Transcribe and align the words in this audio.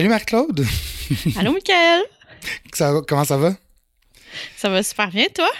Salut 0.00 0.08
Marc-Claude. 0.08 0.64
Allô, 1.36 1.52
Michael. 1.52 2.04
comment 3.06 3.24
ça 3.26 3.36
va? 3.36 3.54
Ça 4.56 4.70
va 4.70 4.82
super 4.82 5.10
bien, 5.10 5.26
toi? 5.34 5.50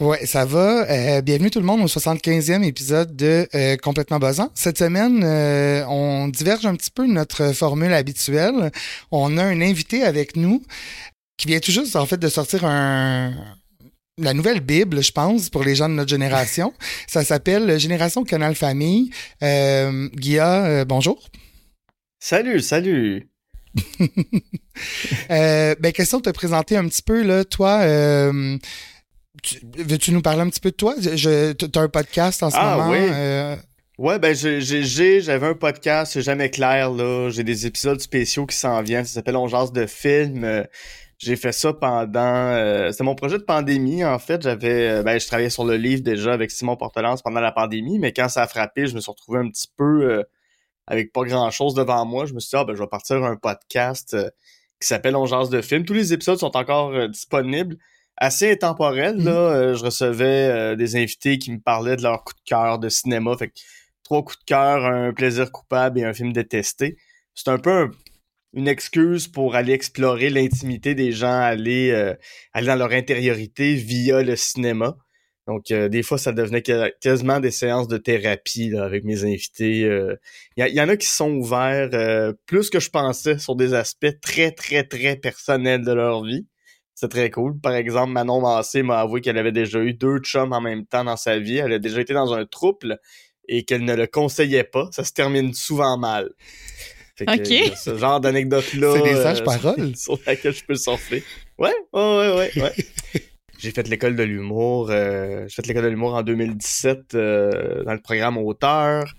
Ouais, 0.00 0.26
ça 0.26 0.44
va. 0.44 0.90
Euh, 0.90 1.20
bienvenue 1.20 1.52
tout 1.52 1.60
le 1.60 1.66
monde 1.66 1.82
au 1.82 1.86
75e 1.86 2.64
épisode 2.64 3.14
de 3.14 3.48
euh, 3.54 3.76
Complètement 3.76 4.18
Buzzant. 4.18 4.50
Cette 4.56 4.78
semaine, 4.78 5.22
euh, 5.22 5.84
on 5.86 6.26
diverge 6.26 6.66
un 6.66 6.74
petit 6.74 6.90
peu 6.90 7.06
de 7.06 7.12
notre 7.12 7.52
formule 7.52 7.92
habituelle. 7.92 8.72
On 9.12 9.38
a 9.38 9.44
un 9.44 9.60
invité 9.60 10.02
avec 10.02 10.34
nous 10.34 10.64
qui 11.36 11.46
vient 11.46 11.60
tout 11.60 11.70
juste 11.70 11.94
en 11.94 12.06
fait 12.06 12.16
de 12.16 12.28
sortir 12.28 12.64
un, 12.64 13.34
la 14.18 14.34
nouvelle 14.34 14.62
Bible, 14.62 15.00
je 15.00 15.12
pense, 15.12 15.48
pour 15.48 15.62
les 15.62 15.76
gens 15.76 15.88
de 15.88 15.94
notre 15.94 16.10
génération. 16.10 16.74
Ça 17.06 17.22
s'appelle 17.22 17.78
Génération 17.78 18.24
Canal 18.24 18.56
Famille. 18.56 19.12
Euh, 19.44 20.08
Guilla, 20.12 20.84
bonjour. 20.84 21.22
Salut, 22.18 22.58
salut. 22.58 23.30
euh, 25.30 25.74
ben, 25.78 25.92
question 25.92 26.18
de 26.18 26.22
te 26.24 26.30
présenter 26.30 26.76
un 26.76 26.86
petit 26.88 27.02
peu, 27.02 27.22
là, 27.22 27.44
toi, 27.44 27.80
euh, 27.82 28.56
veux-tu 29.76 30.12
nous 30.12 30.22
parler 30.22 30.40
un 30.40 30.48
petit 30.48 30.60
peu 30.60 30.70
de 30.70 30.76
toi? 30.76 30.94
Tu 31.00 31.28
as 31.28 31.80
un 31.80 31.88
podcast 31.88 32.42
en 32.42 32.50
ce 32.50 32.56
ah, 32.58 32.76
moment. 32.76 32.90
Oui. 32.90 32.98
Euh... 33.00 33.56
Ouais, 33.98 34.18
ben 34.18 34.34
j'ai, 34.34 35.20
j'avais 35.20 35.46
un 35.46 35.54
podcast, 35.54 36.12
c'est 36.12 36.22
jamais 36.22 36.50
clair, 36.50 36.90
là. 36.90 37.30
J'ai 37.30 37.44
des 37.44 37.66
épisodes 37.66 38.00
spéciaux 38.00 38.44
qui 38.44 38.56
s'en 38.56 38.82
viennent. 38.82 39.06
Ça 39.06 39.14
s'appelle 39.14 39.36
On 39.36 39.48
jase 39.48 39.72
de 39.72 39.86
film. 39.86 40.66
J'ai 41.18 41.36
fait 41.36 41.52
ça 41.52 41.72
pendant... 41.72 42.20
Euh, 42.20 42.90
c'était 42.90 43.04
mon 43.04 43.14
projet 43.14 43.38
de 43.38 43.42
pandémie, 43.42 44.04
en 44.04 44.18
fait. 44.18 44.42
J'avais... 44.42 45.02
Ben, 45.02 45.18
je 45.18 45.26
travaillais 45.26 45.50
sur 45.50 45.64
le 45.64 45.76
livre 45.76 46.02
déjà 46.02 46.34
avec 46.34 46.50
Simon 46.50 46.76
Portelance 46.76 47.22
pendant 47.22 47.40
la 47.40 47.52
pandémie, 47.52 47.98
mais 47.98 48.12
quand 48.12 48.28
ça 48.28 48.42
a 48.42 48.46
frappé, 48.46 48.86
je 48.86 48.94
me 48.94 49.00
suis 49.00 49.10
retrouvé 49.10 49.38
un 49.38 49.48
petit 49.48 49.68
peu 49.76 50.02
euh, 50.02 50.22
avec 50.86 51.12
pas 51.12 51.24
grand 51.24 51.50
chose 51.50 51.74
devant 51.74 52.04
moi, 52.04 52.26
je 52.26 52.34
me 52.34 52.40
suis 52.40 52.50
dit, 52.50 52.56
ah, 52.56 52.64
ben, 52.64 52.74
je 52.74 52.80
vais 52.80 52.88
partir 52.88 53.22
un 53.24 53.36
podcast 53.36 54.14
euh, 54.14 54.30
qui 54.80 54.86
s'appelle 54.86 55.16
On 55.16 55.26
jase 55.26 55.50
de 55.50 55.60
film. 55.60 55.84
Tous 55.84 55.94
les 55.94 56.12
épisodes 56.12 56.38
sont 56.38 56.56
encore 56.56 56.92
euh, 56.92 57.08
disponibles. 57.08 57.76
Assez 58.16 58.52
intemporel, 58.52 59.16
là. 59.22 59.32
Mm-hmm. 59.32 59.54
Euh, 59.54 59.74
je 59.74 59.84
recevais 59.84 60.76
des 60.76 60.96
invités 60.96 61.38
qui 61.38 61.52
me 61.52 61.60
parlaient 61.60 61.96
de 61.96 62.02
leur 62.02 62.24
coup 62.24 62.32
de 62.34 62.40
cœur 62.44 62.78
de 62.78 62.88
cinéma. 62.88 63.36
Fait 63.36 63.48
que 63.48 63.54
trois 64.04 64.22
coups 64.22 64.38
de 64.38 64.44
cœur, 64.44 64.84
un 64.84 65.12
plaisir 65.12 65.50
coupable 65.52 65.98
et 65.98 66.04
un 66.04 66.14
film 66.14 66.32
détesté. 66.32 66.96
C'est 67.34 67.50
un 67.50 67.58
peu 67.58 67.90
une 68.54 68.68
excuse 68.68 69.28
pour 69.28 69.54
aller 69.54 69.72
explorer 69.72 70.30
l'intimité 70.30 70.94
des 70.94 71.12
gens, 71.12 71.38
aller, 71.40 71.92
aller 72.54 72.66
dans 72.66 72.76
leur 72.76 72.92
intériorité 72.92 73.74
via 73.74 74.22
le 74.22 74.34
cinéma. 74.34 74.96
Donc, 75.46 75.70
euh, 75.70 75.88
des 75.88 76.02
fois, 76.02 76.18
ça 76.18 76.32
devenait 76.32 76.62
quasiment 77.00 77.38
des 77.38 77.52
séances 77.52 77.86
de 77.86 77.98
thérapie 77.98 78.70
là, 78.70 78.84
avec 78.84 79.04
mes 79.04 79.24
invités. 79.24 79.78
Il 79.78 79.84
euh. 79.84 80.16
y, 80.56 80.80
en 80.80 80.88
a 80.88 80.96
qui 80.96 81.06
sont 81.06 81.30
ouverts 81.30 81.90
euh, 81.94 82.32
plus 82.46 82.68
que 82.68 82.80
je 82.80 82.90
pensais 82.90 83.38
sur 83.38 83.54
des 83.54 83.72
aspects 83.72 84.20
très, 84.20 84.50
très, 84.50 84.82
très 84.82 85.14
personnels 85.16 85.84
de 85.84 85.92
leur 85.92 86.24
vie. 86.24 86.46
C'est 86.94 87.10
très 87.10 87.30
cool. 87.30 87.60
Par 87.60 87.74
exemple, 87.74 88.10
Manon 88.12 88.40
Massé 88.40 88.82
m'a 88.82 89.00
avoué 89.00 89.20
qu'elle 89.20 89.38
avait 89.38 89.52
déjà 89.52 89.78
eu 89.80 89.92
deux 89.92 90.18
chums 90.18 90.52
en 90.52 90.60
même 90.60 90.84
temps 90.84 91.04
dans 91.04 91.16
sa 91.16 91.38
vie. 91.38 91.58
Elle 91.58 91.74
a 91.74 91.78
déjà 91.78 92.00
été 92.00 92.12
dans 92.12 92.32
un 92.32 92.44
trouble 92.44 92.98
et 93.48 93.64
qu'elle 93.64 93.84
ne 93.84 93.94
le 93.94 94.08
conseillait 94.08 94.64
pas. 94.64 94.88
Ça 94.90 95.04
se 95.04 95.12
termine 95.12 95.54
souvent 95.54 95.96
mal. 95.96 96.30
ok. 97.20 97.46
ce 97.76 97.96
genre 97.96 98.20
d'anecdote-là. 98.20 98.94
C'est 98.94 99.02
des 99.02 99.14
sages 99.14 99.44
paroles. 99.44 99.92
sur 99.96 100.18
laquelle 100.26 100.54
je 100.54 100.64
peux 100.64 100.74
surfer. 100.74 101.22
Ouais, 101.56 101.74
ouais, 101.92 102.00
ouais, 102.00 102.34
ouais. 102.56 102.62
ouais. 102.62 102.74
J'ai 103.58 103.70
fait 103.70 103.88
l'école 103.88 104.16
de 104.16 104.22
l'humour. 104.22 104.90
Euh, 104.90 105.46
j'ai 105.48 105.54
fait 105.54 105.66
l'école 105.66 105.84
de 105.84 105.88
l'humour 105.88 106.14
en 106.14 106.22
2017 106.22 107.14
euh, 107.14 107.84
dans 107.84 107.94
le 107.94 108.00
programme 108.00 108.36
auteur. 108.38 109.14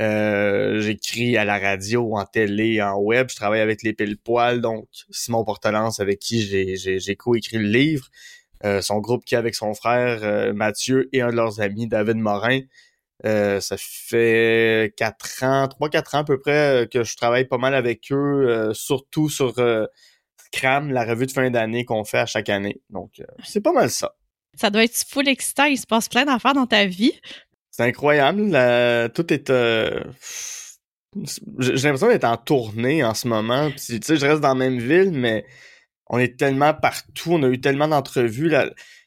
Euh, 0.00 0.80
j'écris 0.80 1.36
à 1.36 1.44
la 1.44 1.58
radio, 1.58 2.16
en 2.16 2.24
télé, 2.24 2.82
en 2.82 2.98
web. 2.98 3.28
Je 3.30 3.36
travaille 3.36 3.60
avec 3.60 3.82
les 3.82 3.92
pile 3.92 4.18
poils, 4.18 4.60
donc 4.60 4.86
Simon 5.10 5.44
Portelance 5.44 6.00
avec 6.00 6.18
qui 6.18 6.42
j'ai, 6.42 7.16
co-écrit 7.16 7.58
le 7.58 7.68
livre. 7.68 8.06
son 8.82 8.98
groupe 8.98 9.24
qui 9.24 9.34
est 9.34 9.38
avec 9.38 9.54
son 9.54 9.74
frère 9.74 10.54
Mathieu 10.54 11.08
et 11.12 11.22
un 11.22 11.30
de 11.30 11.36
leurs 11.36 11.60
amis, 11.60 11.86
David 11.88 12.16
Morin. 12.16 12.60
ça 13.24 13.76
fait 13.78 14.94
quatre 14.96 15.42
ans, 15.42 15.68
trois, 15.68 15.88
quatre 15.88 16.14
ans 16.14 16.20
à 16.20 16.24
peu 16.24 16.38
près 16.38 16.88
que 16.92 17.02
je 17.02 17.16
travaille 17.16 17.46
pas 17.46 17.58
mal 17.58 17.74
avec 17.74 18.12
eux, 18.12 18.70
surtout 18.74 19.28
sur 19.28 19.54
Scram, 20.52 20.90
la 20.90 21.04
revue 21.04 21.26
de 21.26 21.32
fin 21.32 21.50
d'année 21.50 21.84
qu'on 21.84 22.04
fait 22.04 22.18
à 22.18 22.26
chaque 22.26 22.48
année. 22.48 22.80
Donc, 22.90 23.20
euh, 23.20 23.24
c'est 23.44 23.60
pas 23.60 23.72
mal 23.72 23.90
ça. 23.90 24.14
Ça 24.56 24.70
doit 24.70 24.84
être 24.84 24.96
full 25.08 25.28
excitant. 25.28 25.64
Il 25.64 25.78
se 25.78 25.86
passe 25.86 26.08
plein 26.08 26.24
d'affaires 26.24 26.54
dans 26.54 26.66
ta 26.66 26.86
vie. 26.86 27.12
C'est 27.70 27.84
incroyable. 27.84 28.50
Tout 29.14 29.32
est... 29.32 29.50
Euh, 29.50 30.02
j'ai 31.58 31.72
l'impression 31.74 32.08
d'être 32.08 32.24
en 32.24 32.36
tournée 32.36 33.02
en 33.02 33.14
ce 33.14 33.26
moment. 33.26 33.70
tu 33.70 34.00
sais, 34.02 34.16
je 34.16 34.26
reste 34.26 34.40
dans 34.40 34.48
la 34.48 34.54
même 34.54 34.78
ville, 34.78 35.10
mais 35.12 35.44
on 36.06 36.18
est 36.18 36.38
tellement 36.38 36.74
partout. 36.74 37.32
On 37.32 37.42
a 37.42 37.48
eu 37.48 37.60
tellement 37.60 37.88
d'entrevues. 37.88 38.48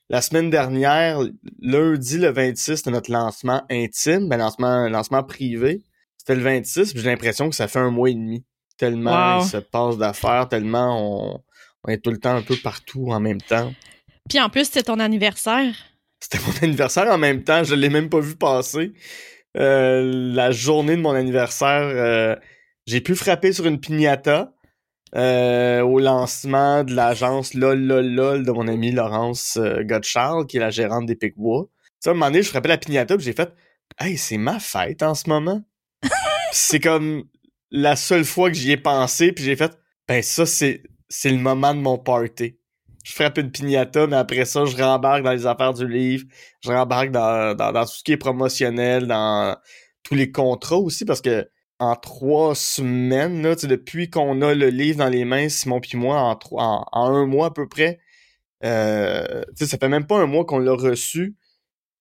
La, 0.10 0.22
semaine 0.22 0.50
dernière, 0.50 1.22
lundi 1.60 2.18
le 2.18 2.30
26, 2.30 2.78
c'était 2.78 2.92
notre 2.92 3.12
lancement 3.12 3.64
intime, 3.70 4.28
ben 4.28 4.38
lancement, 4.38 4.90
lancement 4.90 5.24
privé. 5.24 5.81
C'était 6.18 6.36
le 6.36 6.42
26, 6.42 6.94
j'ai 6.96 7.04
l'impression 7.04 7.50
que 7.50 7.56
ça 7.56 7.68
fait 7.68 7.80
un 7.80 7.92
mois 7.92 8.10
et 8.10 8.14
demi 8.14 8.46
tellement 8.78 9.41
il 9.41 9.47
se 9.47 9.57
passe 9.57 9.97
d'affaires, 9.97 10.47
tellement 10.50 11.41
on, 11.85 11.89
est 11.89 11.97
tout 11.97 12.11
le 12.11 12.17
temps 12.17 12.35
un 12.35 12.41
peu 12.41 12.56
partout 12.56 13.11
en 13.11 13.19
même 13.19 13.41
temps. 13.41 13.73
Puis 14.29 14.39
en 14.39 14.50
plus, 14.50 14.66
c'était 14.66 14.84
ton 14.84 15.00
anniversaire. 15.00 15.73
C'était 16.19 16.39
mon 16.45 16.53
anniversaire 16.61 17.07
en 17.12 17.17
même 17.17 17.44
temps, 17.44 17.63
je 17.63 17.75
l'ai 17.75 17.89
même 17.89 18.09
pas 18.09 18.19
vu 18.19 18.35
passer. 18.35 18.94
Euh, 19.57 20.01
la 20.33 20.51
journée 20.51 20.95
de 20.95 21.01
mon 21.01 21.12
anniversaire, 21.12 21.83
euh, 21.83 22.35
j'ai 22.88 23.01
pu 23.01 23.16
frapper 23.16 23.51
sur 23.51 23.66
une 23.66 23.79
piñata 23.79 24.53
euh, 25.16 25.81
au 25.81 26.00
lancement 26.00 26.83
de 26.83 26.95
l'agence 26.95 27.53
LOL 27.53 27.79
LOL 27.79 28.45
de 28.45 28.51
mon 28.51 28.67
ami 28.67 28.91
Laurence 28.91 29.59
Gottschall, 29.81 30.47
qui 30.47 30.57
est 30.57 30.62
la 30.62 30.72
gérante 30.72 31.06
des 31.06 31.16
Picbois. 31.16 31.66
Tu 31.66 31.89
sais, 32.00 32.09
à 32.09 32.12
un 32.12 32.16
moment 32.16 32.28
donné, 32.28 32.41
je 32.41 32.50
frappais 32.50 32.69
la 32.69 32.78
piñata 32.78 33.16
j'ai 33.19 33.33
fait 33.33 33.53
«Hey, 34.00 34.17
c'est 34.17 34.38
ma 34.38 34.59
fête 34.59 35.03
en 35.03 35.13
ce 35.13 35.29
moment!» 35.29 35.62
C'est 36.51 36.79
comme 36.79 37.25
la 37.73 37.95
seule 37.95 38.23
fois 38.23 38.50
que 38.51 38.56
j'y 38.56 38.72
ai 38.72 38.78
pensé, 38.78 39.34
puis 39.34 39.44
j'ai 39.44 39.56
fait, 39.56 39.78
ben 40.07 40.22
ça, 40.22 40.45
c'est, 40.45 40.84
le 41.25 41.38
moment 41.38 41.73
de 41.73 41.79
mon 41.79 41.97
party. 41.97 42.56
Je 43.03 43.11
frappe 43.11 43.39
une 43.39 43.51
piñata, 43.51 44.07
mais 44.07 44.16
après 44.16 44.45
ça, 44.45 44.63
je 44.63 44.78
rembarque 44.78 45.23
dans 45.23 45.34
les 45.34 45.45
affaires 45.45 45.73
du 45.73 45.88
livre, 45.88 46.25
je 46.62 46.72
rembarque 46.72 47.12
dans, 47.12 47.56
dans, 47.56 47.83
tout 47.83 47.91
ce 47.91 48.03
qui 48.03 48.13
est 48.13 48.17
promotionnel, 48.17 49.07
dans 49.07 49.57
tous 50.03 50.13
les 50.16 50.31
contrats 50.31 50.78
aussi, 50.78 51.03
parce 51.03 51.19
que 51.19 51.50
en 51.79 51.95
trois 51.95 52.56
semaines, 52.56 53.41
là, 53.41 53.56
depuis 53.56 54.09
qu'on 54.09 54.41
a 54.41 54.53
le 54.53 54.69
livre 54.69 55.00
dans 55.00 55.09
les 55.09 55.25
mains, 55.25 55.50
Simon 55.50 55.81
puis 55.81 55.97
moi, 55.97 56.22
en, 56.22 56.39
en, 56.51 56.85
en, 56.89 57.07
un 57.07 57.25
mois 57.25 57.47
à 57.47 57.51
peu 57.51 57.67
près, 57.67 58.00
euh, 58.63 59.44
ça 59.56 59.78
fait 59.78 59.89
même 59.89 60.06
pas 60.06 60.19
un 60.19 60.28
mois 60.28 60.45
qu'on 60.45 60.59
l'a 60.59 60.73
reçu. 60.73 61.35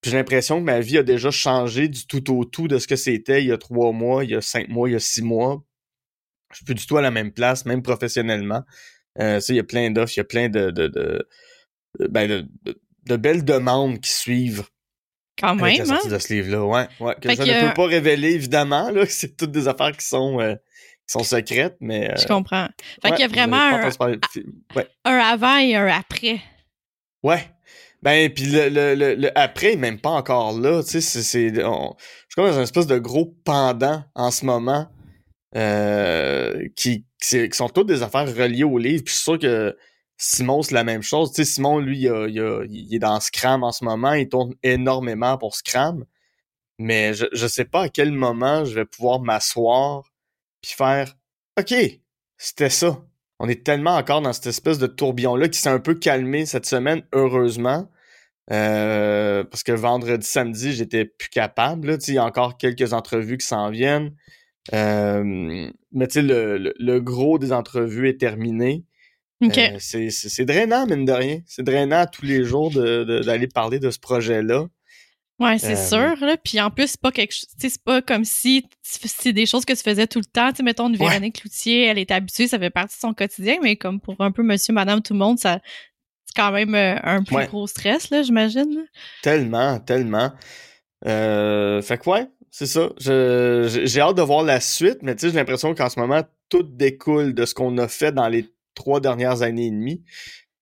J'ai 0.05 0.17
l'impression 0.17 0.59
que 0.59 0.65
ma 0.65 0.81
vie 0.81 0.99
a 0.99 1.03
déjà 1.05 1.31
changé 1.31 1.89
du 1.89 2.07
tout 2.07 2.37
au 2.37 2.45
tout 2.45 2.67
de 2.67 2.79
ce 2.79 2.89
que 2.89 2.97
c'était 2.97 3.43
il 3.43 3.49
y 3.49 3.53
a 3.53 3.59
trois 3.59 3.93
mois, 3.93 4.25
il 4.25 4.31
y 4.31 4.35
a 4.35 4.41
cinq 4.41 4.69
mois, 4.69 4.89
il 4.89 4.93
y 4.93 4.97
a 4.97 5.01
six 5.01 5.23
mois. 5.23 5.63
Je 6.51 6.57
suis 6.57 6.65
plus 6.65 6.75
du 6.75 6.87
tout 6.87 6.97
à 6.97 7.03
la 7.03 7.11
même 7.11 7.33
place, 7.33 7.65
même 7.65 7.83
professionnellement. 7.83 8.62
Euh, 9.21 9.41
ça, 9.41 9.53
il 9.53 9.57
y 9.57 9.61
a 9.61 9.65
plein 9.65 9.91
d'offres, 9.91 10.12
il 10.17 10.19
y 10.19 10.21
a 10.21 10.25
plein 10.25 10.49
de, 10.49 10.71
de, 10.71 10.89
de, 10.89 11.29
ben 12.09 12.49
de, 13.05 13.17
belles 13.17 13.45
demandes 13.45 14.01
qui 14.01 14.11
suivent. 14.11 14.65
Quand 15.38 15.55
même, 15.55 15.79
la 15.79 15.85
sortie 15.85 16.09
hein? 16.09 16.11
de 16.11 16.19
ce 16.19 16.32
livre-là, 16.32 16.65
ouais, 16.65 16.88
ouais. 17.00 17.15
Que 17.21 17.31
je 17.35 17.41
ne 17.41 17.69
peux 17.69 17.75
pas 17.75 17.87
révéler, 17.87 18.32
évidemment, 18.32 18.91
là. 18.91 19.06
C'est 19.06 19.37
toutes 19.37 19.50
des 19.50 19.67
affaires 19.67 19.97
qui 19.97 20.06
sont, 20.06 20.41
euh, 20.41 20.55
qui 20.55 21.12
sont 21.12 21.25
secrètes, 21.25 21.76
mais. 21.81 22.11
Euh, 22.11 22.17
je 22.17 22.26
comprends. 22.26 22.69
Fait 23.03 23.11
qu'il 23.12 23.21
y 23.21 23.25
a 23.25 23.29
vraiment 23.29 23.56
un, 23.56 23.91
un 25.05 25.19
avant 25.19 25.56
et 25.59 25.75
un 25.75 25.87
après. 25.87 26.41
Ouais, 27.23 27.49
ben, 28.02 28.32
puis 28.32 28.46
le, 28.46 28.69
le, 28.69 29.14
le, 29.14 29.38
après, 29.38 29.76
même 29.76 30.00
pas 30.00 30.10
encore 30.10 30.58
là, 30.58 30.82
tu 30.82 31.00
sais, 31.00 31.00
c'est, 31.00 31.54
je 31.54 31.60
suis 31.60 32.34
comme 32.34 32.46
dans 32.46 32.56
une 32.56 32.62
espèce 32.62 32.88
de 32.88 32.99
gros 32.99 33.37
pendant 33.44 34.02
en 34.14 34.31
ce 34.32 34.44
moment, 34.44 34.88
euh, 35.54 36.69
qui, 36.75 37.06
qui, 37.20 37.49
sont 37.52 37.69
toutes 37.69 37.87
des 37.87 38.02
affaires 38.02 38.26
reliées 38.26 38.64
au 38.64 38.78
livre, 38.78 39.04
puis 39.04 39.12
je 39.12 39.16
suis 39.16 39.25
sûr 39.25 39.38
que 39.38 39.76
Simon, 40.16 40.62
c'est 40.62 40.75
la 40.75 40.82
même 40.84 41.02
chose, 41.02 41.31
tu 41.32 41.44
sais, 41.44 41.52
Simon, 41.52 41.78
lui, 41.78 42.00
il, 42.00 42.08
a, 42.08 42.26
il, 42.26 42.93
est 42.93 42.99
dans 42.99 43.20
Scram 43.20 43.62
en 43.62 43.72
ce 43.72 43.84
moment, 43.84 44.14
il 44.14 44.28
tourne 44.28 44.54
énormément 44.64 45.38
pour 45.38 45.54
Scram, 45.54 46.04
mais 46.78 47.14
je, 47.14 47.26
je 47.32 47.46
sais 47.46 47.64
pas 47.64 47.82
à 47.82 47.88
quel 47.88 48.10
moment 48.10 48.64
je 48.64 48.75
vais 48.75 48.84
pouvoir 48.84 49.20
m'asseoir 49.20 50.12
puis 50.60 50.72
faire, 50.72 51.14
OK, 51.58 51.75
c'était 52.37 52.70
ça, 52.70 53.04
on 53.43 53.49
est 53.49 53.65
tellement 53.65 53.97
encore 53.97 54.23
dans 54.23 54.33
cette 54.33 54.47
espèce 54.47 54.79
de 54.79 54.87
tourbillon-là 54.87 55.49
qui 55.49 55.59
s'est 55.59 55.69
un 55.69 55.81
peu 55.81 55.97
calmé 55.97 56.47
cette 56.47 56.65
semaine, 56.65 57.03
heureusement. 57.12 57.91
Euh, 58.53 59.43
parce 59.43 59.65
que 59.65 59.73
vendredi, 59.73 60.25
samedi, 60.25 60.73
j'étais 60.73 61.06
plus 61.06 61.29
capable. 61.29 61.99
Il 62.06 62.15
y 62.15 62.19
a 62.19 62.25
encore 62.25 62.56
quelques 62.56 62.93
entrevues 62.93 63.39
qui 63.39 63.47
s'en 63.47 63.71
viennent. 63.71 64.15
Euh, 64.73 65.69
mais 65.91 66.06
tu 66.06 66.21
sais, 66.21 66.23
le, 66.23 66.99
gros 67.00 67.41
des 67.41 67.53
entrevues 67.53 68.09
est 68.09 68.21
terminé. 68.21 68.85
Okay. 69.43 69.73
Euh, 69.73 70.09
c'est 70.09 70.45
drainant, 70.45 70.87
mine 70.87 71.05
de 71.05 71.12
rien. 71.12 71.41
C'est 71.45 71.65
drainant 71.65 72.06
tous 72.06 72.25
les 72.25 72.45
jours 72.45 72.71
d'aller 72.71 73.49
parler 73.49 73.81
de 73.81 73.91
ce 73.91 73.99
projet-là. 73.99 74.67
Ouais, 75.43 75.59
c'est 75.59 75.77
sûr. 75.77 76.17
Là. 76.21 76.37
Puis 76.43 76.61
en 76.61 76.71
plus, 76.71 76.89
c'est 76.89 77.00
pas 77.00 77.11
quelque 77.11 77.35
c'est 77.59 77.83
pas 77.83 78.03
comme 78.03 78.25
si 78.25 78.67
c'est 78.83 79.33
des 79.33 79.47
choses 79.47 79.65
que 79.65 79.73
tu 79.73 79.83
faisais 79.83 80.06
tout 80.06 80.21
le 80.21 80.25
temps. 80.25 80.50
Tu 80.50 80.56
sais, 80.56 80.62
mettons 80.62 80.89
une 80.89 80.97
Véronique 80.97 81.41
Cloutier, 81.41 81.87
elle 81.87 81.99
est 81.99 82.11
habituée, 82.11 82.49
ça 82.49 82.59
fait 82.59 82.71
partie 82.71 82.97
de 82.97 83.00
son 83.00 83.15
quotidien, 83.15 83.56
mais 83.62 83.77
comme 83.77 84.00
pour 84.00 84.17
un 84.21 84.31
peu 84.31 84.43
monsieur, 84.43 84.73
madame, 84.73 85.03
tout 85.03 85.15
le 85.15 85.19
monde, 85.19 85.39
ça 85.39 85.61
c'est 86.27 86.41
quand 86.41 86.53
même 86.53 86.75
euh, 86.75 86.97
un 87.03 87.23
plus 87.23 87.47
gros 87.47 87.67
stress, 87.67 88.11
là, 88.11 88.23
j'imagine. 88.23 88.87
Tellement, 89.23 89.79
tellement. 89.81 90.33
Euh, 91.06 91.83
fait 91.83 91.99
que 91.99 92.09
ouais, 92.09 92.29
c'est 92.50 92.67
ça. 92.67 92.91
J'ai 92.99 94.00
hâte 94.00 94.17
de 94.17 94.23
voir 94.23 94.43
la 94.43 94.61
suite, 94.61 94.99
mais 95.03 95.15
tu 95.15 95.23
sais, 95.23 95.29
j'ai 95.31 95.37
l'impression 95.37 95.75
qu'en 95.75 95.88
ce 95.88 95.99
moment, 95.99 96.23
tout 96.49 96.62
découle 96.62 97.35
de 97.35 97.45
ce 97.45 97.55
qu'on 97.55 97.77
a 97.79 97.88
fait 97.88 98.12
dans 98.12 98.29
les 98.29 98.47
trois 98.75 99.00
dernières 99.00 99.43
années 99.43 99.67
et 99.67 99.71
demie. 99.71 100.03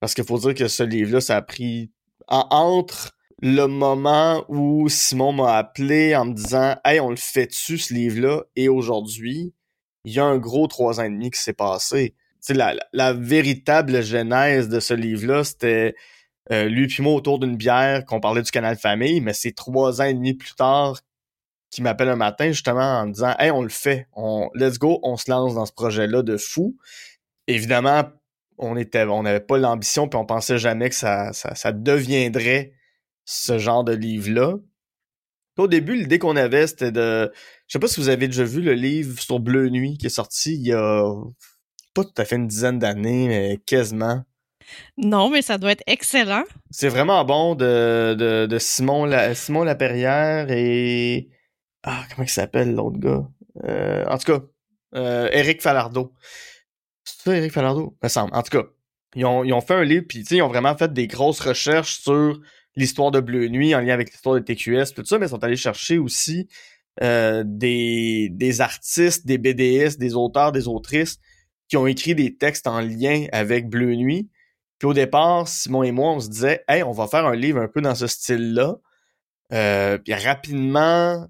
Parce 0.01 0.15
qu'il 0.15 0.25
faut 0.25 0.39
dire 0.39 0.55
que 0.55 0.67
ce 0.67 0.83
livre-là, 0.83 1.21
ça 1.21 1.37
a 1.37 1.43
pris 1.43 1.91
entre 2.29 3.13
le 3.43 3.67
moment 3.67 4.45
où 4.49 4.89
Simon 4.89 5.33
m'a 5.33 5.57
appelé 5.57 6.15
en 6.15 6.27
me 6.27 6.35
disant 6.35 6.77
Hey, 6.85 7.01
on 7.01 7.11
le 7.11 7.17
fait-tu 7.17 7.79
ce 7.79 7.95
livre-là? 7.95 8.43
Et 8.57 8.69
aujourd'hui, 8.69 9.55
il 10.05 10.13
y 10.13 10.21
a 10.21 10.25
un 10.25 10.39
gros 10.39 10.67
trois 10.67 11.01
ans 11.01 11.05
et 11.05 11.11
demi 11.11 11.31
qui 11.31 11.41
s'est 11.41 11.53
passé. 11.53 12.15
Sais, 12.41 12.55
la, 12.55 12.75
la, 12.93 13.13
véritable 13.13 14.03
genèse 14.03 14.69
de 14.69 14.81
ce 14.81 14.95
livre-là, 14.95 15.45
c'était 15.45 15.95
euh, 16.53 16.69
lui 16.69 16.87
puis 16.87 17.03
moi 17.03 17.15
autour 17.15 17.39
d'une 17.39 17.57
bière 17.57 18.05
qu'on 18.07 18.21
parlait 18.21 18.43
du 18.43 18.51
canal 18.51 18.77
Famille, 18.77 19.21
mais 19.21 19.35
c'est 19.35 19.53
trois 19.53 20.01
ans 20.01 20.05
et 20.05 20.15
demi 20.15 20.35
plus 20.35 20.55
tard 20.55 21.01
qu'il 21.71 21.85
m'appelle 21.85 22.09
un 22.09 22.17
matin 22.17 22.49
justement 22.49 23.01
en 23.01 23.07
me 23.07 23.13
disant 23.13 23.35
Hey, 23.39 23.51
on 23.51 23.63
le 23.63 23.69
fait, 23.69 24.07
on 24.15 24.51
let's 24.55 24.79
go, 24.79 25.01
on 25.03 25.17
se 25.17 25.31
lance 25.31 25.55
dans 25.55 25.67
ce 25.67 25.73
projet-là 25.73 26.23
de 26.23 26.37
fou. 26.37 26.77
Évidemment, 27.47 28.05
on 28.59 28.77
était 28.77 29.05
on 29.05 29.23
n'avait 29.23 29.41
pas 29.41 29.57
l'ambition 29.57 30.09
puis 30.09 30.19
on 30.19 30.27
pensait 30.27 30.59
jamais 30.59 30.91
que 30.91 30.95
ça, 30.95 31.33
ça, 31.33 31.55
ça 31.55 31.73
deviendrait 31.73 32.73
ce 33.31 33.59
genre 33.59 33.85
de 33.85 33.93
livre-là. 33.93 34.57
Au 35.57 35.69
début, 35.69 35.95
l'idée 35.95 36.19
qu'on 36.19 36.37
avait, 36.37 36.67
c'était 36.67 36.91
de. 36.91 37.31
Je 37.67 37.73
sais 37.73 37.79
pas 37.79 37.87
si 37.87 38.01
vous 38.01 38.09
avez 38.09 38.27
déjà 38.27 38.45
vu 38.45 38.61
le 38.61 38.73
livre 38.73 39.21
sur 39.21 39.39
Bleu 39.39 39.69
Nuit 39.69 39.99
qui 39.99 40.07
est 40.07 40.09
sorti 40.09 40.55
il 40.55 40.67
y 40.67 40.73
a 40.73 41.05
pas 41.95 42.05
tout 42.05 42.15
à 42.17 42.25
fait 42.25 42.37
une 42.37 42.49
dizaine 42.49 42.79
d'années, 42.79 43.29
mais 43.29 43.59
quasiment. 43.67 44.25
Non, 44.97 45.31
mais 45.31 45.43
ça 45.43 45.59
doit 45.59 45.73
être 45.73 45.83
excellent. 45.87 46.45
C'est 46.71 46.89
vraiment 46.89 47.25
bon 47.25 47.55
de, 47.55 48.15
de, 48.19 48.47
de 48.47 48.59
Simon, 48.59 49.05
La, 49.05 49.35
Simon 49.35 49.65
Laperrière 49.65 50.51
et. 50.51 51.29
Ah, 51.83 52.05
comment 52.11 52.25
il 52.27 52.31
s'appelle 52.31 52.75
l'autre 52.75 52.99
gars? 52.99 53.29
Euh, 53.65 54.05
en 54.07 54.19
tout 54.19 54.33
cas, 54.33 54.41
euh, 54.95 55.29
Eric 55.33 55.63
Falardeau. 55.63 56.13
C'est 57.05 57.23
ça, 57.23 57.37
Eric 57.37 57.53
Falardeau? 57.53 57.97
Me 58.03 58.09
semble. 58.09 58.35
En 58.35 58.43
tout 58.43 58.59
cas, 58.59 58.67
ils 59.15 59.25
ont, 59.25 59.45
ils 59.45 59.53
ont 59.53 59.61
fait 59.61 59.75
un 59.75 59.85
livre, 59.85 60.07
puis 60.09 60.21
ils 60.21 60.43
ont 60.43 60.49
vraiment 60.49 60.77
fait 60.77 60.93
des 60.93 61.07
grosses 61.07 61.41
recherches 61.41 62.01
sur 62.01 62.41
l'histoire 62.77 63.11
de 63.11 63.21
Bleu 63.21 63.49
Nuit 63.49 63.75
en 63.75 63.81
lien 63.81 63.95
avec 63.95 64.11
l'histoire 64.11 64.37
de 64.37 64.41
TQS, 64.41 64.95
tout 64.95 65.05
ça, 65.05 65.19
mais 65.19 65.27
ils 65.27 65.31
sont 65.31 65.43
allés 65.43 65.57
chercher 65.57 65.99
aussi 65.99 66.49
euh, 67.03 67.43
des, 67.47 68.29
des 68.31 68.61
artistes, 68.61 69.27
des 69.27 69.39
BDS, 69.39 69.97
des 69.99 70.15
auteurs, 70.15 70.53
des 70.53 70.69
autrices 70.69 71.19
qui 71.69 71.77
ont 71.77 71.87
écrit 71.87 72.15
des 72.15 72.37
textes 72.37 72.67
en 72.67 72.81
lien 72.81 73.27
avec 73.33 73.69
Bleu 73.69 73.95
Nuit. 73.95 74.29
Puis 74.79 74.89
au 74.89 74.95
départ, 74.95 75.47
Simon 75.47 75.83
et 75.83 75.93
moi, 75.93 76.13
on 76.13 76.21
se 76.21 76.29
disait, 76.29 76.65
hey, 76.69 76.83
on 76.83 76.93
va 76.93 77.07
faire 77.07 77.27
un 77.27 77.37
livre 77.37 77.61
un 77.61 77.69
peu 77.69 77.81
dans 77.81 77.95
ce 77.95 78.07
style-là. 78.07 78.77
Euh, 79.53 79.99
puis 79.99 80.15
rapidement, 80.15 81.27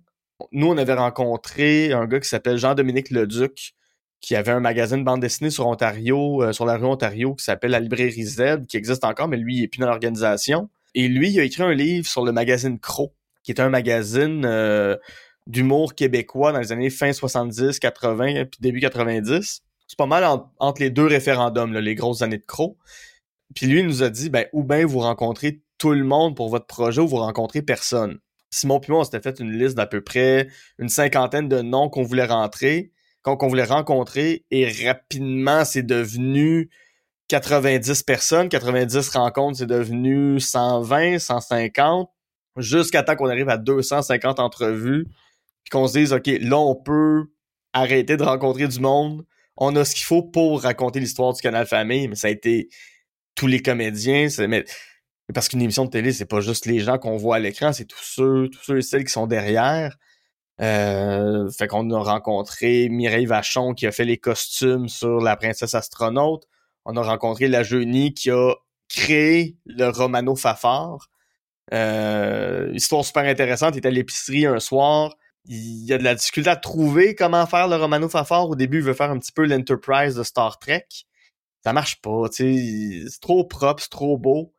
nous, 0.53 0.69
on 0.69 0.79
avait 0.79 0.95
rencontré 0.95 1.93
un 1.93 2.07
gars 2.07 2.21
qui 2.21 2.29
s'appelle 2.29 2.57
Jean-Dominique 2.57 3.11
Leduc, 3.11 3.75
qui 4.21 4.37
avait 4.37 4.53
un 4.53 4.61
magazine 4.61 5.05
bande 5.05 5.21
dessinée 5.21 5.51
sur 5.51 5.67
Ontario, 5.67 6.43
euh, 6.43 6.53
sur 6.53 6.65
la 6.65 6.77
rue 6.77 6.87
Ontario, 6.87 7.35
qui 7.35 7.45
s'appelle 7.45 7.71
La 7.71 7.81
Librairie 7.81 8.25
Z, 8.25 8.67
qui 8.69 8.77
existe 8.77 9.05
encore, 9.05 9.29
mais 9.29 9.37
lui, 9.37 9.57
il 9.57 9.65
est 9.65 9.69
plus 9.69 9.81
dans 9.81 9.87
l'organisation. 9.87 10.71
Et 10.95 11.09
lui, 11.09 11.31
il 11.31 11.41
a 11.41 11.45
écrit 11.45 11.63
un 11.63 11.75
livre 11.75 12.07
sur 12.07 12.25
le 12.25 12.33
magazine 12.33 12.79
Cro, 12.79 13.15
qui 13.43 13.53
est 13.53 13.61
un 13.61 13.69
magazine 13.69 14.45
euh, 14.45 14.97
d'humour 15.47 15.95
québécois 15.95 16.53
dans 16.53 16.59
les 16.59 16.73
années 16.73 16.91
fin 16.91 17.13
70, 17.13 17.79
80, 17.79 18.45
puis 18.47 18.61
début 18.61 18.81
90. 18.81 19.63
C'est 19.87 19.99
pas 19.99 20.07
mal 20.07 20.25
entre 20.59 20.81
les 20.81 20.91
deux 20.91 21.07
référendums, 21.07 21.73
les 21.73 21.95
grosses 21.95 22.23
années 22.23 22.39
de 22.39 22.47
Cro. 22.47 22.79
Puis 23.55 23.67
lui, 23.67 23.81
il 23.81 23.87
nous 23.87 24.03
a 24.03 24.11
dit, 24.11 24.31
ben, 24.31 24.47
ou 24.53 24.63
bien 24.63 24.87
vous 24.87 25.01
rencontrez 25.01 25.63
tout 25.79 25.93
le 25.93 26.05
monde 26.05 26.37
pour 26.37 26.49
votre 26.49 26.67
projet, 26.67 27.01
ou 27.01 27.09
vous 27.09 27.17
rencontrez 27.17 27.63
personne. 27.63 28.19
Simon 28.51 28.81
Pimon, 28.81 29.01
on 29.01 29.05
s'était 29.05 29.21
fait 29.21 29.41
une 29.41 29.53
liste 29.53 29.77
d'à 29.77 29.87
peu 29.87 30.01
près 30.01 30.49
une 30.79 30.89
cinquantaine 30.89 31.49
de 31.49 31.61
noms 31.61 31.89
qu'on 31.89 32.03
voulait 32.03 32.27
rentrer, 32.27 32.93
qu'on 33.23 33.49
voulait 33.49 33.65
rencontrer, 33.65 34.45
et 34.51 34.69
rapidement, 34.87 35.65
c'est 35.65 35.83
devenu 35.85 36.71
90 37.31 38.03
personnes, 38.03 38.49
90 38.49 39.09
rencontres, 39.11 39.59
c'est 39.59 39.67
devenu 39.67 40.41
120, 40.41 41.21
150, 41.21 42.11
jusqu'à 42.57 43.05
temps 43.05 43.15
qu'on 43.15 43.29
arrive 43.29 43.49
à 43.49 43.57
250 43.57 44.41
entrevues, 44.41 45.07
puis 45.63 45.71
qu'on 45.71 45.87
se 45.87 45.97
dise, 45.97 46.13
OK, 46.13 46.27
là, 46.27 46.59
on 46.59 46.75
peut 46.75 47.27
arrêter 47.73 48.17
de 48.17 48.25
rencontrer 48.25 48.67
du 48.67 48.81
monde, 48.81 49.25
on 49.57 49.77
a 49.77 49.85
ce 49.85 49.95
qu'il 49.95 50.07
faut 50.07 50.25
pour 50.25 50.63
raconter 50.63 50.99
l'histoire 50.99 51.33
du 51.33 51.41
canal 51.41 51.69
Famille, 51.69 52.09
mais 52.09 52.17
ça 52.17 52.27
a 52.27 52.31
été 52.31 52.69
tous 53.37 53.47
les 53.47 53.63
comédiens, 53.63 54.27
parce 55.33 55.49
qu'une 55.49 55.63
émission 55.63 55.85
de 55.85 55.91
télé, 55.91 56.13
c'est 56.13 56.25
pas 56.25 56.41
juste 56.41 56.67
les 56.67 56.81
gens 56.81 56.99
qu'on 56.99 57.17
voit 57.17 57.37
à 57.37 57.39
l'écran, 57.39 57.73
c'est 57.73 57.85
tous 57.85 58.03
ceux, 58.03 58.49
tous 58.49 58.65
ceux 58.65 58.79
et 58.79 58.83
celles 58.83 59.05
qui 59.05 59.13
sont 59.13 59.29
derrière. 59.29 59.97
Euh, 60.61 61.49
fait 61.57 61.69
qu'on 61.69 61.89
a 61.91 62.03
rencontré 62.03 62.89
Mireille 62.91 63.25
Vachon 63.25 63.73
qui 63.73 63.87
a 63.87 63.93
fait 63.93 64.05
les 64.05 64.19
costumes 64.19 64.89
sur 64.89 65.21
la 65.21 65.37
princesse 65.37 65.75
astronaute 65.75 66.45
on 66.85 66.97
a 66.97 67.03
rencontré 67.03 67.49
la 67.49 67.63
Jeunie 67.63 68.15
qui 68.15 68.31
a 68.31 68.55
créé 68.89 69.57
le 69.67 69.89
Romano 69.89 70.35
Fafard. 70.37 71.09
Euh, 71.73 72.71
histoire 72.75 73.05
super 73.05 73.25
intéressante, 73.25 73.75
il 73.75 73.79
était 73.79 73.89
à 73.89 73.93
l'épicerie 73.93 74.47
un 74.47 74.59
soir, 74.59 75.15
il 75.45 75.93
a 75.93 75.99
de 75.99 76.03
la 76.03 76.15
difficulté 76.15 76.51
à 76.51 76.57
trouver 76.57 77.15
comment 77.15 77.47
faire 77.47 77.69
le 77.69 77.77
Romano 77.77 78.09
Fafard. 78.09 78.51
Au 78.51 78.57
début, 78.57 78.79
il 78.79 78.85
veut 78.85 78.95
faire 78.95 79.11
un 79.11 79.19
petit 79.19 79.33
peu 79.33 79.47
l'Enterprise 79.47 80.17
de 80.17 80.23
Star 80.25 80.59
Trek. 80.59 80.87
Ça 81.65 81.73
marche 81.73 82.01
pas, 82.01 82.29
tu 82.31 83.07
c'est 83.09 83.21
trop 83.21 83.45
propre, 83.45 83.83
c'est 83.83 83.91
trop 83.91 84.19
beau. 84.19 84.55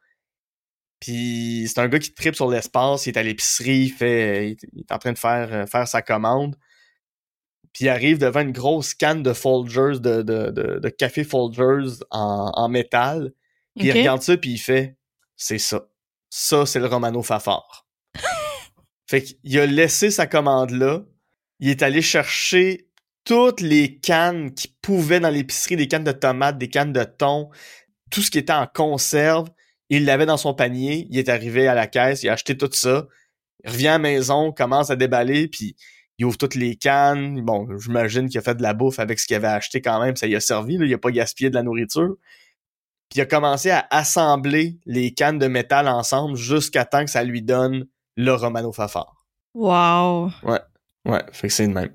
Puis 0.99 1.65
c'est 1.67 1.79
un 1.81 1.87
gars 1.87 1.99
qui 1.99 2.13
tripe 2.13 2.35
sur 2.35 2.49
l'espace, 2.49 3.07
il 3.07 3.09
est 3.09 3.17
à 3.17 3.23
l'épicerie, 3.23 3.93
il 3.99 4.57
il 4.73 4.81
est 4.81 4.91
en 4.91 4.99
train 4.99 5.13
de 5.13 5.17
faire 5.17 5.51
euh, 5.51 5.65
faire 5.65 5.87
sa 5.87 6.01
commande 6.01 6.55
puis 7.73 7.85
il 7.85 7.89
arrive 7.89 8.17
devant 8.17 8.41
une 8.41 8.51
grosse 8.51 8.93
canne 8.93 9.23
de 9.23 9.33
Folgers, 9.33 9.99
de, 9.99 10.21
de, 10.21 10.51
de, 10.51 10.89
café 10.89 11.23
Folgers 11.23 12.03
en, 12.09 12.51
en 12.53 12.69
métal. 12.69 13.31
Puis 13.77 13.87
il 13.87 13.91
regarde 13.91 14.21
ça, 14.21 14.35
puis 14.35 14.51
il 14.51 14.57
fait 14.57 14.97
C'est 15.37 15.57
ça. 15.57 15.87
Ça, 16.29 16.65
c'est 16.65 16.79
le 16.79 16.87
Romano 16.87 17.21
Fafard. 17.21 17.87
fait 19.09 19.23
qu'il 19.23 19.59
a 19.59 19.65
laissé 19.65 20.11
sa 20.11 20.27
commande 20.27 20.71
là. 20.71 21.03
Il 21.59 21.69
est 21.69 21.83
allé 21.83 22.01
chercher 22.01 22.89
toutes 23.23 23.61
les 23.61 23.99
cannes 23.99 24.53
qu'il 24.53 24.71
pouvait 24.81 25.19
dans 25.19 25.29
l'épicerie, 25.29 25.75
des 25.75 25.87
cannes 25.87 26.03
de 26.03 26.11
tomates, 26.11 26.57
des 26.57 26.69
cannes 26.69 26.93
de 26.93 27.03
thon, 27.03 27.49
tout 28.09 28.21
ce 28.21 28.31
qui 28.31 28.39
était 28.39 28.51
en 28.51 28.67
conserve. 28.67 29.49
Il 29.89 30.05
l'avait 30.05 30.25
dans 30.25 30.37
son 30.37 30.53
panier. 30.53 31.07
Il 31.09 31.19
est 31.19 31.29
arrivé 31.29 31.67
à 31.67 31.75
la 31.75 31.87
caisse, 31.87 32.23
il 32.23 32.29
a 32.29 32.33
acheté 32.33 32.57
tout 32.57 32.69
ça. 32.71 33.07
Il 33.63 33.71
revient 33.71 33.89
à 33.89 33.93
la 33.93 33.99
maison, 33.99 34.51
commence 34.51 34.89
à 34.89 34.95
déballer, 34.95 35.47
puis 35.47 35.75
il 36.21 36.25
ouvre 36.25 36.37
toutes 36.37 36.53
les 36.53 36.75
cannes. 36.75 37.41
Bon, 37.41 37.67
j'imagine 37.79 38.29
qu'il 38.29 38.37
a 38.37 38.43
fait 38.43 38.53
de 38.53 38.61
la 38.61 38.75
bouffe 38.75 38.99
avec 38.99 39.19
ce 39.19 39.25
qu'il 39.25 39.35
avait 39.35 39.47
acheté 39.47 39.81
quand 39.81 39.99
même. 39.99 40.15
Ça 40.15 40.27
lui 40.27 40.35
a 40.35 40.39
servi. 40.39 40.77
Là. 40.77 40.85
Il 40.85 40.93
a 40.93 40.99
pas 40.99 41.09
gaspillé 41.09 41.49
de 41.49 41.55
la 41.55 41.63
nourriture. 41.63 42.15
Puis 43.09 43.17
il 43.17 43.21
a 43.21 43.25
commencé 43.25 43.71
à 43.71 43.87
assembler 43.89 44.77
les 44.85 45.15
cannes 45.15 45.39
de 45.39 45.47
métal 45.47 45.87
ensemble 45.87 46.35
jusqu'à 46.35 46.85
temps 46.85 47.03
que 47.03 47.09
ça 47.09 47.23
lui 47.23 47.41
donne 47.41 47.87
le 48.17 48.33
Romano 48.33 48.71
Fafard. 48.71 49.25
Wow! 49.55 50.29
Ouais. 50.43 50.59
Ouais, 51.05 51.23
fait 51.31 51.47
que 51.47 51.53
c'est 51.53 51.65
le 51.65 51.73
même. 51.73 51.89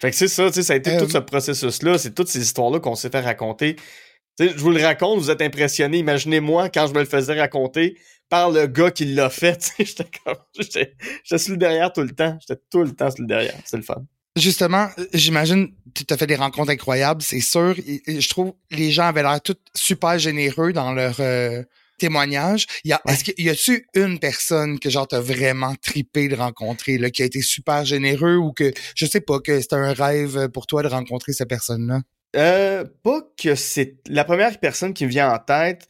Fait 0.00 0.10
que 0.10 0.16
c'est 0.16 0.26
ça, 0.26 0.48
tu 0.48 0.54
sais, 0.54 0.62
ça 0.64 0.72
a 0.72 0.76
été 0.76 0.96
tout 0.96 1.04
euh, 1.04 1.08
ce 1.08 1.18
processus-là, 1.18 1.96
c'est 1.96 2.12
toutes 2.12 2.26
ces 2.26 2.40
histoires-là 2.40 2.80
qu'on 2.80 2.96
s'est 2.96 3.10
fait 3.10 3.20
raconter. 3.20 3.76
Tu 3.76 4.48
sais, 4.48 4.48
je 4.48 4.58
vous 4.58 4.70
le 4.70 4.82
raconte, 4.82 5.20
vous 5.20 5.30
êtes 5.30 5.42
impressionnés. 5.42 5.98
Imaginez-moi 5.98 6.70
quand 6.70 6.88
je 6.88 6.94
me 6.94 6.98
le 6.98 7.04
faisais 7.04 7.38
raconter, 7.38 7.96
par 8.30 8.50
le 8.50 8.66
gars 8.66 8.90
qui 8.90 9.04
l'a 9.04 9.28
fait. 9.28 9.72
J'étais 9.78 10.06
comme, 10.24 10.36
j'étais 10.58 10.94
sur 11.36 11.52
le 11.52 11.58
derrière 11.58 11.92
tout 11.92 12.00
le 12.00 12.10
temps. 12.10 12.38
J'étais 12.40 12.60
tout 12.70 12.82
le 12.82 12.92
temps 12.92 13.10
sur 13.10 13.20
le 13.20 13.26
derrière. 13.26 13.54
C'est 13.66 13.76
le 13.76 13.82
fun. 13.82 14.02
Justement, 14.36 14.88
j'imagine 15.12 15.74
tu 15.94 16.04
as 16.08 16.16
fait 16.16 16.26
des 16.26 16.36
rencontres 16.36 16.70
incroyables, 16.70 17.20
c'est 17.20 17.40
sûr. 17.40 17.74
je 17.76 18.28
trouve 18.28 18.54
les 18.70 18.92
gens 18.92 19.06
avaient 19.06 19.22
l'air 19.22 19.40
tous 19.40 19.56
super 19.74 20.18
généreux 20.20 20.72
dans 20.72 20.92
leur 20.92 21.16
euh, 21.18 21.64
témoignage. 21.98 22.66
Y 22.84 22.92
a, 22.92 23.00
est-ce 23.08 23.24
qu'il 23.24 23.44
y 23.44 23.50
a-tu 23.50 23.86
une 23.94 24.20
personne 24.20 24.78
que 24.78 24.88
genre 24.88 25.08
t'as 25.08 25.20
vraiment 25.20 25.74
tripé 25.82 26.28
de 26.28 26.36
rencontrer, 26.36 26.96
là, 26.96 27.10
qui 27.10 27.22
a 27.22 27.26
été 27.26 27.42
super 27.42 27.84
généreux 27.84 28.36
ou 28.36 28.52
que 28.52 28.72
je 28.94 29.04
sais 29.04 29.20
pas 29.20 29.40
que 29.40 29.60
c'était 29.60 29.74
un 29.74 29.92
rêve 29.92 30.48
pour 30.48 30.68
toi 30.68 30.84
de 30.84 30.88
rencontrer 30.88 31.32
cette 31.32 31.48
personne-là? 31.48 32.00
Euh, 32.36 32.84
pas 33.02 33.22
que 33.36 33.56
c'est 33.56 33.96
la 34.06 34.24
première 34.24 34.58
personne 34.60 34.94
qui 34.94 35.04
me 35.04 35.10
vient 35.10 35.32
en 35.32 35.38
tête 35.38 35.88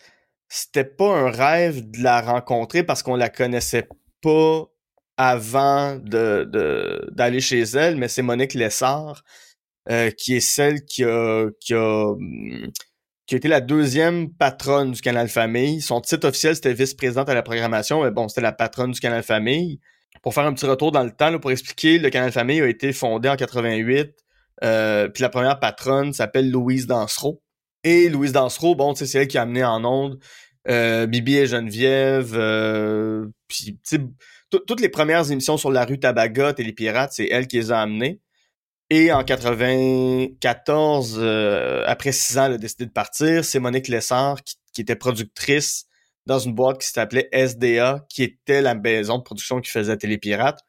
c'était 0.50 0.84
pas 0.84 1.16
un 1.16 1.30
rêve 1.30 1.90
de 1.90 2.02
la 2.02 2.20
rencontrer 2.20 2.82
parce 2.82 3.02
qu'on 3.04 3.14
la 3.14 3.30
connaissait 3.30 3.88
pas 4.20 4.64
avant 5.16 5.96
d'aller 5.96 7.40
chez 7.40 7.60
elle, 7.60 7.96
mais 7.96 8.08
c'est 8.08 8.22
Monique 8.22 8.54
Lessard 8.54 9.22
euh, 9.90 10.10
qui 10.10 10.36
est 10.36 10.40
celle 10.40 10.84
qui 10.84 11.04
a 11.04 11.48
qui 11.60 11.74
a 11.74 12.14
qui 13.26 13.34
a 13.34 13.38
été 13.38 13.46
la 13.46 13.60
deuxième 13.60 14.32
patronne 14.32 14.90
du 14.90 15.00
Canal 15.00 15.28
Famille. 15.28 15.80
Son 15.80 16.00
titre 16.00 16.28
officiel 16.28 16.56
c'était 16.56 16.74
vice-présidente 16.74 17.28
à 17.28 17.34
la 17.34 17.42
programmation, 17.42 18.02
mais 18.02 18.10
bon, 18.10 18.28
c'était 18.28 18.40
la 18.40 18.52
patronne 18.52 18.90
du 18.90 19.00
Canal 19.00 19.22
Famille. 19.22 19.80
pour 20.22 20.34
faire 20.34 20.44
un 20.44 20.52
petit 20.52 20.66
retour 20.66 20.90
dans 20.90 21.04
le 21.04 21.12
temps, 21.12 21.38
pour 21.38 21.52
expliquer, 21.52 21.98
le 21.98 22.10
Canal 22.10 22.32
Famille 22.32 22.60
a 22.60 22.66
été 22.68 22.92
fondé 22.92 23.28
en 23.28 23.36
88. 23.36 24.10
Euh, 24.64 25.08
puis 25.08 25.22
la 25.22 25.28
première 25.30 25.60
patronne 25.60 26.12
s'appelle 26.12 26.50
Louise 26.50 26.86
Dansereau. 26.86 27.40
Et 27.84 28.08
Louise 28.08 28.32
Dansereau, 28.32 28.74
bon, 28.74 28.94
c'est 28.94 29.12
elle 29.14 29.28
qui 29.28 29.38
a 29.38 29.42
amené 29.42 29.64
en 29.64 29.84
onde 29.84 30.18
euh, 30.68 31.06
Bibi 31.06 31.36
et 31.36 31.46
Geneviève, 31.46 32.32
euh, 32.34 33.26
puis 33.48 33.78
toutes 34.50 34.80
les 34.80 34.88
premières 34.88 35.30
émissions 35.30 35.56
sur 35.56 35.70
la 35.70 35.84
rue 35.84 35.98
Tabagot 35.98 36.54
et 36.58 36.62
les 36.62 36.72
pirates, 36.72 37.12
c'est 37.12 37.28
elle 37.30 37.46
qui 37.46 37.56
les 37.56 37.72
a 37.72 37.80
amenées. 37.80 38.20
Et 38.90 39.12
en 39.12 39.22
94, 39.22 41.16
euh, 41.20 41.84
après 41.86 42.10
six 42.10 42.36
ans, 42.38 42.46
elle 42.46 42.54
a 42.54 42.58
décidé 42.58 42.86
de 42.86 42.90
partir. 42.90 43.44
C'est 43.44 43.60
Monique 43.60 43.86
Lessard, 43.86 44.42
qui, 44.42 44.80
était 44.80 44.96
productrice 44.96 45.86
dans 46.26 46.38
une 46.38 46.54
boîte 46.54 46.80
qui 46.80 46.88
s'appelait 46.88 47.28
SDA, 47.32 48.04
qui 48.08 48.22
était 48.24 48.62
la 48.62 48.74
maison 48.74 49.18
de 49.18 49.22
production 49.22 49.60
qui 49.60 49.70
faisait 49.70 49.96
Télépirate, 49.96 50.60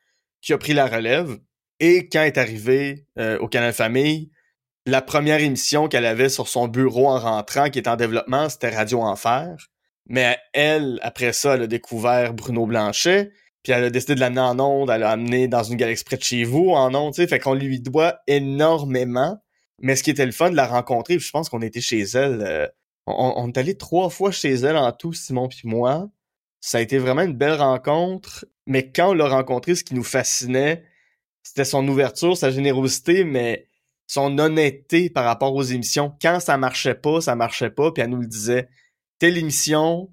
qui 0.42 0.54
a 0.54 0.58
pris 0.58 0.74
la 0.74 0.86
relève. 0.86 1.40
Et 1.80 2.10
quand 2.10 2.22
est 2.24 2.38
arrivée 2.38 3.08
euh, 3.18 3.40
au 3.40 3.48
Canal 3.48 3.74
Famille, 3.74 4.30
la 4.86 5.02
première 5.02 5.42
émission 5.42 5.88
qu'elle 5.88 6.06
avait 6.06 6.30
sur 6.30 6.48
son 6.48 6.68
bureau 6.68 7.10
en 7.10 7.20
rentrant, 7.20 7.70
qui 7.70 7.80
est 7.80 7.88
en 7.88 7.96
développement, 7.96 8.50
c'était 8.50 8.70
Radio 8.70 9.02
Enfer. 9.02 9.56
Mais 10.08 10.38
elle, 10.54 11.00
après 11.04 11.34
ça, 11.34 11.56
elle 11.56 11.64
a 11.64 11.68
découvert 11.68 12.34
Bruno 12.34 12.66
Blanchet, 12.66 13.32
puis 13.64 13.74
elle 13.74 13.84
a 13.84 13.90
décidé 13.90 14.16
de 14.16 14.20
l'amener 14.20 14.42
en 14.42 14.60
onde, 14.60 14.90
elle 14.90 15.02
l'a 15.02 15.12
amené 15.12 15.48
dans 15.48 15.64
une 15.64 15.78
galaxie 15.78 16.04
près 16.04 16.18
de 16.18 16.24
chez 16.24 16.44
vous 16.44 16.70
en 16.72 16.94
onde, 16.96 17.14
tu 17.14 17.22
sais, 17.22 17.28
fait 17.28 17.40
qu'on 17.40 17.54
lui 17.54 17.80
doit 17.80 18.20
énormément. 18.28 19.38
Mais 19.80 19.96
ce 19.96 20.04
qui 20.04 20.10
était 20.10 20.26
le 20.26 20.32
fun 20.32 20.50
de 20.50 20.56
la 20.56 20.68
rencontrer, 20.68 21.20
je 21.20 21.30
pense 21.30 21.50
qu'on 21.50 21.62
était 21.62 21.82
chez 21.82 22.02
elle, 22.02 22.42
euh, 22.42 22.68
on, 23.08 23.48
est 23.48 23.58
allé 23.58 23.76
trois 23.78 24.10
fois 24.10 24.32
chez 24.32 24.54
elle 24.54 24.78
en 24.78 24.92
tout, 24.92 25.14
Simon 25.14 25.48
puis 25.48 25.62
moi. 25.66 26.10
Ça 26.60 26.78
a 26.78 26.82
été 26.82 26.98
vraiment 27.00 27.24
une 27.24 27.36
belle 27.36 27.60
rencontre, 27.60 28.46
mais 28.68 28.92
quand 28.92 29.10
on 29.10 29.14
l'a 29.14 29.28
rencontrée, 29.28 29.76
ce 29.76 29.84
qui 29.84 29.96
nous 29.96 30.04
fascinait, 30.04 30.84
c'était 31.42 31.66
son 31.66 31.88
ouverture, 31.88 32.38
sa 32.38 32.52
générosité, 32.52 33.24
mais 33.24 33.68
son 34.12 34.38
honnêteté 34.40 35.10
par 35.10 35.24
rapport 35.24 35.56
aux 35.56 35.64
émissions. 35.64 36.14
Quand 36.22 36.42
ça 36.42 36.58
marchait 36.58 36.96
pas, 36.96 37.22
ça 37.22 37.34
marchait 37.38 37.70
pas, 37.70 37.94
puis 37.94 38.04
elle 38.04 38.10
nous 38.10 38.20
le 38.20 38.28
disait. 38.28 38.68
Telle 39.20 39.38
émission, 39.38 40.12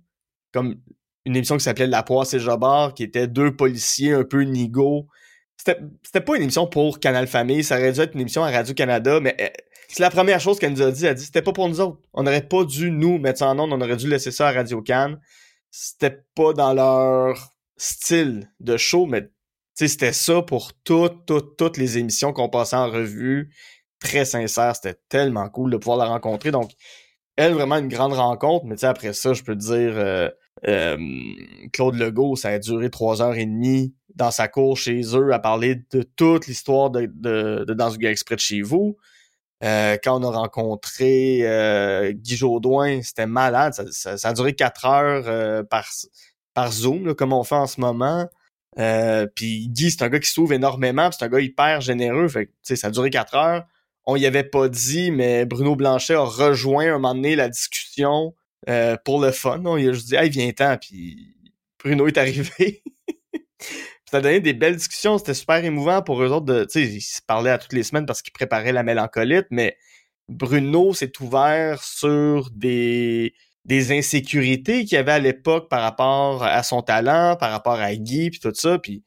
comme 0.53 0.77
une 1.25 1.35
émission 1.35 1.57
qui 1.57 1.65
s'appelait 1.65 1.89
La 1.89 2.05
Poisse 2.05 2.33
et 2.33 2.39
Jobard, 2.39 2.95
qui 2.95 3.03
était 3.03 3.27
deux 3.27 3.57
policiers 3.57 4.13
un 4.13 4.23
peu 4.23 4.43
nigo. 4.43 5.09
C'était 5.57 6.21
pas 6.21 6.37
une 6.37 6.43
émission 6.43 6.69
pour 6.69 7.01
Canal 7.01 7.27
Famille, 7.27 7.65
ça 7.65 7.77
aurait 7.77 7.91
dû 7.91 7.99
être 7.99 8.15
une 8.15 8.21
émission 8.21 8.45
à 8.45 8.53
Radio-Canada, 8.53 9.19
mais 9.19 9.35
eh, 9.37 9.51
c'est 9.89 10.05
la 10.05 10.11
première 10.11 10.39
chose 10.39 10.61
qu'elle 10.61 10.75
nous 10.75 10.83
a 10.83 10.93
dit. 10.93 11.05
Elle 11.05 11.11
a 11.11 11.15
dit 11.15 11.25
c'était 11.25 11.43
pas 11.43 11.53
pour 11.53 11.69
nous 11.69 11.81
autres. 11.81 11.99
On 12.13 12.23
n'aurait 12.23 12.47
pas 12.47 12.63
dû 12.63 12.93
nous 12.93 13.19
mettre 13.19 13.41
ça 13.41 13.49
en 13.49 13.59
ondes, 13.59 13.73
on 13.73 13.81
aurait 13.81 13.97
dû 13.97 14.09
laisser 14.09 14.31
ça 14.31 14.47
à 14.47 14.53
Radio 14.53 14.81
Can. 14.81 15.17
C'était 15.73 16.23
pas 16.37 16.53
dans 16.53 16.73
leur 16.73 17.53
style 17.77 18.49
de 18.61 18.77
show, 18.77 19.07
mais 19.07 19.29
c'était 19.75 20.13
ça 20.13 20.41
pour 20.43 20.73
toutes, 20.85 21.27
toutes, 21.27 21.57
toutes 21.57 21.79
les 21.79 21.99
émissions 21.99 22.33
qu'on 22.33 22.49
passait 22.49 22.77
en 22.77 22.89
revue. 22.89 23.51
Très 24.01 24.25
sincère, 24.25 24.77
c'était 24.77 24.99
tellement 25.09 25.49
cool 25.49 25.71
de 25.71 25.77
pouvoir 25.77 25.99
la 25.99 26.07
rencontrer. 26.07 26.51
Donc, 26.51 26.71
elle, 27.37 27.53
vraiment 27.53 27.77
une 27.77 27.89
grande 27.89 28.15
rencontre, 28.15 28.67
mais 28.67 28.85
après 28.85 29.13
ça, 29.13 29.33
je 29.33 29.43
peux 29.43 29.55
te 29.55 29.61
dire, 29.61 29.93
euh, 29.97 30.29
euh, 30.67 30.97
Claude 31.73 31.95
Legault, 31.95 32.37
ça 32.37 32.49
a 32.49 32.59
duré 32.59 32.91
trois 32.91 33.23
heures 33.23 33.37
et 33.37 33.47
demie 33.47 33.95
dans 34.15 34.31
sa 34.31 34.49
cour 34.49 34.77
chez 34.77 35.03
eux 35.15 35.33
à 35.33 35.39
parler 35.39 35.77
de 35.93 36.03
toute 36.03 36.47
l'histoire 36.49 36.91
de, 36.91 37.07
de, 37.07 37.65
de 37.67 37.75
Dans 37.75 37.95
exprès 37.95 38.35
de 38.35 38.41
chez 38.41 38.63
vous. 38.63 38.97
Euh, 39.63 39.97
quand 40.03 40.21
on 40.21 40.29
a 40.29 40.37
rencontré 40.37 41.41
euh, 41.43 42.13
Guy 42.13 42.37
Jodoin, 42.37 43.03
c'était 43.03 43.27
malade. 43.27 43.75
Ça, 43.75 44.17
ça, 44.17 44.29
a 44.29 44.33
duré 44.33 44.55
quatre 44.55 44.85
heures 44.85 45.65
par, 45.69 45.89
par 46.55 46.73
Zoom, 46.73 47.15
comme 47.15 47.33
on 47.33 47.45
fait 47.45 47.55
en 47.55 47.67
ce 47.67 47.81
moment. 47.81 48.29
puis 49.35 49.69
Guy, 49.69 49.91
c'est 49.91 50.03
un 50.03 50.09
gars 50.09 50.21
qui 50.21 50.31
s'ouvre 50.31 50.53
énormément, 50.53 51.11
c'est 51.13 51.25
un 51.25 51.29
gars 51.29 51.41
hyper 51.41 51.81
généreux. 51.81 52.29
Fait 52.29 52.51
ça 52.63 52.89
a 52.89 52.91
duré 52.91 53.11
quatre 53.11 53.37
heures. 53.37 53.65
On 54.11 54.17
y 54.17 54.25
avait 54.25 54.43
pas 54.43 54.71
dit, 54.71 55.11
mais 55.11 55.45
Bruno 55.45 55.77
Blanchet 55.77 56.15
a 56.15 56.25
rejoint 56.25 56.87
un 56.87 56.93
moment 56.93 57.15
donné 57.15 57.37
la 57.37 57.51
discussion 57.51 58.35
euh, 58.67 58.97
pour 59.05 59.21
le 59.21 59.33
fun. 59.33 59.61
On 59.67 59.77
il 59.77 59.91
a 59.91 59.93
juste 59.93 60.09
dit 60.09 60.17
Hey, 60.17 60.31
viens-t'en, 60.31 60.79
puis 60.79 61.37
Bruno 61.79 62.07
est 62.09 62.17
arrivé. 62.17 62.83
ça 64.11 64.17
a 64.17 64.21
donné 64.23 64.41
des 64.41 64.55
belles 64.55 64.77
discussions, 64.77 65.19
c'était 65.19 65.35
super 65.35 65.63
émouvant 65.63 66.01
pour 66.01 66.23
eux 66.23 66.31
autres 66.31 66.47
de. 66.47 66.67
Ils 66.75 67.03
se 67.03 67.21
parlaient 67.21 67.51
à 67.51 67.59
toutes 67.59 67.75
les 67.75 67.83
semaines 67.83 68.07
parce 68.07 68.23
qu'ils 68.23 68.33
préparaient 68.33 68.73
la 68.73 68.83
mélancolite, 68.83 69.49
mais 69.51 69.77
Bruno 70.31 70.95
s'est 70.95 71.13
ouvert 71.21 71.83
sur 71.83 72.49
des 72.51 73.35
des 73.67 73.93
insécurités 73.93 74.87
qu'il 74.87 74.97
avait 74.97 75.13
à 75.13 75.19
l'époque 75.19 75.69
par 75.69 75.83
rapport 75.83 76.45
à 76.45 76.63
son 76.63 76.81
talent, 76.81 77.37
par 77.37 77.51
rapport 77.51 77.79
à 77.79 77.95
Guy, 77.95 78.31
puis 78.31 78.41
tout 78.41 78.55
ça, 78.55 78.79
puis 78.79 79.05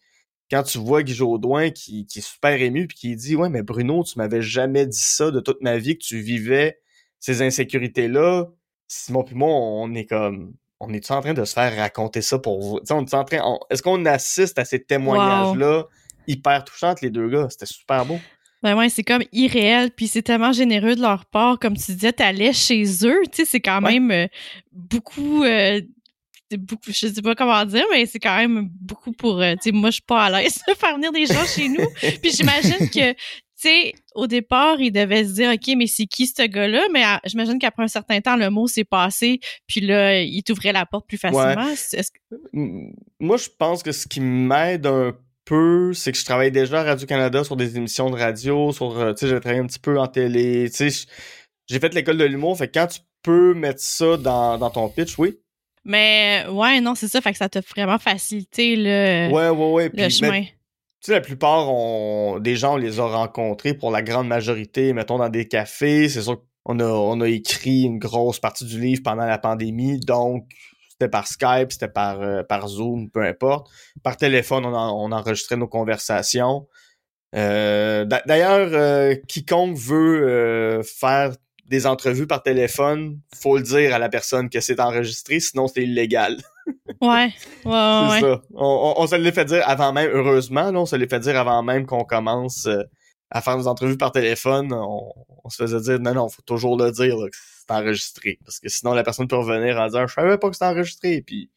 quand 0.52 0.64
tu 0.64 0.78
vois 0.78 1.02
Guy 1.02 1.14
Jodoin 1.14 1.72
qui, 1.72 2.06
qui 2.06 2.20
est 2.20 2.22
super 2.22 2.62
ému 2.62 2.86
puis 2.88 2.98
qui 2.98 3.16
dit 3.16 3.36
ouais 3.36 3.50
mais 3.50 3.64
Bruno 3.64 4.04
tu 4.04 4.18
m'avais 4.18 4.42
jamais 4.42 4.86
dit 4.86 5.02
ça 5.02 5.32
de 5.32 5.40
toute 5.40 5.62
ma 5.62 5.78
vie 5.78 5.98
que 5.98 6.04
tu 6.04 6.20
vivais 6.20 6.80
ces 7.20 7.42
insécurités 7.42 8.08
là 8.08 8.48
Simon 8.92 9.24
puis 9.24 9.36
moi, 9.36 9.50
on 9.50 9.94
est 9.94 10.06
comme, 10.06 10.54
on 10.82 10.94
est 10.94 11.12
en 11.12 11.22
train 11.22 11.34
de 11.34 11.46
se 11.46 11.54
faire 11.54 11.74
raconter 11.78 12.22
ça 12.22 12.40
pour 12.40 12.62
vous? 12.62 12.80
on 12.90 13.06
est 13.06 13.14
en 13.14 13.24
train, 13.24 13.58
est-ce 13.70 13.82
qu'on 13.82 14.06
assiste 14.06 14.60
à 14.60 14.66
ces 14.66 14.84
témoignages-là 14.84 15.86
hyper 16.28 16.66
touchants 16.66 16.96
les 17.02 17.10
deux 17.10 17.30
gars? 17.30 17.48
C'était 17.50 17.66
super 17.66 18.06
beau. 18.06 18.20
Ben 18.64 18.78
ouais, 18.78 18.90
c'est 18.90 19.04
comme 19.04 19.24
irréel, 19.32 19.92
puis 19.92 20.08
c'est 20.08 20.22
tellement 20.22 20.52
généreux 20.52 20.96
de 20.96 21.02
leur 21.02 21.26
part. 21.26 21.58
Comme 21.58 21.78
tu 21.78 21.94
disais, 21.94 22.12
t'allais 22.12 22.54
chez 22.54 22.84
eux, 23.06 23.22
tu 23.32 23.38
sais, 23.38 23.46
c'est 23.46 23.62
quand 23.62 23.82
même 23.82 24.12
euh, 24.12 24.28
beaucoup, 24.74 25.44
euh, 25.44 25.82
beaucoup, 26.58 26.92
je 26.92 27.08
sais 27.08 27.22
pas 27.22 27.36
comment 27.36 27.66
dire, 27.66 27.86
mais 27.92 28.06
c'est 28.06 28.20
quand 28.20 28.38
même 28.38 28.70
beaucoup 28.80 29.12
pour, 29.12 29.42
euh, 29.42 29.54
tu 29.54 29.70
sais, 29.70 29.72
moi, 29.72 29.90
je 29.90 29.96
suis 29.96 30.04
pas 30.04 30.26
à 30.26 30.42
l'aise 30.42 30.60
de 30.68 30.74
faire 30.74 30.96
venir 30.96 31.12
des 31.12 31.26
gens 31.26 31.46
chez 31.46 31.70
nous. 31.70 31.86
Puis 32.22 32.32
j'imagine 32.32 32.90
que, 32.90 33.14
tu 33.14 33.18
sais, 33.56 33.94
au 34.16 34.28
départ, 34.28 34.80
il 34.80 34.92
devait 34.92 35.26
se 35.26 35.34
dire, 35.34 35.52
OK, 35.52 35.76
mais 35.78 35.88
c'est 35.88 36.06
qui 36.06 36.28
ce 36.28 36.44
gars-là? 36.44 36.88
Mais 36.92 37.04
j'imagine 37.26 37.60
qu'après 37.60 37.84
un 37.84 37.88
certain 37.88 38.22
temps, 38.22 38.36
le 38.36 38.50
mot 38.50 38.68
s'est 38.68 38.84
passé, 38.84 39.40
puis 39.68 39.82
là, 39.82 40.22
il 40.22 40.44
t'ouvrait 40.44 40.74
la 40.74 40.86
porte 40.86 41.08
plus 41.08 41.18
facilement. 41.18 41.74
Moi, 42.54 43.38
je 43.38 43.50
pense 43.58 43.84
que 43.84 43.92
ce 43.92 44.08
qui 44.08 44.20
m'aide 44.20 44.86
un 44.88 45.14
peu, 45.46 45.94
c'est 45.94 46.12
que 46.12 46.18
je 46.18 46.26
travaille 46.26 46.52
déjà 46.52 46.82
à 46.82 46.84
Radio-Canada 46.84 47.44
sur 47.44 47.56
des 47.56 47.78
émissions 47.78 48.10
de 48.10 48.16
radio, 48.16 48.72
sur, 48.72 48.98
euh, 48.98 49.14
tu 49.14 49.22
sais, 49.22 49.28
j'ai 49.28 49.40
travaillé 49.40 49.62
un 49.62 49.68
petit 49.68 49.80
peu 49.80 50.00
en 50.00 50.08
télé, 50.08 50.70
tu 50.70 50.90
sais, 50.90 51.08
j'ai 51.68 51.80
fait 51.80 51.94
l'école 51.94 52.18
de 52.18 52.26
l'humour, 52.26 52.58
fait 52.58 52.68
que 52.68 52.80
quand 52.80 52.88
tu 52.88 53.00
peux 53.24 53.54
mettre 53.54 53.82
ça 53.82 54.18
dans, 54.18 54.58
dans 54.58 54.70
ton 54.70 54.90
pitch, 54.90 55.18
oui. 55.18 55.40
Mais 55.84 56.46
ouais, 56.50 56.80
non, 56.80 56.96
c'est 56.96 57.08
ça, 57.08 57.22
fait 57.22 57.32
que 57.32 57.38
ça 57.38 57.50
t'a 57.50 57.62
vraiment 57.62 57.98
facilité 57.98 58.76
le, 58.76 59.32
ouais, 59.32 59.50
ouais, 59.50 59.72
ouais. 59.72 59.92
le 59.94 60.10
chemin 60.10 60.44
sais, 61.02 61.14
la 61.14 61.22
plupart 61.22 61.70
on, 61.70 62.40
des 62.40 62.56
gens, 62.56 62.76
on 62.76 62.78
les 62.78 63.00
a 63.00 63.06
rencontrés 63.06 63.74
pour 63.74 63.92
la 63.92 64.02
grande 64.02 64.28
majorité, 64.28 64.94
mettons, 64.94 65.18
dans 65.18 65.30
des 65.30 65.48
cafés. 65.48 66.08
C'est 66.10 66.22
sûr 66.22 66.42
qu'on 66.64 66.80
a, 66.80 66.86
on 66.86 67.22
a 67.22 67.28
écrit 67.28 67.84
une 67.84 68.00
grosse 68.00 68.40
partie 68.40 68.66
du 68.66 68.80
livre 68.80 69.02
pendant 69.04 69.26
la 69.26 69.38
pandémie, 69.38 70.00
donc 70.00 70.46
c'était 70.90 71.10
par 71.10 71.28
Skype, 71.28 71.72
c'était 71.72 71.88
par, 71.88 72.22
euh, 72.22 72.44
par 72.44 72.68
Zoom, 72.68 73.10
peu 73.10 73.24
importe. 73.24 73.70
Par 74.04 74.18
téléphone, 74.18 74.66
on, 74.66 74.76
on 74.76 75.12
enregistrait 75.12 75.58
nos 75.58 75.68
conversations. 75.68 76.68
Euh, 77.36 78.06
D'ailleurs, 78.26 78.70
euh, 78.74 79.16
quiconque 79.28 79.78
veut 79.78 80.82
faire 80.84 81.32
des 81.72 81.88
entrevues 81.88 82.28
par 82.28 82.44
téléphone, 82.44 83.18
faut 83.34 83.56
le 83.56 83.64
dire 83.64 83.96
à 83.96 84.00
la 84.00 84.10
personne 84.10 84.50
que 84.50 84.60
c'est 84.60 84.82
enregistré, 84.82 85.40
sinon 85.40 85.68
c'est 85.68 85.84
illégal. 85.84 86.36
ouais, 87.02 87.08
ouais, 87.08 87.32
ouais. 87.66 88.08
C'est 88.12 88.22
ça. 88.22 88.42
On, 88.54 88.94
on, 88.98 89.08
se 89.08 89.16
l'est 89.16 89.32
fait 89.32 89.46
dire 89.46 89.64
avant 89.66 89.94
même, 89.94 90.12
heureusement, 90.14 90.70
là, 90.70 90.80
on 90.82 90.86
se 90.86 90.98
l'est 90.98 91.10
fait 91.10 91.22
dire 91.22 91.40
avant 91.40 91.64
même 91.64 91.86
qu'on 91.86 92.04
commence 92.04 92.66
euh, 92.66 92.84
à 93.30 93.42
faire 93.42 93.58
des 93.58 93.68
entrevues 93.68 93.96
par 93.96 94.12
téléphone. 94.12 94.74
On, 94.74 95.50
se 95.50 95.64
faisait 95.64 95.80
dire, 95.80 96.00
non, 96.00 96.14
non, 96.14 96.30
faut 96.30 96.42
toujours 96.42 96.78
le 96.78 96.92
dire 96.92 97.16
que 97.16 97.38
c'est 97.38 97.72
enregistré. 97.74 98.38
Parce 98.44 98.60
que 98.60 98.68
sinon, 98.68 98.94
la 98.94 99.04
personne 99.04 99.30
peut 99.30 99.38
revenir 99.38 99.80
en 99.80 99.88
disant, 99.88 100.06
je 100.08 100.14
savais 100.14 100.38
pas 100.38 100.50
que 100.50 100.56
c'était 100.56 100.66
enregistré. 100.66 101.24
Puis 101.26 101.50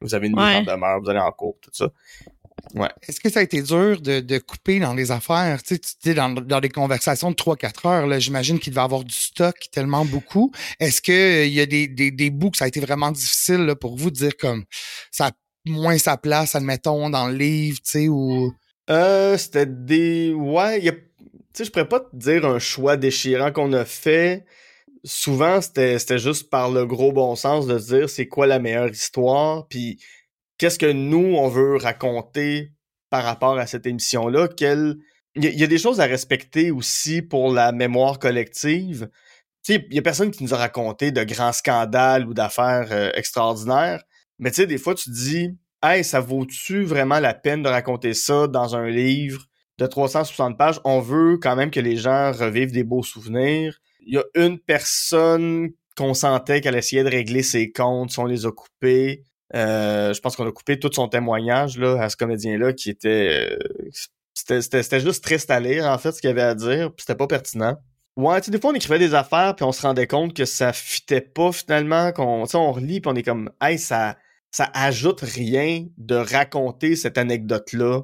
vous 0.00 0.14
avez 0.14 0.28
une 0.28 0.36
mise 0.36 0.56
en 0.56 0.62
demeure, 0.62 1.00
vous 1.00 1.10
allez 1.10 1.18
en 1.18 1.32
cours, 1.32 1.56
tout 1.60 1.70
ça. 1.72 1.88
Ouais. 2.74 2.88
Est-ce 3.08 3.20
que 3.20 3.30
ça 3.30 3.40
a 3.40 3.42
été 3.42 3.62
dur 3.62 4.00
de, 4.00 4.20
de 4.20 4.38
couper 4.38 4.78
dans 4.78 4.94
les 4.94 5.10
affaires? 5.10 5.62
Tu 5.62 5.78
sais, 5.82 6.14
dans, 6.14 6.30
dans 6.30 6.60
des 6.60 6.68
conversations 6.68 7.30
de 7.30 7.36
3-4 7.36 7.88
heures, 7.88 8.06
là, 8.06 8.18
j'imagine 8.18 8.58
qu'il 8.58 8.72
devait 8.72 8.82
avoir 8.82 9.04
du 9.04 9.14
stock 9.14 9.56
tellement 9.72 10.04
beaucoup. 10.04 10.52
Est-ce 10.80 11.00
qu'il 11.00 11.14
euh, 11.14 11.46
y 11.46 11.60
a 11.60 11.66
des, 11.66 11.88
des, 11.88 12.10
des 12.10 12.30
bouts 12.30 12.50
que 12.50 12.58
ça 12.58 12.66
a 12.66 12.68
été 12.68 12.80
vraiment 12.80 13.10
difficile 13.10 13.64
là, 13.64 13.74
pour 13.74 13.96
vous 13.96 14.10
de 14.10 14.16
dire 14.16 14.36
comme 14.36 14.64
ça 15.10 15.28
a 15.28 15.30
moins 15.66 15.98
sa 15.98 16.16
place, 16.16 16.54
admettons, 16.54 17.10
dans 17.10 17.28
le 17.28 17.34
livre, 17.34 17.78
tu 17.78 17.90
sais, 17.90 18.08
ou? 18.08 18.52
Euh, 18.90 19.36
c'était 19.36 19.66
des. 19.66 20.32
Ouais, 20.32 20.80
y 20.80 20.88
a... 20.88 20.92
tu 20.92 21.00
sais, 21.52 21.64
je 21.64 21.70
pourrais 21.70 21.88
pas 21.88 22.00
te 22.00 22.14
dire 22.16 22.44
un 22.46 22.58
choix 22.58 22.96
déchirant 22.96 23.52
qu'on 23.52 23.72
a 23.72 23.84
fait. 23.84 24.44
Souvent, 25.04 25.60
c'était 25.60 26.18
juste 26.18 26.50
par 26.50 26.70
le 26.70 26.84
gros 26.84 27.12
bon 27.12 27.36
sens 27.36 27.66
de 27.66 27.78
se 27.78 27.94
dire 27.94 28.10
c'est 28.10 28.26
quoi 28.26 28.46
la 28.46 28.58
meilleure 28.58 28.90
histoire, 28.90 29.66
puis 29.68 29.98
qu'est-ce 30.58 30.78
que 30.78 30.90
nous, 30.90 31.36
on 31.36 31.48
veut 31.48 31.76
raconter 31.76 32.72
par 33.10 33.24
rapport 33.24 33.58
à 33.58 33.66
cette 33.66 33.86
émission-là? 33.86 34.48
Il 34.60 35.44
y, 35.44 35.64
a 35.64 35.66
des 35.66 35.78
choses 35.78 36.00
à 36.00 36.06
respecter 36.06 36.70
aussi 36.70 37.22
pour 37.22 37.52
la 37.52 37.72
mémoire 37.72 38.18
collective. 38.18 39.08
Il 39.68 39.84
y 39.90 39.98
a 39.98 40.02
personne 40.02 40.30
qui 40.30 40.42
nous 40.42 40.54
a 40.54 40.58
raconté 40.58 41.12
de 41.12 41.22
grands 41.22 41.52
scandales 41.52 42.26
ou 42.26 42.34
d'affaires 42.34 42.88
euh, 42.90 43.10
extraordinaires. 43.14 44.02
Mais 44.38 44.50
tu 44.50 44.62
sais, 44.62 44.66
des 44.66 44.78
fois, 44.78 44.94
tu 44.94 45.10
te 45.10 45.14
dis, 45.14 45.50
hey, 45.82 46.02
ça 46.02 46.20
vaut-tu 46.20 46.84
vraiment 46.84 47.20
la 47.20 47.34
peine 47.34 47.62
de 47.62 47.68
raconter 47.68 48.14
ça 48.14 48.48
dans 48.48 48.74
un 48.74 48.88
livre 48.88 49.44
de 49.78 49.86
360 49.86 50.56
pages? 50.56 50.80
On 50.84 51.00
veut 51.00 51.36
quand 51.36 51.54
même 51.54 51.70
que 51.70 51.80
les 51.80 51.96
gens 51.96 52.32
revivent 52.32 52.72
des 52.72 52.84
beaux 52.84 53.02
souvenirs. 53.02 53.78
Il 54.00 54.14
y 54.14 54.18
a 54.18 54.24
une 54.34 54.58
personne 54.58 55.70
qu'on 55.96 56.14
sentait 56.14 56.60
qu'elle 56.60 56.76
essayait 56.76 57.04
de 57.04 57.10
régler 57.10 57.42
ses 57.42 57.70
comptes, 57.70 58.12
si 58.12 58.18
on 58.18 58.24
les 58.24 58.46
a 58.46 58.52
coupés. 58.52 59.24
Euh, 59.54 60.12
je 60.12 60.20
pense 60.20 60.36
qu'on 60.36 60.46
a 60.46 60.52
coupé 60.52 60.78
tout 60.78 60.90
son 60.92 61.08
témoignage 61.08 61.78
là, 61.78 62.00
à 62.02 62.08
ce 62.08 62.16
comédien-là 62.16 62.72
qui 62.72 62.90
était... 62.90 63.48
Euh, 63.52 63.90
c'était 64.34 65.00
juste 65.00 65.24
triste 65.24 65.50
à 65.50 65.58
lire, 65.58 65.86
en 65.86 65.98
fait, 65.98 66.12
ce 66.12 66.20
qu'il 66.20 66.30
avait 66.30 66.42
à 66.42 66.54
dire, 66.54 66.92
puis 66.94 67.04
c'était 67.06 67.16
pas 67.16 67.26
pertinent. 67.26 67.76
Ouais, 68.16 68.40
tu 68.40 68.46
sais, 68.46 68.50
des 68.50 68.60
fois, 68.60 68.70
on 68.70 68.74
écrivait 68.74 68.98
des 68.98 69.14
affaires, 69.14 69.54
puis 69.56 69.64
on 69.64 69.72
se 69.72 69.82
rendait 69.82 70.06
compte 70.06 70.34
que 70.34 70.44
ça 70.44 70.72
fitait 70.72 71.20
pas, 71.20 71.52
finalement, 71.52 72.12
qu'on, 72.12 72.44
tu 72.44 72.50
sais, 72.50 72.56
on 72.56 72.72
relit, 72.72 73.00
puis 73.00 73.10
on 73.10 73.16
est 73.16 73.22
comme, 73.22 73.50
hey, 73.60 73.78
ça, 73.78 74.16
ça 74.50 74.70
ajoute 74.74 75.20
rien 75.20 75.86
de 75.98 76.14
raconter 76.14 76.96
cette 76.96 77.18
anecdote-là. 77.18 78.02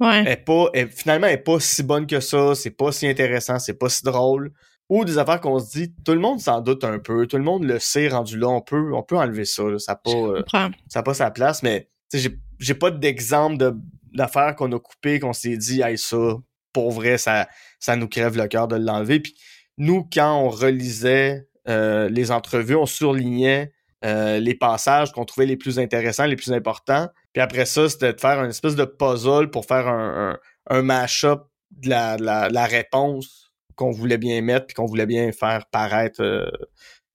Ouais. 0.00 0.20
Elle 0.20 0.28
est 0.28 0.44
pas, 0.44 0.66
elle, 0.74 0.90
finalement, 0.90 1.26
elle 1.26 1.34
est 1.34 1.38
pas 1.38 1.58
si 1.60 1.82
bonne 1.82 2.06
que 2.06 2.20
ça, 2.20 2.54
c'est 2.54 2.70
pas 2.70 2.92
si 2.92 3.06
intéressant, 3.06 3.58
c'est 3.58 3.78
pas 3.78 3.88
si 3.88 4.02
drôle. 4.02 4.52
Ou 4.88 5.04
des 5.04 5.18
affaires 5.18 5.40
qu'on 5.40 5.58
se 5.58 5.70
dit, 5.72 5.94
tout 6.04 6.12
le 6.12 6.20
monde 6.20 6.40
s'en 6.40 6.60
doute 6.60 6.84
un 6.84 6.98
peu, 6.98 7.26
tout 7.26 7.36
le 7.36 7.42
monde 7.42 7.64
le 7.64 7.78
sait 7.78 8.08
rendu 8.08 8.38
là, 8.38 8.48
on 8.48 8.60
peut, 8.60 8.92
on 8.94 9.02
peut 9.02 9.16
enlever 9.16 9.44
ça, 9.44 9.64
là, 9.64 9.78
ça 9.78 9.92
n'a 9.92 9.96
pas, 9.96 10.10
euh, 10.10 10.70
ça 10.88 11.02
pas 11.02 11.14
sa 11.14 11.30
place, 11.30 11.62
mais 11.62 11.88
j'ai, 12.12 12.38
j'ai 12.60 12.74
pas 12.74 12.92
d'exemple 12.92 13.56
de, 13.56 13.74
d'affaires 14.12 14.54
qu'on 14.54 14.70
a 14.72 14.78
coupées, 14.78 15.18
qu'on 15.18 15.32
s'est 15.32 15.56
dit, 15.56 15.82
hey, 15.82 15.98
ça, 15.98 16.36
pour 16.72 16.92
vrai, 16.92 17.18
ça, 17.18 17.48
ça 17.80 17.96
nous 17.96 18.08
crève 18.08 18.36
le 18.36 18.46
cœur 18.46 18.68
de 18.68 18.76
l'enlever. 18.76 19.20
Puis 19.20 19.34
nous, 19.78 20.08
quand 20.12 20.36
on 20.38 20.50
relisait 20.50 21.48
euh, 21.68 22.08
les 22.08 22.30
entrevues, 22.30 22.76
on 22.76 22.86
surlignait 22.86 23.72
euh, 24.04 24.38
les 24.38 24.54
passages 24.54 25.12
qu'on 25.12 25.24
trouvait 25.24 25.46
les 25.46 25.56
plus 25.56 25.78
intéressants, 25.78 26.26
les 26.26 26.36
plus 26.36 26.52
importants. 26.52 27.08
Puis 27.32 27.42
après 27.42 27.66
ça, 27.66 27.88
c'était 27.88 28.12
de 28.12 28.20
faire 28.20 28.42
une 28.42 28.50
espèce 28.50 28.76
de 28.76 28.84
puzzle 28.84 29.50
pour 29.50 29.66
faire 29.66 29.88
un, 29.88 30.38
un, 30.68 30.82
mash-up 30.82 31.44
de 31.70 31.88
la, 31.88 32.16
la, 32.16 32.66
réponse 32.66 33.45
qu'on 33.76 33.90
voulait 33.90 34.18
bien 34.18 34.40
mettre 34.42 34.66
puis 34.66 34.74
qu'on 34.74 34.86
voulait 34.86 35.06
bien 35.06 35.30
faire 35.32 35.66
paraître 35.66 36.22
euh, 36.22 36.50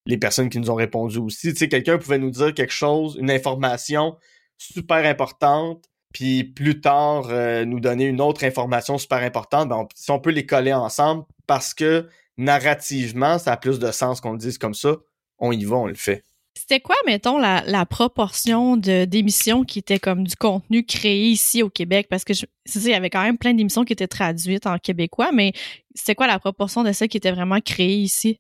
les 0.05 0.17
personnes 0.17 0.49
qui 0.49 0.59
nous 0.59 0.71
ont 0.71 0.75
répondu 0.75 1.17
aussi. 1.17 1.51
Tu 1.51 1.57
sais, 1.57 1.67
quelqu'un 1.67 1.97
pouvait 1.97 2.17
nous 2.17 2.31
dire 2.31 2.53
quelque 2.53 2.73
chose, 2.73 3.17
une 3.19 3.31
information 3.31 4.15
super 4.57 5.05
importante, 5.05 5.85
puis 6.13 6.43
plus 6.43 6.81
tard 6.81 7.27
euh, 7.29 7.65
nous 7.65 7.79
donner 7.79 8.05
une 8.05 8.21
autre 8.21 8.43
information 8.43 8.97
super 8.97 9.19
importante, 9.19 9.69
ben 9.69 9.87
si 9.95 10.11
on 10.11 10.19
peut 10.19 10.31
les 10.31 10.45
coller 10.45 10.73
ensemble 10.73 11.25
parce 11.47 11.73
que 11.73 12.07
narrativement, 12.37 13.39
ça 13.39 13.53
a 13.53 13.57
plus 13.57 13.79
de 13.79 13.91
sens 13.91 14.21
qu'on 14.21 14.33
le 14.33 14.37
dise 14.37 14.57
comme 14.57 14.73
ça, 14.73 14.97
on 15.39 15.51
y 15.51 15.65
va, 15.65 15.77
on 15.77 15.87
le 15.87 15.95
fait. 15.95 16.23
C'était 16.53 16.81
quoi, 16.81 16.95
mettons, 17.05 17.37
la, 17.37 17.85
proportion 17.85 18.77
d'émissions 18.77 19.63
qui 19.63 19.79
étaient 19.79 19.99
comme 19.99 20.25
du 20.25 20.35
contenu 20.35 20.85
créé 20.85 21.27
ici 21.27 21.63
au 21.63 21.69
Québec? 21.69 22.07
Parce 22.09 22.23
que 22.23 22.33
ça, 22.33 22.45
il 22.75 22.87
y 22.87 22.93
avait 22.93 23.09
quand 23.09 23.23
même 23.23 23.37
plein 23.37 23.53
d'émissions 23.53 23.85
qui 23.85 23.93
étaient 23.93 24.07
traduites 24.07 24.67
en 24.67 24.77
québécois, 24.77 25.31
mais 25.33 25.53
c'était 25.95 26.15
quoi 26.15 26.27
la 26.27 26.39
proportion 26.39 26.83
de 26.83 26.91
ça 26.91 27.07
qui 27.07 27.17
était 27.17 27.31
vraiment 27.31 27.59
créé 27.61 27.95
ici? 27.95 28.39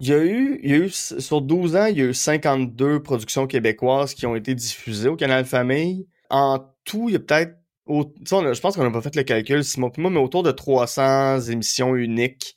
Il 0.00 0.08
y 0.08 0.12
a 0.14 0.24
eu, 0.24 0.58
il 0.62 0.86
y 0.86 0.90
sur 0.90 1.42
12 1.42 1.76
ans, 1.76 1.86
il 1.86 1.98
y 1.98 2.00
a 2.00 2.06
eu 2.06 2.14
52 2.14 3.02
productions 3.02 3.46
québécoises 3.46 4.14
qui 4.14 4.24
ont 4.24 4.34
été 4.34 4.54
diffusées 4.54 5.08
au 5.10 5.16
Canal 5.16 5.44
Famille. 5.44 6.06
En 6.30 6.60
tout, 6.84 7.10
il 7.10 7.12
y 7.12 7.16
a 7.16 7.20
peut-être, 7.20 7.58
je 7.86 8.60
pense 8.60 8.76
qu'on 8.76 8.84
n'a 8.84 8.90
pas 8.90 9.02
fait 9.02 9.14
le 9.14 9.24
calcul, 9.24 9.62
Simon 9.62 9.92
moi, 9.98 10.10
mais 10.10 10.20
autour 10.20 10.42
de 10.42 10.50
300 10.50 11.40
émissions 11.50 11.94
uniques 11.94 12.56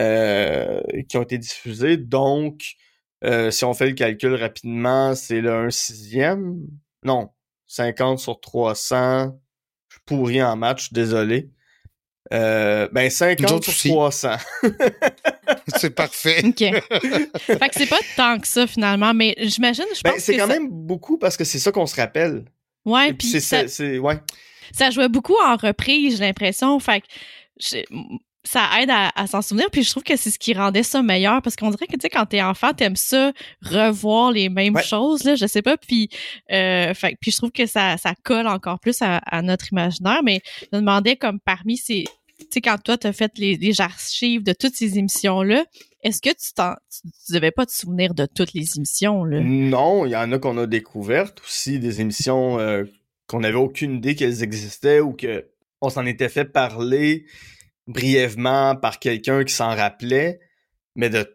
euh, 0.00 0.80
qui 1.08 1.16
ont 1.16 1.22
été 1.22 1.38
diffusées. 1.38 1.96
Donc, 1.96 2.62
euh, 3.24 3.50
si 3.50 3.64
on 3.64 3.74
fait 3.74 3.86
le 3.86 3.94
calcul 3.94 4.34
rapidement, 4.34 5.14
c'est 5.14 5.40
le 5.40 5.52
1 5.52 5.70
sixième. 5.70 6.66
Non, 7.04 7.30
50 7.68 8.18
sur 8.18 8.40
300. 8.40 9.32
Je 9.88 9.94
suis 9.94 10.02
pourri 10.04 10.42
en 10.42 10.56
match, 10.56 10.92
désolé. 10.92 11.50
Euh, 12.32 12.88
ben 12.92 13.10
50 13.10 13.64
sur 13.64 13.90
300. 13.90 14.36
c'est 15.76 15.94
parfait. 15.94 16.42
OK. 16.44 16.58
fait 16.58 17.68
que 17.68 17.74
c'est 17.74 17.88
pas 17.88 18.00
tant 18.16 18.38
que 18.38 18.46
ça 18.46 18.66
finalement, 18.66 19.12
mais 19.12 19.34
j'imagine, 19.38 19.84
je 19.94 20.00
ben, 20.02 20.12
pense 20.12 20.20
c'est 20.20 20.36
quand 20.36 20.46
même 20.46 20.68
beaucoup 20.70 21.18
parce 21.18 21.36
que 21.36 21.44
c'est 21.44 21.58
ça 21.58 21.72
qu'on 21.72 21.86
se 21.86 21.96
rappelle. 21.96 22.44
Ouais, 22.84 23.12
puis 23.12 23.40
ça, 23.40 23.68
c'est 23.68 23.98
ouais. 23.98 24.18
Ça 24.72 24.90
jouait 24.90 25.08
beaucoup 25.08 25.36
en 25.44 25.56
reprise, 25.56 26.16
j'ai 26.16 26.24
l'impression. 26.24 26.78
Fait 26.80 27.02
que 27.02 27.06
ça 28.44 28.68
aide 28.80 28.90
à, 28.90 29.26
s'en 29.26 29.42
souvenir. 29.42 29.70
Puis 29.70 29.82
je 29.82 29.90
trouve 29.90 30.02
que 30.02 30.16
c'est 30.16 30.30
ce 30.30 30.38
qui 30.38 30.54
rendait 30.54 30.82
ça 30.82 31.02
meilleur 31.02 31.42
parce 31.42 31.56
qu'on 31.56 31.70
dirait 31.70 31.86
que, 31.86 31.92
tu 31.92 32.00
sais, 32.02 32.08
quand 32.08 32.26
t'es 32.26 32.42
enfant, 32.42 32.72
t'aimes 32.72 32.96
ça 32.96 33.32
revoir 33.62 34.32
les 34.32 34.48
mêmes 34.48 34.78
choses, 34.78 35.24
là, 35.24 35.34
je 35.36 35.46
sais 35.46 35.62
pas. 35.62 35.76
Puis, 35.76 36.08
euh, 36.50 36.92
fait, 36.94 37.16
puis 37.20 37.30
je 37.30 37.36
trouve 37.36 37.52
que 37.52 37.66
ça, 37.66 37.96
ça 37.98 38.14
colle 38.22 38.46
encore 38.46 38.80
plus 38.80 38.98
à, 39.00 39.42
notre 39.42 39.72
imaginaire. 39.72 40.22
Mais 40.24 40.40
je 40.60 40.76
me 40.76 40.80
demandais, 40.80 41.16
comme 41.16 41.40
parmi 41.40 41.76
ces... 41.76 42.04
Tu 42.38 42.46
sais, 42.54 42.60
quand 42.60 42.82
toi, 42.82 42.98
t'as 42.98 43.12
fait 43.12 43.32
les, 43.38 43.56
les 43.56 43.80
archives 43.80 44.42
de 44.42 44.52
toutes 44.52 44.74
ces 44.74 44.98
émissions-là, 44.98 45.64
est-ce 46.02 46.20
que 46.20 46.30
tu 46.30 46.52
t'en, 46.54 46.74
tu, 46.90 47.32
devais 47.32 47.52
pas 47.52 47.64
te 47.64 47.72
souvenir 47.72 48.14
de 48.14 48.26
toutes 48.26 48.54
les 48.54 48.76
émissions, 48.76 49.24
là? 49.24 49.40
Non, 49.40 50.04
il 50.04 50.10
y 50.10 50.16
en 50.16 50.32
a 50.32 50.38
qu'on 50.38 50.58
a 50.58 50.66
découvertes 50.66 51.40
aussi, 51.44 51.78
des 51.78 52.00
émissions 52.00 52.58
euh, 52.58 52.84
qu'on 53.28 53.40
n'avait 53.40 53.58
aucune 53.58 53.96
idée 53.96 54.16
qu'elles 54.16 54.42
existaient 54.42 54.98
ou 54.98 55.12
que 55.12 55.46
on 55.80 55.90
s'en 55.90 56.04
était 56.04 56.28
fait 56.28 56.44
parler 56.44 57.26
brièvement 57.86 58.76
par 58.76 58.98
quelqu'un 58.98 59.44
qui 59.44 59.54
s'en 59.54 59.74
rappelait, 59.74 60.40
mais 60.94 61.10
de, 61.10 61.26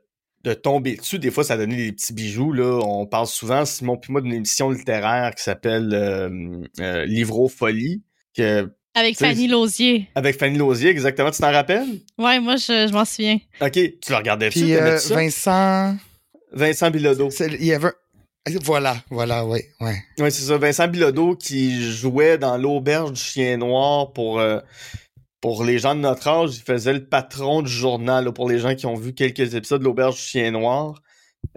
de 0.44 0.54
tomber 0.54 0.96
dessus, 0.96 1.20
des 1.20 1.32
fois, 1.32 1.44
ça 1.44 1.58
donnait 1.58 1.76
des 1.76 1.92
petits 1.92 2.14
bijoux. 2.14 2.54
Là. 2.54 2.80
On 2.84 3.06
parle 3.06 3.28
souvent, 3.28 3.66
Simon 3.66 3.98
puis 3.98 4.12
moi, 4.12 4.22
d'une 4.22 4.34
émission 4.34 4.70
littéraire 4.70 5.34
qui 5.36 5.44
s'appelle 5.44 5.90
euh, 5.94 6.62
euh 6.80 7.06
Livro 7.06 7.50
Folie. 7.50 8.04
Que, 8.36 8.72
avec 8.94 9.18
Fanny 9.18 9.48
Lausier. 9.48 10.08
Avec 10.16 10.40
Fanny 10.40 10.58
Lausier, 10.58 10.90
exactement. 10.90 11.32
Tu 11.32 11.40
t'en 11.40 11.52
rappelles? 11.52 12.00
Ouais, 12.18 12.40
moi, 12.40 12.56
je, 12.56 12.88
je 12.88 12.94
m'en 12.94 13.06
souviens. 13.06 13.38
OK. 13.62 13.72
Tu 13.72 14.10
le 14.10 14.16
regardais 14.16 14.50
puis, 14.50 14.76
euh, 14.76 14.98
Vincent... 15.10 15.96
Vincent 16.52 16.90
Bilodeau. 16.90 17.30
Il 17.60 17.66
y 17.66 17.74
avait... 17.74 17.92
Voilà, 18.64 18.96
voilà, 19.10 19.46
oui, 19.46 19.60
ouais. 19.82 19.98
Oui, 20.20 20.32
c'est 20.32 20.44
ça. 20.44 20.58
Vincent 20.58 20.88
Bilodeau 20.88 21.36
qui 21.36 21.92
jouait 21.92 22.38
dans 22.38 22.58
l'auberge 22.58 23.12
du 23.12 23.22
chien 23.22 23.58
noir 23.58 24.14
pour... 24.14 24.40
Pour 25.42 25.64
les 25.64 25.78
gens 25.80 25.96
de 25.96 26.00
notre 26.02 26.28
âge, 26.28 26.58
il 26.58 26.64
faisait 26.64 26.94
le 26.94 27.06
patron 27.08 27.62
du 27.62 27.72
journal. 27.72 28.32
pour 28.34 28.50
les 28.50 28.60
gens 28.60 28.76
qui 28.76 28.86
ont 28.86 28.96
vu 28.96 29.14
quelques 29.14 29.54
épisodes 29.56 29.80
de 29.80 29.86
l'Auberge 29.86 30.16
du 30.16 30.22
Chien 30.22 30.52
Noir. 30.52 31.02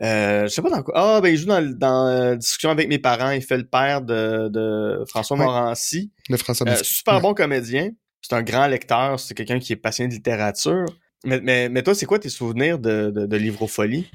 Euh, 0.02 0.42
je 0.44 0.48
sais 0.48 0.62
pas 0.62 0.70
dans 0.70 0.82
quoi. 0.82 0.94
Ah, 0.96 1.20
ben 1.20 1.30
il 1.30 1.36
joue 1.38 1.46
dans, 1.46 1.62
dans 1.76 2.06
euh, 2.06 2.36
Discussion 2.36 2.70
avec 2.70 2.88
mes 2.88 2.98
parents. 2.98 3.30
Il 3.30 3.42
fait 3.42 3.56
le 3.56 3.66
père 3.66 4.02
de, 4.02 4.48
de 4.48 5.04
François 5.08 5.36
Morancy. 5.36 6.12
De 6.28 6.36
François 6.36 6.68
euh, 6.68 6.76
Super 6.82 7.20
bon 7.20 7.34
comédien. 7.34 7.90
C'est 8.20 8.34
un 8.34 8.42
grand 8.42 8.66
lecteur. 8.66 9.18
C'est 9.18 9.34
quelqu'un 9.34 9.58
qui 9.58 9.72
est 9.72 9.76
passionné 9.76 10.08
de 10.08 10.14
littérature. 10.14 10.84
Mais, 11.24 11.40
mais, 11.40 11.68
mais 11.68 11.82
toi, 11.82 11.94
c'est 11.94 12.06
quoi 12.06 12.18
tes 12.18 12.28
souvenirs 12.28 12.78
de, 12.78 13.10
de, 13.10 13.26
de 13.26 13.36
Livrofolie? 13.36 14.10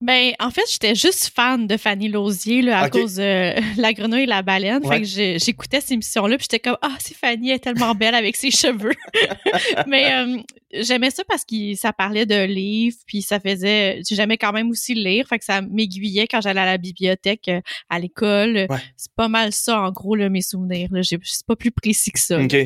Ben, 0.00 0.32
en 0.38 0.50
fait, 0.50 0.62
j'étais 0.70 0.94
juste 0.94 1.32
fan 1.34 1.66
de 1.66 1.76
Fanny 1.76 2.08
Lausier 2.08 2.62
là, 2.62 2.82
à 2.82 2.88
cause 2.88 3.16
de 3.16 3.54
La 3.80 3.92
grenouille 3.92 4.22
et 4.22 4.26
la 4.26 4.42
baleine. 4.42 4.86
Fait 4.86 5.00
que 5.00 5.38
j'écoutais 5.38 5.80
ces 5.80 5.94
émissions-là, 5.94 6.36
puis 6.36 6.46
j'étais 6.48 6.60
comme 6.60 6.78
Ah, 6.82 6.96
c'est 7.00 7.16
Fanny, 7.16 7.50
elle 7.50 7.56
est 7.56 7.58
tellement 7.58 7.96
belle 7.96 8.14
avec 8.14 8.36
ses 8.36 8.52
cheveux. 8.52 8.94
Mais 9.88 10.12
euh, 10.12 10.38
j'aimais 10.72 11.10
ça 11.10 11.24
parce 11.24 11.44
que 11.44 11.74
ça 11.74 11.92
parlait 11.92 12.26
de 12.26 12.44
livres, 12.44 12.96
puis 13.06 13.22
ça 13.22 13.40
faisait. 13.40 14.00
J'aimais 14.08 14.38
quand 14.38 14.52
même 14.52 14.70
aussi 14.70 14.94
lire, 14.94 15.26
fait 15.26 15.40
que 15.40 15.44
ça 15.44 15.62
m'aiguillait 15.62 16.28
quand 16.28 16.40
j'allais 16.40 16.60
à 16.60 16.66
la 16.66 16.78
bibliothèque, 16.78 17.48
euh, 17.48 17.60
à 17.90 17.98
l'école. 17.98 18.68
C'est 18.96 19.12
pas 19.16 19.28
mal 19.28 19.52
ça, 19.52 19.80
en 19.80 19.90
gros, 19.90 20.14
là, 20.14 20.28
mes 20.28 20.42
souvenirs. 20.42 20.90
C'est 21.02 21.46
pas 21.46 21.56
plus 21.56 21.72
précis 21.72 22.12
que 22.12 22.20
ça. 22.20 22.40
OK. 22.40 22.56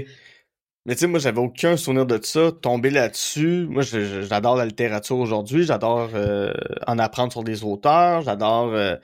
Mais 0.86 0.94
tu 0.94 1.00
sais, 1.00 1.06
moi, 1.06 1.20
j'avais 1.20 1.38
aucun 1.38 1.76
souvenir 1.76 2.06
de 2.06 2.18
ça. 2.22 2.50
Tomber 2.60 2.90
là-dessus, 2.90 3.66
moi, 3.68 3.82
j'adore 3.82 4.56
la 4.56 4.66
littérature 4.66 5.16
aujourd'hui. 5.18 5.64
J'adore 5.64 6.10
euh, 6.14 6.52
en 6.86 6.98
apprendre 6.98 7.30
sur 7.32 7.44
des 7.44 7.62
auteurs. 7.62 8.22
J'adore 8.22 8.72
euh, 8.74 8.96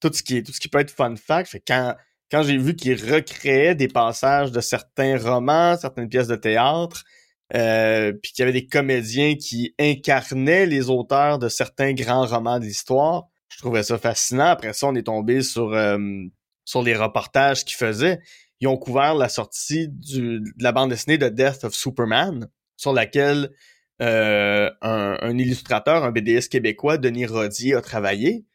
tout 0.00 0.12
ce 0.12 0.22
qui 0.22 0.42
tout 0.44 0.52
ce 0.52 0.60
qui 0.60 0.68
peut 0.68 0.78
être 0.78 0.92
fun 0.92 1.16
fact. 1.16 1.50
Fait 1.50 1.62
quand 1.66 1.94
quand 2.30 2.42
j'ai 2.44 2.56
vu 2.56 2.76
qu'ils 2.76 2.94
recréaient 3.12 3.74
des 3.74 3.88
passages 3.88 4.52
de 4.52 4.60
certains 4.60 5.18
romans, 5.18 5.76
certaines 5.76 6.08
pièces 6.08 6.28
de 6.28 6.36
théâtre, 6.36 7.04
euh, 7.54 8.12
puis 8.22 8.32
qu'il 8.32 8.42
y 8.42 8.48
avait 8.48 8.58
des 8.58 8.66
comédiens 8.66 9.34
qui 9.34 9.74
incarnaient 9.80 10.66
les 10.66 10.88
auteurs 10.88 11.38
de 11.38 11.48
certains 11.48 11.92
grands 11.94 12.26
romans 12.26 12.58
de 12.60 12.64
l'histoire, 12.64 13.24
je 13.48 13.58
trouvais 13.58 13.82
ça 13.82 13.98
fascinant. 13.98 14.46
Après 14.46 14.72
ça, 14.72 14.86
on 14.86 14.94
est 14.94 15.02
tombé 15.02 15.42
sur 15.42 15.76
sur 16.64 16.82
les 16.82 16.94
reportages 16.96 17.64
qu'ils 17.64 17.76
faisaient 17.76 18.20
ils 18.62 18.68
ont 18.68 18.76
couvert 18.76 19.16
la 19.16 19.28
sortie 19.28 19.88
de 19.88 20.40
la 20.60 20.70
bande 20.70 20.90
dessinée 20.90 21.18
de 21.18 21.28
Death 21.28 21.64
of 21.64 21.74
Superman, 21.74 22.48
sur 22.76 22.92
laquelle 22.92 23.50
euh, 24.00 24.70
un, 24.80 25.36
illustrateur, 25.36 26.04
un 26.04 26.12
BDS 26.12 26.48
québécois, 26.48 26.96
Denis 26.96 27.26
Rodier, 27.26 27.74
a 27.74 27.80
travaillé. 27.80 28.46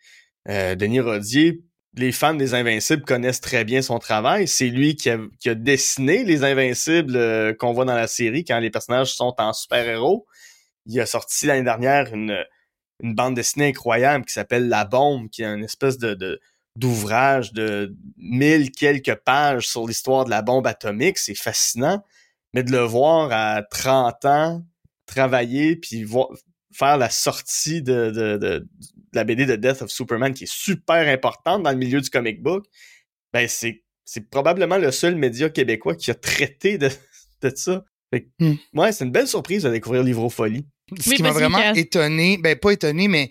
Euh, 0.47 0.75
Denis 0.75 1.01
Rodier, 1.01 1.61
les 1.93 2.13
fans 2.13 2.33
des 2.33 2.53
Invincibles 2.53 3.03
connaissent 3.03 3.41
très 3.41 3.65
bien 3.65 3.81
son 3.81 3.99
travail. 3.99 4.47
C'est 4.47 4.69
lui 4.69 4.95
qui 4.95 5.09
a, 5.09 5.55
dessiné 5.55 6.23
les 6.23 6.45
Invincibles 6.45 7.17
euh, 7.17 7.53
qu'on 7.53 7.73
voit 7.73 7.85
dans 7.85 7.95
la 7.95 8.07
série 8.07 8.45
quand 8.45 8.59
les 8.59 8.69
personnages 8.69 9.13
sont 9.13 9.35
en 9.37 9.51
super-héros. 9.51 10.25
Il 10.85 10.97
a 11.01 11.05
sorti 11.05 11.47
l'année 11.47 11.65
dernière 11.65 12.13
une, 12.13 12.45
bande 13.03 13.35
dessinée 13.35 13.67
incroyable 13.67 14.23
qui 14.23 14.33
s'appelle 14.33 14.69
La 14.69 14.85
Bombe, 14.85 15.29
qui 15.29 15.43
est 15.43 15.47
une 15.47 15.65
espèce 15.65 15.97
de 15.97 16.39
d'ouvrages 16.77 17.53
de 17.53 17.95
mille 18.17 18.71
quelques 18.71 19.15
pages 19.15 19.67
sur 19.67 19.87
l'histoire 19.87 20.25
de 20.25 20.29
la 20.29 20.41
bombe 20.41 20.67
atomique, 20.67 21.17
c'est 21.17 21.35
fascinant, 21.35 22.03
mais 22.53 22.63
de 22.63 22.71
le 22.71 22.81
voir 22.81 23.31
à 23.31 23.63
30 23.63 24.25
ans 24.25 24.65
travailler 25.07 25.75
puis 25.75 26.05
faire 26.71 26.97
la 26.97 27.09
sortie 27.09 27.81
de, 27.81 28.11
de, 28.11 28.37
de, 28.37 28.67
la 29.13 29.23
BD 29.23 29.45
de 29.45 29.55
Death 29.55 29.81
of 29.81 29.89
Superman 29.89 30.33
qui 30.33 30.43
est 30.43 30.53
super 30.53 31.07
importante 31.07 31.63
dans 31.63 31.71
le 31.71 31.77
milieu 31.77 31.99
du 31.99 32.09
comic 32.09 32.43
book, 32.43 32.65
ben 33.33 33.47
c'est 33.47 33.83
c'est 34.05 34.29
probablement 34.29 34.77
le 34.77 34.89
seul 34.91 35.15
média 35.15 35.49
québécois 35.49 35.95
qui 35.95 36.11
a 36.11 36.15
traité 36.15 36.77
de, 36.77 36.89
de 37.41 37.51
ça. 37.53 37.83
Fait 38.13 38.29
hmm. 38.39 38.53
Ouais, 38.73 38.91
c'est 38.91 39.05
une 39.05 39.11
belle 39.11 39.27
surprise 39.27 39.63
de 39.63 39.69
découvrir 39.69 40.03
Livrofolie. 40.03 40.65
Ce 40.99 41.13
qui 41.13 41.21
m'a 41.21 41.31
vraiment 41.31 41.73
étonné, 41.73 42.37
ben 42.37 42.55
pas 42.55 42.71
étonné, 42.71 43.09
mais 43.09 43.29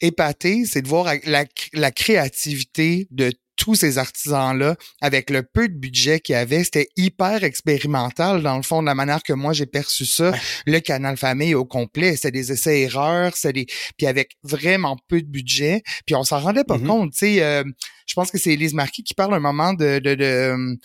épaté, 0.00 0.64
c'est 0.64 0.80
de 0.80 0.88
voir 0.88 1.12
la, 1.26 1.44
la 1.74 1.90
créativité 1.90 3.06
de 3.10 3.32
tous 3.56 3.74
ces 3.74 3.98
artisans-là, 3.98 4.76
avec 5.00 5.30
le 5.30 5.42
peu 5.42 5.68
de 5.68 5.74
budget 5.74 6.20
qu'il 6.20 6.34
y 6.34 6.36
avait, 6.36 6.64
c'était 6.64 6.88
hyper 6.96 7.44
expérimental 7.44 8.42
dans 8.42 8.56
le 8.56 8.62
fond, 8.62 8.82
de 8.82 8.86
la 8.86 8.94
manière 8.94 9.22
que 9.22 9.32
moi 9.32 9.52
j'ai 9.52 9.66
perçu 9.66 10.06
ça. 10.06 10.32
Le 10.66 10.80
canal 10.80 11.16
famille 11.16 11.54
au 11.54 11.64
complet, 11.64 12.16
c'était 12.16 12.32
des 12.32 12.52
essais-erreurs, 12.52 13.36
c'était 13.36 13.64
des... 13.64 13.66
puis 13.96 14.06
avec 14.06 14.32
vraiment 14.42 14.96
peu 15.08 15.20
de 15.20 15.26
budget, 15.26 15.82
puis 16.06 16.14
on 16.14 16.24
s'en 16.24 16.40
rendait 16.40 16.64
pas 16.64 16.78
mm-hmm. 16.78 16.86
compte. 16.86 17.12
Tu 17.12 17.18
sais, 17.18 17.42
euh, 17.42 17.64
je 18.06 18.14
pense 18.14 18.30
que 18.30 18.38
c'est 18.38 18.52
Elise 18.52 18.74
Marquis 18.74 19.04
qui 19.04 19.14
parle 19.14 19.34
un 19.34 19.40
moment 19.40 19.72
de, 19.72 19.98
de, 19.98 20.14
de 20.14 20.76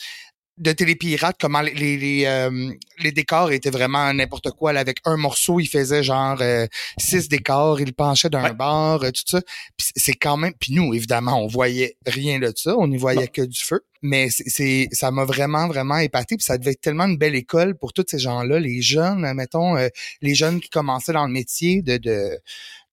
de 0.59 0.73
Télépirate, 0.73 1.37
comment 1.39 1.61
les 1.61 1.97
les, 1.97 2.25
euh, 2.25 2.71
les, 2.99 3.11
décors 3.13 3.51
étaient 3.51 3.69
vraiment 3.69 4.13
n'importe 4.13 4.51
quoi. 4.51 4.73
Là, 4.73 4.81
avec 4.81 4.99
un 5.05 5.15
morceau, 5.15 5.59
il 5.59 5.67
faisait 5.67 6.03
genre 6.03 6.37
euh, 6.41 6.67
six 6.97 7.29
décors, 7.29 7.79
il 7.79 7.93
penchait 7.93 8.29
d'un 8.29 8.51
bar, 8.53 9.03
euh, 9.03 9.11
tout 9.11 9.23
ça. 9.25 9.41
c'est 9.77 10.13
quand 10.13 10.35
même. 10.35 10.53
Puis 10.59 10.73
nous, 10.73 10.93
évidemment, 10.93 11.41
on 11.41 11.47
voyait 11.47 11.95
rien 12.05 12.39
de 12.39 12.51
ça, 12.55 12.75
on 12.77 12.87
n'y 12.87 12.97
voyait 12.97 13.29
que 13.29 13.41
du 13.41 13.59
feu. 13.59 13.81
Mais 14.01 14.29
c'est 14.29 14.89
ça 14.91 15.11
m'a 15.11 15.25
vraiment 15.25 15.67
vraiment 15.67 15.97
épaté. 15.97 16.35
Puis 16.35 16.45
ça 16.45 16.57
devait 16.57 16.71
être 16.71 16.81
tellement 16.81 17.05
une 17.05 17.17
belle 17.17 17.35
école 17.35 17.75
pour 17.75 17.93
tous 17.93 18.05
ces 18.07 18.19
gens-là, 18.19 18.59
les 18.59 18.81
jeunes, 18.81 19.31
mettons, 19.33 19.75
les 20.21 20.35
jeunes 20.35 20.59
qui 20.59 20.69
commençaient 20.69 21.13
dans 21.13 21.25
le 21.25 21.31
métier 21.31 21.81
de, 21.81 21.97
de 21.97 22.37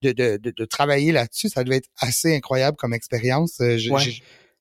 de, 0.03 0.13
de, 0.13 0.51
de, 0.51 0.65
travailler 0.67 1.11
là-dessus, 1.11 1.49
ça 1.49 1.65
devait 1.65 1.79
être 1.79 1.89
assez 1.99 2.37
incroyable 2.37 2.77
comme 2.77 2.93
expérience. 2.93 3.61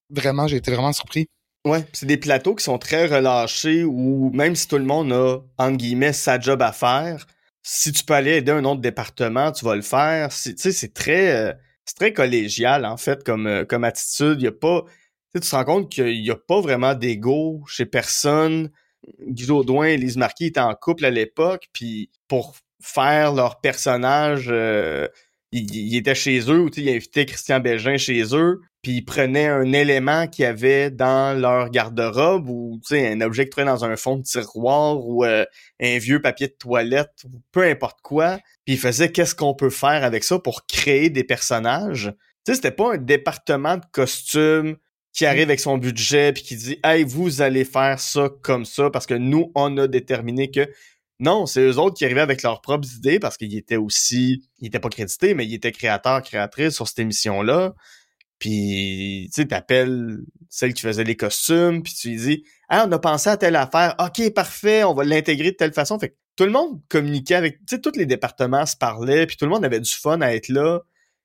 Vraiment, 0.10 0.48
j'ai 0.48 0.58
été 0.58 0.72
vraiment 0.72 0.94
surpris. 0.94 1.30
Ouais, 1.66 1.84
c'est 1.94 2.06
des 2.06 2.18
plateaux 2.18 2.54
qui 2.54 2.64
sont 2.64 2.78
très 2.78 3.08
relâchés 3.08 3.84
où 3.84 4.30
même 4.34 4.56
si 4.56 4.68
tout 4.68 4.78
le 4.78 4.86
monde 4.86 5.12
a, 5.12 5.40
entre 5.58 5.78
guillemets, 5.78 6.14
sa 6.14 6.40
job 6.40 6.62
à 6.62 6.72
faire, 6.72 7.26
si 7.64 7.92
tu 7.92 8.04
peux 8.04 8.14
aller 8.14 8.34
aider 8.34 8.52
un 8.52 8.64
autre 8.66 8.82
département, 8.82 9.52
tu 9.52 9.66
vas 9.66 9.76
le 9.76 9.82
faire. 9.82 10.30
Tu 10.30 10.54
sais, 10.56 10.72
c'est 10.72 10.94
très, 10.94 11.36
euh, 11.36 11.54
très 11.98 12.14
collégial, 12.14 12.86
en 12.86 12.98
fait, 12.98 13.24
comme, 13.24 13.48
euh, 13.48 13.66
comme 13.66 13.84
attitude. 13.84 14.38
Il 14.40 14.44
y 14.44 14.48
a 14.48 14.52
pas, 14.52 14.84
tu 15.34 15.42
te 15.42 15.56
rends 15.56 15.66
compte 15.66 15.92
qu'il 15.92 16.24
y 16.24 16.30
a 16.30 16.36
pas 16.36 16.62
vraiment 16.62 16.94
d'ego 16.94 17.64
chez 17.68 17.88
personne. 17.88 18.70
Guy 19.28 19.50
Audouin 19.50 19.88
et 19.88 19.98
Lise 19.98 20.18
Marquis 20.18 20.46
étaient 20.46 20.60
en 20.60 20.76
couple 20.76 21.06
à 21.06 21.10
l'époque, 21.10 21.68
puis 21.74 22.12
pour 22.28 22.56
faire 22.82 23.34
leur 23.34 23.60
personnage, 23.62 24.48
euh, 24.50 25.08
ils, 25.52 25.96
étaient 25.96 26.16
chez 26.16 26.40
eux, 26.52 26.60
ou 26.62 26.70
ils 26.78 26.90
invitaient 26.90 27.26
Christian 27.26 27.60
Bégin 27.60 27.98
chez 27.98 28.24
eux, 28.36 28.62
puis 28.86 28.98
ils 28.98 29.02
prenaient 29.04 29.48
un 29.48 29.74
élément 29.74 30.28
qu'il 30.28 30.44
y 30.44 30.46
avait 30.46 30.92
dans 30.92 31.36
leur 31.36 31.72
garde-robe 31.72 32.48
ou 32.48 32.80
un 32.92 33.20
objet 33.22 33.46
qui 33.46 33.50
traînait 33.50 33.72
dans 33.72 33.84
un 33.84 33.96
fond 33.96 34.18
de 34.18 34.22
tiroir 34.22 35.04
ou 35.04 35.26
euh, 35.26 35.44
un 35.82 35.98
vieux 35.98 36.22
papier 36.22 36.50
de 36.50 36.54
toilette 36.54 37.10
ou 37.24 37.42
peu 37.52 37.64
importe 37.64 38.02
quoi, 38.04 38.38
puis 38.64 38.76
ils 38.76 38.78
faisaient 38.78 39.12
qu'est-ce 39.12 39.34
qu'on 39.34 39.56
peut 39.56 39.72
faire 39.72 40.04
avec 40.04 40.24
ça 40.24 40.38
pour 40.38 40.68
créer 40.68 41.10
des 41.10 41.24
personnages. 41.24 42.14
Tu 42.46 42.52
sais, 42.52 42.58
c'était 42.58 42.70
pas 42.70 42.94
un 42.94 42.98
département 42.98 43.78
de 43.78 43.86
costumes 43.92 44.78
qui 45.14 45.26
arrive 45.26 45.46
avec 45.46 45.62
son 45.62 45.80
budget 45.80 46.32
puis 46.32 46.44
qui 46.44 46.56
dit 46.56 46.80
"Hey, 46.84 47.04
vous 47.06 47.42
allez 47.42 47.66
faire 47.66 48.00
ça 48.00 48.30
comme 48.44 48.66
ça 48.66 48.92
parce 48.92 49.08
que 49.08 49.16
nous 49.16 49.52
on 49.56 49.76
a 49.80 49.88
déterminé 49.88 50.52
que 50.52 50.70
non, 51.20 51.48
c'est 51.48 51.62
eux 51.62 51.80
autres 51.80 51.98
qui 51.98 52.06
arrivaient 52.06 52.22
avec 52.22 52.44
leurs 52.44 52.62
propres 52.62 52.88
idées 52.96 53.18
parce 53.18 53.36
qu'ils 53.36 53.58
étaient 53.58 53.78
aussi, 53.78 54.48
ils 54.60 54.68
étaient 54.68 54.80
pas 54.80 54.90
crédités, 54.90 55.34
mais 55.34 55.48
ils 55.48 55.56
étaient 55.56 55.72
créateurs, 55.72 56.22
créatrices 56.22 56.76
sur 56.76 56.88
cette 56.88 57.00
émission-là. 57.00 57.74
Puis, 58.40 59.30
tu 59.34 59.42
sais, 59.42 59.48
t'appelles 59.48 60.18
celle 60.50 60.74
qui 60.74 60.82
faisait 60.82 61.04
les 61.04 61.16
costumes, 61.16 61.84
puis 61.84 61.94
tu 61.94 62.10
lui 62.10 62.18
dis 62.18 62.44
«Ah, 62.70 62.86
on 62.88 62.92
a 62.92 63.00
pensé 63.00 63.30
à 63.30 63.38
telle 63.38 63.56
affaire. 63.56 63.96
OK, 64.00 64.34
parfait, 64.34 64.84
on 64.84 64.94
va 64.94 65.04
l'intégrer 65.04 65.52
de 65.52 65.56
telle 65.56 65.74
façon.» 65.74 65.98
Fait 66.00 66.18
tout 66.36 66.44
le 66.44 66.52
monde 66.52 66.82
communiquait 66.90 67.36
avec... 67.36 67.60
Tu 67.60 67.76
sais, 67.76 67.82
tous 67.82 67.96
les 67.96 68.06
départements 68.06 68.66
se 68.66 68.76
parlaient, 68.76 69.26
puis 69.26 69.38
tout 69.38 69.46
le 69.46 69.52
monde 69.52 69.64
avait 69.64 69.80
du 69.80 69.92
fun 69.92 70.20
à 70.22 70.34
être 70.34 70.50
là. 70.50 70.82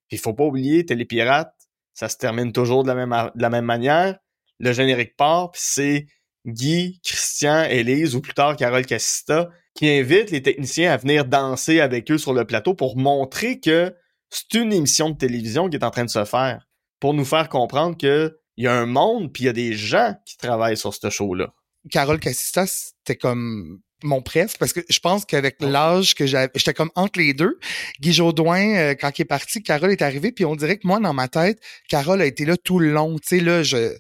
Puis 0.09 0.19
faut 0.19 0.35
pas 0.35 0.45
oublier, 0.45 0.87
Télépirate, 0.87 1.53
ça 1.95 2.09
se 2.09 2.17
termine 2.17 2.53
toujours 2.53 2.85
de 2.85 2.89
la 2.89 2.95
même, 2.95 3.31
de 3.35 3.43
la 3.43 3.51
même 3.51 3.65
manière. 3.65 4.19
Le 4.61 4.73
générique 4.73 5.17
part, 5.17 5.51
puis 5.51 5.61
c'est 5.65 6.07
Guy, 6.47 7.01
Christian, 7.03 7.65
Élise, 7.65 8.15
ou 8.15 8.21
plus 8.21 8.35
tard 8.35 8.57
Carole 8.57 8.87
Cassista, 8.87 9.49
qui 9.75 9.89
invitent 9.89 10.31
les 10.31 10.43
techniciens 10.43 10.93
à 10.93 10.97
venir 10.97 11.25
danser 11.25 11.81
avec 11.81 12.11
eux 12.11 12.19
sur 12.19 12.33
le 12.33 12.45
plateau 12.45 12.75
pour 12.75 12.97
montrer 12.97 13.61
que 13.61 13.95
c'est 14.29 14.55
une 14.55 14.73
émission 14.73 15.11
de 15.11 15.17
télévision 15.17 15.69
qui 15.69 15.77
est 15.77 15.85
en 15.85 15.91
train 15.91 16.05
de 16.05 16.11
se 16.11 16.25
faire 16.25 16.67
pour 17.01 17.15
nous 17.15 17.25
faire 17.25 17.49
comprendre 17.49 17.97
que 17.97 18.39
il 18.57 18.65
y 18.65 18.67
a 18.69 18.75
un 18.75 18.87
monde 18.87 19.33
puis 19.33 19.45
il 19.45 19.47
y 19.47 19.51
a 19.51 19.55
des 19.55 19.73
gens 19.73 20.15
qui 20.27 20.37
travaillent 20.37 20.77
sur 20.77 20.95
ce 20.95 21.09
show-là. 21.11 21.53
Carole 21.91 22.21
Cassista, 22.21 22.67
c'était 22.67 23.17
comme 23.17 23.81
mon 24.03 24.23
préf 24.23 24.57
parce 24.59 24.73
que 24.73 24.81
je 24.89 24.99
pense 25.01 25.25
qu'avec 25.25 25.57
l'âge 25.61 26.15
que 26.15 26.27
j'avais, 26.27 26.51
j'étais 26.55 26.75
comme 26.75 26.91
entre 26.95 27.19
les 27.19 27.35
deux. 27.35 27.59
Guy 28.01 28.13
Jodoin, 28.13 28.77
euh, 28.77 28.95
quand 28.95 29.19
il 29.19 29.23
est 29.23 29.27
parti, 29.27 29.63
Carole 29.63 29.93
est 29.93 30.03
arrivée, 30.03 30.33
puis 30.33 30.45
on 30.45 30.57
dirait 30.57 30.79
que 30.79 30.87
moi, 30.87 31.01
dans 31.01 31.13
ma 31.13 31.29
tête, 31.29 31.61
Carole 31.89 32.21
a 32.23 32.27
été 32.27 32.45
là 32.45 32.57
tout 32.57 32.79
le 32.79 32.93
long. 32.93 33.19
Tu 33.19 33.39
sais, 33.39 33.41
là, 33.41 33.63
je, 33.63 33.97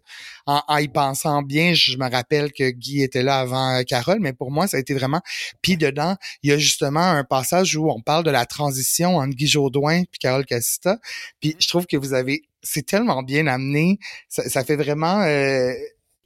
en, 0.46 0.78
y 0.78 0.88
pensant 0.88 1.42
bien, 1.42 1.74
je 1.74 1.96
me 1.96 2.10
rappelle 2.10 2.52
que 2.52 2.70
Guy 2.70 3.02
était 3.02 3.22
là 3.22 3.40
avant 3.40 3.76
euh, 3.76 3.82
Carole, 3.82 4.18
mais 4.20 4.32
pour 4.32 4.50
moi, 4.50 4.66
ça 4.66 4.76
a 4.76 4.80
été 4.80 4.94
vraiment... 4.94 5.20
Puis 5.62 5.76
dedans, 5.76 6.16
il 6.42 6.50
y 6.50 6.52
a 6.52 6.58
justement 6.58 7.00
un 7.00 7.24
passage 7.24 7.76
où 7.76 7.90
on 7.90 8.00
parle 8.00 8.24
de 8.24 8.30
la 8.30 8.46
transition 8.46 9.16
entre 9.16 9.34
Guy 9.34 9.46
Jodoin 9.46 10.04
puis 10.04 10.18
Carole 10.18 10.46
Cassista. 10.46 10.98
Puis 11.40 11.56
je 11.58 11.68
trouve 11.68 11.86
que 11.86 11.96
vous 11.96 12.14
avez... 12.14 12.42
C'est 12.62 12.84
tellement 12.84 13.22
bien 13.22 13.46
amené. 13.46 13.98
Ça, 14.28 14.64
fait 14.64 14.76
vraiment... 14.76 15.22
Euh, 15.22 15.72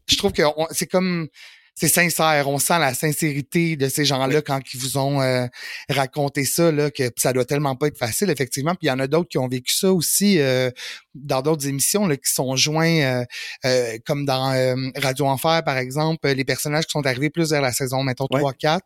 je 0.06 0.16
trouve 0.16 0.32
que 0.32 0.42
c'est 0.70 0.86
comme 0.86 1.28
c'est 1.74 1.88
sincère. 1.88 2.48
On 2.48 2.58
sent 2.58 2.78
la 2.78 2.94
sincérité 2.94 3.76
de 3.76 3.88
ces 3.88 4.04
gens-là 4.04 4.42
quand 4.42 4.60
ils 4.72 4.80
vous 4.80 4.96
ont 4.96 5.20
euh, 5.20 5.46
raconté 5.88 6.44
ça, 6.44 6.70
là, 6.70 6.90
que 6.90 7.10
ça 7.16 7.32
doit 7.32 7.44
tellement 7.44 7.74
pas 7.74 7.88
être 7.88 7.98
facile, 7.98 8.30
effectivement. 8.30 8.74
Puis 8.74 8.86
il 8.86 8.88
y 8.88 8.92
en 8.92 9.00
a 9.00 9.08
d'autres 9.08 9.28
qui 9.28 9.38
ont 9.38 9.48
vécu 9.48 9.74
ça 9.74 9.92
aussi 9.92 10.38
euh, 10.38 10.70
dans 11.14 11.42
d'autres 11.42 11.66
émissions 11.66 12.06
là, 12.06 12.16
qui 12.16 12.32
sont 12.32 12.54
joints, 12.54 13.24
euh, 13.64 13.98
comme 14.06 14.24
dans 14.24 14.54
Radio 14.96 15.26
Enfer, 15.26 15.62
par 15.64 15.78
exemple, 15.78 16.28
les 16.28 16.44
personnages 16.44 16.86
qui 16.86 16.92
sont 16.92 17.06
arrivés 17.06 17.30
plus 17.30 17.50
vers 17.50 17.62
la 17.62 17.72
saison, 17.72 18.04
mettons, 18.04 18.26
3-4, 18.26 18.80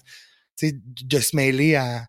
de 0.62 1.20
se 1.20 1.36
mêler 1.36 1.74
à, 1.74 2.06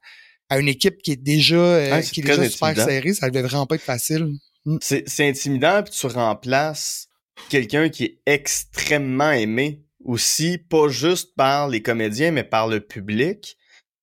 à, 0.49 0.59
une 0.59 0.69
équipe 0.69 1.01
qui 1.01 1.11
est 1.11 1.21
déjà, 1.21 2.01
qui 2.01 2.21
est 2.21 2.23
déjà 2.23 2.49
super 2.49 2.75
serrée, 2.75 3.13
ça 3.13 3.29
devait 3.29 3.45
vraiment 3.45 3.65
pas 3.65 3.75
être 3.75 3.81
facile. 3.81 4.29
Mm. 4.65 4.77
C'est 4.81 5.27
intimidant, 5.27 5.83
puis 5.83 5.93
tu 5.93 6.07
remplaces 6.07 7.07
quelqu'un 7.49 7.89
qui 7.89 8.05
est 8.05 8.17
extrêmement 8.25 9.31
aimé 9.31 9.83
aussi, 10.03 10.57
pas 10.57 10.87
juste 10.87 11.35
par 11.35 11.67
les 11.67 11.81
comédiens, 11.81 12.31
mais 12.31 12.43
par 12.43 12.67
le 12.67 12.79
public. 12.79 13.57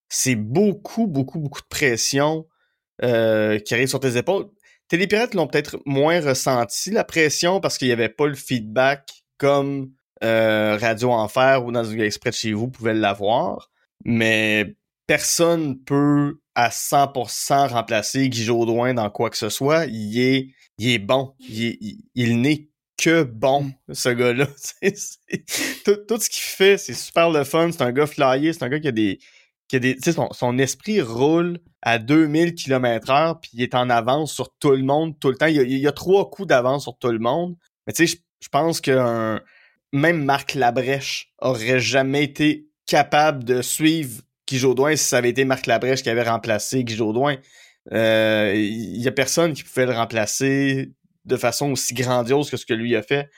C'est 0.09 0.37
beaucoup, 0.37 1.06
beaucoup, 1.06 1.40
beaucoup 1.40 1.61
de 1.61 1.66
pression 1.68 2.46
euh, 3.02 3.59
qui 3.59 3.74
arrive 3.74 3.88
sur 3.88 4.00
tes 4.00 4.16
épaules. 4.16 4.46
Télépirates 4.88 5.35
l'ont 5.35 5.48
peut-être 5.48 5.80
moins 5.85 6.20
ressenti, 6.20 6.90
la 6.90 7.04
pression, 7.04 7.61
parce 7.61 7.76
qu'il 7.76 7.88
n'y 7.88 7.92
avait 7.92 8.09
pas 8.09 8.26
le 8.26 8.35
feedback 8.35 9.24
comme 9.37 9.90
euh, 10.22 10.78
Radio 10.80 11.11
Enfer 11.11 11.64
ou 11.64 11.72
dans 11.72 11.85
une 11.85 12.00
exprès 12.00 12.30
de 12.30 12.37
chez 12.37 12.52
vous 12.52 12.68
pouvait 12.68 12.94
l'avoir. 12.94 13.70
Mais 14.04 14.76
personne 15.06 15.82
peut 15.82 16.38
à 16.54 16.70
100% 16.70 17.68
remplacer 17.68 18.28
Guy 18.28 18.44
Jodoin 18.44 18.94
dans 18.94 19.11
quoi 19.11 19.28
que 19.28 19.37
ce 19.37 19.48
soit. 19.48 19.87
Il 19.87 20.18
est, 20.20 20.48
il 20.78 20.90
est 20.90 20.98
bon. 20.98 21.35
Il, 21.40 21.98
il 22.14 22.40
n'est 22.40 22.68
que 22.96 23.22
bon, 23.22 23.72
mm. 23.88 23.94
ce 23.94 24.09
gars-là. 24.09 24.46
tout, 25.85 26.20
ce 26.20 26.30
qu'il 26.30 26.42
fait, 26.42 26.78
c'est 26.78 26.94
super 26.94 27.30
le 27.30 27.44
fun. 27.44 27.70
C'est 27.72 27.82
un 27.82 27.92
gars 27.92 28.06
flyé, 28.06 28.52
c'est 28.52 28.62
un 28.62 28.68
gars 28.68 28.80
qui 28.80 28.88
a 28.88 28.92
des. 28.92 29.18
Qui 29.68 29.76
a 29.76 29.78
des 29.80 29.96
son, 30.00 30.28
son 30.32 30.59
esprit 30.59 31.00
roule 31.00 31.59
à 31.82 31.98
2000 31.98 32.54
km 32.54 33.11
heure, 33.11 33.40
puis 33.40 33.50
il 33.54 33.62
est 33.62 33.74
en 33.74 33.90
avance 33.90 34.32
sur 34.32 34.54
tout 34.59 34.70
le 34.70 34.85
monde 34.85 35.18
tout 35.18 35.28
le 35.28 35.37
temps. 35.37 35.46
Il 35.46 35.56
y 35.56 35.88
a, 35.88 35.92
trois 35.92 36.30
coups 36.30 36.46
d'avance 36.46 36.85
sur 36.85 36.96
tout 36.96 37.11
le 37.11 37.18
monde. 37.18 37.56
Mais 37.87 37.92
tu 37.92 38.06
sais, 38.06 38.20
je 38.40 38.48
pense 38.48 38.80
que 38.80 39.40
même 39.92 40.24
Marc 40.24 40.54
Labrèche 40.54 41.32
aurait 41.38 41.80
jamais 41.80 42.22
été 42.22 42.68
capable 42.87 43.42
de 43.42 43.61
suivre 43.61 44.22
Guy 44.46 44.59
Jodoin 44.59 44.94
si 44.94 45.04
ça 45.04 45.18
avait 45.18 45.30
été 45.30 45.44
Marc 45.44 45.66
Labrèche 45.66 46.02
qui 46.02 46.11
avait 46.11 46.22
remplacé 46.22 46.85
Guy 46.85 46.94
Jodoin. 46.94 47.37
Euh, 47.92 48.52
il 48.54 49.00
y 49.00 49.09
a 49.09 49.12
personne 49.12 49.52
qui 49.52 49.62
pouvait 49.62 49.87
le 49.87 49.92
remplacer 49.92 50.92
de 51.26 51.36
façon 51.36 51.72
aussi 51.72 51.94
grandiose 51.94 52.50
que 52.50 52.56
ce 52.56 52.64
que 52.64 52.74
lui 52.74 52.96
a 52.96 53.02
fait. 53.02 53.28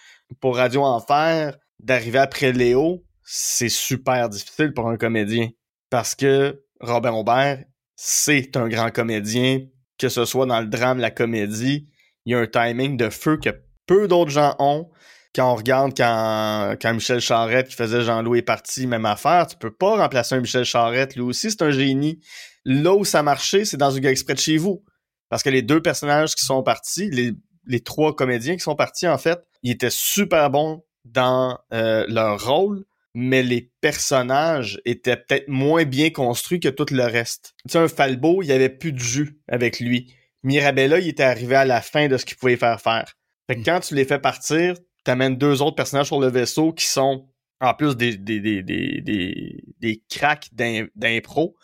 Pour 0.40 0.56
Radio 0.56 0.82
Enfer, 0.82 1.56
d'arriver 1.80 2.18
après 2.18 2.52
Léo, 2.52 3.04
c'est 3.24 3.68
super 3.68 4.28
difficile 4.28 4.72
pour 4.72 4.88
un 4.88 4.96
comédien. 4.96 5.48
Parce 5.90 6.14
que 6.14 6.62
Robin 6.80 7.12
Aubert, 7.12 7.64
c'est 7.96 8.56
un 8.56 8.68
grand 8.68 8.90
comédien, 8.90 9.60
que 9.98 10.08
ce 10.08 10.24
soit 10.24 10.46
dans 10.46 10.60
le 10.60 10.66
drame, 10.66 10.98
la 10.98 11.10
comédie, 11.10 11.88
il 12.24 12.32
y 12.32 12.34
a 12.34 12.38
un 12.38 12.46
timing 12.46 12.96
de 12.96 13.08
feu 13.08 13.38
que 13.42 13.50
peu 13.86 14.06
d'autres 14.06 14.30
gens 14.30 14.54
ont. 14.58 14.90
Quand 15.34 15.52
on 15.52 15.56
regarde 15.56 15.96
quand, 15.96 16.94
Michel 16.94 17.20
Charette 17.20 17.68
qui 17.68 17.74
faisait 17.74 18.02
Jean-Louis 18.02 18.40
est 18.40 18.42
parti, 18.42 18.86
même 18.86 19.06
affaire, 19.06 19.46
tu 19.46 19.56
peux 19.56 19.70
pas 19.70 19.96
remplacer 19.96 20.34
un 20.34 20.40
Michel 20.40 20.64
Charette. 20.64 21.16
Lui 21.16 21.22
aussi, 21.22 21.50
c'est 21.50 21.62
un 21.62 21.70
génie. 21.70 22.20
Là 22.64 22.94
où 22.94 23.04
ça 23.04 23.22
marchait, 23.22 23.64
c'est 23.64 23.76
dans 23.76 23.96
un 23.96 24.00
gars 24.00 24.10
exprès 24.10 24.34
de 24.34 24.40
chez 24.40 24.58
vous. 24.58 24.84
Parce 25.28 25.42
que 25.42 25.50
les 25.50 25.62
deux 25.62 25.80
personnages 25.80 26.34
qui 26.34 26.44
sont 26.44 26.62
partis, 26.62 27.10
les, 27.10 27.32
les 27.68 27.80
trois 27.80 28.16
comédiens 28.16 28.54
qui 28.54 28.60
sont 28.62 28.74
partis, 28.74 29.06
en 29.06 29.18
fait, 29.18 29.38
ils 29.62 29.70
étaient 29.70 29.90
super 29.90 30.50
bons 30.50 30.82
dans 31.04 31.58
euh, 31.72 32.04
leur 32.08 32.44
rôle, 32.44 32.84
mais 33.14 33.42
les 33.42 33.70
personnages 33.80 34.80
étaient 34.84 35.16
peut-être 35.16 35.48
moins 35.48 35.84
bien 35.84 36.10
construits 36.10 36.60
que 36.60 36.68
tout 36.68 36.86
le 36.90 37.04
reste. 37.04 37.54
Tu 37.64 37.72
sais, 37.72 37.78
un 37.78 37.88
Falbo, 37.88 38.42
il 38.42 38.46
y 38.48 38.52
avait 38.52 38.68
plus 38.68 38.92
de 38.92 38.98
jus 38.98 39.38
avec 39.48 39.80
lui. 39.80 40.14
Mirabella, 40.42 40.98
il 40.98 41.08
était 41.08 41.22
arrivé 41.22 41.56
à 41.56 41.64
la 41.64 41.80
fin 41.80 42.08
de 42.08 42.16
ce 42.16 42.24
qu'il 42.24 42.36
pouvait 42.36 42.56
faire 42.56 42.80
faire. 42.80 43.14
Fait 43.46 43.56
que 43.56 43.64
quand 43.64 43.80
tu 43.80 43.94
les 43.94 44.04
fais 44.04 44.18
partir, 44.18 44.74
t'amènes 45.04 45.36
deux 45.36 45.62
autres 45.62 45.76
personnages 45.76 46.06
sur 46.06 46.20
le 46.20 46.28
vaisseau 46.28 46.72
qui 46.72 46.86
sont 46.86 47.28
en 47.60 47.74
plus 47.74 47.96
des, 47.96 48.16
des, 48.16 48.40
des, 48.40 48.62
des, 48.62 49.00
des, 49.00 49.64
des 49.80 50.02
cracks 50.08 50.48
d'impro 50.52 51.56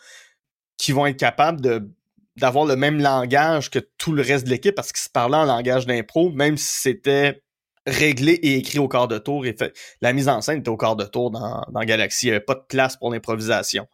qui 0.77 0.91
vont 0.91 1.05
être 1.05 1.17
capables 1.17 1.61
de 1.61 1.89
d'avoir 2.37 2.65
le 2.65 2.75
même 2.75 3.01
langage 3.01 3.69
que 3.69 3.79
tout 3.97 4.11
le 4.11 4.21
reste 4.21 4.45
de 4.45 4.49
l'équipe 4.49 4.75
parce 4.75 4.91
qu'ils 4.91 5.03
se 5.03 5.09
parlaient 5.09 5.37
en 5.37 5.45
langage 5.45 5.85
d'impro, 5.85 6.31
même 6.31 6.57
si 6.57 6.81
c'était 6.81 7.41
réglé 7.85 8.33
et 8.33 8.55
écrit 8.55 8.79
au 8.79 8.87
quart 8.87 9.07
de 9.07 9.17
tour. 9.17 9.45
Et 9.45 9.55
la 10.01 10.13
mise 10.13 10.27
en 10.27 10.41
scène 10.41 10.59
était 10.59 10.69
au 10.69 10.77
quart 10.77 10.95
de 10.95 11.05
tour 11.05 11.31
dans, 11.31 11.63
dans 11.71 11.81
Galaxy. 11.81 12.25
Il 12.27 12.29
n'y 12.29 12.35
avait 12.35 12.45
pas 12.45 12.55
de 12.55 12.65
place 12.67 12.97
pour 12.97 13.11
l'improvisation. 13.11 13.87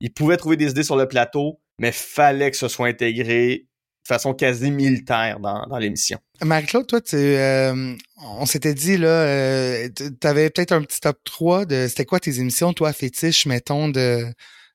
Ils 0.00 0.12
pouvaient 0.12 0.36
trouver 0.36 0.56
des 0.56 0.70
idées 0.70 0.82
sur 0.82 0.96
le 0.96 1.08
plateau, 1.08 1.60
mais 1.78 1.92
fallait 1.92 2.50
que 2.50 2.56
ce 2.56 2.68
soit 2.68 2.88
intégré 2.88 3.66
de 4.06 4.08
façon 4.08 4.34
quasi 4.34 4.70
militaire 4.70 5.40
dans, 5.40 5.66
dans 5.66 5.78
l'émission. 5.78 6.18
Marie-Claude, 6.44 6.86
toi, 6.86 7.00
euh, 7.14 7.94
on 8.18 8.46
s'était 8.46 8.74
dit, 8.74 8.98
là, 8.98 9.08
euh, 9.08 9.88
tu 9.96 10.26
avais 10.26 10.50
peut-être 10.50 10.72
un 10.72 10.82
petit 10.82 11.00
top 11.00 11.18
3 11.24 11.64
de, 11.64 11.86
c'était 11.88 12.04
quoi 12.04 12.20
tes 12.20 12.38
émissions, 12.38 12.72
toi, 12.72 12.92
fétiche, 12.92 13.46
mettons, 13.46 13.88
de, 13.88 14.24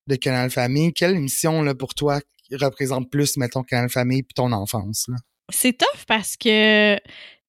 de 0.08 0.16
Canal 0.16 0.50
Famille? 0.50 0.92
Quelle 0.92 1.16
émission, 1.16 1.62
là, 1.62 1.76
pour 1.76 1.94
toi, 1.94 2.20
représente 2.60 3.10
plus, 3.12 3.38
mettons, 3.38 3.64
Canal 3.64 3.90
Famille 3.90 4.24
puis 4.24 4.34
ton 4.34 4.52
enfance, 4.52 5.06
là? 5.08 5.16
C'est 5.54 5.78
tough 5.78 6.06
parce 6.08 6.38
que 6.38 6.98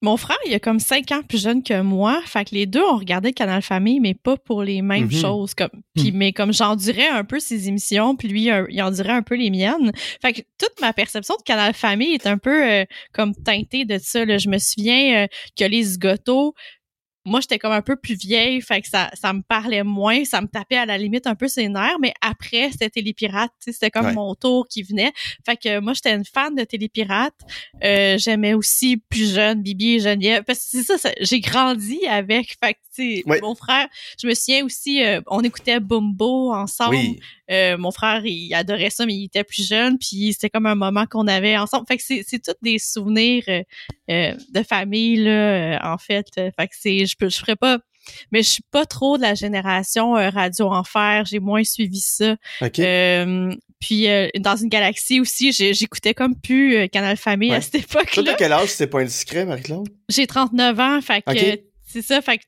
mon 0.05 0.17
frère, 0.17 0.39
il 0.47 0.53
a 0.55 0.59
comme 0.59 0.81
cinq 0.81 1.13
ans 1.13 1.23
plus 1.23 1.41
jeune 1.41 1.63
que 1.63 1.81
moi. 1.81 2.21
Fait 2.27 2.45
que 2.45 2.53
les 2.57 2.67
deux 2.67 2.83
ont 2.83 2.97
regardé 2.97 3.33
Canal 3.33 3.63
Famille, 3.63 4.01
mais 4.01 4.15
pas 4.15 4.37
pour 4.37 4.65
les 4.65 4.83
mêmes 4.83 5.05
Mhm. 5.05 5.13
choses. 5.13 5.55
Comme, 5.55 5.71
puis, 5.95 6.11
Mhm. 6.11 6.19
mais 6.19 6.33
comme 6.33 6.53
j'en 6.53 6.75
dirais 6.75 7.07
un 7.07 7.23
peu 7.23 7.39
ses 7.39 7.69
émissions, 7.69 8.17
puis 8.17 8.27
lui, 8.27 8.51
euh, 8.51 8.67
il 8.71 8.83
en 8.83 8.91
dirait 8.91 9.13
un 9.13 9.23
peu 9.23 9.37
les 9.37 9.51
miennes. 9.51 9.93
Fait 10.21 10.33
que 10.33 10.41
toute 10.59 10.81
ma 10.81 10.93
perception 10.93 11.37
de 11.39 11.43
Canal 11.45 11.73
Famille 11.75 12.15
est 12.15 12.27
un 12.27 12.39
peu 12.39 12.69
euh, 12.69 12.85
comme 13.13 13.33
teintée 13.37 13.85
de 13.85 13.99
ça. 14.03 14.25
là. 14.25 14.39
Je 14.39 14.49
me 14.49 14.59
souviens 14.59 15.23
euh, 15.23 15.27
que 15.57 15.65
les 15.65 15.85
zigotos, 15.85 16.55
moi, 17.25 17.41
j'étais 17.41 17.59
comme 17.59 17.73
un 17.73 17.83
peu 17.83 17.97
plus 17.97 18.15
vieille, 18.17 18.61
fait 18.61 18.81
que 18.83 18.89
ça, 18.89 19.11
ça 19.15 19.33
me 19.33 19.43
parlait 19.43 19.83
moins, 19.85 20.25
ça 20.25 20.41
me 20.41 20.47
tapait 20.49 20.77
à 20.77 20.87
la 20.87 20.99
limite 20.99 21.27
un 21.27 21.35
peu 21.35 21.47
ses 21.49 21.69
nerfs, 21.69 21.99
mais 22.01 22.13
après, 22.21 22.71
c'était 22.73 22.91
Télépirate, 22.91 23.53
c'était 23.61 23.91
comme 23.91 24.07
Ouais. 24.07 24.13
mon 24.15 24.35
tour 24.35 24.67
qui 24.69 24.83
venait. 24.83 25.13
Fait 25.47 25.57
que 25.57 25.79
moi, 25.81 25.93
j'étais 25.95 26.13
une 26.15 26.25
fan 26.25 26.55
de 26.55 26.65
Télépirate. 26.65 27.35
Euh, 27.85 28.19
j'aimais 28.19 28.55
aussi 28.55 28.97
plus 28.97 29.33
jeune 29.35 29.63
Bibi 29.63 29.95
et 29.95 30.01
Geneviève 30.01 30.43
parce 30.45 30.59
que 30.61 30.65
c'est 30.79 30.83
ça, 30.83 30.99
ça- 30.99 31.13
j'ai 31.21 31.41
grandi 31.41 32.05
avec 32.07 32.57
fait 32.63 32.75
que 32.97 33.41
mon 33.41 33.55
frère 33.55 33.89
je 34.21 34.27
me 34.27 34.35
souviens 34.35 34.65
aussi 34.65 35.03
euh, 35.03 35.21
on 35.27 35.41
écoutait 35.41 35.81
Bumbo 35.81 36.53
ensemble 36.53 36.95
Oui. 36.97 37.21
Euh, 37.51 37.77
mon 37.79 37.91
frère 37.91 38.23
il 38.27 38.53
adorait 38.55 38.91
ça 38.91 39.07
mais 39.07 39.15
il 39.15 39.25
était 39.25 39.45
plus 39.45 39.67
jeune 39.67 39.99
puis 39.99 40.33
c'était 40.33 40.51
comme 40.51 40.67
un 40.67 40.75
moment 40.75 41.07
qu'on 41.07 41.27
avait 41.27 41.57
ensemble 41.57 41.87
fait 41.89 41.97
que 41.97 42.03
c'est 42.03 42.23
c'est 42.27 42.39
tous 42.43 42.55
des 42.63 42.79
souvenirs 42.79 43.45
euh, 43.49 44.35
de 44.51 44.63
famille 44.63 45.17
là 45.17 45.81
en 45.93 45.99
fait 45.99 46.27
fait 46.35 46.53
que 46.69 46.75
c'est 46.79 47.07
je 47.13 47.17
peux 47.19 47.29
je 47.31 47.37
ferais 47.39 47.57
pas 47.57 47.79
mais 48.33 48.43
je 48.43 48.49
suis 48.49 48.65
pas 48.73 48.85
trop 48.85 49.17
de 49.17 49.23
la 49.23 49.35
génération 49.37 50.17
euh, 50.17 50.29
Radio 50.29 50.67
Enfer, 50.73 51.25
j'ai 51.25 51.39
moins 51.39 51.63
suivi 51.63 52.01
ça. 52.01 52.35
OK. 52.61 52.81
Euh, 52.81 53.55
puis 53.79 54.09
euh, 54.09 54.29
dans 54.41 54.57
une 54.57 54.69
galaxie 54.69 55.21
aussi, 55.21 55.53
j'écoutais 55.53 56.13
comme 56.13 56.35
plus 56.35 56.77
euh, 56.77 56.87
Canal 56.89 57.17
Famille 57.17 57.51
Ouais. 57.51 57.57
à 57.57 57.61
cette 57.61 57.87
Toi, 57.89 58.03
époque-là. 58.03 58.33
t'as 58.33 58.35
quel 58.35 58.53
âge, 58.53 58.71
c'est 58.71 58.89
pas 58.89 59.01
indiscret, 59.03 59.45
Marie-Claude? 59.45 59.89
J'ai 60.09 60.27
39 60.27 60.81
ans, 60.81 61.01
fait 61.01 61.23
que 61.23 61.33
c'est 61.87 62.03
ça, 62.03 62.21
fait 62.23 62.39
que 62.39 62.43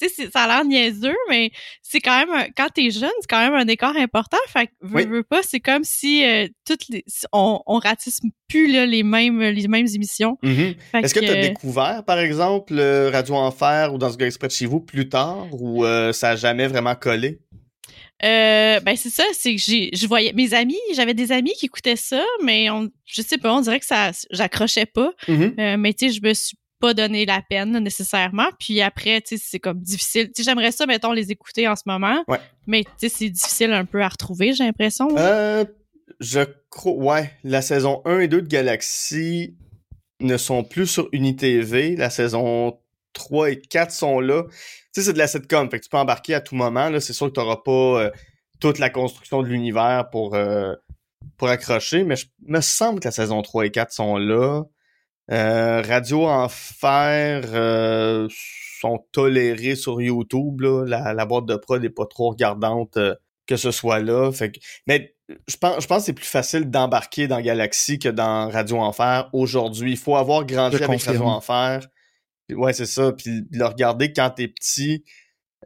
tu 0.00 0.08
sais, 0.08 0.30
ça 0.30 0.42
a 0.42 0.46
l'air 0.46 0.64
niaiseux, 0.64 1.16
mais 1.28 1.50
c'est 1.82 2.00
quand 2.00 2.18
même, 2.18 2.30
un- 2.30 2.46
quand 2.56 2.68
t'es 2.74 2.90
jeune, 2.90 3.10
c'est 3.20 3.28
quand 3.28 3.40
même 3.40 3.54
un 3.54 3.66
écart 3.68 3.96
important. 3.96 4.36
Fait 4.48 4.66
que, 4.66 4.72
veux, 4.80 4.94
Oui. 4.96 5.06
veux 5.06 5.22
pas, 5.22 5.42
c'est 5.42 5.60
comme 5.60 5.84
si 5.84 6.24
euh, 6.24 6.46
toutes 6.66 6.88
les, 6.88 7.04
on, 7.32 7.60
on 7.66 7.78
ratisse 7.78 8.20
plus 8.48 8.70
là, 8.72 8.86
les 8.86 9.02
mêmes 9.02 9.40
les 9.40 9.68
mêmes 9.68 9.86
émissions. 9.94 10.36
Fait 10.42 10.76
Est-ce 10.94 11.14
que 11.14 11.20
tu 11.20 11.28
as 11.28 11.32
euh, 11.36 11.48
découvert, 11.48 12.04
par 12.04 12.18
exemple, 12.18 12.74
le 12.74 13.08
Radio 13.12 13.34
Enfer 13.36 13.94
ou 13.94 13.98
dans 13.98 14.10
ce 14.10 14.16
gars 14.16 14.26
exprès 14.26 14.48
de 14.48 14.52
chez 14.52 14.66
vous 14.66 14.80
plus 14.80 15.08
tard 15.08 15.46
ou 15.52 15.84
euh, 15.84 16.12
ça 16.12 16.30
a 16.30 16.36
jamais 16.36 16.66
vraiment 16.66 16.94
collé? 16.94 17.38
Euh, 18.22 18.80
ben 18.80 18.96
c'est 18.96 19.08
ça, 19.08 19.24
c'est 19.32 19.54
que 19.56 19.60
j'ai, 19.62 19.88
je 19.94 20.06
voyais 20.06 20.34
mes 20.34 20.52
amis, 20.52 20.76
j'avais 20.94 21.14
des 21.14 21.32
amis 21.32 21.52
qui 21.58 21.66
écoutaient 21.66 21.96
ça, 21.96 22.22
mais 22.44 22.68
on, 22.68 22.90
je 23.06 23.22
sais 23.22 23.38
pas, 23.38 23.54
on 23.54 23.62
dirait 23.62 23.80
que 23.80 23.86
ça, 23.86 24.10
j'accrochais 24.30 24.84
pas. 24.84 25.12
Mhm. 25.26 25.54
Euh, 25.58 25.76
mais 25.78 25.94
tu 25.94 26.08
sais, 26.08 26.14
je 26.14 26.20
me 26.22 26.34
suis 26.34 26.54
pas 26.80 26.94
donné 26.94 27.26
la 27.26 27.42
peine 27.42 27.78
nécessairement. 27.78 28.48
Puis 28.58 28.80
après, 28.80 29.20
tu 29.20 29.36
sais, 29.36 29.44
c'est 29.44 29.58
comme 29.60 29.80
difficile. 29.80 30.26
Tu 30.34 30.42
sais, 30.42 30.50
j'aimerais 30.50 30.72
ça, 30.72 30.86
mettons, 30.86 31.12
les 31.12 31.30
écouter 31.30 31.68
en 31.68 31.76
ce 31.76 31.82
moment. 31.86 32.24
Ouais. 32.26 32.40
Mais 32.66 32.84
tu 32.84 32.90
sais, 32.98 33.08
c'est 33.08 33.30
difficile 33.30 33.72
un 33.72 33.84
peu 33.84 34.02
à 34.02 34.08
retrouver, 34.08 34.52
j'ai 34.52 34.64
l'impression. 34.64 35.08
Euh, 35.16 35.64
je 36.18 36.40
crois, 36.70 36.92
ouais, 36.92 37.32
la 37.44 37.62
saison 37.62 38.02
1 38.04 38.20
et 38.20 38.28
2 38.28 38.42
de 38.42 38.48
Galaxy 38.48 39.56
ne 40.20 40.36
sont 40.36 40.64
plus 40.64 40.86
sur 40.86 41.08
UniTV. 41.12 41.96
La 41.96 42.10
saison 42.10 42.78
3 43.12 43.50
et 43.50 43.60
4 43.60 43.90
sont 43.90 44.20
là. 44.20 44.44
Tu 44.48 45.00
sais, 45.00 45.02
c'est 45.02 45.12
de 45.12 45.18
la 45.18 45.26
sitcom, 45.26 45.70
fait 45.70 45.78
que 45.78 45.84
tu 45.84 45.90
peux 45.90 45.98
embarquer 45.98 46.34
à 46.34 46.40
tout 46.40 46.54
moment. 46.54 46.88
Là, 46.88 47.00
c'est 47.00 47.12
sûr 47.12 47.28
que 47.28 47.32
tu 47.32 47.40
n'auras 47.40 47.58
pas 47.64 48.02
euh, 48.02 48.10
toute 48.60 48.78
la 48.78 48.90
construction 48.90 49.42
de 49.42 49.48
l'univers 49.48 50.08
pour, 50.10 50.34
euh, 50.34 50.74
pour 51.36 51.48
accrocher, 51.48 52.04
mais 52.04 52.16
je 52.16 52.26
me 52.46 52.60
semble 52.60 53.00
que 53.00 53.08
la 53.08 53.12
saison 53.12 53.42
3 53.42 53.66
et 53.66 53.70
4 53.70 53.92
sont 53.92 54.16
là. 54.16 54.64
Euh, 55.32 55.82
Radio 55.82 56.26
Enfer 56.26 57.42
euh, 57.54 58.28
sont 58.80 59.06
tolérés 59.12 59.76
sur 59.76 60.00
YouTube. 60.00 60.60
Là. 60.62 60.84
La, 60.86 61.12
la 61.12 61.26
boîte 61.26 61.46
de 61.46 61.56
prod 61.56 61.80
n'est 61.80 61.88
pas 61.90 62.06
trop 62.06 62.30
regardante 62.30 62.96
euh, 62.96 63.14
que 63.46 63.56
ce 63.56 63.70
soit 63.70 64.00
là. 64.00 64.32
Fait 64.32 64.50
que, 64.52 64.60
mais 64.86 65.14
je 65.46 65.56
pense, 65.56 65.82
je 65.82 65.86
pense 65.86 65.98
que 65.98 66.04
c'est 66.06 66.12
plus 66.12 66.24
facile 66.26 66.70
d'embarquer 66.70 67.28
dans 67.28 67.40
Galaxy 67.40 67.98
que 67.98 68.08
dans 68.08 68.50
Radio 68.50 68.78
Enfer 68.78 69.28
aujourd'hui. 69.32 69.92
Il 69.92 69.98
faut 69.98 70.16
avoir 70.16 70.44
grandi 70.44 70.76
Je 70.76 70.82
avec 70.84 70.98
confirme. 70.98 71.16
Radio 71.16 71.28
Enfer. 71.28 71.80
Ouais, 72.52 72.72
c'est 72.72 72.86
ça. 72.86 73.12
Puis 73.12 73.44
le 73.52 73.64
regarder 73.64 74.12
quand 74.12 74.30
t'es 74.30 74.48
petit 74.48 75.04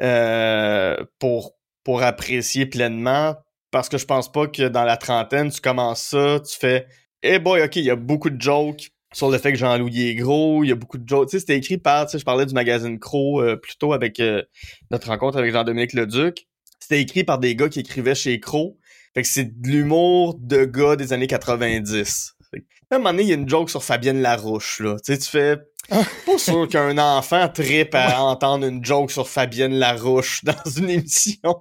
euh, 0.03 0.97
pour, 1.19 1.55
pour 1.85 2.03
apprécier 2.03 2.67
pleinement. 2.67 3.37
Parce 3.71 3.89
que 3.89 3.99
je 3.99 4.05
pense 4.05 4.31
pas 4.31 4.47
que 4.47 4.69
dans 4.69 4.85
la 4.85 4.97
trentaine, 4.97 5.51
tu 5.51 5.61
commences 5.61 6.03
ça, 6.03 6.39
tu 6.41 6.57
fais 6.57 6.87
Eh 7.23 7.39
boy, 7.39 7.63
ok, 7.63 7.77
il 7.77 7.85
y 7.85 7.91
a 7.91 7.97
beaucoup 7.97 8.31
de 8.31 8.41
jokes 8.41 8.91
sur 9.15 9.31
le 9.31 9.39
fait 9.39 9.53
que 9.53 9.59
Jean-Louis 9.59 10.09
est 10.09 10.15
gros, 10.17 10.65
il 10.65 10.69
y 10.69 10.73
a 10.73 10.75
beaucoup 10.75 10.99
de 10.99 11.09
jokes. 11.09 11.29
Tu 11.29 11.37
sais, 11.37 11.41
c'était 11.41 11.57
écrit 11.57 11.79
par, 11.79 12.07
tu 12.07 12.13
sais, 12.13 12.19
je 12.19 12.25
parlais 12.25 12.47
du 12.47 12.53
magazine 12.53 12.99
Crow 12.99 13.41
euh, 13.41 13.57
plus 13.57 13.77
tôt 13.77 13.93
avec 13.93 14.19
euh, 14.21 14.43
notre 14.91 15.09
rencontre 15.09 15.39
avec 15.39 15.53
Jean-Dominique 15.53 15.93
Leduc. 15.93 16.49
C'était 16.81 17.01
écrit 17.01 17.25
par 17.25 17.39
des 17.39 17.55
gars 17.55 17.69
qui 17.69 17.81
écrivaient 17.81 18.17
chez 18.17 18.41
Crow. 18.41 18.77
Fait 19.15 19.23
que 19.23 19.29
c'est 19.29 19.61
de 19.61 19.69
l'humour 19.69 20.37
de 20.39 20.65
gars 20.65 20.97
des 20.97 21.13
années 21.13 21.29
90. 21.29 22.35
Fait 22.51 22.61
que, 22.61 22.65
à 22.91 22.97
un 22.97 22.99
moment 22.99 23.11
donné, 23.13 23.23
il 23.23 23.29
y 23.29 23.33
a 23.33 23.37
une 23.37 23.49
joke 23.49 23.71
sur 23.71 23.85
Fabienne 23.85 24.21
Larouche, 24.21 24.81
là. 24.81 24.97
Tu 24.97 25.13
sais, 25.13 25.19
tu 25.19 25.31
fais... 25.31 25.57
Pas 25.89 26.39
sûr 26.39 26.67
qu'un 26.67 26.97
enfant 26.99 27.49
tripe 27.49 27.95
à 27.95 28.23
entendre 28.23 28.67
une 28.67 28.85
joke 28.85 29.11
sur 29.11 29.29
Fabienne 29.29 29.75
Larouche 29.75 30.43
dans 30.45 30.71
une 30.77 30.91
émission. 30.91 31.55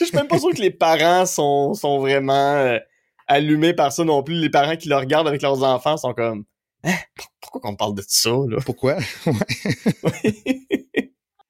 Je 0.00 0.04
suis 0.04 0.16
même 0.16 0.28
pas 0.28 0.38
sûr 0.38 0.50
que 0.50 0.60
les 0.60 0.70
parents 0.70 1.26
sont, 1.26 1.74
sont 1.74 1.98
vraiment 1.98 2.54
euh, 2.54 2.78
allumés 3.26 3.74
par 3.74 3.92
ça 3.92 4.04
non 4.04 4.22
plus. 4.22 4.34
Les 4.34 4.50
parents 4.50 4.76
qui 4.76 4.88
le 4.88 4.96
regardent 4.96 5.28
avec 5.28 5.42
leurs 5.42 5.62
enfants 5.62 5.96
sont 5.98 6.14
comme... 6.14 6.44
Hein? 6.84 6.94
Pourquoi 7.40 7.60
qu'on 7.60 7.76
parle 7.76 7.94
de 7.94 8.02
ça, 8.06 8.30
là? 8.30 8.58
Pourquoi? 8.64 8.96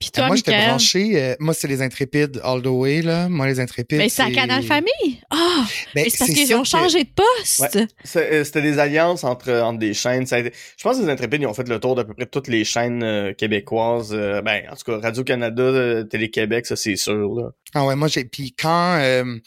Puis 0.01 0.11
toi, 0.11 0.27
moi, 0.27 0.35
j'étais 0.35 0.67
branché. 0.67 1.13
euh, 1.23 1.37
moi, 1.39 1.55
c'est 1.55 1.69
les 1.69 1.81
intrépides 1.81 2.41
all 2.43 2.61
the 2.61 2.67
way, 2.67 3.03
là. 3.03 3.29
Moi, 3.29 3.47
les 3.47 3.61
intrépides. 3.61 3.99
Mais 3.99 4.09
c'est 4.09 4.23
à 4.23 4.33
Canal 4.33 4.65
Famille? 4.65 5.21
Ah! 5.31 5.65
Ben, 5.95 6.03
mais 6.03 6.11
c'est 6.11 6.19
parce 6.19 6.31
qu'ils 6.33 6.53
ont 6.57 6.63
que- 6.63 6.69
changé 6.69 7.05
de 7.05 7.11
poste. 7.15 7.61
Ouais. 7.77 7.87
Euh, 8.17 8.43
C'était 8.43 8.63
des 8.63 8.81
alliances 8.81 9.23
entre, 9.23 9.53
entre 9.53 9.79
des 9.79 9.95
chaînes. 9.95 10.27
Ça 10.27 10.43
Je 10.43 10.51
pense 10.83 10.97
que 10.99 11.03
les 11.05 11.09
Intrépides 11.09 11.43
ils 11.43 11.47
ont 11.47 11.55
fait 11.55 11.69
le 11.69 11.79
tour 11.79 11.95
d'à 11.95 12.03
peu 12.03 12.15
près 12.15 12.27
toutes 12.27 12.49
les 12.49 12.65
chaînes 12.65 13.05
euh, 13.05 13.33
québécoises. 13.33 14.13
euh, 14.13 14.43
ben, 14.43 14.65
en 14.73 14.75
tout 14.75 14.91
cas, 14.91 14.99
Radio-Canada, 14.99 15.63
euh, 15.63 16.03
Télé-Québec, 16.03 16.67
ça 16.67 16.75
c'est 16.75 16.97
sûr. 16.97 17.35
Là. 17.37 17.51
Ah 17.75 17.87
ouais, 17.87 17.95
moi 17.95 18.09
j'ai 18.09 18.25
puis 18.25 18.57
quand 18.61 18.97
euh, 18.99 19.39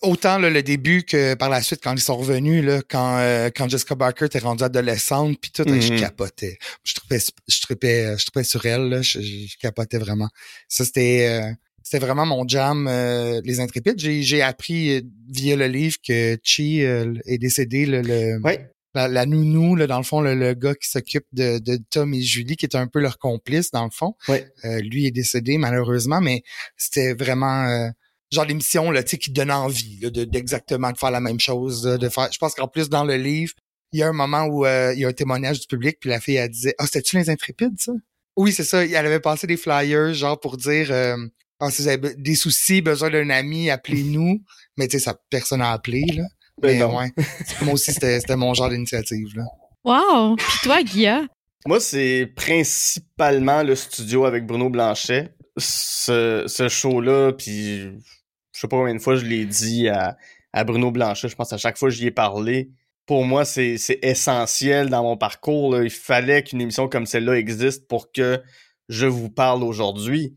autant 0.00 0.38
là, 0.38 0.50
le 0.50 0.62
début 0.62 1.02
que 1.02 1.34
par 1.34 1.48
la 1.48 1.62
suite 1.62 1.80
quand 1.82 1.92
ils 1.94 2.00
sont 2.00 2.16
revenus 2.16 2.64
là, 2.64 2.80
quand 2.88 3.18
euh, 3.18 3.50
quand 3.54 3.68
Jessica 3.68 3.94
Barker 3.94 4.26
était 4.26 4.38
rendue 4.38 4.64
adolescente 4.64 5.38
puis 5.40 5.50
tout, 5.50 5.64
Mhm. 5.68 5.80
je 5.80 5.98
capotais. 5.98 6.58
Je 6.84 6.94
tripais 6.94 7.18
je 7.48 7.60
tripais 7.60 8.16
je 8.18 8.24
tripais 8.24 8.44
sur 8.44 8.64
elle 8.66 8.88
là, 8.88 9.02
je, 9.02 9.20
je- 9.20 9.56
capotais 9.58 9.98
vraiment. 9.98 10.28
Ça 10.68 10.84
c'était 10.84 11.26
euh, 11.28 11.50
c'était 11.82 11.98
vraiment 11.98 12.26
mon 12.26 12.46
jam 12.46 12.86
euh, 12.88 13.40
les 13.44 13.60
intrépides. 13.60 13.98
J'ai 13.98 14.42
appris 14.42 14.96
euh, 14.96 15.00
via 15.30 15.56
le 15.56 15.66
livre 15.66 15.96
que 16.06 16.38
Chi 16.42 16.84
euh, 16.84 17.12
est 17.26 17.38
décédé 17.38 17.86
le, 17.86 18.02
le 18.02 18.40
Ouais. 18.42 18.68
la, 18.94 19.26
nounou, 19.26 19.74
là, 19.74 19.86
dans 19.86 19.96
le 19.98 20.04
fond, 20.04 20.20
le, 20.20 20.52
gars 20.54 20.74
qui 20.74 20.88
s'occupe 20.88 21.24
de, 21.32 21.58
de, 21.58 21.78
Tom 21.90 22.12
et 22.14 22.20
Julie, 22.20 22.56
qui 22.56 22.66
est 22.66 22.76
un 22.76 22.86
peu 22.86 23.00
leur 23.00 23.18
complice, 23.18 23.70
dans 23.70 23.84
le 23.84 23.90
fond. 23.90 24.14
Ouais. 24.28 24.46
Euh, 24.64 24.80
lui 24.80 25.06
est 25.06 25.10
décédé, 25.10 25.56
malheureusement, 25.58 26.20
mais 26.20 26.42
c'était 26.76 27.14
vraiment 27.14 27.64
euh, 27.64 27.88
genre 28.32 28.44
l'émission 28.44 28.90
là, 28.90 29.02
qui 29.02 29.30
donne 29.30 29.50
envie 29.50 29.98
là, 30.00 30.10
de, 30.10 30.24
d'exactement 30.24 30.90
de 30.90 30.98
faire 30.98 31.10
la 31.10 31.20
même 31.20 31.40
chose. 31.40 31.82
de 31.82 32.08
faire. 32.08 32.28
Je 32.32 32.38
pense 32.38 32.54
qu'en 32.54 32.68
plus, 32.68 32.88
dans 32.88 33.04
le 33.04 33.16
livre, 33.16 33.52
il 33.92 34.00
y 34.00 34.02
a 34.02 34.08
un 34.08 34.12
moment 34.12 34.44
où 34.44 34.64
euh, 34.64 34.92
il 34.94 35.00
y 35.00 35.04
a 35.04 35.08
un 35.08 35.12
témoignage 35.12 35.60
du 35.60 35.66
public, 35.66 35.98
puis 36.00 36.08
la 36.10 36.20
fille, 36.20 36.36
elle 36.36 36.48
disait 36.48 36.74
«Ah, 36.78 36.86
c'était-tu 36.86 37.18
les 37.18 37.28
intrépides, 37.28 37.78
ça?» 37.78 37.92
Oui, 38.36 38.50
c'est 38.52 38.64
ça. 38.64 38.84
Elle 38.84 38.96
avait 38.96 39.20
passé 39.20 39.46
des 39.46 39.58
flyers, 39.58 40.14
genre, 40.14 40.40
pour 40.40 40.56
dire 40.56 40.90
ah, 41.64 41.70
si 41.70 41.82
vous 41.82 41.88
avez 41.88 42.14
des 42.16 42.34
soucis, 42.34 42.82
besoin 42.82 43.08
d'un 43.08 43.30
ami, 43.30 43.70
appelez-nous. 43.70 44.42
Mais 44.76 44.88
tu 44.88 44.98
sais, 44.98 45.04
ça, 45.04 45.16
personne 45.30 45.60
n'a 45.60 45.70
appelé, 45.70 46.04
là. 46.12 46.24
Ben 46.60 46.76
mais 46.76 46.84
ouais, 46.84 47.12
moi 47.62 47.74
aussi, 47.74 47.92
c'était 47.92 48.36
mon 48.36 48.52
genre 48.52 48.68
d'initiative. 48.68 49.28
là. 49.36 49.44
Wow! 49.84 50.34
Puis 50.34 50.58
toi, 50.64 50.82
Guilla? 50.82 51.22
Moi, 51.64 51.78
c'est 51.78 52.32
principalement 52.34 53.62
le 53.62 53.76
studio 53.76 54.24
avec 54.24 54.44
Bruno 54.44 54.70
Blanchet. 54.70 55.34
Ce, 55.56 56.44
ce 56.48 56.68
show-là, 56.68 57.32
puis 57.32 57.92
je 58.52 58.60
sais 58.60 58.68
pas 58.68 58.76
combien 58.76 58.94
de 58.94 59.00
fois 59.00 59.16
je 59.16 59.24
l'ai 59.24 59.44
dit 59.44 59.88
à, 59.88 60.16
à 60.52 60.64
Bruno 60.64 60.90
Blanchet, 60.90 61.28
je 61.28 61.36
pense 61.36 61.52
à 61.52 61.58
chaque 61.58 61.78
fois 61.78 61.88
que 61.88 61.94
j'y 61.94 62.06
ai 62.06 62.10
parlé. 62.10 62.70
Pour 63.06 63.24
moi, 63.24 63.44
c'est 63.44 63.78
essentiel 64.02 64.88
dans 64.88 65.02
mon 65.02 65.16
parcours. 65.16 65.76
Il 65.82 65.90
fallait 65.90 66.42
qu'une 66.44 66.60
émission 66.60 66.88
comme 66.88 67.06
celle-là 67.06 67.36
existe 67.36 67.88
pour 67.88 68.12
que 68.12 68.40
je 68.88 69.06
vous 69.06 69.28
parle 69.28 69.64
aujourd'hui. 69.64 70.36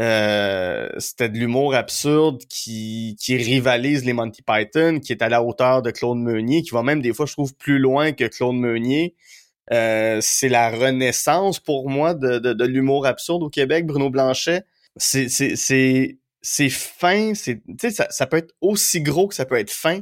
Euh, 0.00 0.88
c'était 0.98 1.28
de 1.28 1.36
l'humour 1.36 1.74
absurde 1.74 2.44
qui, 2.48 3.16
qui 3.20 3.36
rivalise 3.36 4.04
les 4.04 4.12
Monty 4.12 4.42
Python, 4.42 5.00
qui 5.00 5.12
est 5.12 5.22
à 5.22 5.28
la 5.28 5.42
hauteur 5.42 5.82
de 5.82 5.90
Claude 5.90 6.18
Meunier, 6.18 6.62
qui 6.62 6.70
va 6.70 6.82
même 6.82 7.02
des 7.02 7.12
fois, 7.12 7.26
je 7.26 7.32
trouve, 7.32 7.54
plus 7.54 7.78
loin 7.78 8.12
que 8.12 8.24
Claude 8.24 8.54
Meunier. 8.54 9.14
Euh, 9.72 10.18
c'est 10.22 10.48
la 10.48 10.70
renaissance 10.70 11.58
pour 11.60 11.90
moi 11.90 12.14
de, 12.14 12.38
de, 12.38 12.52
de 12.52 12.64
l'humour 12.64 13.06
absurde 13.06 13.42
au 13.42 13.50
Québec, 13.50 13.86
Bruno 13.86 14.08
Blanchet. 14.08 14.62
C'est, 14.96 16.18
c'est, 16.42 16.68
fin, 16.68 17.34
c'est, 17.34 17.60
ça, 17.90 18.06
ça 18.10 18.26
peut 18.26 18.38
être 18.38 18.54
aussi 18.60 19.00
gros 19.00 19.28
que 19.28 19.34
ça 19.34 19.44
peut 19.44 19.58
être 19.58 19.70
fin. 19.70 20.00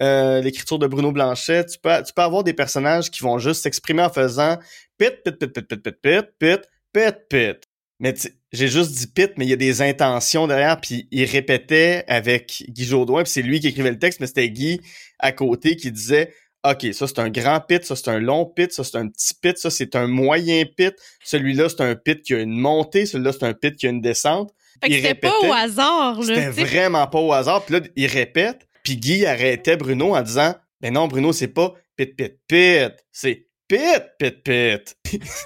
Euh, 0.00 0.40
l'écriture 0.40 0.78
de 0.78 0.86
Bruno 0.86 1.12
Blanchet, 1.12 1.66
tu 1.66 1.78
peux, 1.78 2.02
tu 2.02 2.12
peux 2.14 2.22
avoir 2.22 2.44
des 2.44 2.54
personnages 2.54 3.10
qui 3.10 3.22
vont 3.22 3.38
juste 3.38 3.62
s'exprimer 3.62 4.02
en 4.02 4.10
faisant 4.10 4.58
pit, 4.96 5.22
pit, 5.22 5.36
pit, 5.36 5.52
pit, 5.52 5.66
pit, 5.66 5.82
pit, 5.82 5.96
pit, 6.02 6.26
pit, 6.38 6.60
pit, 6.92 7.16
pit. 7.28 7.68
Mais 8.00 8.14
j'ai 8.52 8.68
juste 8.68 8.92
dit 8.92 9.06
pit, 9.06 9.32
mais 9.36 9.44
il 9.44 9.50
y 9.50 9.52
a 9.52 9.56
des 9.56 9.82
intentions 9.82 10.46
derrière, 10.46 10.80
puis 10.80 11.06
il 11.10 11.24
répétait 11.24 12.04
avec 12.08 12.64
Guy 12.68 12.84
Jodoin, 12.84 13.22
puis 13.22 13.32
c'est 13.32 13.42
lui 13.42 13.60
qui 13.60 13.68
écrivait 13.68 13.90
le 13.90 13.98
texte, 13.98 14.18
mais 14.18 14.26
c'était 14.26 14.50
Guy 14.50 14.80
à 15.18 15.30
côté 15.30 15.76
qui 15.76 15.92
disait 15.92 16.34
OK, 16.64 16.86
ça 16.92 17.06
c'est 17.06 17.18
un 17.18 17.28
grand 17.28 17.60
pit, 17.60 17.84
ça 17.84 17.96
c'est 17.96 18.08
un 18.08 18.20
long 18.20 18.46
pit, 18.46 18.72
ça 18.72 18.84
c'est 18.84 18.96
un 18.96 19.08
petit 19.08 19.34
pit, 19.34 19.58
ça 19.58 19.68
c'est 19.70 19.96
un 19.96 20.06
moyen 20.06 20.64
pit, 20.64 20.94
celui-là 21.24 21.68
c'est 21.68 21.80
un 21.80 21.96
pit 21.96 22.22
qui 22.22 22.34
a 22.34 22.40
une 22.40 22.56
montée, 22.56 23.04
celui-là 23.04 23.32
c'est 23.32 23.44
un 23.44 23.54
pit 23.54 23.76
qui 23.76 23.86
a 23.86 23.90
une 23.90 24.00
descente. 24.00 24.52
Fait 24.82 24.88
que 24.88 24.94
c'était 24.96 25.14
pas 25.14 25.32
au 25.42 25.52
hasard, 25.52 26.20
là. 26.20 26.50
C'était 26.50 26.64
vraiment 26.64 27.06
pas 27.06 27.20
au 27.20 27.32
hasard. 27.32 27.64
Puis 27.64 27.74
là, 27.74 27.80
il 27.94 28.06
répète, 28.06 28.66
puis 28.82 28.96
Guy 28.96 29.24
arrêtait 29.26 29.76
Bruno 29.76 30.14
en 30.14 30.22
disant 30.22 30.54
Ben 30.80 30.92
non, 30.92 31.06
Bruno, 31.06 31.32
c'est 31.32 31.48
pas 31.48 31.74
pit, 31.96 32.16
pit, 32.16 32.38
pit, 32.48 32.92
c'est 33.12 33.46
pit, 33.68 34.02
pit, 34.18 34.42
pit. 34.42 34.96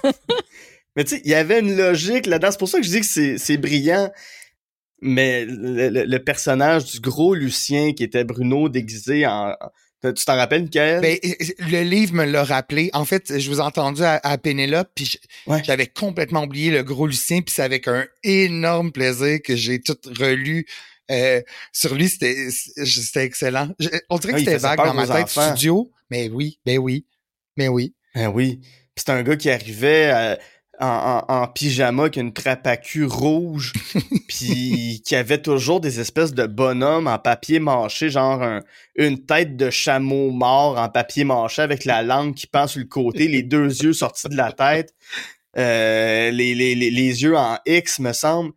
Mais 0.95 1.03
tu 1.03 1.15
sais, 1.15 1.21
il 1.23 1.29
y 1.29 1.35
avait 1.35 1.59
une 1.59 1.77
logique 1.77 2.25
là-dedans. 2.25 2.49
C'est 2.51 2.57
pour 2.57 2.69
ça 2.69 2.79
que 2.79 2.83
je 2.83 2.89
dis 2.89 3.01
que 3.01 3.37
c'est 3.37 3.57
brillant. 3.57 4.11
Mais 4.99 5.45
le, 5.47 6.17
personnage 6.17 6.85
du 6.85 6.99
gros 6.99 7.35
Lucien 7.35 7.93
qui 7.93 8.03
était 8.03 8.23
Bruno 8.23 8.67
déguisé 8.67 9.27
en. 9.27 9.55
Tu 10.11 10.25
t'en 10.25 10.35
rappelles, 10.35 10.63
Michael? 10.63 11.01
Ben, 11.01 11.17
le 11.59 11.83
livre 11.83 12.13
me 12.13 12.25
l'a 12.25 12.43
rappelé. 12.43 12.89
En 12.93 13.05
fait, 13.05 13.39
je 13.39 13.49
vous 13.49 13.57
ai 13.57 13.63
entendu 13.63 14.03
à, 14.03 14.19
à 14.23 14.37
Pénélope, 14.37 14.89
puis 14.95 15.19
j'avais 15.63 15.87
complètement 15.87 16.43
oublié 16.43 16.71
le 16.71 16.83
gros 16.83 17.07
Lucien, 17.07 17.41
puis 17.41 17.53
c'est 17.53 17.63
avec 17.63 17.87
un 17.87 18.05
énorme 18.23 18.91
plaisir 18.91 19.39
que 19.43 19.55
j'ai 19.55 19.81
tout 19.81 19.97
relu. 20.19 20.65
Euh, 21.09 21.41
sur 21.71 21.95
lui, 21.95 22.09
c'était 22.09 22.49
c'était 22.51 23.23
excellent. 23.23 23.69
on 24.09 24.17
dirait 24.17 24.33
que 24.33 24.37
ah, 24.37 24.39
c'était 24.39 24.57
vague 24.57 24.77
dans 24.77 24.93
ma 24.93 25.07
tête 25.07 25.29
studio, 25.29 25.91
mais 26.09 26.29
oui, 26.29 26.59
ben 26.65 26.77
oui, 26.77 27.05
mais 27.55 27.67
oui. 27.67 27.93
Ben 28.13 28.27
oui. 28.27 28.59
c'est 28.95 29.09
un 29.09 29.23
gars 29.23 29.37
qui 29.37 29.49
arrivait 29.49 30.09
à 30.09 30.39
en, 30.79 31.23
en, 31.27 31.47
pyjama 31.47 32.09
qui 32.09 32.19
a 32.19 32.21
une 32.21 32.33
trappe 32.33 32.67
à 32.67 32.77
cul 32.77 33.05
rouge 33.05 33.73
puis 34.27 35.01
qui 35.05 35.15
avait 35.15 35.41
toujours 35.41 35.81
des 35.81 35.99
espèces 35.99 36.33
de 36.33 36.45
bonhommes 36.45 37.07
en 37.07 37.17
papier 37.17 37.59
mâché 37.59 38.09
genre 38.09 38.61
une 38.95 39.25
tête 39.25 39.57
de 39.57 39.69
chameau 39.69 40.31
mort 40.31 40.77
en 40.77 40.89
papier 40.89 41.23
mâché 41.23 41.61
avec 41.61 41.85
la 41.85 42.03
langue 42.03 42.35
qui 42.35 42.47
pend 42.47 42.67
sur 42.67 42.79
le 42.79 42.85
côté 42.85 43.27
les 43.27 43.43
deux 43.43 43.67
yeux 43.83 43.93
sortis 43.93 44.29
de 44.29 44.35
la 44.35 44.51
tête 44.51 44.93
euh, 45.57 46.29
les, 46.29 46.53
les, 46.53 46.75
les, 46.75 46.91
les, 46.91 47.23
yeux 47.23 47.35
en 47.35 47.57
X 47.65 47.99
me 47.99 48.13
semble. 48.13 48.51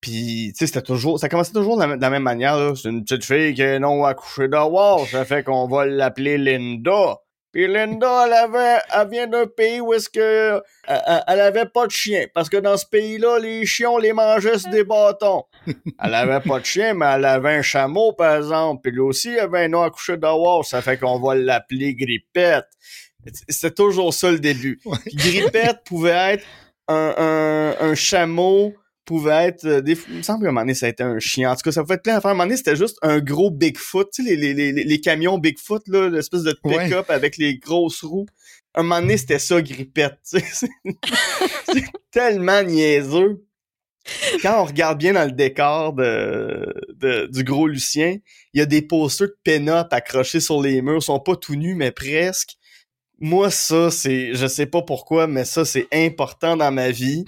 Puis 0.00 0.52
tu 0.52 0.58
sais 0.58 0.66
c'était 0.66 0.82
toujours 0.82 1.18
ça 1.20 1.28
commençait 1.28 1.52
toujours 1.52 1.78
de 1.78 1.84
la, 1.84 2.10
même 2.10 2.22
manière 2.22 2.76
c'est 2.76 2.88
une 2.90 3.04
petite 3.04 3.24
fille 3.24 3.54
qui 3.54 3.62
est 3.62 3.78
non 3.78 4.04
accouchée 4.04 4.48
d'avoir 4.48 5.06
ça 5.06 5.24
fait 5.24 5.44
qu'on 5.44 5.66
va 5.66 5.86
l'appeler 5.86 6.36
Linda 6.36 7.20
puis 7.54 7.68
Linda, 7.68 8.26
elle 8.26 8.32
avait, 8.32 8.80
elle 8.92 9.08
vient 9.08 9.26
d'un 9.28 9.46
pays 9.46 9.80
où 9.80 9.94
est-ce 9.94 10.08
que 10.08 10.60
elle, 10.88 11.40
avait 11.40 11.66
pas 11.66 11.86
de 11.86 11.92
chien, 11.92 12.26
parce 12.34 12.48
que 12.48 12.56
dans 12.56 12.76
ce 12.76 12.84
pays-là, 12.84 13.38
les 13.38 13.64
chiens 13.64 13.90
on 13.90 13.98
les 13.98 14.12
mangeait 14.12 14.58
sur 14.58 14.70
des 14.70 14.82
bâtons. 14.82 15.44
Elle 16.02 16.14
avait 16.14 16.40
pas 16.40 16.58
de 16.58 16.64
chien, 16.64 16.94
mais 16.94 17.06
elle 17.06 17.24
avait 17.24 17.54
un 17.54 17.62
chameau, 17.62 18.12
par 18.12 18.36
exemple. 18.36 18.82
Puis 18.82 18.92
lui 18.92 19.00
aussi, 19.00 19.30
il 19.30 19.38
avait 19.38 19.64
un 19.64 19.68
nom 19.68 19.82
à 19.82 19.90
coucher 19.90 20.16
d'avoir, 20.16 20.64
ça 20.64 20.82
fait 20.82 20.98
qu'on 20.98 21.20
va 21.20 21.36
l'appeler 21.36 21.94
Grippette. 21.94 22.66
C'était 23.48 23.70
toujours 23.70 24.12
ça 24.12 24.30
le 24.30 24.40
début. 24.40 24.78
Grippette 25.14 25.84
pouvait 25.84 26.34
être 26.34 26.44
un, 26.88 27.14
un, 27.16 27.76
un 27.80 27.94
chameau 27.94 28.74
pouvait 29.04 29.48
être 29.48 29.64
euh, 29.64 29.80
des 29.80 29.96
il 30.08 30.16
me 30.16 30.22
semble 30.22 30.42
qu'à 30.42 30.48
un 30.48 30.52
moment 30.52 30.62
donné 30.62 30.74
ça 30.74 30.86
a 30.86 30.88
été 30.88 31.02
un 31.02 31.18
chien. 31.18 31.50
En 31.50 31.54
tout 31.54 31.62
cas 31.62 31.72
ça 31.72 31.82
pouvait 31.82 31.94
être 31.94 32.02
plein 32.02 32.14
d'affaires. 32.14 32.30
À 32.30 32.32
un 32.32 32.34
moment 32.34 32.44
donné 32.44 32.56
c'était 32.56 32.76
juste 32.76 32.98
un 33.02 33.20
gros 33.20 33.50
Bigfoot 33.50 34.10
tu 34.12 34.24
sais 34.24 34.36
les, 34.36 34.54
les, 34.54 34.72
les, 34.72 34.84
les 34.84 35.00
camions 35.00 35.38
Bigfoot 35.38 35.86
là 35.88 36.08
l'espèce 36.08 36.42
de 36.42 36.52
pick-up 36.52 37.10
avec 37.10 37.36
les 37.36 37.58
grosses 37.58 38.02
roues. 38.02 38.26
Un 38.74 38.82
moment 38.82 39.00
donné 39.00 39.16
c'était 39.16 39.38
ça 39.38 39.60
grippette 39.62 40.18
tu 40.28 40.40
sais. 40.40 40.68
C'est 41.72 41.84
tellement 42.10 42.62
niaiseux. 42.62 43.44
Quand 44.42 44.60
on 44.60 44.64
regarde 44.64 44.98
bien 44.98 45.14
dans 45.14 45.24
le 45.24 45.32
décor 45.32 45.94
de, 45.94 46.66
de 46.96 47.26
du 47.32 47.42
gros 47.44 47.66
Lucien 47.66 48.18
il 48.52 48.58
y 48.58 48.60
a 48.60 48.66
des 48.66 48.82
posters 48.82 49.28
de 49.28 49.36
pin-up 49.44 49.88
accrochés 49.92 50.40
sur 50.40 50.60
les 50.60 50.82
murs. 50.82 50.98
Ils 50.98 51.02
sont 51.02 51.20
pas 51.20 51.36
tout 51.36 51.56
nus 51.56 51.74
mais 51.74 51.90
presque. 51.92 52.56
Moi 53.20 53.50
ça 53.50 53.90
c'est 53.90 54.34
je 54.34 54.46
sais 54.46 54.66
pas 54.66 54.82
pourquoi 54.82 55.26
mais 55.26 55.44
ça 55.44 55.64
c'est 55.64 55.88
important 55.92 56.56
dans 56.56 56.72
ma 56.72 56.90
vie 56.90 57.24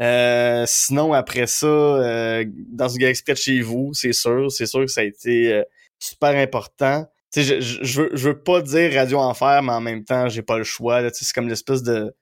euh, 0.00 0.64
sinon, 0.66 1.12
après 1.12 1.46
ça, 1.46 1.66
euh, 1.66 2.44
dans 2.72 2.88
ce 2.88 2.96
gars 2.96 3.10
exprès 3.10 3.34
de 3.34 3.38
chez 3.38 3.60
vous, 3.60 3.92
c'est 3.92 4.12
sûr, 4.12 4.50
c'est 4.50 4.66
sûr 4.66 4.80
que 4.80 4.90
ça 4.90 5.02
a 5.02 5.04
été 5.04 5.52
euh, 5.52 5.62
super 5.98 6.34
important. 6.36 7.06
Tu 7.32 7.44
sais, 7.44 7.60
je, 7.60 7.78
je, 7.82 8.02
veux, 8.02 8.10
je 8.14 8.28
veux 8.28 8.42
pas 8.42 8.62
dire 8.62 8.92
Radio 8.94 9.18
Enfer, 9.18 9.62
mais 9.62 9.72
en 9.72 9.80
même 9.80 10.04
temps, 10.04 10.28
j'ai 10.28 10.42
pas 10.42 10.58
le 10.58 10.64
choix. 10.64 11.02
C'est 11.12 11.32
comme 11.34 11.48
l'espèce 11.48 11.82
de, 11.82 12.14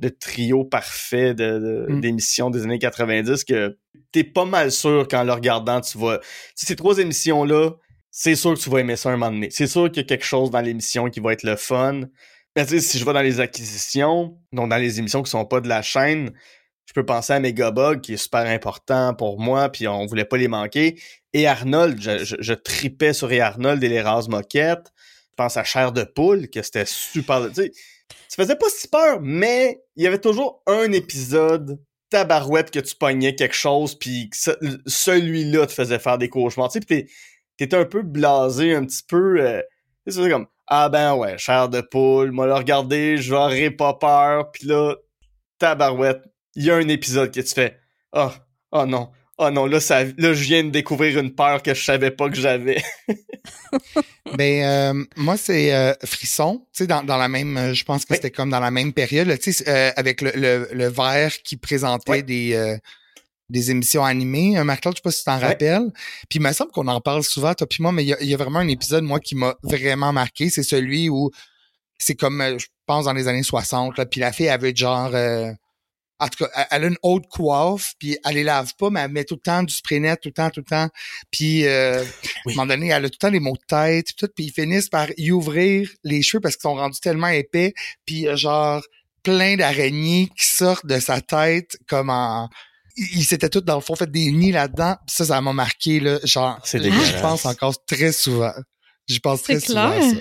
de 0.00 0.08
trio 0.08 0.64
parfait 0.64 1.34
de, 1.34 1.86
mm. 1.88 2.00
d'émissions 2.00 2.50
des 2.50 2.62
années 2.62 2.78
90 2.78 3.44
que 3.44 3.76
t'es 4.12 4.24
pas 4.24 4.44
mal 4.44 4.70
sûr 4.70 5.06
qu'en 5.08 5.24
le 5.24 5.32
regardant, 5.32 5.80
tu 5.80 5.98
vas... 5.98 6.18
Tu 6.56 6.66
ces 6.66 6.76
trois 6.76 6.98
émissions-là, 6.98 7.72
c'est 8.10 8.36
sûr 8.36 8.54
que 8.54 8.60
tu 8.60 8.70
vas 8.70 8.78
aimer 8.78 8.96
ça 8.96 9.10
un 9.10 9.16
moment 9.16 9.32
donné. 9.32 9.48
C'est 9.50 9.66
sûr 9.66 9.88
qu'il 9.90 10.02
y 10.02 10.06
a 10.06 10.08
quelque 10.08 10.24
chose 10.24 10.50
dans 10.50 10.60
l'émission 10.60 11.10
qui 11.10 11.18
va 11.18 11.32
être 11.32 11.42
le 11.42 11.56
fun. 11.56 12.02
Mais 12.56 12.64
tu 12.64 12.74
sais, 12.74 12.80
si 12.80 12.98
je 12.98 13.04
vais 13.04 13.12
dans 13.12 13.22
les 13.22 13.40
acquisitions, 13.40 14.38
donc 14.52 14.70
dans 14.70 14.76
les 14.76 15.00
émissions 15.00 15.22
qui 15.22 15.30
sont 15.30 15.44
pas 15.44 15.60
de 15.60 15.68
la 15.68 15.82
chaîne, 15.82 16.32
je 16.86 16.92
peux 16.92 17.04
penser 17.04 17.32
à 17.32 17.40
Megabug 17.40 18.00
qui 18.00 18.14
est 18.14 18.18
super 18.18 18.46
important 18.46 19.14
pour 19.14 19.40
moi, 19.40 19.68
puis 19.68 19.88
on 19.88 20.06
voulait 20.06 20.24
pas 20.24 20.36
les 20.36 20.48
manquer. 20.48 21.00
Et 21.32 21.46
Arnold, 21.46 22.00
je, 22.00 22.52
tripais 22.54 23.12
sur 23.12 23.32
Arnold 23.32 23.82
et 23.82 23.88
les 23.88 24.00
rases 24.00 24.28
moquettes. 24.28 24.92
Je 25.30 25.36
pense 25.36 25.56
à 25.56 25.64
Chair 25.64 25.92
de 25.92 26.04
poule, 26.04 26.48
que 26.48 26.62
c'était 26.62 26.86
super... 26.86 27.50
Tu 27.52 27.72
sais, 28.28 28.46
ça 28.46 28.56
pas 28.56 28.68
si 28.68 28.88
peur, 28.88 29.18
mais 29.20 29.82
il 29.96 30.04
y 30.04 30.06
avait 30.06 30.20
toujours 30.20 30.62
un 30.66 30.92
épisode 30.92 31.80
tabarouette 32.10 32.70
que 32.70 32.78
tu 32.78 32.94
pognais 32.94 33.34
quelque 33.34 33.56
chose, 33.56 33.98
puis 33.98 34.30
celui-là 34.86 35.66
te 35.66 35.72
faisait 35.72 35.98
faire 35.98 36.18
des 36.18 36.28
cauchemars. 36.28 36.70
Tu 36.70 36.80
sais, 36.88 37.06
t'étais 37.56 37.76
un 37.76 37.84
peu 37.84 38.02
blasé, 38.02 38.74
un 38.74 38.84
petit 38.84 39.02
peu... 39.08 39.40
Euh, 39.40 39.62
c'est 40.06 40.30
comme, 40.30 40.46
ah 40.66 40.88
ben 40.88 41.14
ouais, 41.14 41.38
chair 41.38 41.68
de 41.68 41.80
poule, 41.80 42.30
moi 42.30 42.46
le 42.46 42.54
regarder, 42.54 43.16
j'aurais 43.16 43.70
pas 43.70 43.94
peur, 43.94 44.50
puis 44.52 44.66
là, 44.66 44.94
tabarouette, 45.58 46.22
il 46.56 46.64
y 46.64 46.70
a 46.70 46.76
un 46.76 46.88
épisode 46.88 47.32
que 47.32 47.40
tu 47.40 47.54
fais 47.54 47.78
oh, 48.12 48.30
oh 48.72 48.86
non 48.86 49.10
oh 49.38 49.50
non 49.50 49.66
là 49.66 49.80
ça 49.80 50.04
là 50.04 50.32
je 50.32 50.44
viens 50.44 50.64
de 50.64 50.70
découvrir 50.70 51.18
une 51.18 51.34
peur 51.34 51.62
que 51.62 51.74
je 51.74 51.82
savais 51.82 52.10
pas 52.10 52.28
que 52.28 52.36
j'avais 52.36 52.82
ben 54.36 54.64
euh, 54.64 55.04
moi 55.16 55.36
c'est 55.36 55.74
euh, 55.74 55.92
frisson 56.04 56.66
tu 56.72 56.84
sais 56.84 56.86
dans, 56.86 57.02
dans 57.02 57.16
la 57.16 57.28
même 57.28 57.56
euh, 57.56 57.74
je 57.74 57.84
pense 57.84 58.04
que 58.04 58.14
c'était 58.14 58.30
comme 58.30 58.50
dans 58.50 58.60
la 58.60 58.70
même 58.70 58.92
période 58.92 59.38
tu 59.38 59.52
sais 59.52 59.92
avec 59.96 60.20
le, 60.20 60.32
le, 60.34 60.68
le 60.72 60.86
verre 60.88 61.32
qui 61.42 61.56
présentait 61.56 62.22
des 62.22 62.78
des 63.50 63.70
émissions 63.70 64.04
animées. 64.04 64.62
Marc-Claude, 64.64 64.94
je 64.94 64.98
sais 64.98 65.02
pas 65.02 65.10
si 65.10 65.18
tu 65.18 65.24
t'en 65.24 65.38
rappelles. 65.38 65.92
Puis 66.28 66.38
il 66.38 66.40
me 66.40 66.52
semble 66.52 66.70
qu'on 66.72 66.88
en 66.88 67.00
parle 67.00 67.22
souvent, 67.22 67.54
toi 67.54 67.66
puis 67.66 67.82
moi, 67.82 67.92
mais 67.92 68.02
il 68.04 68.08
y, 68.08 68.34
a, 68.34 68.36
vraiment 68.36 68.60
un 68.60 68.68
épisode, 68.68 69.04
moi, 69.04 69.20
qui 69.20 69.34
m'a 69.34 69.54
vraiment 69.62 70.12
marqué. 70.12 70.48
C'est 70.48 70.62
celui 70.62 71.10
où 71.10 71.30
c'est 71.98 72.14
comme, 72.14 72.40
euh, 72.40 72.58
je 72.58 72.66
pense, 72.86 73.04
dans 73.04 73.12
les 73.12 73.28
années 73.28 73.42
60, 73.42 73.98
là, 73.98 74.06
puis 74.06 74.20
la 74.20 74.32
fille, 74.32 74.46
être 74.46 74.76
genre... 74.76 75.14
euh, 75.14 75.52
en 76.20 76.28
tout 76.28 76.44
cas, 76.44 76.66
elle- 76.70 76.84
a 76.84 76.86
une 76.86 76.96
haute 77.02 77.26
coiffe, 77.28 77.94
puis 77.98 78.16
elle 78.24 78.34
les 78.34 78.44
lave 78.44 78.72
pas, 78.78 78.90
mais 78.90 79.00
elle 79.00 79.10
met 79.10 79.24
tout 79.24 79.34
le 79.34 79.40
temps 79.40 79.62
du 79.62 79.74
spray 79.74 80.00
net, 80.00 80.20
tout 80.22 80.28
le 80.28 80.32
temps, 80.34 80.50
tout 80.50 80.60
le 80.60 80.64
temps. 80.64 80.88
Puis, 81.30 81.66
euh, 81.66 82.02
Oui. 82.46 82.52
à 82.52 82.62
un 82.62 82.64
moment 82.64 82.66
donné, 82.66 82.88
elle 82.88 83.04
a 83.04 83.08
tout 83.08 83.16
le 83.20 83.26
temps 83.26 83.30
des 83.32 83.40
maux 83.40 83.54
de 83.56 83.66
tête, 83.66 84.06
puis 84.06 84.14
tout, 84.16 84.28
puis 84.34 84.46
ils 84.46 84.52
finissent 84.52 84.88
par 84.88 85.08
y 85.16 85.30
ouvrir 85.32 85.88
les 86.04 86.22
cheveux 86.22 86.40
parce 86.40 86.56
qu'ils 86.56 86.62
sont 86.62 86.74
rendus 86.74 87.00
tellement 87.00 87.28
épais, 87.28 87.74
puis 88.06 88.14
il 88.16 88.20
y 88.22 88.28
a 88.28 88.36
genre 88.36 88.82
plein 89.22 89.56
d'araignées 89.56 90.28
qui 90.38 90.46
sortent 90.46 90.86
de 90.86 91.00
sa 91.00 91.20
tête 91.20 91.76
comme 91.88 92.10
en... 92.10 92.48
Ils 92.96 93.24
s'étaient 93.24 93.48
tous, 93.48 93.62
dans 93.62 93.74
le 93.74 93.80
fond, 93.80 93.96
fait 93.96 94.08
des 94.10 94.30
nids 94.30 94.52
là-dedans. 94.52 94.94
Puis 95.06 95.16
ça, 95.16 95.24
ça 95.24 95.40
m'a 95.40 95.52
marqué, 95.52 95.98
là, 95.98 96.20
genre, 96.22 96.60
C'est 96.62 96.78
je 96.78 96.84
dégueulasse. 96.84 97.20
pense 97.22 97.44
encore 97.46 97.74
très 97.86 98.12
souvent. 98.12 98.52
Je 99.08 99.18
pense 99.18 99.42
très 99.42 99.58
C'est 99.58 99.66
souvent 99.66 99.90
à 99.90 99.96
clair. 99.98 100.10
ça. 100.10 100.16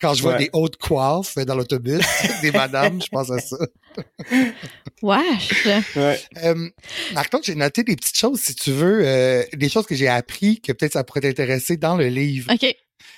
Quand 0.00 0.14
je 0.14 0.22
vois 0.22 0.32
Ouais. 0.32 0.38
des 0.38 0.50
hautes 0.52 0.76
coiffes 0.76 1.36
dans 1.38 1.54
l'autobus, 1.54 2.00
des 2.42 2.52
madames, 2.52 3.00
je 3.02 3.08
pense 3.08 3.30
à 3.30 3.38
ça. 3.38 3.56
Wesh. 5.02 5.66
Ouais. 5.96 6.20
Euh, 6.44 6.68
Marc-Claude, 7.12 7.44
j'ai 7.44 7.54
noté 7.54 7.82
des 7.82 7.96
petites 7.96 8.16
choses, 8.18 8.40
si 8.40 8.54
tu 8.54 8.72
veux, 8.72 9.02
euh, 9.06 9.42
des 9.54 9.68
choses 9.68 9.86
que 9.86 9.94
j'ai 9.94 10.08
appris 10.08 10.60
que 10.60 10.72
peut-être 10.72 10.94
ça 10.94 11.04
pourrait 11.04 11.20
t'intéresser 11.20 11.76
dans 11.76 11.96
le 11.96 12.08
livre. 12.08 12.52
OK. 12.52 12.62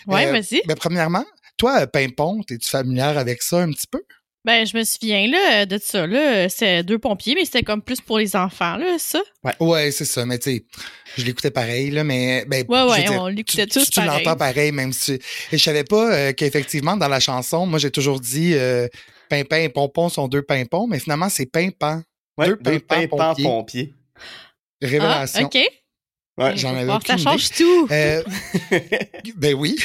Ouais, 0.07 0.27
Euh, 0.27 0.33
vas-y. 0.33 0.63
Mais 0.67 0.75
premièrement, 0.75 1.25
toi, 1.57 1.83
euh, 1.83 1.87
Pimpon, 1.87 2.41
es-tu 2.51 2.69
familière 2.69 3.19
avec 3.19 3.43
ça 3.43 3.59
un 3.59 3.71
petit 3.71 3.87
peu? 3.87 4.03
Ben, 4.45 4.67
je 4.67 4.77
me 4.77 4.85
souviens, 4.85 5.27
là, 5.29 5.67
de 5.67 5.79
ça, 5.79 6.07
là. 6.07 6.49
C'est 6.49 6.83
deux 6.83 6.99
pompiers, 6.99 7.35
mais 7.35 7.45
c'était 7.45 7.63
comme 7.63 7.83
plus 7.83 8.01
pour 8.01 8.19
les 8.19 8.35
enfants, 8.37 8.77
là, 8.77 8.97
ça. 8.99 9.21
Ouais, 9.61 9.91
c'est 9.91 10.05
ça, 10.05 10.25
mais 10.25 10.39
tu 10.39 10.51
sais, 10.57 10.65
je 11.19 11.25
l'écoutais 11.25 11.51
pareil, 11.51 11.91
là, 11.91 12.05
mais 12.05 12.45
ben, 12.47 12.65
Ouais, 12.69 12.83
ouais, 12.83 13.03
dire, 13.03 13.21
on 13.21 13.27
l'écoutait 13.27 13.67
tu, 13.67 13.79
tous 13.79 13.85
tu, 13.87 13.91
tu 13.91 14.01
pareil. 14.01 14.25
l'entends 14.25 14.39
pareil, 14.39 14.73
même 14.73 14.93
si. 14.93 15.15
Et 15.53 15.59
je 15.59 15.63
savais 15.63 15.85
pas 15.85 16.13
euh, 16.13 16.33
qu'effectivement, 16.33 16.97
dans 16.97 17.09
la 17.09 17.21
chanson, 17.21 17.67
moi 17.67 17.79
j'ai 17.79 17.91
toujours 17.91 18.21
dit 18.21 18.55
euh, 18.55 18.87
Pimpin 19.29 19.59
et 19.59 19.69
Pompon 19.69 20.09
sont 20.09 20.29
deux 20.29 20.43
pimpons, 20.43 20.87
mais 20.87 20.99
finalement 20.99 21.29
c'est. 21.29 21.49
Ouais, 21.55 22.47
Deux 22.47 22.57
deux 22.57 22.79
pimpants 22.79 23.17
pimpants 23.17 23.35
pompiers. 23.43 23.95
Ah, 24.17 24.87
Révélation. 24.87 25.47
OK. 25.47 25.59
Ouais. 26.39 26.57
J'en 26.57 26.75
avais 26.77 26.87
Bon, 26.87 27.01
ça 27.05 27.17
change 27.17 27.51
tout. 27.51 27.89
Euh, 27.91 28.23
ben 29.37 29.55
oui. 29.55 29.77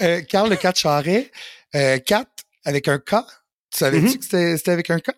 Euh, 0.00 0.22
Carl 0.22 0.48
le 0.48 0.56
4 0.56 0.78
Charret, 0.78 1.30
euh, 1.74 1.98
4 1.98 2.26
avec 2.64 2.88
un 2.88 2.98
K. 2.98 3.16
Tu 3.70 3.78
savais-tu 3.78 4.04
Mhm. 4.06 4.16
que 4.18 4.24
c'était 4.24 4.56
c'était 4.56 4.70
avec 4.70 4.90
un 4.90 4.98
K? 4.98 5.10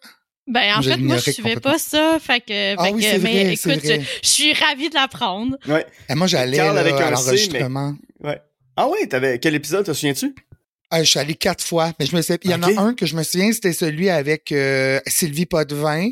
Ben, 0.47 0.77
en 0.77 0.83
fait, 0.83 0.97
moi, 0.97 1.17
je 1.19 1.31
suivais 1.31 1.57
pas 1.57 1.79
ça. 1.79 2.19
Fait 2.21 2.41
que, 2.41 2.75
Ah 2.77 2.85
fait 2.87 2.93
oui, 2.93 3.01
que- 3.03 3.07
c'est 3.09 3.19
mais 3.19 3.45
vrai, 3.45 3.57
c'est 3.57 3.71
écoute, 3.71 3.85
vrai. 3.85 4.01
je, 4.01 4.19
je 4.23 4.29
suis 4.29 4.53
ravie 4.55 4.89
de 4.89 4.95
l'apprendre. 4.95 5.57
ouais. 5.69 5.87
Et 6.09 6.15
moi, 6.15 6.27
j'allais 6.27 6.59
à 6.59 7.11
l'enregistrement. 7.11 7.95
Ouais. 8.21 8.41
Ah 8.77 8.89
ouais, 8.89 9.07
t'avais 9.07 9.39
quel 9.39 9.55
épisode, 9.55 9.85
te 9.87 9.93
souviens-tu? 9.93 10.35
Ah, 10.91 11.05
je 11.05 11.09
suis 11.11 11.21
allé 11.21 11.35
quatre 11.35 11.63
fois, 11.63 11.93
mais 12.01 12.07
je 12.07 12.17
me 12.17 12.23
sais, 12.23 12.37
il 12.43 12.51
y 12.51 12.55
en 12.55 12.63
a 12.65 12.81
un 12.81 12.95
que 12.95 13.07
je 13.07 13.15
me 13.15 13.23
souviens, 13.23 13.53
c'était 13.53 13.73
celui 13.73 14.11
avec 14.11 14.51
euh, 14.51 14.99
Sylvie 15.07 15.47
Potvin. 15.47 16.11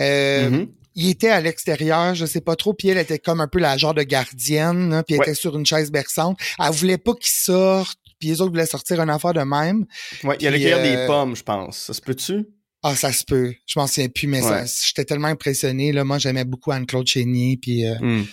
Euh, 0.00 0.48
Mhm. 0.50 0.68
Il 0.96 1.10
était 1.10 1.28
à 1.28 1.40
l'extérieur, 1.40 2.14
je 2.14 2.24
sais 2.24 2.40
pas 2.40 2.54
trop, 2.54 2.72
puis 2.72 2.86
elle 2.88 2.98
était 2.98 3.18
comme 3.18 3.40
un 3.40 3.48
peu 3.48 3.58
la 3.58 3.76
genre 3.76 3.94
de 3.94 4.04
gardienne, 4.04 4.90
là, 4.90 5.02
puis 5.02 5.14
elle 5.16 5.20
Ouais. 5.22 5.26
était 5.26 5.34
sur 5.34 5.58
une 5.58 5.66
chaise 5.66 5.90
berçante. 5.90 6.38
Elle 6.64 6.70
voulait 6.72 6.98
pas 6.98 7.14
qu'il 7.14 7.32
sorte, 7.32 7.98
puis 8.18 8.28
les 8.28 8.40
autres 8.40 8.50
voulaient 8.50 8.66
sortir 8.66 9.00
une 9.00 9.10
affaire 9.10 9.32
de 9.32 9.40
même. 9.42 9.86
Ouais, 10.24 10.36
il 10.40 10.46
allait 10.46 10.58
Puis, 10.58 10.64
cueillir 10.70 10.78
euh, 10.78 11.00
des 11.02 11.06
pommes, 11.06 11.36
je 11.36 11.42
pense. 11.42 11.78
Ça 11.78 11.94
se 11.94 12.00
peut-tu? 12.00 12.46
Ah, 12.82 12.94
ça 12.94 13.12
se 13.12 13.24
peut. 13.24 13.54
Je 13.66 13.78
m'en 13.78 13.86
souviens 13.86 14.08
plus, 14.08 14.26
mais 14.26 14.42
Ouais. 14.44 14.64
j'étais 14.86 15.04
tellement 15.04 15.28
impressionné. 15.28 15.90
Là, 15.92 16.04
moi, 16.04 16.18
j'aimais 16.18 16.44
beaucoup 16.44 16.70
Anne-Claude 16.70 17.06
Chénier, 17.06 17.56
puis 17.60 17.86
euh, 17.86 17.94
Hmm. 18.00 18.24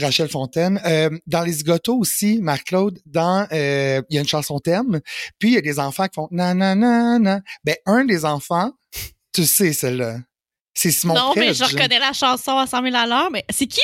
Rachel 0.00 0.28
Fontaine. 0.28 0.80
Euh, 0.86 1.10
dans 1.26 1.42
les 1.42 1.52
zigotos 1.52 1.96
aussi, 1.98 2.40
Marc-Claude, 2.40 2.98
dans 3.06 3.46
euh, 3.52 4.02
il 4.10 4.14
y 4.14 4.18
a 4.18 4.22
une 4.22 4.26
chanson 4.28 4.58
thème, 4.58 5.00
puis 5.38 5.50
il 5.50 5.54
y 5.54 5.58
a 5.58 5.60
des 5.60 5.78
enfants 5.78 6.06
qui 6.08 6.14
font 6.16 6.26
na 6.32 6.52
na 6.54 6.74
na 6.74 7.18
na. 7.20 7.40
Ben 7.62 7.76
un 7.86 8.04
des 8.04 8.24
enfants, 8.24 8.72
tu 9.32 9.44
sais 9.44 9.72
celle-là. 9.72 10.16
C'est 10.76 10.90
Simon 10.90 11.14
non, 11.14 11.32
mais 11.36 11.54
je 11.54 11.62
reconnais 11.62 12.00
la 12.00 12.12
chanson 12.12 12.56
à 12.58 12.66
100 12.66 12.82
000 12.82 12.96
à 12.96 13.06
l'heure, 13.06 13.30
mais 13.30 13.44
c'est 13.50 13.68
qui? 13.68 13.82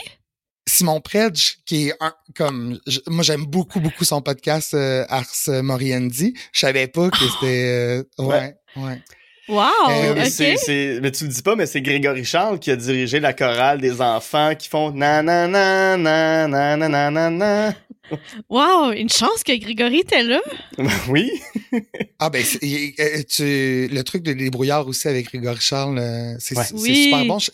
Simon 0.71 1.01
Predge, 1.01 1.57
qui 1.67 1.89
est 1.89 1.95
un 2.01 2.13
comme 2.35 2.79
je- 2.87 3.01
moi 3.09 3.23
j'aime 3.25 3.45
beaucoup 3.45 3.81
beaucoup 3.81 4.05
son 4.05 4.23
podcast 4.23 4.75
euh, 4.75 5.05
Ars 5.09 5.27
Moriendi. 5.63 6.35
Je 6.53 6.61
savais 6.61 6.87
pas 6.87 7.11
que 7.11 7.19
c'était 7.19 8.05
euh, 8.19 8.25
ouais 8.25 8.55
ouais. 8.77 9.01
Wow, 9.49 9.65
Euh, 9.91 10.15
Mais 10.15 10.27
OK. 10.27 10.31
c'est- 10.31 10.57
c'est- 10.59 11.01
mais 11.03 11.11
tu 11.11 11.25
le 11.25 11.31
dis 11.31 11.43
pas, 11.43 11.57
mais 11.57 11.67
c'est 11.67 11.81
Grégory 11.83 12.25
Charles 12.25 12.61
qui 12.61 12.71
a 12.71 12.77
dirigé 12.77 13.19
la 13.19 13.33
chorale 13.33 13.81
des 13.81 14.01
enfants 14.01 14.55
qui 14.55 14.69
font 14.69 14.93
na 14.93 15.23
na 15.25 15.49
na 15.49 15.97
na 15.97 16.47
na 16.47 16.77
na 16.77 16.89
na 16.89 17.11
na 17.11 17.31
na. 17.31 17.75
Wow, 18.49 18.93
une 18.93 19.09
chance 19.09 19.43
que 19.45 19.57
Grégory 19.59 20.01
était 20.01 20.23
là. 20.23 20.41
Oui. 21.09 21.31
Ah 22.21 22.31
ben 22.31 22.45
tu 22.45 23.43
le 23.89 24.03
truc 24.03 24.23
de 24.23 24.33
débrouillard 24.35 24.87
aussi 24.87 25.09
avec 25.09 25.27
Grégory 25.27 25.61
Charles, 25.61 26.01
c'est 26.39 26.57
Ouais. 26.57 26.65
c'est 26.65 26.75
Oui. 26.75 27.05
super 27.05 27.25
bon. 27.27 27.39
Je- 27.41 27.51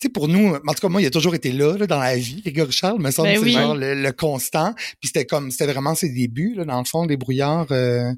Tu 0.00 0.06
sais, 0.06 0.12
pour 0.12 0.28
nous, 0.28 0.54
en 0.54 0.72
tout 0.74 0.80
cas, 0.80 0.88
moi, 0.88 1.02
il 1.02 1.06
a 1.06 1.10
toujours 1.10 1.34
été 1.34 1.52
là, 1.52 1.76
là 1.76 1.86
dans 1.86 1.98
la 2.00 2.16
vie, 2.16 2.40
Grégory 2.42 2.72
Charles, 2.72 3.00
me 3.00 3.10
semble 3.10 3.28
Ben 3.28 3.34
que 3.34 3.40
c'est 3.40 3.46
oui. 3.46 3.52
genre 3.52 3.74
le, 3.74 3.94
le 3.94 4.12
constant. 4.12 4.72
Puis 4.98 5.08
c'était 5.08 5.26
comme, 5.26 5.50
c'était 5.50 5.70
vraiment 5.72 5.94
ses 5.94 6.08
débuts, 6.08 6.54
là, 6.56 6.64
dans 6.64 6.78
le 6.78 6.84
fond, 6.86 7.04
débrouillard. 7.06 7.66
Euh, 7.70 8.10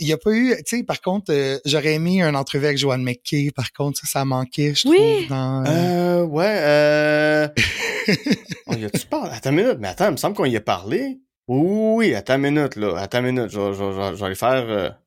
il 0.00 0.06
y 0.06 0.12
a 0.12 0.16
pas 0.16 0.30
eu, 0.32 0.54
tu 0.66 0.78
sais, 0.78 0.82
par 0.84 1.00
contre, 1.00 1.32
euh, 1.32 1.58
j'aurais 1.64 1.94
aimé 1.94 2.22
un 2.22 2.34
entrevue 2.34 2.66
avec 2.66 2.78
Joanne 2.78 3.02
McKay, 3.04 3.50
par 3.54 3.72
contre, 3.72 3.98
ça, 4.00 4.06
ça 4.06 4.24
manquait, 4.24 4.74
je 4.74 4.86
Oui. 4.88 4.96
trouve, 4.96 5.28
dans... 5.28 5.64
euh, 5.66 6.22
Euh, 6.22 6.24
ouais, 6.24 6.56
euh... 6.60 7.48
on 8.66 8.76
y 8.76 8.84
a-tu 8.84 9.06
parlé? 9.06 9.30
Attends 9.32 9.50
une 9.50 9.56
minute, 9.56 9.76
mais 9.80 9.88
attends, 9.88 10.06
il 10.06 10.12
me 10.12 10.16
semble 10.16 10.34
qu'on 10.36 10.44
y 10.44 10.56
a 10.56 10.60
parlé. 10.60 11.18
Oui, 11.48 12.08
oui, 12.08 12.14
attends 12.14 12.34
une 12.36 12.42
minute, 12.52 12.76
là. 12.76 12.96
Attends 12.98 13.18
une 13.24 13.34
minute, 13.34 13.50
je, 13.50 13.58
vais- 13.60 13.74
je, 13.74 13.84
vais- 13.84 14.14
je 14.16 14.20
vais 14.20 14.26
aller 14.26 14.34
faire... 14.34 14.98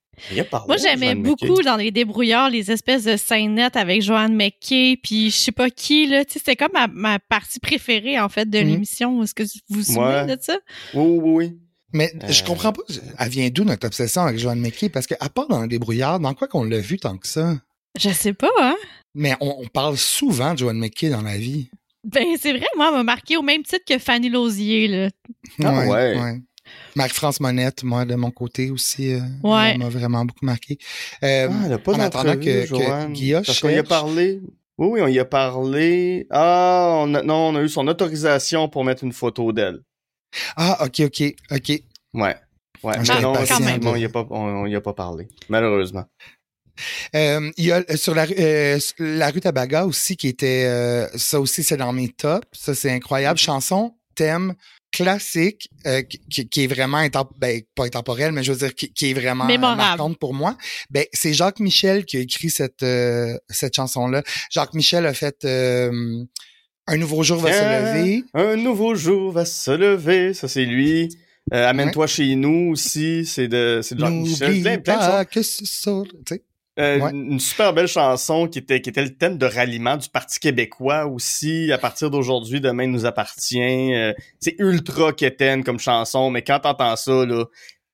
Moi, 0.68 0.78
j'aimais 0.78 1.08
Joanne 1.08 1.22
McKay. 1.22 1.48
beaucoup 1.48 1.62
dans 1.62 1.76
les 1.76 1.92
débrouillards 1.92 2.50
les 2.50 2.72
espèces 2.72 3.04
de 3.04 3.18
scènettes 3.18 3.76
avec 3.76 4.02
Joanne 4.02 4.36
McKay, 4.36 4.98
puis 5.02 5.30
je 5.30 5.36
sais 5.36 5.52
pas 5.52 5.70
qui, 5.70 6.08
là. 6.08 6.26
Tu 6.26 6.34
sais, 6.34 6.40
c'était 6.40 6.56
comme 6.56 6.72
ma, 6.74 6.88
ma 6.88 7.20
partie 7.20 7.60
préférée, 7.60 8.20
en 8.20 8.30
fait, 8.30 8.50
de 8.50 8.60
Mhm. 8.60 8.68
l'émission. 8.68 9.24
Est-ce 9.24 9.34
que 9.34 9.44
vous 9.44 9.50
vous 9.70 9.84
souvenez 9.84 10.02
Ouais. 10.26 10.36
de 10.36 10.42
ça? 10.42 10.58
Oui, 10.94 11.20
oui, 11.22 11.32
oui. 11.34 11.58
Mais 11.94 12.12
je 12.28 12.42
Euh. 12.44 12.46
comprends 12.46 12.74
pas, 12.74 12.82
elle 13.20 13.30
vient 13.30 13.50
d'où 13.50 13.64
notre 13.64 13.88
obsession 13.88 14.22
avec 14.24 14.38
Joanne 14.40 14.60
McKay? 14.60 14.90
Parce 14.90 15.08
que 15.08 15.14
à 15.20 15.30
part 15.30 15.48
dans 15.48 15.62
le 15.62 15.68
débrouillard, 15.68 16.20
dans 16.20 16.34
quoi 16.34 16.48
qu'on 16.48 16.64
l'a 16.66 16.80
vu 16.80 16.98
tant 16.98 17.18
que 17.18 17.28
ça? 17.28 17.56
Je 17.98 18.10
sais 18.10 18.34
pas, 18.34 18.50
hein? 18.60 18.76
Mais 19.14 19.34
on, 19.40 19.62
on 19.62 19.68
parle 19.68 19.96
souvent 19.98 20.54
de 20.54 20.60
Joanne 20.60 20.78
McKay 20.80 21.10
dans 21.10 21.22
la 21.22 21.38
vie. 21.38 21.70
Ben, 22.04 22.26
c'est 22.40 22.52
vrai, 22.52 22.66
moi, 22.76 22.90
elle 22.90 22.96
m'a 22.98 23.04
marqué 23.04 23.38
au 23.38 23.42
même 23.42 23.64
titre 23.64 23.86
que 23.88 23.98
Fanny 23.98 24.30
Lausier, 24.30 24.88
là. 24.90 25.10
Ah 25.64 25.88
ouais. 25.88 26.42
Marie-France 26.96 27.40
Monette, 27.40 27.84
moi, 27.84 28.06
de 28.06 28.16
mon 28.16 28.32
côté 28.32 28.72
aussi, 28.72 29.14
euh, 29.14 29.20
Ouais. 29.44 29.72
elle 29.74 29.80
m'a 29.80 29.90
vraiment 29.90 30.24
beaucoup 30.26 30.46
marqué. 30.46 30.78
Euh, 31.24 31.50
Ah, 31.52 31.64
elle 31.66 31.74
a 31.74 31.78
pas 31.78 31.94
en 31.94 32.00
attendant 32.00 32.36
que- 32.38 33.42
Parce 33.46 33.60
qu'on 33.62 33.70
y 33.70 33.76
a 33.78 33.84
parlé. 33.84 34.42
Oui, 34.78 34.88
oui, 34.92 35.02
on 35.02 35.08
y 35.08 35.20
a 35.20 35.26
parlé. 35.26 36.28
Ah, 36.32 36.96
on 37.04 37.14
a- 37.14 37.22
non, 37.22 37.50
on 37.50 37.56
a 37.56 37.62
eu 37.62 37.70
son 37.70 37.88
autorisation 37.88 38.68
pour 38.70 38.84
mettre 38.84 39.04
une 39.04 39.14
photo 39.14 39.52
d'elle. 39.54 39.80
ah, 40.58 40.86
OK, 40.86 41.02
OK, 41.02 41.24
OK. 41.52 41.70
Ouais. 42.14 42.36
Ouais, 42.84 42.94
Ah, 42.98 43.02
mais 43.16 43.22
non, 43.22 43.34
on 43.92 43.96
y 43.96 44.06
a 44.06 44.10
pas, 44.10 44.28
on, 44.30 44.36
on 44.64 44.66
y 44.68 44.76
a 44.76 44.82
pas 44.82 44.94
parlé. 44.94 45.28
Malheureusement. 45.50 46.06
Euh, 47.16 47.50
il 47.58 47.66
y 47.66 47.72
a 47.72 47.78
euh, 47.90 47.96
sur 47.96 48.14
la, 48.14 48.26
rue- 48.26 48.36
euh, 48.38 48.78
la 49.00 49.30
rue 49.30 49.40
Tabaga 49.40 49.86
aussi, 49.86 50.18
qui 50.18 50.28
était... 50.28 50.66
euh, 50.66 51.08
ça 51.16 51.40
aussi, 51.40 51.64
c'est 51.64 51.78
dans 51.78 51.94
mes 51.94 52.10
tops. 52.10 52.46
Ça, 52.52 52.76
c'est 52.76 52.92
incroyable. 52.92 53.40
Chanson, 53.40 53.96
thème 54.14 54.54
classique, 54.96 55.70
euh, 55.86 56.02
qui- 56.02 56.64
est 56.64 56.68
vraiment... 56.68 56.98
intemp- 57.00 57.30
ben, 57.38 57.62
pas 57.76 57.86
intemporel, 57.86 58.32
mais 58.32 58.44
je 58.44 58.52
veux 58.52 58.58
dire, 58.60 58.74
qui, 58.76 58.92
qui 58.94 59.12
est 59.12 59.14
vraiment 59.14 59.46
Mémorable. 59.46 59.78
marquante 59.78 60.18
pour 60.18 60.34
moi. 60.34 60.58
Ben, 60.90 61.06
c'est 61.14 61.34
Jacques 61.34 61.60
Michel 61.60 62.06
qui 62.06 62.18
a 62.18 62.20
écrit 62.22 62.50
cette, 62.50 62.84
euh, 62.84 63.38
cette 63.50 63.76
chanson-là. 63.76 64.24
Jacques 64.52 64.74
Michel 64.74 65.06
a 65.06 65.14
fait... 65.14 65.44
euh, 65.46 66.24
un 66.88 66.98
nouveau 66.98 67.24
jour 67.24 67.40
va 67.40 67.50
Tiens. 67.52 67.60
se 67.62 67.98
lever. 67.98 68.24
Un 68.36 68.56
nouveau 68.58 68.94
jour 68.96 69.32
va 69.32 69.44
se 69.46 69.72
lever. 69.72 70.34
Ça, 70.36 70.48
c'est 70.48 70.66
lui. 70.66 71.10
Euh, 71.54 71.68
Amène-toi 71.68 72.06
chez 72.08 72.36
nous 72.36 72.72
aussi. 72.72 73.26
C'est 73.26 73.48
de, 73.48 73.80
c'est 73.84 73.96
de 73.96 74.00
Jean-Michel. 74.02 74.48
N'oublie 74.50 74.62
Plein, 74.62 74.78
plein 74.80 74.94
de 74.96 75.00
pas 75.00 75.26
que 75.26 75.42
ce 75.42 75.66
soir. 75.66 76.06
Euh, 76.78 77.00
Ouais. 77.00 77.12
Une 77.12 77.40
super 77.40 77.74
belle 77.74 77.88
chanson 77.88 78.48
qui 78.48 78.60
était, 78.60 78.82
qui 78.82 78.90
était 78.90 79.04
le 79.04 79.16
thème 79.16 79.38
de 79.38 79.46
ralliement 79.46 79.96
du 79.98 80.10
Parti 80.10 80.40
québécois 80.40 81.06
aussi. 81.06 81.72
À 81.72 81.78
partir 81.78 82.10
d'aujourd'hui, 82.12 82.60
demain 82.60 82.88
nous 82.88 83.06
appartient. 83.06 83.94
Euh, 83.94 84.14
c'est 84.42 84.56
ultra 84.60 85.14
quétaine 85.14 85.64
comme 85.64 85.80
chanson, 85.80 86.30
mais 86.30 86.42
quand 86.42 86.60
t'entends 86.60 86.96
ça, 86.98 87.26
là, 87.26 87.46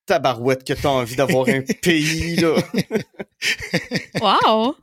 tabarouette 0.08 0.64
que 0.66 0.74
t'as 0.74 0.90
envie 0.90 1.16
d'avoir 1.16 1.48
un 1.48 1.62
pays, 1.84 2.38
là. 2.38 2.56
Wow! 4.22 4.76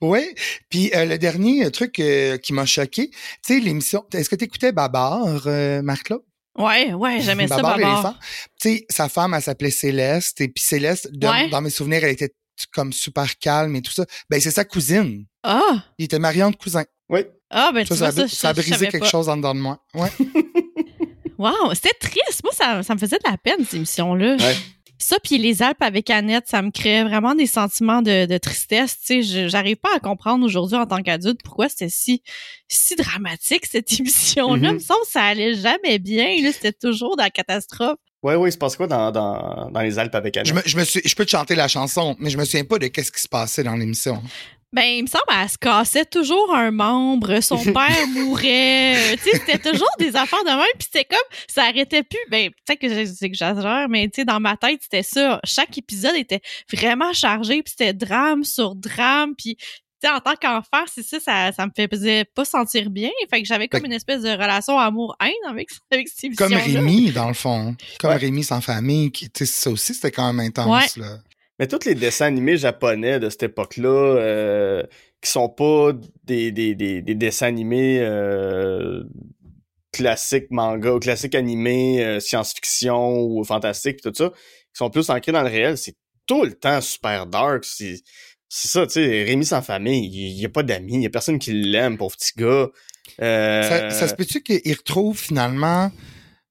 Ouais. 0.00 0.34
Puis 0.70 0.90
euh, 0.94 1.04
le 1.04 1.18
dernier 1.18 1.70
truc 1.70 1.98
euh, 1.98 2.36
qui 2.38 2.52
m'a 2.52 2.66
choqué, 2.66 3.10
tu 3.10 3.16
sais, 3.42 3.60
l'émission. 3.60 4.04
Est-ce 4.14 4.28
que 4.30 4.36
tu 4.36 4.44
écoutais 4.44 4.72
Babar, 4.72 5.42
euh, 5.46 5.82
Marc-Claude? 5.82 6.22
Ouais, 6.56 6.92
ouais, 6.94 7.20
j'aimais 7.20 7.46
ça, 7.48 7.60
Babar. 7.62 8.18
Tu 8.60 8.68
sais, 8.78 8.86
sa 8.88 9.08
femme, 9.08 9.34
elle 9.34 9.42
s'appelait 9.42 9.70
Céleste. 9.70 10.40
Et 10.40 10.48
puis 10.48 10.62
Céleste, 10.62 11.10
Ouais. 11.22 11.48
dans 11.50 11.60
mes 11.60 11.70
souvenirs, 11.70 12.02
elle 12.04 12.10
était 12.12 12.32
comme 12.66 12.92
super 12.92 13.38
calme 13.38 13.74
et 13.76 13.82
tout 13.82 13.92
ça. 13.92 14.04
Ben, 14.30 14.40
c'est 14.40 14.50
sa 14.50 14.64
cousine. 14.64 15.24
Ah! 15.42 15.84
Il 15.98 16.04
était 16.06 16.18
marié 16.18 16.42
de 16.50 16.56
cousin. 16.56 16.84
Oui. 17.08 17.20
Ah, 17.50 17.70
ben, 17.72 17.82
tu 17.86 17.88
Ça, 17.88 17.96
ça, 17.96 18.10
vois, 18.10 18.28
ça, 18.28 18.36
ça 18.36 18.48
a 18.50 18.52
brisé 18.52 18.88
quelque 18.88 18.98
pas. 19.04 19.08
chose 19.10 19.28
en 19.28 19.36
dedans 19.36 19.54
de 19.54 19.60
moi. 19.60 19.82
Ouais. 19.94 20.10
Wow, 21.38 21.72
c'était 21.72 21.94
triste. 22.00 22.42
Moi, 22.42 22.52
ça, 22.52 22.82
ça 22.82 22.94
me 22.94 22.98
faisait 22.98 23.18
de 23.24 23.30
la 23.30 23.38
peine, 23.38 23.64
cette 23.64 23.74
émission-là. 23.74 24.36
Ouais. 24.40 24.56
Ça, 24.98 25.18
puis 25.22 25.38
les 25.38 25.62
Alpes 25.62 25.80
avec 25.82 26.10
Annette, 26.10 26.48
ça 26.48 26.60
me 26.62 26.72
crée 26.72 27.04
vraiment 27.04 27.36
des 27.36 27.46
sentiments 27.46 28.02
de, 28.02 28.26
de 28.26 28.38
tristesse. 28.38 28.96
Tu 29.06 29.22
sais, 29.22 29.48
j'arrive 29.48 29.76
pas 29.76 29.94
à 29.94 30.00
comprendre 30.00 30.44
aujourd'hui 30.44 30.76
en 30.76 30.86
tant 30.86 31.00
qu'adulte 31.00 31.40
pourquoi 31.44 31.68
c'était 31.68 31.88
si 31.88 32.22
si 32.66 32.96
dramatique 32.96 33.66
cette 33.66 33.92
émission-là. 34.00 34.56
Mhm. 34.56 34.64
Il 34.64 34.74
me 34.74 34.78
semble 34.80 35.00
que 35.04 35.10
ça 35.12 35.22
allait 35.22 35.54
jamais 35.54 36.00
bien. 36.00 36.42
là. 36.42 36.50
C'était 36.52 36.72
toujours 36.72 37.16
dans 37.16 37.22
la 37.22 37.30
catastrophe. 37.30 37.98
Ouais, 38.22 38.34
ouais, 38.34 38.48
il 38.48 38.52
se 38.52 38.58
passe 38.58 38.76
quoi 38.76 38.86
dans, 38.86 39.12
dans, 39.12 39.70
dans 39.70 39.80
les 39.80 39.98
Alpes 39.98 40.14
avec 40.14 40.36
Annette? 40.36 40.48
Je 40.48 40.54
me, 40.54 40.62
je 40.64 40.76
me 40.76 40.84
suis, 40.84 41.00
je 41.04 41.14
peux 41.14 41.24
te 41.24 41.30
chanter 41.30 41.54
la 41.54 41.68
chanson, 41.68 42.16
mais 42.18 42.30
je 42.30 42.38
me 42.38 42.44
souviens 42.44 42.64
pas 42.64 42.78
de 42.78 42.88
qu'est-ce 42.88 43.12
qui 43.12 43.20
se 43.20 43.28
passait 43.28 43.62
dans 43.62 43.76
l'émission. 43.76 44.20
Ben, 44.70 44.82
il 44.82 45.02
me 45.04 45.06
semble 45.06 45.24
qu'elle 45.28 45.48
se 45.48 45.56
cassait 45.56 46.04
toujours 46.04 46.54
un 46.54 46.70
membre, 46.70 47.40
son 47.40 47.56
père 47.72 48.06
mourait, 48.08 49.16
tu 49.16 49.30
sais, 49.30 49.38
c'était 49.38 49.58
toujours 49.58 49.88
des 49.98 50.14
affaires 50.14 50.44
de 50.44 50.50
même, 50.50 50.66
puis 50.78 50.88
c'était 50.92 51.06
comme, 51.06 51.18
ça 51.48 51.62
arrêtait 51.64 52.02
plus, 52.02 52.18
ben, 52.30 52.50
peut-être 52.50 52.80
que 52.80 52.88
c'est 53.06 53.30
que 53.30 53.36
j'exagère, 53.36 53.86
mais 53.88 54.08
tu 54.08 54.20
sais, 54.20 54.24
dans 54.26 54.40
ma 54.40 54.58
tête, 54.58 54.80
c'était 54.82 55.02
ça. 55.02 55.40
Chaque 55.44 55.78
épisode 55.78 56.16
était 56.16 56.42
vraiment 56.70 57.14
chargé, 57.14 57.62
puis 57.62 57.72
c'était 57.78 57.94
drame 57.94 58.44
sur 58.44 58.74
drame, 58.74 59.34
puis 59.36 59.56
sais, 60.06 60.12
en 60.12 60.20
tant 60.20 60.34
qu'enfant, 60.36 60.84
c'est 60.92 61.02
ça, 61.02 61.18
ça, 61.20 61.52
ça 61.52 61.66
me 61.66 61.72
faisait 61.88 62.24
pas 62.24 62.44
sentir 62.44 62.90
bien, 62.90 63.10
fait 63.30 63.40
que 63.42 63.46
j'avais 63.48 63.68
comme 63.68 63.80
Fait- 63.80 63.86
une 63.86 63.92
espèce 63.92 64.22
de 64.22 64.30
relation 64.30 64.78
amour-haine 64.78 65.32
avec, 65.48 65.68
avec 65.90 66.08
cette 66.08 66.36
Comme 66.36 66.52
Rémi, 66.54 67.10
dans 67.12 67.28
le 67.28 67.34
fond. 67.34 67.74
Comme 68.00 68.10
Ouais. 68.10 68.16
Rémi 68.16 68.44
sans 68.44 68.60
famille, 68.60 69.10
qui, 69.10 69.30
tu 69.30 69.46
sais, 69.46 69.52
ça 69.52 69.70
aussi, 69.70 69.94
c'était 69.94 70.10
quand 70.12 70.32
même 70.32 70.46
intense, 70.46 70.96
là. 70.96 71.18
Mais 71.58 71.66
tous 71.66 71.84
les 71.86 71.94
dessins 71.96 72.26
animés 72.26 72.56
japonais 72.56 73.18
de 73.18 73.28
cette 73.30 73.42
époque-là, 73.42 73.88
euh, 73.88 74.82
qui 75.20 75.28
sont 75.30 75.48
pas 75.48 75.90
des, 76.22 76.52
des, 76.52 76.76
des, 76.76 77.02
des 77.02 77.14
dessins 77.16 77.46
animés 77.48 77.98
euh, 78.00 79.02
classiques 79.92 80.50
manga 80.50 80.92
ou 80.94 81.00
classiques 81.00 81.34
animés, 81.34 82.04
euh, 82.04 82.20
science-fiction 82.20 83.20
ou 83.22 83.42
fantastique, 83.44 83.96
pis 83.96 84.02
tout 84.02 84.14
ça, 84.14 84.30
qui 84.30 84.74
sont 84.74 84.90
plus 84.90 85.10
ancrés 85.10 85.32
dans 85.32 85.42
le 85.42 85.48
réel, 85.48 85.76
c'est 85.76 85.96
tout 86.26 86.44
le 86.44 86.52
temps 86.52 86.80
super 86.80 87.26
dark. 87.26 87.64
C'est 87.64 87.96
c'est 88.48 88.68
ça, 88.68 88.86
tu 88.86 88.94
sais, 88.94 89.24
Rémi 89.24 89.44
sans 89.44 89.62
famille, 89.62 90.06
il 90.06 90.40
y 90.40 90.44
a 90.44 90.48
pas 90.48 90.62
d'amis, 90.62 90.94
il 90.94 91.02
y 91.02 91.06
a 91.06 91.10
personne 91.10 91.38
qui 91.38 91.52
l'aime, 91.52 91.98
pauvre 91.98 92.16
petit 92.16 92.32
gars. 92.36 92.68
Euh, 93.20 93.62
Ça, 93.62 93.90
ça 93.90 94.08
se 94.08 94.14
peut-tu 94.14 94.42
qu'il 94.42 94.74
retrouve 94.74 95.18
finalement, 95.18 95.90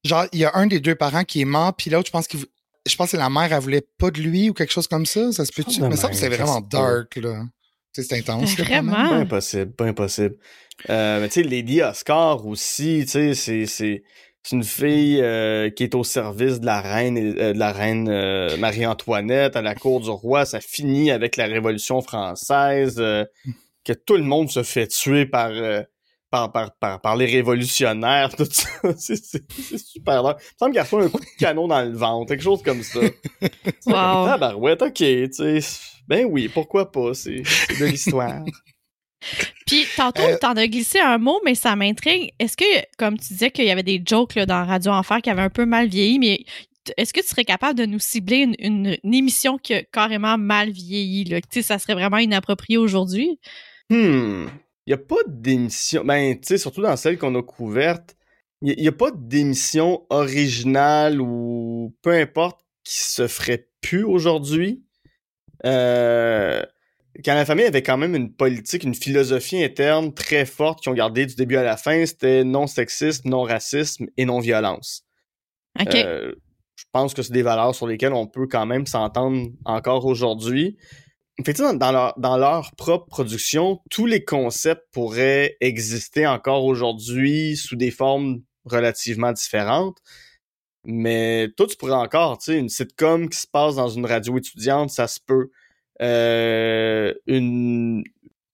genre, 0.04 0.26
il 0.32 0.40
y 0.40 0.46
a 0.46 0.52
un 0.56 0.68
des 0.68 0.80
deux 0.80 0.96
parents 0.96 1.24
qui 1.24 1.42
est 1.42 1.46
mort, 1.46 1.76
puis 1.76 1.90
l'autre, 1.90 2.08
je 2.08 2.12
pense 2.12 2.28
qu'il, 2.28 2.42
je 2.88 2.96
pense 2.96 3.12
que 3.12 3.18
la 3.18 3.30
mère, 3.30 3.52
elle 3.52 3.60
voulait 3.60 3.86
pas 3.98 4.12
de 4.12 4.22
lui 4.22 4.50
ou 4.50 4.54
quelque 4.54 4.72
chose 4.72 4.88
comme 4.88 5.06
ça? 5.06 5.32
Ça 5.32 5.46
se 5.46 5.52
peut-tu? 5.52 5.82
Mais 5.82 5.96
ça, 5.96 6.10
c'est 6.14 6.30
vraiment 6.30 6.62
dark, 6.62 7.16
là. 7.18 7.44
Tu 7.94 8.04
sais, 8.04 8.08
c'est 8.10 8.20
intense. 8.20 8.56
Vraiment? 8.58 8.92
Pas 9.10 9.16
impossible, 9.16 9.72
pas 9.72 9.86
impossible. 9.86 10.36
Euh, 10.90 11.20
mais 11.20 11.28
tu 11.30 11.42
sais, 11.42 11.44
Lady 11.44 11.82
Oscar 11.82 12.46
aussi, 12.46 13.06
tu 13.06 13.34
sais, 13.34 13.66
c'est, 13.66 14.04
c'est, 14.44 14.56
une 14.56 14.64
fille 14.64 15.20
euh, 15.22 15.70
qui 15.70 15.84
est 15.84 15.96
au 15.96 16.04
service 16.04 16.60
de 16.60 16.66
la 16.66 16.82
reine, 16.82 17.18
euh, 17.18 17.54
de 17.54 17.60
la 17.60 17.72
reine 17.72 18.08
euh, 18.10 18.56
Marie-Antoinette 18.58 19.56
à 19.56 19.62
la 19.62 19.76
cour 19.76 20.02
du 20.02 20.10
roi. 20.10 20.46
Ça 20.46 20.60
finit 20.60 21.12
avec 21.12 21.38
la 21.38 21.46
Révolution 21.46 22.02
française, 22.02 22.96
que 22.96 23.94
tout 23.94 24.18
le 24.18 24.24
monde 24.24 24.50
se 24.50 24.64
fait 24.64 24.88
tuer 24.88 25.26
par, 25.26 25.52
par, 26.30 26.52
par, 26.52 26.72
par, 26.78 27.02
par 27.02 27.16
les 27.16 27.26
révolutionnaires, 27.26 28.36
tout 28.36 28.48
ça. 28.50 28.70
c'est, 28.98 29.18
super 29.78 30.24
drôle. 30.24 30.36
Il 30.40 30.44
me 30.44 30.58
semble 30.60 30.72
qu'il 30.72 30.82
reçoit 30.82 31.04
un 31.04 31.10
coup 31.10 31.20
de 31.20 31.38
canon 31.40 31.68
dans 31.68 31.82
le 31.82 31.96
ventre, 31.96 32.30
quelque 32.30 32.44
chose 32.44 32.64
comme 32.64 32.84
ça. 32.84 33.00
Wow. 33.00 33.10
comme, 33.86 34.26
Tabarouette, 34.26 34.82
ok, 34.82 34.94
tu 34.94 35.30
sais. 35.32 35.60
Ben 36.08 36.26
oui, 36.26 36.48
pourquoi 36.48 36.92
pas, 36.92 37.14
c'est 37.14 37.42
de 37.42 37.86
l'histoire. 37.86 38.44
Puis 39.66 39.86
tantôt, 39.96 40.22
Euh, 40.22 40.38
t'en 40.40 40.54
as 40.56 40.68
glissé 40.68 41.00
un 41.00 41.18
mot, 41.18 41.40
mais 41.44 41.56
ça 41.56 41.76
m'intrigue. 41.76 42.32
Est-ce 42.40 42.56
que, 42.56 42.66
comme 42.98 43.18
tu 43.18 43.30
disais 43.30 43.52
qu'il 43.52 43.66
y 43.66 43.72
avait 43.72 43.84
des 43.84 44.02
jokes 44.06 44.36
là, 44.36 44.46
dans 44.46 44.66
Radio 44.66 44.92
Enfer 44.92 45.22
qui 45.22 45.30
avaient 45.30 45.42
un 45.42 45.50
peu 45.50 45.66
mal 45.66 45.88
vieilli, 45.88 46.20
mais 46.20 46.46
est-ce 46.98 47.14
que 47.14 47.20
tu 47.22 47.28
serais 47.28 47.44
capable 47.44 47.78
de 47.78 47.86
nous 47.86 48.00
cibler 48.00 48.38
une, 48.38 48.56
une- 48.60 48.98
une 49.04 49.14
émission 49.14 49.58
qui 49.58 49.74
a 49.74 49.84
carrément 49.84 50.38
mal 50.38 50.70
vieilli? 50.72 51.26
Là? 51.26 51.42
Tu 51.42 51.48
sais, 51.52 51.62
ça 51.62 51.80
serait 51.80 51.96
vraiment 51.96 52.18
inapproprié 52.18 52.78
aujourd'hui? 52.78 53.40
Hmm. 53.90 54.48
Il 54.86 54.92
n'y 54.92 54.94
a 54.94 54.98
pas 54.98 55.18
d'émission. 55.28 56.06
Ben, 56.06 56.36
tu 56.40 56.48
sais, 56.48 56.58
surtout 56.58 56.82
dans 56.82 56.96
celle 56.96 57.18
qu'on 57.18 57.36
a 57.36 57.44
couverte, 57.44 58.16
il 58.62 58.76
n'y 58.80 58.88
a, 58.88 58.92
pas 58.92 59.12
d'émission 59.14 60.06
originale 60.10 61.20
ou 61.22 61.94
peu 62.02 62.12
importe 62.12 62.62
qui 62.84 62.96
se 63.00 63.28
ferait 63.28 63.68
plus 63.82 64.04
aujourd'hui. 64.06 64.82
Euh, 65.66 66.64
quand 67.24 67.36
la 67.36 67.46
famille 67.46 67.66
avait 67.66 67.84
quand 67.84 67.98
même 67.98 68.16
une 68.16 68.34
politique, 68.34 68.84
une 68.84 68.96
philosophie 68.96 69.64
interne 69.64 70.14
très 70.14 70.46
forte 70.46 70.82
qu'ils 70.82 70.92
ont 70.92 70.96
gardé 70.96 71.26
du 71.26 71.36
début 71.36 71.56
à 71.56 71.64
la 71.64 71.78
fin, 71.78 72.06
c'était 72.06 72.44
non 72.44 72.68
sexiste, 72.68 73.26
non 73.26 73.44
racisme 73.44 74.08
et 74.18 74.26
non 74.26 74.40
violence. 74.40 75.04
Euh, 75.80 76.34
je 76.76 76.86
pense 76.92 77.14
que 77.14 77.22
c'est 77.22 77.34
des 77.34 77.44
valeurs 77.44 77.76
sur 77.76 77.88
lesquelles 77.88 78.14
on 78.14 78.28
peut 78.28 78.48
quand 78.48 78.66
même 78.66 78.86
s'entendre 78.86 79.50
encore 79.66 80.06
aujourd'hui. 80.06 80.78
Fait 81.46 81.54
dans 81.54 81.92
leur, 81.92 82.18
dans 82.18 82.38
leur 82.38 82.72
propre 82.76 83.08
production, 83.08 83.80
tous 83.92 84.08
les 84.08 84.24
concepts 84.24 84.86
pourraient 84.92 85.56
exister 85.62 86.26
encore 86.26 86.66
aujourd'hui 86.66 87.56
sous 87.56 87.76
des 87.76 87.92
formes 87.92 88.42
relativement 88.66 89.32
différentes. 89.32 89.98
Mais 90.84 91.50
toi, 91.56 91.68
tu 91.68 91.76
pourrais 91.78 91.94
encore, 91.94 92.38
tu 92.40 92.46
sais, 92.46 92.58
une 92.58 92.70
sitcom 92.70 93.30
qui 93.30 93.40
se 93.40 93.48
passe 93.48 93.76
dans 93.76 93.90
une 93.90 94.06
radio 94.06 94.38
étudiante, 94.38 94.90
ça 94.90 95.08
se 95.08 95.20
peut. 95.20 95.52
Euh, 96.02 97.14
une, 97.26 98.04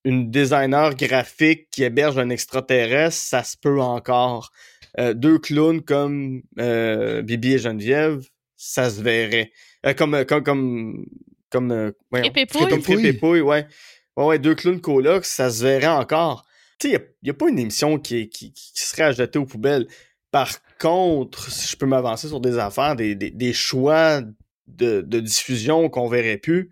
une 0.05 0.31
designer 0.31 0.95
graphique 0.95 1.69
qui 1.71 1.83
héberge 1.83 2.17
un 2.17 2.29
extraterrestre, 2.29 3.21
ça 3.21 3.43
se 3.43 3.57
peut 3.57 3.79
encore. 3.79 4.51
Euh, 4.99 5.13
deux 5.13 5.39
clowns 5.39 5.81
comme 5.81 6.43
euh, 6.59 7.21
Bibi 7.21 7.53
et 7.53 7.57
Geneviève, 7.57 8.23
ça 8.55 8.89
se 8.89 9.01
verrait. 9.01 9.51
Euh, 9.85 9.93
comme, 9.93 10.23
comme, 10.25 10.43
comme, 10.43 11.05
comme, 11.49 11.93
voyons, 12.11 12.31
comme 12.31 12.33
Frippe 12.33 12.37
et 12.37 12.79
Pouille. 12.81 13.13
Pouille, 13.13 13.41
ouais. 13.41 13.67
Ouais, 14.15 14.25
ouais, 14.25 14.39
deux 14.39 14.53
clowns 14.53 14.81
colocs, 14.81 15.25
ça 15.25 15.49
se 15.49 15.63
verrait 15.63 15.87
encore. 15.87 16.45
Tu 16.79 16.89
sais, 16.89 17.15
il 17.23 17.25
n'y 17.25 17.29
a, 17.31 17.33
pas 17.33 17.49
une 17.49 17.57
émission 17.57 17.97
qui, 17.97 18.29
qui, 18.29 18.53
qui 18.53 18.71
serait 18.75 19.03
à 19.03 19.11
jeter 19.11 19.39
aux 19.39 19.45
poubelles. 19.45 19.87
Par 20.29 20.49
contre, 20.79 21.49
si 21.49 21.67
je 21.71 21.77
peux 21.77 21.85
m'avancer 21.85 22.27
sur 22.27 22.39
des 22.39 22.59
affaires, 22.59 22.95
des, 22.95 23.15
des, 23.15 23.31
des 23.31 23.53
choix 23.53 24.21
de, 24.67 25.01
de 25.01 25.19
diffusion 25.19 25.89
qu'on 25.89 26.07
verrait 26.07 26.37
plus, 26.37 26.71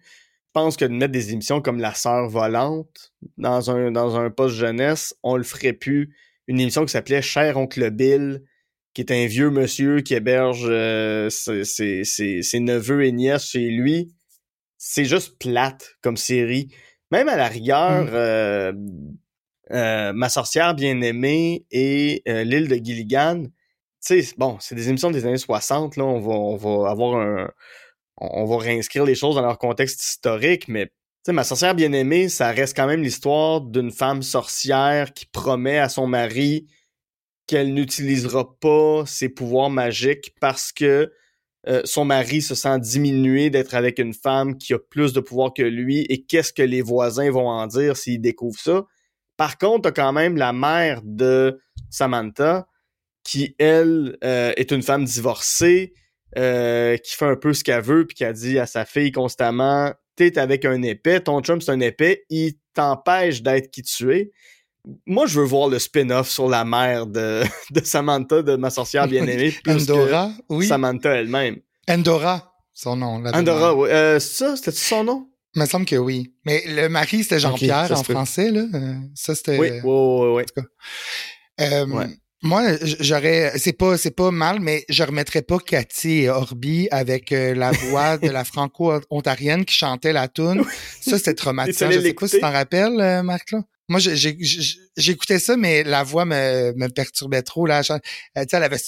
pense 0.54 0.78
que 0.78 0.86
de 0.86 0.94
mettre 0.94 1.12
des 1.12 1.32
émissions 1.34 1.62
comme 1.62 1.80
La 1.80 1.94
Sœur 1.94 2.28
volante 2.30 3.14
dans 3.38 3.72
un, 3.72 3.92
dans 3.92 4.16
un 4.18 4.30
poste 4.30 4.56
jeunesse, 4.56 5.16
on 5.24 5.38
le 5.38 5.44
ferait 5.44 5.74
plus. 5.74 6.16
Une 6.48 6.60
émission 6.60 6.84
qui 6.86 6.92
s'appelait 6.92 7.22
Cher 7.22 7.58
Oncle 7.58 7.90
Bill, 7.92 8.44
qui 8.94 9.02
est 9.02 9.12
un 9.12 9.26
vieux 9.28 9.50
monsieur 9.50 10.02
qui 10.02 10.14
héberge 10.16 10.66
euh, 10.68 11.30
ses, 11.30 11.64
ses- 11.64 12.04
ses- 12.04 12.42
ses 12.42 12.60
neveux 12.60 13.06
et 13.06 13.12
nièces 13.12 13.46
chez 13.50 13.70
lui. 13.70 14.14
C'est 14.78 15.06
juste 15.06 15.38
plate 15.40 15.96
comme 16.02 16.18
série. 16.18 16.70
Même 17.12 17.30
à 17.30 17.38
la 17.38 17.48
rigueur, 17.48 18.06
Mm. 18.06 18.10
euh, 18.14 18.74
euh, 19.72 20.12
Ma 20.14 20.28
sorcière 20.30 20.74
bien-aimée 20.76 21.66
et 21.72 22.22
L'île 22.26 22.68
de 22.68 22.76
Gilligan, 22.84 23.44
tu 24.06 24.22
sais, 24.24 24.34
bon, 24.38 24.58
c'est 24.60 24.76
des 24.76 24.90
émissions 24.90 25.12
des 25.12 25.26
années 25.26 25.38
60, 25.38 25.96
là, 25.96 26.04
on 26.04 26.20
va, 26.20 26.34
on 26.34 26.56
va 26.58 26.90
avoir 26.90 27.22
un... 27.22 27.52
On 28.22 28.46
va 28.46 28.58
réinscrire 28.58 29.04
les 29.04 29.16
choses 29.16 29.36
dans 29.36 29.42
leur 29.42 29.58
contexte 29.58 30.04
historique, 30.04 30.68
mais 30.68 30.92
Ma 31.28 31.44
sorcière 31.44 31.76
bien-aimée, 31.76 32.30
ça 32.30 32.50
reste 32.50 32.76
quand 32.76 32.88
même 32.88 33.04
l'histoire 33.04 33.62
d'une 33.62 33.92
femme 33.92 34.24
sorcière 34.24 35.14
qui 35.14 35.28
promet 35.28 35.78
à 35.78 35.88
son 35.88 36.08
mari 36.08 36.68
qu'elle 37.46 37.76
n'utilisera 37.76 38.58
pas 38.60 39.04
ses 39.06 39.30
pouvoirs 39.30 39.70
magiques 39.70 40.34
parce 40.42 40.72
que 40.72 41.14
euh, 41.68 41.82
son 41.86 42.06
mari 42.06 42.42
se 42.42 42.56
sent 42.56 42.80
diminué 42.80 43.52
d'être 43.52 43.76
avec 43.76 44.00
une 44.00 44.16
femme 44.16 44.58
qui 44.58 44.74
a 44.74 44.80
plus 44.80 45.14
de 45.14 45.20
pouvoir 45.20 45.54
que 45.54 45.62
lui 45.62 46.00
et 46.10 46.24
qu'est-ce 46.24 46.54
que 46.54 46.64
les 46.64 46.82
voisins 46.82 47.30
vont 47.30 47.48
en 47.48 47.68
dire 47.68 47.98
s'ils 47.98 48.20
découvrent 48.20 48.60
ça. 48.60 48.86
Par 49.38 49.60
contre, 49.60 49.84
t'as 49.84 49.92
quand 49.92 50.14
même 50.14 50.38
la 50.38 50.54
mère 50.54 51.02
de 51.04 51.62
Samantha 51.92 52.68
qui, 53.24 53.56
elle, 53.60 54.18
euh, 54.24 54.54
est 54.58 54.72
une 54.72 54.82
femme 54.82 55.06
divorcée, 55.06 55.94
euh, 56.38 56.98
qui 56.98 57.16
fait 57.16 57.26
un 57.26 57.36
peu 57.36 57.54
ce 57.54 57.64
qu'elle 57.64 57.82
veut, 57.84 58.06
puis 58.06 58.16
qui 58.16 58.24
a 58.24 58.34
dit 58.34 58.60
à 58.60 58.66
sa 58.66 58.86
fille 58.86 59.12
constamment 59.12 59.92
T'es 60.18 60.38
avec 60.38 60.66
un 60.66 60.82
épais, 60.84 61.22
ton 61.22 61.42
chum 61.42 61.62
c'est 61.62 61.72
un 61.72 61.80
épais, 61.80 62.26
il 62.30 62.54
t'empêche 62.74 63.42
d'être 63.42 63.72
qui 63.72 63.82
tu 63.82 64.14
es. 64.14 64.32
Moi, 65.06 65.26
je 65.28 65.40
veux 65.40 65.46
voir 65.46 65.70
le 65.70 65.80
spin-off 65.80 66.30
sur 66.30 66.50
la 66.50 66.66
mère 66.66 67.06
de, 67.06 67.44
de 67.72 67.82
Samantha, 67.84 68.42
de 68.42 68.56
ma 68.56 68.70
sorcière 68.70 69.08
bien-aimée, 69.08 69.54
Endora, 69.68 70.32
oui. 70.50 70.68
Samantha 70.68 71.12
elle-même. 71.12 71.58
Endora, 71.88 72.54
son 72.74 72.96
nom. 72.98 73.20
Là, 73.20 73.32
Andorra, 73.34 73.76
oui. 73.76 73.90
Euh, 73.90 74.20
c'est 74.20 74.44
ça, 74.46 74.56
c'était 74.56 74.72
son 74.72 75.04
nom? 75.04 75.28
Il 75.56 75.62
me 75.62 75.66
semble 75.66 75.86
que 75.86 75.96
oui. 75.98 76.34
Mais 76.46 76.64
le 76.66 76.88
mari, 76.88 77.24
c'était 77.24 77.40
Jean-Pierre 77.40 77.92
en 77.92 78.04
français, 78.04 78.52
là. 78.52 78.66
Euh, 78.74 78.94
Ça, 79.16 79.36
c'était. 79.36 79.58
Oui, 79.58 79.70
oui, 79.70 79.80
oui, 79.84 80.44
oui. 80.58 80.64
Euh, 81.62 81.86
Ouais. 81.88 82.08
Moi, 82.44 82.64
j'aurais, 82.82 83.54
c'est 83.58 83.74
pas, 83.74 83.98
c'est 83.98 84.16
pas 84.16 84.32
mal, 84.32 84.60
mais 84.62 84.84
je 84.90 85.04
remettrais 85.04 85.44
pas 85.44 85.60
Cathy 85.60 86.22
et 86.22 86.30
Orbi 86.30 86.88
avec 86.90 87.32
euh, 87.32 87.54
la 87.54 87.72
voix 87.90 88.18
de 88.18 88.30
la 88.30 88.44
franco-ontarienne 88.44 89.64
qui 89.64 89.76
chantait 89.76 90.12
la 90.12 90.28
tune. 90.28 90.64
Ça, 91.02 91.18
c'était 91.20 91.36
traumatisant. 91.36 91.92
Je 91.92 92.00
sais 92.00 92.14
pas 92.14 92.28
si 92.28 92.40
t'en 92.40 92.52
rappelles, 92.52 93.00
euh, 93.00 93.22
Marc, 93.22 93.52
là. 93.52 93.62
Moi, 93.90 94.00
j'écoutais 94.00 95.38
ça, 95.38 95.58
mais 95.58 95.84
la 95.84 96.04
voix 96.04 96.24
me, 96.24 96.72
me 96.78 96.88
perturbait 96.88 97.42
trop. 97.42 97.66
Là. 97.66 97.82
Elle, 98.34 98.48
elle 98.50 98.64
avait 98.64 98.80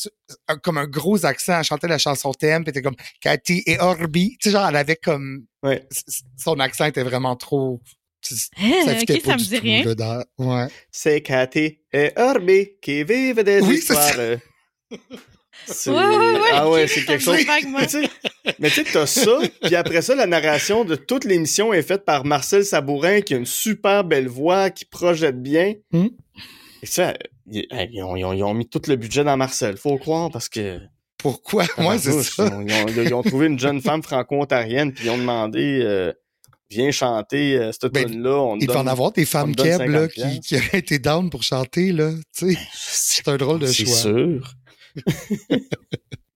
comme 0.61 0.77
un 0.77 0.87
gros 0.87 1.25
accent. 1.25 1.57
Elle 1.59 1.65
chantait 1.65 1.89
la 1.89 1.97
chanson 1.97 2.31
thème, 2.31 2.63
puis 2.63 2.69
était 2.69 2.81
comme 2.81 2.95
Cathy 3.19 3.63
et 3.65 3.81
Orbi. 3.81 4.37
Tu 4.39 4.47
sais, 4.47 4.53
genre, 4.53 4.65
elle 4.69 4.77
avait 4.77 4.95
comme... 4.95 5.45
Ouais. 5.61 5.85
Son 6.37 6.57
accent 6.61 6.85
était 6.85 7.03
vraiment 7.03 7.35
trop... 7.35 7.81
Hein, 8.57 8.71
ça, 8.85 8.91
ok, 8.93 9.21
ça 9.23 9.33
me 9.33 9.43
dit 9.43 9.57
rien. 9.57 9.83
ouais. 10.37 10.67
C'est 10.91 11.21
Cathy 11.21 11.79
et 11.91 12.11
Orbi 12.15 12.69
qui 12.81 13.03
vivent 13.03 13.43
des 13.43 13.61
oui, 13.61 13.75
histoires. 13.75 14.37
Ouais, 15.87 15.93
ouais, 15.93 15.93
ouais, 15.93 16.49
ah 16.51 16.69
ouais, 16.69 16.87
c'est 16.87 17.05
quelque 17.05 17.23
chose. 17.23 17.37
mais 18.59 18.69
tu 18.69 18.83
sais, 18.83 18.83
t'as 18.91 19.05
ça, 19.05 19.39
puis 19.61 19.75
après 19.75 20.01
ça, 20.01 20.15
la 20.15 20.25
narration 20.25 20.83
de 20.83 20.95
toute 20.95 21.25
l'émission 21.25 21.73
est 21.73 21.83
faite 21.83 22.05
par 22.05 22.25
Marcel 22.25 22.65
Sabourin, 22.65 23.21
qui 23.21 23.33
a 23.33 23.37
une 23.37 23.45
super 23.45 24.03
belle 24.03 24.27
voix, 24.27 24.69
qui 24.69 24.85
projette 24.85 25.41
bien. 25.41 25.75
Hmm. 25.91 26.07
Et 26.81 26.85
ça, 26.85 27.13
ils, 27.47 28.03
ont, 28.03 28.15
ils, 28.15 28.43
ont, 28.43 28.53
mis 28.53 28.67
tout 28.67 28.81
le 28.87 28.95
budget 28.95 29.23
dans 29.23 29.37
Marcel, 29.37 29.77
faut 29.77 29.97
croire, 29.97 30.29
parce 30.31 30.49
que... 30.49 30.79
Pourquoi? 31.17 31.65
Moi, 31.77 31.97
c'est 31.97 32.21
ça. 32.23 32.49
Ils 32.97 33.13
ont, 33.13 33.23
trouvé 33.23 33.47
une 33.47 33.59
jeune 33.59 33.81
femme 33.81 34.03
franco-ontarienne, 34.03 34.91
puis 34.91 35.05
ils 35.05 35.09
ont 35.11 35.17
demandé... 35.17 35.79
Euh, 35.81 36.11
viens 36.69 36.91
chanter 36.91 37.57
euh, 37.57 37.71
cette 37.71 37.91
ben, 37.93 38.21
là 38.21 38.55
Il 38.59 38.67
va 38.67 38.81
en 38.81 38.87
avoir 38.87 39.11
des 39.11 39.25
femmes 39.25 39.55
keb 39.55 39.81
là, 39.81 40.07
qui, 40.07 40.39
qui 40.41 40.55
auraient 40.55 40.79
été 40.79 40.99
down 40.99 41.29
pour 41.29 41.43
chanter. 41.43 41.91
là. 41.91 42.11
Tu 42.35 42.53
sais, 42.53 42.59
c'est 42.73 43.27
un 43.27 43.37
drôle 43.37 43.59
de 43.59 43.71
choix. 43.71 43.85
C'est 43.85 44.01
sûr. 44.01 44.53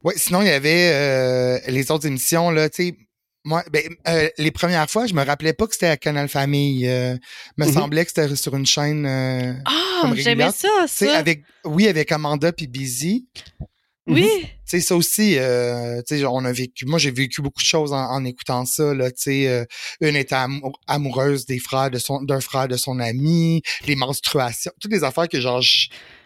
oui, 0.04 0.14
sinon, 0.16 0.42
il 0.42 0.48
y 0.48 0.52
avait 0.52 0.92
euh, 0.94 1.60
les 1.68 1.92
autres 1.92 2.08
émissions, 2.08 2.52
là, 2.52 2.70
tu 2.70 2.88
sais. 2.88 2.98
Moi, 3.44 3.64
ben, 3.72 3.84
euh, 4.10 4.28
les 4.38 4.52
premières 4.52 4.90
fois, 4.90 5.08
je 5.08 5.14
me 5.14 5.24
rappelais 5.24 5.54
pas 5.54 5.68
que 5.68 5.74
c'était 5.74 5.88
à 5.88 5.96
Canal 5.96 6.28
Famille. 6.28 6.86
Euh, 6.86 7.16
me 7.56 7.66
mm-hmm. 7.66 7.74
semblait 7.74 8.04
que 8.04 8.12
c'était 8.14 8.36
sur 8.36 8.54
une 8.58 8.66
chaîne. 8.66 9.06
ah, 9.66 10.12
j'aimais 10.16 10.52
ça, 10.52 10.68
ça. 10.86 11.18
Avec, 11.18 11.44
oui, 11.64 11.88
avec 11.88 12.12
Amanda 12.12 12.52
puis 12.52 12.68
Busy. 12.68 13.30
Oui. 14.08 14.24
Mm-hmm. 14.24 14.42
Tu 14.42 14.50
sais, 14.66 14.80
ça 14.82 14.96
aussi, 14.98 15.38
euh, 15.38 16.02
tu 16.06 16.18
sais, 16.18 16.26
on 16.26 16.44
a 16.44 16.52
vécu, 16.52 16.86
moi 16.86 17.00
j'ai 17.00 17.12
vécu 17.12 17.42
beaucoup 17.42 17.62
de 17.62 17.68
choses 17.68 17.94
en, 17.94 18.26
écoutant 18.26 18.66
ça, 18.66 18.94
là, 18.94 19.12
tu 19.12 19.22
sais, 19.22 19.68
une 20.02 20.18
était 20.18 20.36
amoureuse 20.88 21.46
des 21.46 21.60
frères 21.60 21.90
de 21.90 22.00
son, 22.00 22.22
d'un 22.22 22.42
frère 22.42 22.68
de 22.68 22.76
son 22.76 23.00
ami, 23.00 23.62
les 23.86 23.96
menstruations, 23.96 24.74
toutes 24.82 24.92
les 24.92 25.06
affaires 25.06 25.30
que 25.30 25.40
genre, 25.40 25.62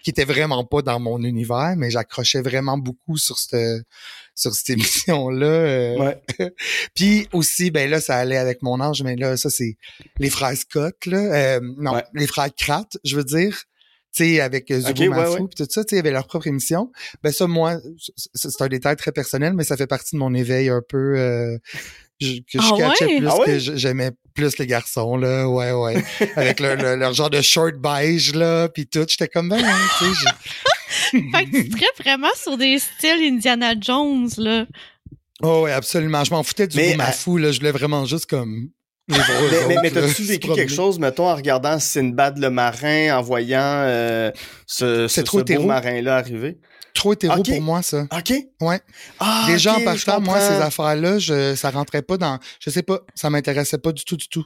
qui 0.04 0.10
était 0.10 0.26
vraiment 0.26 0.66
pas 0.66 0.82
dans 0.82 1.00
mon 1.00 1.22
univers, 1.22 1.76
mais 1.78 1.92
j'accrochais 1.92 2.42
vraiment 2.42 2.80
beaucoup 2.80 3.18
sur 3.18 3.38
cette 3.38 3.84
sur 4.36 4.54
cette 4.54 4.70
émission-là. 4.78 5.46
Euh. 5.46 5.98
Ouais. 5.98 6.22
Puis 6.96 7.28
aussi, 7.34 7.72
ben 7.72 7.90
là, 7.90 8.02
ça 8.02 8.18
allait 8.18 8.38
avec 8.38 8.62
mon 8.62 8.80
âge, 8.82 9.04
mais 9.04 9.16
là, 9.16 9.38
ça, 9.38 9.50
c'est 9.50 9.78
les 10.20 10.30
frères 10.30 10.56
Scott, 10.58 11.06
là. 11.06 11.18
Euh, 11.18 11.60
non, 11.78 12.02
les 12.14 12.28
frères 12.28 12.54
Krat, 12.56 12.88
je 13.04 13.16
veux 13.16 13.24
dire. 13.24 13.64
Tu 14.14 14.26
sais, 14.26 14.42
avec 14.42 14.72
Zubo 14.74 14.90
okay, 14.90 15.10
Mafou, 15.10 15.48
tout 15.48 15.66
ça, 15.70 15.84
tu 15.86 15.90
sais, 15.90 15.96
ils 15.96 16.00
avaient 16.00 16.12
leur 16.12 16.28
propre 16.28 16.48
émission. 16.48 16.92
Ben 17.24 17.32
ça, 17.32 17.48
moi, 17.48 17.78
c'est 18.34 18.62
un 18.62 18.68
détail 18.68 18.98
très 18.98 19.12
personnel, 19.12 19.54
mais 19.54 19.64
ça 19.64 19.78
fait 19.78 19.88
partie 19.88 20.16
de 20.16 20.20
mon 20.20 20.34
éveil 20.34 20.68
un 20.70 20.82
peu 20.88 21.18
euh, 21.18 21.58
que 22.20 22.26
je 22.60 22.60
ah 22.60 22.78
catchais 22.78 23.18
plus, 23.18 23.28
ah 23.28 23.38
que 23.46 23.60
j'aimais 23.60 24.12
plus 24.34 24.58
les 24.58 24.68
garçons, 24.68 25.16
là, 25.18 25.48
ouais, 25.48 25.72
ouais. 25.72 26.04
Avec 26.36 26.60
leur, 26.60 26.76
leur, 26.76 27.14
genre 27.14 27.30
de 27.30 27.42
short 27.42 27.76
beige, 27.76 28.34
là, 28.34 28.70
puis 28.70 28.88
tout, 28.88 29.06
j'étais 29.08 29.28
comme, 29.28 29.50
ben, 29.50 29.64
hein, 29.64 29.78
tu 30.00 30.06
sais. 30.06 31.22
fait 31.32 31.46
que 31.46 31.62
tu 31.64 31.72
serais 31.72 32.04
vraiment 32.04 32.34
sur 32.36 32.58
des 32.58 32.80
styles 32.80 33.34
Indiana 33.34 33.74
Jones, 33.80 34.30
là. 34.38 34.66
Oh, 35.42 35.64
ouais, 35.64 35.72
absolument. 35.72 36.24
Je 36.24 36.32
m'en 36.32 36.44
foutais 36.44 36.68
du 36.68 36.78
mais, 36.78 36.96
fou, 37.14 37.38
là. 37.38 37.52
Je 37.52 37.60
voulais 37.60 37.72
vraiment 37.72 38.06
juste 38.06 38.28
comme 38.28 38.70
mais, 39.12 39.68
mais, 39.68 39.78
mais 39.84 39.92
t'as-tu 39.92 40.24
vécu 40.24 40.52
quelque 40.54 40.74
chose, 40.74 41.00
mettons, 41.00 41.30
en 41.30 41.36
regardant 41.36 41.80
Sinbad 41.80 42.38
le 42.38 42.50
marin, 42.50 43.18
en 43.18 43.22
voyant 43.22 43.60
euh, 43.62 44.32
ce, 44.66 45.08
ce, 45.08 45.24
ce 45.26 45.56
beau 45.56 45.64
marin-là 45.64 46.18
arriver? 46.18 46.58
trop 46.94 47.14
hétéro 47.14 47.42
pour 47.42 47.62
moi, 47.62 47.82
ça. 47.82 48.06
OK. 48.12 48.34
Ouais. 48.62 48.80
Ah, 49.20 49.46
Déjà, 49.48 49.76
en 49.76 49.84
partant, 49.84 50.20
moi, 50.20 50.40
ces 50.40 50.62
affaires-là, 50.62 51.20
je, 51.20 51.56
ça 51.56 51.70
rentrait 51.72 52.02
pas 52.02 52.18
dans, 52.18 52.40
je 52.60 52.70
sais 52.70 52.84
pas, 52.84 53.00
ça 53.16 53.30
m'intéressait 53.30 53.78
pas 53.78 53.92
du 53.92 54.04
tout, 54.04 54.18
du 54.18 54.28
tout. 54.28 54.46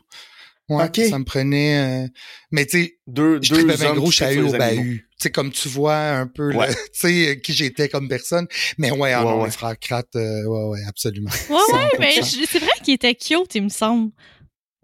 Ouais, 0.68 0.89
ça 1.09 1.20
me 1.20 1.26
prenait, 1.26 2.05
euh, 2.05 2.07
mais 2.49 2.66
tu 2.66 2.86
sais, 2.86 2.97
deux, 3.05 3.39
je 3.39 3.53
deux 3.53 3.86
un 3.86 3.93
gros 3.93 4.09
chahut 4.09 4.41
au 4.41 4.51
bahut. 4.51 5.07
Tu 5.11 5.16
sais, 5.18 5.30
comme 5.30 5.51
tu 5.51 5.70
vois 5.70 5.95
un 5.95 6.26
peu, 6.26 6.49
tu 6.68 6.78
sais, 6.91 7.39
qui 7.43 7.53
j'étais 7.53 7.88
comme 7.88 8.07
personne. 8.07 8.47
Mais 8.80 8.89
ouais, 8.89 9.13
ah 9.13 9.22
non, 9.24 9.45
les 9.45 9.51
frères 9.51 9.78
Krat, 9.80 10.03
euh, 10.16 10.43
ouais, 10.43 10.63
ouais, 10.70 10.80
absolument. 10.88 11.30
Ouais, 11.51 11.55
ouais, 11.55 11.89
mais 11.99 12.22
c'est 12.24 12.57
vrai 12.57 12.72
qu'il 12.84 12.95
était 12.95 13.13
cute, 13.13 13.53
il 13.53 13.66
me 13.66 13.70
semble. 13.70 14.09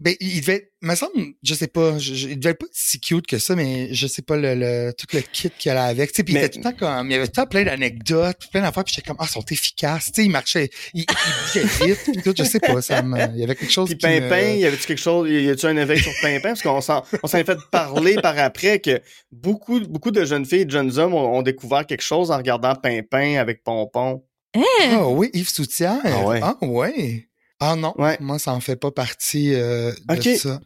Ben, 0.02 0.16
il 0.18 0.40
devait, 0.40 0.72
me 0.80 0.96
semble, 0.96 1.34
je 1.44 1.54
sais 1.54 1.68
pas, 1.68 1.96
je, 1.96 2.26
il 2.26 2.40
devait 2.40 2.54
pas 2.54 2.66
être 2.66 2.72
si 2.74 2.98
cute 2.98 3.24
que 3.24 3.38
ça, 3.38 3.54
mais 3.54 3.94
je 3.94 4.08
sais 4.08 4.22
pas 4.22 4.36
le, 4.36 4.56
le 4.56 4.92
tout 4.92 5.06
le 5.12 5.20
kit 5.20 5.48
qu'il 5.56 5.70
allait 5.70 5.80
avec. 5.80 6.10
Tu 6.10 6.16
sais, 6.16 6.24
puis 6.24 6.34
il 6.34 6.38
était 6.38 6.48
tout 6.48 6.58
le 6.58 6.64
temps 6.64 6.72
comme, 6.72 7.08
il 7.08 7.12
y 7.12 7.14
avait 7.14 7.26
tout 7.26 7.34
le 7.36 7.42
temps 7.42 7.46
plein 7.46 7.62
d'anecdotes, 7.62 8.48
plein 8.50 8.62
d'affaires, 8.62 8.82
puis 8.82 8.92
j'étais 8.96 9.06
comme, 9.06 9.16
ah, 9.20 9.26
ils 9.28 9.32
sont 9.32 9.44
efficaces. 9.48 10.06
Tu 10.06 10.12
sais, 10.14 10.24
il 10.24 10.30
marchait, 10.30 10.70
il, 10.92 11.06
il 11.54 11.60
vite, 11.86 12.00
puis 12.04 12.22
tout, 12.22 12.34
je 12.36 12.42
sais 12.42 12.58
pas, 12.58 12.82
ça 12.82 13.00
me, 13.00 13.16
il 13.32 13.38
y 13.38 13.44
avait 13.44 13.54
quelque 13.54 13.70
chose. 13.70 13.90
Puis 13.90 13.96
Pimpin, 13.96 14.54
il 14.54 14.60
y 14.60 14.66
avait-tu 14.66 14.86
quelque 14.88 14.98
chose, 15.00 15.30
y 15.30 15.48
a-tu 15.48 15.66
un 15.66 15.76
éveil 15.76 16.00
sur 16.00 16.12
Pimpin? 16.20 16.48
Parce 16.48 16.62
qu'on 16.62 16.80
s'en, 16.80 17.04
on 17.22 17.28
s'en 17.28 17.38
est 17.38 17.44
fait 17.44 17.58
parler 17.70 18.16
par 18.16 18.36
après 18.38 18.80
que 18.80 19.00
beaucoup, 19.30 19.78
beaucoup 19.86 20.10
de 20.10 20.24
jeunes 20.24 20.46
filles 20.46 20.62
et 20.62 20.64
de 20.64 20.72
jeunes 20.72 20.98
hommes 20.98 21.14
ont, 21.14 21.42
découvert 21.42 21.86
quelque 21.86 22.02
chose 22.02 22.32
en 22.32 22.38
regardant 22.38 22.74
Pimpin 22.74 23.36
avec 23.36 23.62
Pompon. 23.62 24.24
Hein? 24.54 24.62
Ah 24.80 25.08
oui, 25.08 25.30
Yves 25.32 25.48
Soutière. 25.48 26.00
Ah 26.04 26.24
ouais. 26.24 26.40
Ah 26.42 26.56
ouais. 26.60 27.28
Ah 27.64 27.76
non, 27.76 27.94
moi, 28.20 28.38
ça 28.40 28.52
en 28.52 28.60
fait 28.60 28.74
pas 28.74 28.90
partie 28.90 29.54
euh, 29.54 29.92
de 30.08 30.34
ça. 30.34 30.60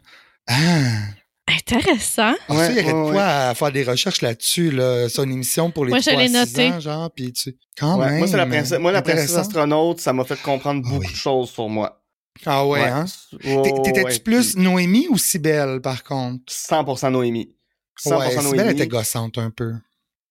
Ah! 0.47 1.09
Intéressant. 1.47 2.33
Ah, 2.49 2.55
ouais, 2.55 2.73
il 2.73 2.87
y 2.87 2.91
aurait 2.91 3.11
quoi 3.11 3.23
à 3.23 3.55
faire 3.55 3.71
des 3.71 3.83
recherches 3.83 4.21
là-dessus, 4.21 4.71
là. 4.71 5.07
C'est 5.07 5.23
une 5.23 5.31
émission 5.31 5.69
pour 5.69 5.85
les 5.85 5.91
moi, 5.91 6.01
3 6.01 6.27
noté. 6.27 6.69
ans, 6.69 6.79
genre, 6.79 7.11
puis 7.13 7.31
tu... 7.31 7.55
Quand 7.77 7.97
même. 7.97 8.17
Moi, 8.17 8.27
c'est 8.27 8.35
la 8.35 8.47
princesse, 8.47 8.79
moi, 8.79 8.91
la 8.91 9.01
princesse 9.01 9.35
astronaute, 9.35 9.99
ça 9.99 10.11
m'a 10.11 10.25
fait 10.25 10.41
comprendre 10.41 10.81
beaucoup 10.81 11.05
de 11.05 11.15
choses 11.15 11.49
sur 11.51 11.69
moi. 11.69 12.01
Ah 12.45 12.65
ouais, 12.65 12.83
hein? 12.83 13.05
T'étais-tu 13.41 14.19
plus 14.21 14.57
Noémie 14.57 15.07
ou 15.09 15.17
Cybelle, 15.17 15.81
par 15.81 16.03
contre? 16.03 16.51
100% 16.51 17.11
Noémie. 17.11 17.55
100% 18.03 18.09
ouais, 18.09 18.35
Noémie. 18.35 18.49
Cybelle 18.49 18.69
était 18.71 18.87
gossante 18.87 19.37
un 19.37 19.51
peu. 19.51 19.73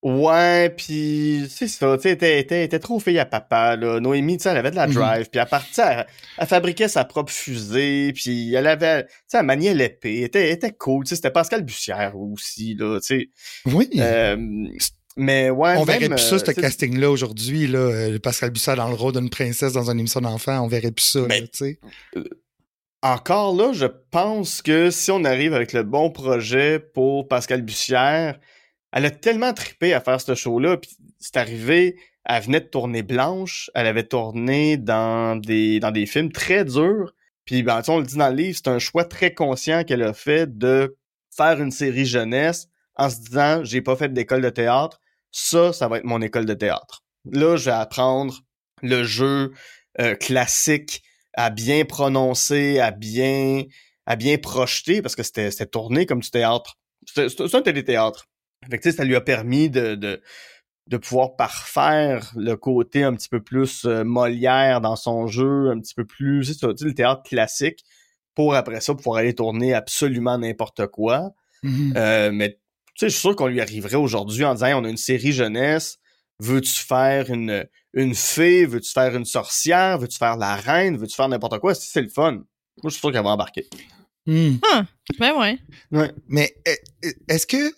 Ouais, 0.07 0.71
puis 0.71 1.49
c'est 1.51 1.67
ça, 1.67 1.97
tu 1.97 2.03
sais, 2.03 2.13
était, 2.13 2.39
était, 2.39 2.63
était, 2.63 2.79
trop 2.79 3.01
fille 3.01 3.19
à 3.19 3.27
papa, 3.27 3.75
là. 3.75 3.99
Noémie, 3.99 4.37
tu 4.37 4.45
sais, 4.45 4.51
elle 4.51 4.59
avait 4.59 4.71
de 4.71 4.77
la 4.77 4.87
mhm. 4.87 4.95
drive, 4.95 5.29
puis 5.29 5.41
à 5.41 5.47
partir, 5.47 5.85
elle, 5.85 6.07
elle, 6.39 6.47
fabriquait 6.47 6.87
sa 6.87 7.05
propre 7.05 7.33
fusée, 7.33 8.13
puis 8.13 8.55
elle 8.55 8.69
avait, 8.69 9.03
tu 9.03 9.11
sais, 9.27 9.39
elle 9.39 9.47
maniait 9.47 9.75
l'épée, 9.75 10.23
était, 10.23 10.53
était 10.53 10.71
cool, 10.71 11.03
tu 11.03 11.09
sais, 11.09 11.17
c'était 11.17 11.33
Pascal 11.33 11.65
Bussière 11.65 12.17
aussi, 12.17 12.77
là, 12.77 13.01
tu 13.01 13.07
sais. 13.19 13.31
Oui. 13.65 13.91
Euh, 13.99 14.37
mais 15.17 15.51
ouais, 15.51 15.75
On 15.77 15.83
verrait 15.83 16.09
plus 16.09 16.19
ça, 16.19 16.39
ce 16.39 16.53
casting-là, 16.53 17.11
aujourd'hui, 17.11 17.67
là. 17.67 17.81
Euh, 17.81 18.19
Pascal 18.21 18.51
Bussière 18.51 18.77
dans 18.77 18.89
le 18.89 18.95
rôle 18.95 19.15
d'une 19.15 19.29
princesse 19.29 19.73
dans 19.73 19.91
une 19.91 19.99
émission 19.99 20.21
d'enfant, 20.21 20.61
on 20.61 20.69
verrait 20.69 20.93
plus 20.93 21.03
ça, 21.03 21.27
tu 21.29 21.49
sais. 21.53 21.81
Euh, 22.17 22.23
encore 23.03 23.57
là, 23.57 23.73
je 23.73 23.87
pense 24.13 24.63
que 24.63 24.93
si 24.93 25.11
on 25.11 25.25
arrive 25.25 25.53
avec 25.53 25.73
le 25.73 25.83
bon 25.83 26.11
projet 26.11 26.79
pour 26.79 27.27
Pascal 27.27 27.63
Bussière, 27.63 28.39
elle 28.97 29.05
a 29.05 29.11
tellement 29.11 29.53
trippé 29.53 29.93
à 29.93 30.01
faire 30.01 30.23
ce 30.23 30.35
show-là, 30.35 30.79
puis 30.79 30.97
c'est 31.19 31.37
arrivé, 31.37 31.99
elle 32.25 32.43
venait 32.43 32.61
de 32.61 32.67
tourner 32.67 33.03
Blanche, 33.03 33.71
elle 33.75 33.87
avait 33.87 34.09
tourné 34.09 34.79
dans 34.79 35.37
des, 35.37 35.81
dans 35.81 35.91
des 35.91 36.07
films 36.07 36.33
très 36.33 36.65
durs, 36.65 37.13
puis 37.45 37.63
ben, 37.63 37.83
on 37.89 37.99
le 37.99 38.07
dit 38.07 38.17
dans 38.17 38.31
le 38.31 38.37
livre, 38.37 38.57
c'est 38.57 38.71
un 38.71 38.79
choix 38.79 39.05
très 39.05 39.35
conscient 39.35 39.85
qu'elle 39.85 40.03
a 40.03 40.15
fait 40.15 40.57
de 40.57 40.97
faire 41.31 41.61
une 41.61 41.73
série 41.73 42.07
jeunesse 42.07 42.69
en 42.95 43.11
se 43.11 43.21
disant, 43.21 43.63
j'ai 43.65 43.83
pas 43.83 43.97
fait 43.97 44.11
d'école 44.15 44.41
de 44.41 44.49
théâtre, 44.49 44.99
ça, 45.31 45.75
ça 45.75 45.89
va 45.89 45.99
être 45.99 46.05
mon 46.05 46.23
école 46.23 46.47
de 46.47 46.55
théâtre. 46.55 47.05
Là, 47.31 47.57
je 47.57 47.67
vais 47.67 47.77
apprendre 47.77 48.41
le 48.81 49.05
jeu 49.05 49.53
euh, 50.01 50.15
classique 50.15 51.03
à 51.35 51.51
bien 51.51 51.85
prononcer, 51.85 52.81
à 52.81 52.93
bien, 52.93 53.65
à 54.07 54.17
bien 54.17 54.39
projeter, 54.39 55.03
parce 55.03 55.15
que 55.15 55.23
c'était 55.23 55.67
tourné 55.67 56.07
comme 56.07 56.21
du 56.21 56.31
théâtre. 56.31 56.79
C'est 57.05 57.55
un 57.55 57.61
téléthéâtre. 57.61 58.27
Fait 58.71 58.79
que, 58.79 58.91
ça 58.91 59.05
lui 59.05 59.17
a 59.17 59.21
permis 59.21 59.71
de, 59.71 59.95
de, 59.95 60.21
de, 60.87 60.97
pouvoir 60.97 61.37
parfaire 61.37 62.33
le 62.37 62.55
côté 62.57 63.03
un 63.03 63.15
petit 63.15 63.29
peu 63.29 63.41
plus 63.41 63.85
euh, 63.85 64.05
Molière 64.05 64.81
dans 64.81 64.97
son 64.97 65.27
jeu, 65.27 65.71
un 65.71 65.81
petit 65.81 65.95
peu 65.95 66.05
plus, 66.05 66.59
ça, 66.59 66.69
le 66.69 66.95
théâtre 66.95 67.23
classique, 67.23 67.85
pour 68.35 68.55
après 68.55 68.81
ça 68.81 68.95
pouvoir 68.95 69.17
aller 69.19 69.35
tourner 69.35 69.75
absolument 69.75 70.39
n'importe 70.39 70.87
quoi. 70.87 71.31
Mm-hmm. 71.65 71.97
Euh, 71.97 72.31
mais 72.33 72.59
tu 72.95 73.01
sais, 73.01 73.09
je 73.09 73.13
suis 73.13 73.21
sûr 73.21 73.37
qu'on 73.37 73.47
lui 73.47 73.61
arriverait 73.61 73.97
aujourd'hui 73.97 74.45
en 74.45 74.55
disant 74.55 74.81
on 74.81 74.85
a 74.85 74.89
une 74.89 74.97
série 74.97 75.33
jeunesse, 75.33 75.99
veux-tu 76.39 76.73
faire 76.73 77.31
une, 77.31 77.67
une 77.95 78.15
fée, 78.15 78.67
veux-tu 78.67 78.91
faire 78.91 79.15
une 79.17 79.25
sorcière, 79.25 79.99
veux-tu 79.99 80.19
faire 80.19 80.37
la 80.37 80.55
reine, 80.55 80.97
veux-tu 80.97 81.15
faire 81.15 81.29
n'importe 81.29 81.59
quoi, 81.59 81.75
c'est 81.75 82.03
le 82.03 82.09
fun. 82.09 82.33
Moi, 82.33 82.45
je 82.85 82.91
suis 82.91 83.01
sûr 83.01 83.13
qu'elle 83.13 83.25
va 83.25 83.31
embarquer. 83.31 83.67
Mm. 84.27 84.57
Ah, 84.73 84.85
ben 85.19 85.33
ouais. 85.39 85.59
ouais. 85.93 86.13
Mais 86.29 86.55
e, 86.67 86.73
e, 87.07 87.13
est-ce 87.29 87.47
que 87.47 87.73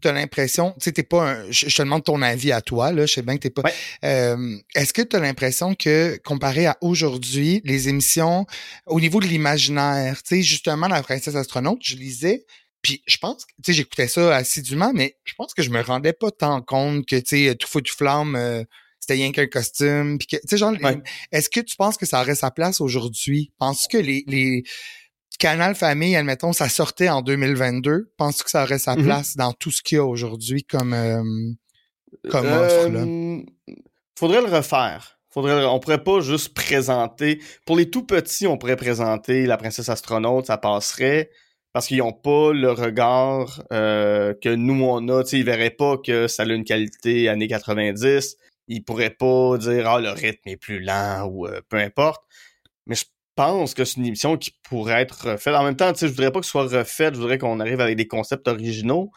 t'as 0.00 0.12
l'impression, 0.12 0.72
tu 0.72 0.84
sais, 0.84 0.92
t'es 0.92 1.02
pas 1.02 1.30
un, 1.30 1.50
je, 1.50 1.66
te 1.66 1.82
demande 1.82 2.04
ton 2.04 2.22
avis 2.22 2.52
à 2.52 2.60
toi, 2.60 2.92
là, 2.92 3.06
je 3.06 3.14
sais 3.14 3.22
bien 3.22 3.36
que 3.36 3.42
t'es 3.42 3.50
pas, 3.50 3.62
euh, 4.04 4.56
est-ce 4.74 4.92
que 4.92 5.02
t'as 5.02 5.18
l'impression 5.18 5.74
que, 5.74 6.18
comparé 6.24 6.66
à 6.66 6.76
aujourd'hui, 6.80 7.60
les 7.64 7.88
émissions, 7.88 8.46
au 8.86 9.00
niveau 9.00 9.20
de 9.20 9.26
l'imaginaire, 9.26 10.22
tu 10.22 10.36
sais, 10.36 10.42
justement, 10.42 10.88
la 10.88 11.02
princesse 11.02 11.34
astronaute, 11.34 11.80
je 11.82 11.96
lisais, 11.96 12.44
Puis 12.82 13.02
je 13.06 13.16
pense, 13.18 13.46
tu 13.46 13.54
sais, 13.66 13.72
j'écoutais 13.72 14.08
ça 14.08 14.36
assidûment, 14.36 14.92
mais 14.94 15.16
je 15.24 15.34
pense 15.34 15.54
que 15.54 15.62
je 15.62 15.70
me 15.70 15.80
rendais 15.80 16.12
pas 16.12 16.30
tant 16.30 16.62
compte 16.62 17.06
que, 17.06 17.16
tu 17.16 17.46
sais, 17.46 17.54
tout 17.56 17.68
fou 17.68 17.80
tout 17.80 17.94
flamme, 17.94 18.36
euh, 18.36 18.64
c'était 19.02 19.14
rien 19.14 19.32
qu'un 19.32 19.48
costume. 19.48 20.18
Puis 20.18 20.28
que, 20.28 20.36
tu 20.36 20.42
sais, 20.48 20.56
genre, 20.56 20.74
est-ce 21.32 21.50
que 21.50 21.60
tu 21.60 21.76
penses 21.76 21.96
que 21.96 22.06
ça 22.06 22.20
aurait 22.20 22.36
sa 22.36 22.52
place 22.52 22.80
aujourd'hui? 22.80 23.52
Penses-tu 23.58 23.96
que 23.96 24.02
les, 24.02 24.24
les 24.28 24.62
Canal 25.38 25.74
Famille, 25.74 26.16
admettons, 26.16 26.52
ça 26.52 26.68
sortait 26.68 27.08
en 27.08 27.22
2022, 27.22 28.12
penses-tu 28.16 28.44
que 28.44 28.50
ça 28.50 28.62
aurait 28.62 28.78
sa 28.78 28.94
mm-hmm. 28.94 29.04
place 29.04 29.36
dans 29.36 29.52
tout 29.52 29.70
ce 29.70 29.82
qu'il 29.82 29.96
y 29.96 29.98
a 30.00 30.04
aujourd'hui 30.04 30.64
comme, 30.64 30.92
euh, 30.92 31.22
comme 32.30 32.46
offre, 32.46 32.88
là? 32.88 33.00
Euh, 33.00 33.42
faudrait 34.18 34.42
le 34.42 34.48
refaire. 34.48 35.18
Faudrait, 35.30 35.64
on 35.64 35.80
pourrait 35.80 36.04
pas 36.04 36.20
juste 36.20 36.52
présenter. 36.52 37.40
Pour 37.64 37.76
les 37.76 37.88
tout 37.88 38.04
petits, 38.04 38.46
on 38.46 38.58
pourrait 38.58 38.76
présenter 38.76 39.46
la 39.46 39.56
princesse 39.56 39.88
astronaute, 39.88 40.46
ça 40.46 40.58
passerait 40.58 41.30
parce 41.72 41.86
qu'ils 41.86 42.02
ont 42.02 42.12
pas 42.12 42.52
le 42.52 42.70
regard 42.70 43.62
euh, 43.72 44.34
que 44.34 44.50
nous 44.50 44.84
on 44.84 45.08
a. 45.08 45.22
Ils 45.32 45.44
verraient 45.44 45.70
pas 45.70 45.96
que 45.96 46.28
ça 46.28 46.42
a 46.42 46.46
une 46.46 46.64
qualité 46.64 47.28
années 47.28 47.48
90. 47.48 48.36
Ils 48.68 48.84
pourraient 48.84 49.10
pas 49.10 49.56
dire 49.58 49.88
ah 49.88 50.00
le 50.00 50.10
rythme 50.10 50.48
est 50.48 50.56
plus 50.56 50.80
lent 50.80 51.24
ou 51.24 51.46
euh, 51.46 51.60
peu 51.68 51.78
importe. 51.78 52.22
Mais 52.86 52.94
je 52.94 53.04
pense 53.34 53.74
que 53.74 53.84
c'est 53.84 53.96
une 53.96 54.06
émission 54.06 54.36
qui 54.36 54.52
pourrait 54.62 55.02
être 55.02 55.32
refaite. 55.32 55.54
En 55.54 55.64
même 55.64 55.76
temps, 55.76 55.92
je 55.94 56.06
voudrais 56.06 56.30
pas 56.30 56.40
que 56.40 56.46
ce 56.46 56.52
soit 56.52 56.68
refaite. 56.68 57.14
Je 57.14 57.20
voudrais 57.20 57.38
qu'on 57.38 57.60
arrive 57.60 57.80
avec 57.80 57.96
des 57.96 58.06
concepts 58.06 58.48
originaux. 58.48 59.10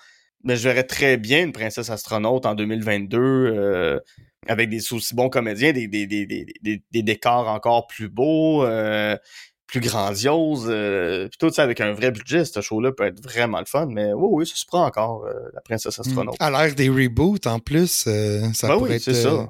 Mais 0.44 0.56
je 0.56 0.64
verrais 0.70 0.84
très 0.84 1.18
bien 1.18 1.44
une 1.44 1.52
princesse 1.52 1.90
astronaute 1.90 2.46
en 2.46 2.54
2022 2.54 3.18
euh, 3.20 4.00
avec 4.48 4.70
des 4.70 4.94
aussi 4.94 5.16
bons 5.16 5.30
comédiens, 5.30 5.74
des, 5.74 5.88
des, 5.88 6.06
des, 6.06 6.28
des, 6.62 7.04
décors 7.04 7.48
encore 7.48 7.88
plus 7.88 8.10
beaux. 8.10 8.64
Euh, 8.64 9.18
plus 9.68 9.80
grandiose, 9.80 10.68
euh, 10.70 11.28
puis 11.28 11.40
tout 11.40 11.52
ça 11.52 11.64
avec 11.64 11.82
un 11.82 11.92
vrai 11.92 12.12
budget, 12.12 12.46
ce 12.46 12.62
show-là 12.62 12.92
peut 12.92 13.06
être 13.06 13.20
vraiment 13.20 13.58
le 13.58 13.66
fun, 13.66 13.88
mais 13.88 14.14
oui, 14.14 14.28
oui, 14.30 14.48
ça 14.48 14.56
se 14.56 14.66
prend 14.66 14.86
encore, 14.86 15.26
euh, 15.26 15.34
la 15.56 15.62
princesse 15.62 15.98
astronaute. 16.00 16.36
À 16.40 16.52
l'ère 16.52 16.76
des 16.76 16.88
reboots, 16.88 17.48
en 17.48 17.58
plus, 17.58 17.88
ça 17.88 18.12
ben 18.68 18.78
pourrait 18.78 18.98
être 18.98 19.50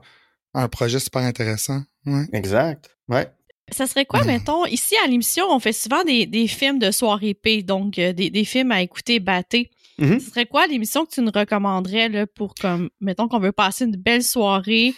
un 0.53 0.69
projet 0.69 0.99
super 0.99 1.21
intéressant. 1.21 1.83
Exact, 2.31 2.95
ouais. 3.09 3.27
Ça 3.71 3.87
serait 3.87 4.05
quoi, 4.05 4.23
mettons, 4.23 4.65
ici 4.65 4.95
à 5.03 5.07
l'émission, 5.07 5.45
on 5.49 5.59
fait 5.59 5.73
souvent 5.73 6.03
des, 6.03 6.25
des 6.27 6.47
films 6.47 6.77
de 6.77 6.91
soirée 6.91 7.33
P, 7.33 7.63
donc 7.63 7.95
des, 7.95 8.13
des 8.13 8.45
films 8.45 8.71
à 8.71 8.81
écouter 8.81 9.19
batté. 9.19 9.71
Mm-hmm. 9.99 10.19
Ce 10.19 10.29
serait 10.29 10.45
quoi 10.45 10.67
l'émission 10.67 11.05
que 11.05 11.11
tu 11.11 11.21
nous 11.21 11.31
recommanderais 11.33 12.09
là, 12.09 12.27
pour 12.27 12.53
comme 12.53 12.89
mettons 12.99 13.27
qu'on 13.27 13.39
veut 13.39 13.51
passer 13.51 13.85
une 13.85 13.95
belle 13.95 14.23
soirée 14.23 14.93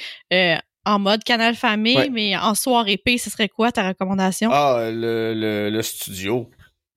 en 0.88 1.00
mode 1.00 1.24
Canal 1.24 1.54
Famille, 1.54 2.10
mais 2.12 2.38
en 2.38 2.56
soirée 2.56 2.98
P, 2.98 3.18
ce 3.18 3.30
serait 3.30 3.50
quoi 3.50 3.74
ta 3.74 3.90
recommandation? 3.90 4.50
Ah, 4.54 4.90
le, 4.90 5.70
le, 5.70 5.82
studio. 5.82 6.50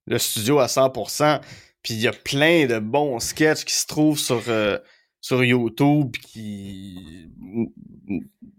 Le 0.06 0.16
studio 0.18 0.60
à 0.60 0.66
100%. 0.66 1.40
Puis 1.82 1.94
il 1.94 2.00
y 2.00 2.06
a 2.06 2.12
plein 2.12 2.66
de 2.66 2.78
bons 2.78 3.18
sketchs 3.18 3.64
qui 3.64 3.74
se 3.74 3.86
trouvent 3.86 4.18
sur, 4.18 4.42
euh, 4.48 4.78
sur 5.20 5.42
YouTube 5.42 6.16
qui... 6.16 7.28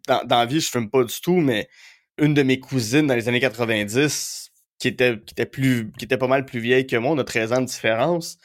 Dans, 0.08 0.24
dans 0.26 0.40
la 0.40 0.46
vie, 0.46 0.60
je 0.60 0.70
fume 0.70 0.90
pas 0.90 1.04
du 1.04 1.22
tout, 1.22 1.38
mais 1.38 1.70
une 2.18 2.34
de 2.34 2.44
mes 2.44 2.60
cousines 2.60 3.08
dans 3.08 3.16
les 3.16 3.30
années 3.30 3.40
90, 3.40 4.52
qui 4.80 4.88
était, 4.88 5.20
qui 5.26 5.34
était, 5.34 5.46
plus, 5.46 5.92
qui 5.98 6.06
était 6.06 6.18
pas 6.18 6.28
mal 6.28 6.46
plus 6.46 6.60
vieille 6.60 6.88
que 6.88 6.96
moi, 6.96 7.12
on 7.12 7.18
a 7.18 7.24
13 7.24 7.54
ans 7.54 7.62
de 7.62 7.66
différence, 7.66 8.38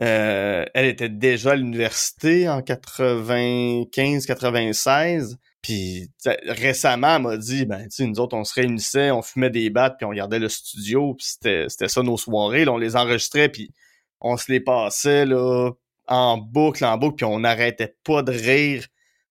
euh, 0.00 0.64
elle 0.74 0.86
était 0.86 1.08
déjà 1.08 1.50
à 1.52 1.56
l'université 1.56 2.48
en 2.48 2.60
95-96. 2.60 5.36
Puis 5.60 6.08
récemment, 6.46 7.16
elle 7.16 7.22
m'a 7.22 7.36
dit, 7.36 7.66
ben, 7.66 7.82
tu 7.84 7.90
sais, 7.90 8.06
nous 8.06 8.20
autres, 8.20 8.36
on 8.36 8.44
se 8.44 8.54
réunissait, 8.54 9.10
on 9.10 9.22
fumait 9.22 9.50
des 9.50 9.70
battes, 9.70 9.96
puis 9.98 10.06
on 10.06 10.10
regardait 10.10 10.38
le 10.38 10.48
studio, 10.48 11.14
puis 11.14 11.26
c'était 11.26 11.66
ça 11.68 12.02
nos 12.02 12.16
soirées. 12.16 12.64
Là, 12.64 12.72
on 12.72 12.78
les 12.78 12.94
enregistrait, 12.94 13.48
puis 13.48 13.72
on 14.20 14.36
se 14.36 14.52
les 14.52 14.60
passait 14.60 15.26
là, 15.26 15.72
en 16.06 16.38
boucle, 16.38 16.84
en 16.84 16.96
boucle, 16.96 17.16
puis 17.16 17.24
on 17.24 17.40
n'arrêtait 17.40 17.96
pas 18.04 18.22
de 18.22 18.30
rire 18.32 18.86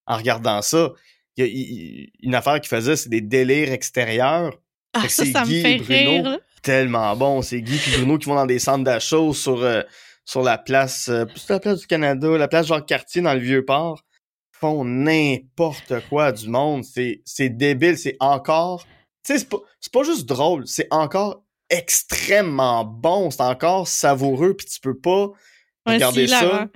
en 0.06 0.18
regardant 0.18 0.62
ça. 0.62 0.92
Il 1.38 1.46
y 1.46 2.04
a, 2.04 2.28
une 2.28 2.36
affaire 2.36 2.60
qu'il 2.60 2.70
faisait, 2.70 2.96
c'est 2.96 3.10
des 3.10 3.22
délires 3.22 3.72
extérieurs. 3.72 4.60
Ah, 4.94 5.08
ça, 5.08 5.26
ça 5.26 5.46
me 5.46 5.62
fait 5.62 5.78
rire. 5.78 6.40
Tellement 6.64 7.16
bon. 7.16 7.42
C'est 7.42 7.62
Guy 7.62 7.76
et 7.76 7.98
Bruno 7.98 8.18
qui 8.18 8.28
vont 8.28 8.36
dans 8.36 8.46
des 8.46 8.60
centres 8.60 8.84
d'achat 8.84 9.32
sur, 9.34 9.62
euh, 9.62 9.84
sur 10.26 10.42
la 10.42 10.58
place, 10.58 11.10
euh, 11.10 11.26
la 11.50 11.60
place 11.60 11.80
du 11.80 11.88
Canada, 11.88 12.38
la 12.38 12.48
place 12.48 12.68
Jacques-Cartier 12.68 13.22
dans 13.22 13.34
le 13.34 13.40
Vieux-Port 13.40 14.04
font 14.52 14.84
n'importe 14.84 15.94
quoi 16.10 16.32
du 16.32 16.50
monde. 16.50 16.84
C'est, 16.84 17.50
débile. 17.50 17.98
C'est 17.98 18.18
encore. 18.20 18.86
Tu 19.24 19.34
sais, 19.34 19.40
c'est 19.40 19.50
pas, 19.50 19.60
pas 19.94 20.04
juste 20.04 20.26
drôle. 20.26 20.68
C'est 20.68 20.88
encore 20.90 21.44
extrêmement 21.70 22.84
bon. 22.84 23.30
C'est 23.30 23.42
encore 23.42 23.88
savoureux. 23.88 24.56
Puis 24.56 24.68
tu 24.68 24.80
peux 24.80 24.98
pas 24.98 25.30
regarder 25.86 26.28
ça. 26.28 26.68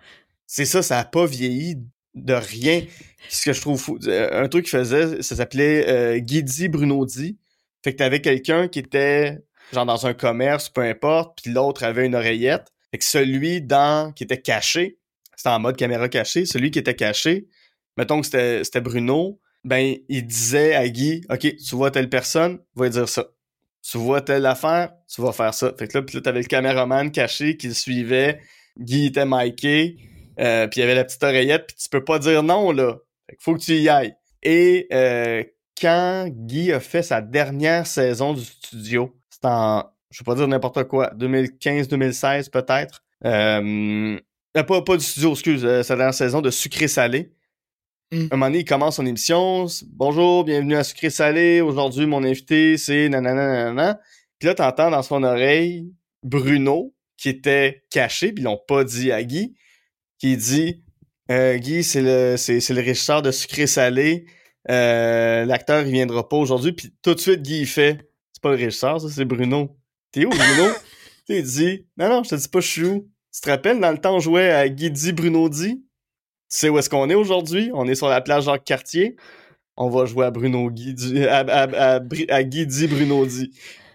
C'est 0.46 0.66
ça, 0.66 0.82
ça 0.82 1.00
a 1.00 1.06
pas 1.06 1.26
vieilli 1.26 1.78
de 2.16 2.34
rien. 2.34 2.84
Ce 3.30 3.46
que 3.46 3.54
je 3.54 3.62
trouve 3.62 3.80
fou. 3.80 3.98
Euh, 4.06 4.44
un 4.44 4.48
truc 4.48 4.66
qu'il 4.66 4.78
faisait, 4.78 5.22
ça 5.22 5.36
s'appelait 5.36 5.88
euh, 5.88 6.20
Guidi 6.20 6.68
Brunodi. 6.68 7.38
Fait 7.84 7.94
que 7.94 7.98
t'avais 7.98 8.22
quelqu'un 8.22 8.68
qui 8.68 8.80
était 8.80 9.40
genre 9.74 9.86
dans 9.86 10.06
un 10.06 10.14
commerce, 10.14 10.70
peu 10.70 10.82
importe, 10.82 11.42
puis 11.42 11.52
l'autre 11.52 11.84
avait 11.84 12.06
une 12.06 12.16
oreillette. 12.16 12.68
Fait 12.92 12.98
que 12.98 13.06
celui 13.06 13.62
dans 13.62 14.12
qui 14.12 14.24
était 14.24 14.42
caché, 14.42 14.98
c'était 15.36 15.50
en 15.50 15.60
mode 15.60 15.78
caméra 15.78 16.10
cachée, 16.10 16.46
celui 16.46 16.72
qui 16.72 16.80
était 16.80 16.96
caché, 16.96 17.48
mettons 17.98 18.22
que 18.22 18.28
c'était 18.28 18.82
Bruno, 18.82 19.40
ben, 19.64 19.96
il 20.10 20.26
disait 20.26 20.76
à 20.76 20.88
Guy, 20.90 21.22
OK, 21.30 21.56
tu 21.56 21.76
vois 21.76 21.92
telle 21.92 22.10
personne, 22.10 22.60
va 22.76 22.90
dire 22.90 23.08
ça. 23.08 23.28
Tu 23.84 23.98
vois 23.98 24.22
telle 24.22 24.46
affaire, 24.46 24.94
tu 25.08 25.22
vas 25.22 25.32
faire 25.32 25.54
ça. 25.54 25.74
Fait 25.78 25.88
que 25.88 25.98
là, 25.98 26.04
puis 26.04 26.16
là, 26.16 26.22
t'avais 26.22 26.42
le 26.42 26.48
caméraman 26.48 27.12
caché 27.12 27.58
qui 27.58 27.68
le 27.68 27.74
suivait. 27.74 28.40
Guy 28.78 29.08
était 29.08 29.26
miké, 29.26 29.98
euh, 30.40 30.68
puis 30.68 30.80
il 30.80 30.82
y 30.82 30.84
avait 30.84 30.96
la 30.96 31.04
petite 31.04 31.24
oreillette, 31.24 31.68
puis 31.68 31.76
tu 31.76 31.90
peux 31.90 32.04
pas 32.04 32.20
dire 32.20 32.44
non, 32.44 32.72
là. 32.72 32.98
Fait 33.30 33.38
faut 33.40 33.56
que 33.56 33.60
tu 33.60 33.74
y 33.74 33.90
ailles. 33.90 34.16
Et 34.44 34.88
euh, 34.94 35.44
quand 35.80 36.28
Guy 36.30 36.72
a 36.72 36.80
fait 36.80 37.04
sa 37.04 37.22
dernière 37.22 37.86
saison 37.88 38.34
du 38.34 38.44
studio, 38.44 39.16
c'était 39.30 39.48
en, 39.48 39.86
je 40.10 40.20
vais 40.20 40.26
pas 40.26 40.36
dire 40.36 40.48
n'importe 40.48 40.84
quoi, 40.86 41.12
2015-2016 41.16 42.50
peut-être. 42.50 43.04
Euh, 43.26 44.20
pas, 44.54 44.82
pas 44.82 44.98
du 44.98 45.04
studio, 45.04 45.32
excuse, 45.32 45.82
sa 45.84 45.96
dernière 45.96 46.14
saison 46.14 46.42
de 46.42 46.50
Sucré-Salé. 46.50 47.32
Mm. 48.12 48.18
Un 48.32 48.36
moment 48.36 48.46
donné, 48.48 48.60
il 48.60 48.66
commence 48.66 48.98
son 48.98 49.06
émission. 49.06 49.68
Bonjour, 49.88 50.44
bienvenue 50.44 50.76
à 50.76 50.84
Sucré 50.84 51.10
Salé. 51.10 51.62
Aujourd'hui, 51.62 52.06
mon 52.06 52.24
invité, 52.24 52.78
c'est 52.78 53.08
nanana, 53.08 53.48
nanana. 53.48 54.00
Puis 54.38 54.48
là, 54.48 54.56
t'entends 54.56 54.90
dans 54.90 55.04
son 55.04 55.24
oreille 55.24 55.94
Bruno, 56.24 56.94
qui 57.18 57.30
était 57.30 57.84
caché, 57.90 58.34
puis 58.34 58.42
ils 58.42 58.46
l'ont 58.46 58.60
pas 58.68 58.84
dit 58.84 59.12
à 59.12 59.24
Guy, 59.24 59.56
qui 60.22 60.38
dit 60.38 60.84
euh, 61.32 61.58
Guy, 61.58 61.84
c'est 61.84 62.02
le, 62.02 62.38
c'est, 62.38 62.60
c'est 62.60 62.74
le 62.76 62.82
régisseur 62.82 63.24
de 63.24 63.32
Sucré 63.32 63.66
Salé. 63.66 64.26
Euh, 64.70 65.46
l'acteur, 65.46 65.84
il 65.86 65.92
viendra 65.92 66.30
pas 66.30 66.38
aujourd'hui. 66.38 66.74
Puis 66.74 66.94
tout 67.02 67.16
de 67.16 67.20
suite, 67.20 67.42
Guy, 67.42 67.62
il 67.62 67.66
fait 67.66 68.08
C'est 68.32 68.42
pas 68.42 68.50
le 68.50 68.58
régisseur, 68.58 69.02
ça, 69.02 69.10
c'est 69.10 69.26
Bruno. 69.26 69.76
T'es 70.12 70.26
où, 70.26 70.30
Bruno? 70.30 70.72
il 71.30 71.44
dit 71.44 71.88
Non, 71.98 72.10
non, 72.10 72.24
je 72.24 72.30
te 72.30 72.36
dis 72.36 72.48
pas, 72.48 72.60
je 72.60 72.68
suis 72.68 72.86
où. 72.86 73.10
Tu 73.34 73.42
te 73.42 73.50
rappelles, 73.50 73.80
dans 73.80 73.92
le 73.92 73.98
temps, 73.98 74.16
on 74.16 74.20
jouait 74.20 74.52
à 74.52 74.70
Guy 74.70 74.92
Bruno 75.12 75.50
dit? 75.50 75.84
Tu 76.52 76.58
sais 76.58 76.70
où 76.70 76.78
est-ce 76.78 76.90
qu'on 76.90 77.10
est 77.10 77.16
aujourd'hui? 77.16 77.72
On 77.74 77.88
est 77.88 77.96
sur 77.96 78.08
la 78.08 78.22
plage 78.22 78.44
Jacques-Cartier. 78.44 79.16
On 79.78 79.90
va 79.90 80.06
jouer 80.06 80.26
à 80.26 80.32
Bruno 80.32 80.70
Guy, 80.70 80.94
à, 81.26 81.40
à, 81.40 82.00
à, 82.30 82.44
Guy 82.44 82.68
dit 82.68 82.88
Bruno 82.88 83.26
dit. 83.26 83.52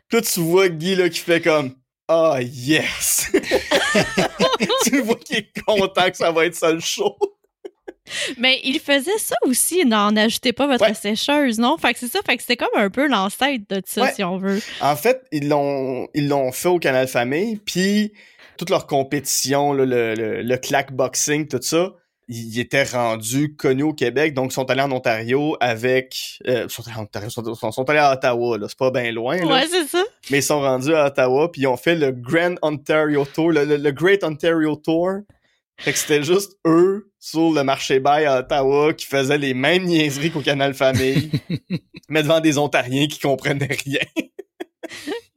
Puis 0.08 0.18
là, 0.18 0.22
tu 0.22 0.40
vois 0.40 0.68
Guy 0.70 0.96
là, 0.96 1.08
qui 1.08 1.20
fait 1.20 1.40
comme 1.40 1.74
Ah 2.08 2.36
oh, 2.36 2.40
yes! 2.40 3.30
tu 4.84 5.00
vois 5.00 5.16
qu'il 5.16 5.36
est 5.38 5.62
content 5.64 6.10
que 6.10 6.16
ça 6.16 6.30
va 6.30 6.46
être 6.46 6.54
ça 6.54 6.72
le 6.72 6.80
show. 6.80 7.16
Mais 8.38 8.60
il 8.62 8.78
faisait 8.78 9.18
ça 9.18 9.34
aussi, 9.42 9.84
n'en 9.84 10.14
ajoutez 10.16 10.52
pas 10.52 10.66
votre 10.66 10.94
sécheuse, 10.94 11.58
non? 11.58 11.76
Fait 11.76 11.92
que 11.92 11.98
c'est 11.98 12.08
ça, 12.08 12.20
fait 12.24 12.36
que 12.36 12.42
c'était 12.42 12.56
comme 12.56 12.68
un 12.76 12.88
peu 12.88 13.08
l'ancêtre 13.08 13.64
de 13.68 13.82
ça, 13.84 14.12
si 14.12 14.22
on 14.22 14.38
veut. 14.38 14.60
En 14.80 14.94
fait, 14.94 15.22
ils 15.32 15.48
l'ont 15.48 16.06
ils 16.14 16.28
l'ont 16.28 16.52
fait 16.52 16.68
au 16.68 16.78
Canal 16.78 17.08
Famille, 17.08 17.56
puis 17.56 18.12
toute 18.58 18.70
leur 18.70 18.86
compétition, 18.86 19.72
le, 19.72 19.84
le, 19.84 20.14
le 20.42 20.56
clack 20.56 20.92
boxing, 20.92 21.48
tout 21.48 21.58
ça, 21.60 21.94
ils 22.28 22.58
étaient 22.58 22.82
rendus 22.82 23.54
connus 23.54 23.84
au 23.84 23.92
Québec, 23.92 24.34
donc 24.34 24.50
ils 24.50 24.54
sont 24.54 24.68
allés 24.68 24.82
en 24.82 24.90
Ontario 24.90 25.56
avec... 25.60 26.40
Euh, 26.48 26.68
sont 26.68 26.82
allés 26.86 26.96
en 26.96 27.02
Ontario, 27.02 27.30
sont, 27.30 27.72
sont, 27.72 27.90
allés 27.90 28.00
à 28.00 28.12
Ottawa, 28.12 28.58
là, 28.58 28.66
c'est 28.68 28.78
pas 28.78 28.90
bien 28.90 29.12
loin. 29.12 29.36
Là. 29.36 29.46
Ouais, 29.46 29.66
c'est 29.68 29.86
ça. 29.86 30.02
Mais 30.30 30.38
ils 30.38 30.42
sont 30.42 30.60
rendus 30.60 30.92
à 30.92 31.06
Ottawa, 31.06 31.50
puis 31.52 31.62
ils 31.62 31.66
ont 31.68 31.76
fait 31.76 31.94
le 31.94 32.10
Grand 32.10 32.56
Ontario 32.62 33.24
Tour, 33.32 33.52
le, 33.52 33.90
Great 33.92 34.24
Ontario 34.24 34.74
Tour. 34.76 35.20
Fait 35.78 35.92
que 35.92 35.98
c'était 35.98 36.22
juste 36.22 36.56
eux 36.66 37.12
sur 37.20 37.52
le 37.52 37.62
marché 37.62 38.00
bail 38.00 38.24
à 38.24 38.38
Ottawa 38.38 38.94
qui 38.94 39.06
faisaient 39.06 39.38
les 39.38 39.52
mêmes 39.52 39.84
niaiseries 39.84 40.30
qu'au 40.30 40.40
Canal 40.40 40.74
Famille, 40.74 41.30
mais 42.08 42.22
devant 42.22 42.40
des 42.40 42.58
Ontariens 42.58 43.06
qui 43.06 43.20
comprenaient 43.20 43.76
rien. 43.84 44.00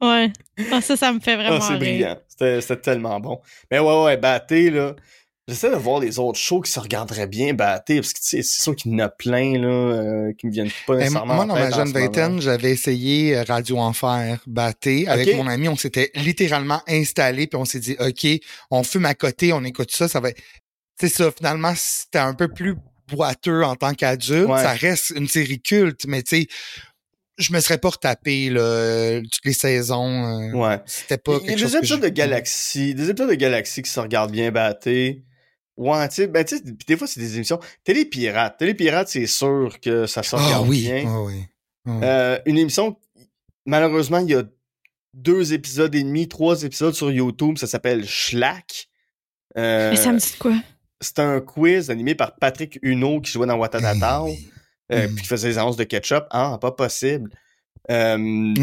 ouais. 0.00 0.32
Ah, 0.72 0.80
ça, 0.80 0.96
ça 0.96 1.12
me 1.12 1.20
fait 1.20 1.36
vraiment 1.36 1.58
ah, 1.60 1.66
c'est 1.68 1.76
brillant. 1.76 2.16
C'était 2.28 2.80
tellement 2.80 3.20
bon. 3.20 3.40
Mais 3.70 3.78
ouais, 3.78 4.04
ouais, 4.04 4.16
Batté, 4.16 4.70
là 4.70 4.96
J'essaie 5.50 5.70
de 5.70 5.76
voir 5.76 5.98
les 5.98 6.20
autres 6.20 6.38
shows 6.38 6.60
qui 6.60 6.70
se 6.70 6.78
regarderaient 6.78 7.26
bien 7.26 7.54
battés, 7.54 7.96
parce 7.96 8.12
que 8.12 8.20
c'est 8.22 8.44
sûr 8.44 8.76
qu'il 8.76 8.92
y 8.92 8.94
en 8.94 9.00
a 9.00 9.08
plein 9.08 9.58
là, 9.58 9.68
euh, 9.68 10.32
qui 10.38 10.46
me 10.46 10.52
viennent 10.52 10.70
pas 10.86 10.94
nécessairement. 10.94 11.34
moi, 11.34 11.44
dans 11.44 11.54
ma 11.56 11.72
jeune 11.72 11.90
vingtaine, 11.90 12.40
j'avais 12.40 12.70
essayé 12.70 13.36
euh, 13.36 13.42
Radio 13.42 13.78
Enfer 13.78 14.38
batté. 14.46 15.08
Avec 15.08 15.34
mon 15.34 15.48
ami, 15.48 15.68
on 15.68 15.74
s'était 15.74 16.12
littéralement 16.14 16.80
installé, 16.86 17.48
puis 17.48 17.58
on 17.58 17.64
s'est 17.64 17.80
dit, 17.80 17.96
OK, 17.98 18.28
on 18.70 18.84
fume 18.84 19.06
à 19.06 19.14
côté, 19.14 19.52
on 19.52 19.64
écoute 19.64 19.90
ça, 19.90 20.06
ça 20.06 20.20
va 20.20 20.28
C'est 21.00 21.08
ça, 21.08 21.32
finalement, 21.36 21.72
c'était 21.76 22.18
un 22.18 22.34
peu 22.34 22.46
plus 22.46 22.76
boiteux 23.08 23.64
en 23.64 23.74
tant 23.74 23.92
qu'adulte. 23.92 24.46
Ça 24.46 24.74
reste 24.74 25.10
une 25.16 25.26
série 25.26 25.60
culte, 25.60 26.06
mais 26.06 26.22
tu 26.22 26.42
sais, 26.42 26.46
je 27.38 27.52
me 27.52 27.58
serais 27.58 27.78
pas 27.78 27.88
retapé 27.88 28.50
là, 28.50 29.20
toutes 29.20 29.44
les 29.44 29.52
saisons. 29.52 30.52
Euh, 30.52 30.52
ouais. 30.52 30.80
C'était 30.86 31.18
pas 31.18 31.38
Il 31.42 31.50
y 31.50 31.54
a 31.54 31.56
des 31.56 31.76
épisodes 31.76 32.00
de 32.00 32.08
Galaxy, 32.08 32.94
des 32.94 33.10
épisodes 33.10 33.30
de 33.30 33.34
Galaxy 33.34 33.82
qui 33.82 33.90
se 33.90 33.98
regardent 33.98 34.30
bien 34.30 34.52
battés. 34.52 35.24
Ouais, 35.80 36.06
tu 36.10 36.16
sais, 36.16 36.26
ben, 36.26 36.44
tu 36.44 36.58
sais, 36.58 36.62
des 36.86 36.96
fois, 36.98 37.06
c'est 37.06 37.20
des 37.20 37.36
émissions. 37.36 37.58
Télé 37.84 38.04
Pirate. 38.04 38.58
Télé 38.58 38.74
Pirate, 38.74 39.08
c'est 39.08 39.26
sûr 39.26 39.80
que 39.80 40.06
ça 40.06 40.22
se 40.22 40.36
regarde 40.36 40.66
ah, 40.66 40.68
oui. 40.68 40.82
bien. 40.82 41.04
Ah, 41.06 41.22
oui. 41.22 41.46
Euh, 41.88 42.38
une 42.44 42.58
émission, 42.58 42.98
malheureusement, 43.64 44.18
il 44.18 44.28
y 44.28 44.34
a 44.34 44.42
deux 45.14 45.54
épisodes 45.54 45.94
et 45.94 46.02
demi, 46.02 46.28
trois 46.28 46.64
épisodes 46.64 46.92
sur 46.92 47.10
YouTube. 47.10 47.56
Ça 47.56 47.66
s'appelle 47.66 48.06
Schlack. 48.06 48.90
Euh, 49.56 49.92
Mais 49.92 49.96
ça 49.96 50.12
me 50.12 50.18
dit 50.18 50.34
quoi? 50.38 50.54
C'est 51.00 51.18
un 51.18 51.40
quiz 51.40 51.88
animé 51.88 52.14
par 52.14 52.36
Patrick 52.36 52.78
Huneau 52.82 53.22
qui 53.22 53.32
jouait 53.32 53.46
dans 53.46 53.56
Watatata. 53.56 54.24
Euh, 54.92 55.06
puis 55.06 55.22
qui 55.22 55.28
faisait 55.28 55.48
des 55.48 55.56
annonces 55.56 55.78
de 55.78 55.84
ketchup. 55.84 56.24
Ah, 56.30 56.58
pas 56.60 56.72
possible. 56.72 57.30
Euh, 57.90 58.54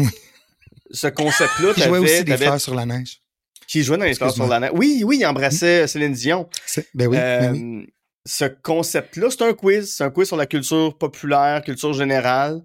ce 0.92 1.08
concept-là, 1.08 1.74
Qui 1.74 1.82
jouait 1.82 1.98
aussi 1.98 2.22
des 2.22 2.36
fleurs 2.36 2.60
sur 2.60 2.76
la 2.76 2.86
neige 2.86 3.22
qui 3.68 3.84
jouait 3.84 3.98
dans 3.98 4.04
les 4.06 4.14
sur 4.14 4.46
la 4.48 4.60
neige. 4.60 4.70
Oui, 4.74 5.02
oui, 5.04 5.18
il 5.20 5.26
embrassait 5.26 5.86
Céline 5.86 6.14
Dion. 6.14 6.48
Ben 6.94 7.06
oui, 7.06 7.16
ben 7.16 7.52
oui. 7.52 7.84
Euh, 7.84 7.86
ce 8.26 8.46
concept-là, 8.46 9.28
c'est 9.30 9.42
un 9.42 9.52
quiz. 9.52 9.94
C'est 9.94 10.04
un 10.04 10.10
quiz 10.10 10.26
sur 10.26 10.36
la 10.36 10.46
culture 10.46 10.96
populaire, 10.98 11.62
culture 11.62 11.92
générale. 11.92 12.62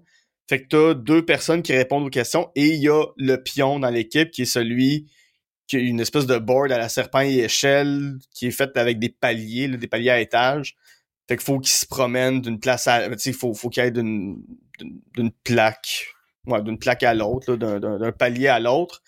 Fait 0.48 0.62
que 0.62 0.68
t'as 0.68 0.94
deux 0.94 1.24
personnes 1.24 1.62
qui 1.62 1.72
répondent 1.72 2.06
aux 2.06 2.10
questions 2.10 2.50
et 2.54 2.66
il 2.66 2.80
y 2.80 2.88
a 2.88 3.04
le 3.16 3.36
pion 3.36 3.78
dans 3.78 3.88
l'équipe 3.90 4.30
qui 4.30 4.42
est 4.42 4.46
celui 4.46 5.10
qui 5.66 5.76
a 5.76 5.80
une 5.80 6.00
espèce 6.00 6.26
de 6.26 6.36
board 6.36 6.70
à 6.72 6.76
la 6.76 6.90
serpent 6.90 7.22
et 7.22 7.38
échelle 7.38 8.18
qui 8.34 8.48
est 8.48 8.50
faite 8.50 8.76
avec 8.76 8.98
des 8.98 9.08
paliers, 9.08 9.68
des 9.68 9.86
paliers 9.86 10.10
à 10.10 10.20
étage. 10.20 10.76
Fait 11.28 11.36
qu'il 11.36 11.44
faut 11.44 11.58
qu'il 11.58 11.72
se 11.72 11.86
promène 11.86 12.42
d'une 12.42 12.60
place 12.60 12.86
à... 12.86 13.08
Tu 13.08 13.18
sais, 13.18 13.32
faut, 13.32 13.54
faut 13.54 13.70
qu'il 13.70 13.82
aille 13.82 13.92
d'une, 13.92 14.42
d'une 15.14 15.30
plaque, 15.44 16.08
ouais, 16.46 16.62
d'une 16.62 16.78
plaque 16.78 17.02
à 17.02 17.14
l'autre, 17.14 17.56
d'un 17.56 18.12
palier 18.12 18.48
à 18.48 18.60
l'autre. 18.60 19.02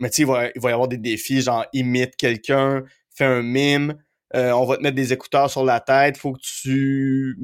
Mais 0.00 0.10
tu 0.10 0.16
sais, 0.16 0.22
il 0.22 0.28
va, 0.28 0.46
il 0.54 0.60
va 0.60 0.70
y 0.70 0.72
avoir 0.72 0.88
des 0.88 0.98
défis, 0.98 1.42
genre 1.42 1.66
imite 1.72 2.16
quelqu'un, 2.16 2.84
fais 3.14 3.24
un 3.24 3.42
mime, 3.42 3.94
euh, 4.34 4.52
on 4.52 4.66
va 4.66 4.76
te 4.76 4.82
mettre 4.82 4.96
des 4.96 5.12
écouteurs 5.12 5.50
sur 5.50 5.64
la 5.64 5.80
tête, 5.80 6.16
faut 6.16 6.32
que 6.32 6.40
tu 6.40 7.36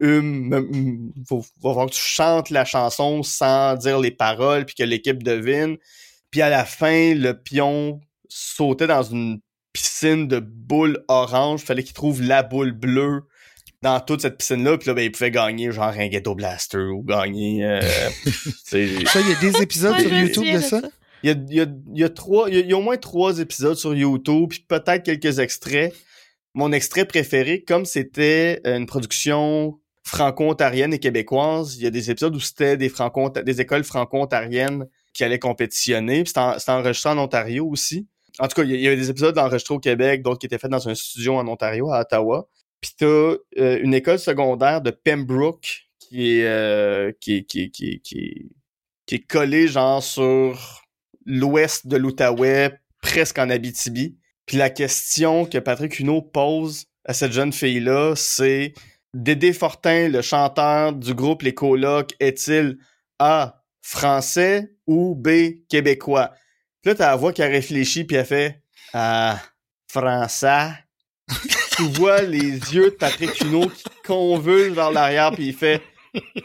humes, 0.00 1.12
faut, 1.28 1.44
falloir 1.62 1.86
que 1.86 1.92
tu 1.92 2.00
chantes 2.00 2.50
la 2.50 2.64
chanson 2.64 3.22
sans 3.22 3.74
dire 3.76 3.98
les 3.98 4.10
paroles 4.10 4.64
puis 4.64 4.74
que 4.74 4.82
l'équipe 4.82 5.22
devine. 5.22 5.76
Puis 6.30 6.42
à 6.42 6.50
la 6.50 6.64
fin, 6.64 7.14
le 7.14 7.32
pion 7.32 8.00
sautait 8.28 8.86
dans 8.86 9.02
une 9.02 9.40
piscine 9.72 10.28
de 10.28 10.40
boules 10.40 11.04
orange, 11.08 11.62
fallait 11.62 11.82
qu'il 11.82 11.94
trouve 11.94 12.22
la 12.22 12.42
boule 12.42 12.72
bleue 12.72 13.22
dans 13.82 14.00
toute 14.00 14.22
cette 14.22 14.38
piscine-là, 14.38 14.76
puis 14.76 14.88
là, 14.88 14.94
ben, 14.94 15.02
il 15.02 15.12
pouvait 15.12 15.30
gagner 15.30 15.70
genre 15.70 15.94
un 15.96 16.08
ghetto 16.08 16.34
blaster 16.34 16.78
ou 16.78 17.04
gagner. 17.04 17.64
Euh, 17.64 17.80
ça, 18.64 18.78
il 18.78 19.02
y 19.02 19.32
a 19.32 19.40
des 19.40 19.56
épisodes 19.62 19.98
sur 19.98 20.12
YouTube 20.12 20.52
de 20.52 20.60
ça. 20.60 20.80
Il 21.22 21.30
y 21.30 21.32
a, 21.32 21.36
il 21.48 21.54
y 21.54 21.60
a, 21.60 21.66
il 21.94 22.00
y 22.00 22.04
a 22.04 22.08
trois, 22.08 22.48
il 22.48 22.66
y 22.66 22.72
a, 22.72 22.76
au 22.76 22.82
moins 22.82 22.96
trois 22.96 23.38
épisodes 23.40 23.76
sur 23.76 23.94
YouTube, 23.94 24.50
puis 24.50 24.64
peut-être 24.66 25.02
quelques 25.02 25.38
extraits. 25.38 25.94
Mon 26.54 26.72
extrait 26.72 27.04
préféré, 27.04 27.62
comme 27.62 27.84
c'était 27.84 28.60
une 28.64 28.86
production 28.86 29.78
franco-ontarienne 30.04 30.94
et 30.94 30.98
québécoise, 30.98 31.76
il 31.76 31.84
y 31.84 31.86
a 31.86 31.90
des 31.90 32.10
épisodes 32.10 32.34
où 32.34 32.40
c'était 32.40 32.76
des 32.76 32.88
franco 32.88 33.30
des 33.30 33.60
écoles 33.60 33.84
franco-ontariennes 33.84 34.86
qui 35.12 35.22
allaient 35.22 35.38
compétitionner. 35.38 36.24
C'était 36.24 36.70
enregistré 36.70 37.10
en 37.10 37.18
Ontario 37.18 37.68
aussi. 37.68 38.08
En 38.38 38.48
tout 38.48 38.54
cas, 38.54 38.64
il 38.64 38.80
y 38.80 38.86
avait 38.86 38.96
des 38.96 39.10
épisodes 39.10 39.36
enregistrés 39.36 39.74
au 39.74 39.80
Québec, 39.80 40.22
d'autres 40.22 40.38
qui 40.38 40.46
étaient 40.46 40.58
faits 40.58 40.70
dans 40.70 40.88
un 40.88 40.94
studio 40.94 41.34
en 41.36 41.46
Ontario, 41.46 41.90
à 41.90 42.00
Ottawa. 42.00 42.48
Puis 42.80 42.92
t'as 42.96 43.06
euh, 43.06 43.36
une 43.82 43.92
école 43.94 44.18
secondaire 44.18 44.80
de 44.80 44.90
Pembroke 44.90 45.88
qui 45.98 46.38
est, 46.38 46.46
euh, 46.46 47.12
qui, 47.20 47.44
qui, 47.44 47.70
qui, 47.70 48.00
qui, 48.00 48.50
qui 49.06 49.14
est 49.14 49.26
collée 49.26 49.66
genre 49.66 50.02
sur 50.02 50.84
l'ouest 51.28 51.86
de 51.86 51.96
l'Outaouais, 51.96 52.80
presque 53.00 53.38
en 53.38 53.50
Abitibi. 53.50 54.16
Puis 54.46 54.56
la 54.56 54.70
question 54.70 55.44
que 55.44 55.58
Patrick 55.58 56.00
Huneau 56.00 56.22
pose 56.22 56.86
à 57.04 57.12
cette 57.12 57.32
jeune 57.32 57.52
fille-là, 57.52 58.14
c'est 58.16 58.72
Dédé 59.14 59.52
Fortin, 59.52 60.08
le 60.08 60.22
chanteur 60.22 60.92
du 60.92 61.14
groupe 61.14 61.42
Les 61.42 61.54
Colocs, 61.54 62.14
est-il 62.18 62.78
A. 63.18 63.62
français 63.82 64.72
ou 64.86 65.14
B. 65.14 65.66
québécois? 65.68 66.32
Puis 66.82 66.90
là, 66.90 66.94
t'as 66.94 67.10
la 67.10 67.16
voix 67.16 67.32
qui 67.32 67.42
a 67.42 67.46
réfléchi 67.46 68.04
puis 68.04 68.16
elle 68.16 68.26
fait 68.26 68.62
Ah, 68.94 69.38
français. 69.90 70.70
tu 71.76 71.82
vois 71.82 72.22
les 72.22 72.52
yeux 72.74 72.90
de 72.90 72.96
Patrick 72.96 73.38
Huneau 73.42 73.68
qui 73.68 73.84
convulsent 74.06 74.74
vers 74.74 74.90
l'arrière 74.90 75.32
puis 75.32 75.48
il 75.48 75.54
fait 75.54 75.82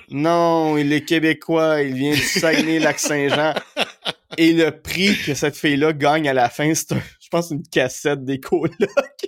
Non, 0.09 0.77
il 0.77 0.91
est 0.91 1.05
québécois, 1.05 1.81
il 1.81 1.93
vient 1.93 2.13
du 2.13 2.17
Saguenay-Lac-Saint-Jean. 2.21 3.53
Et 4.38 4.53
le 4.53 4.71
prix 4.71 5.17
que 5.25 5.34
cette 5.34 5.55
fille-là 5.55 5.93
gagne 5.93 6.27
à 6.27 6.34
la 6.34 6.49
fin, 6.49 6.73
c'est, 6.73 6.93
je 6.93 7.29
pense, 7.29 7.51
une 7.51 7.63
cassette 7.63 8.23
des 8.23 8.39
colocs. 8.39 8.71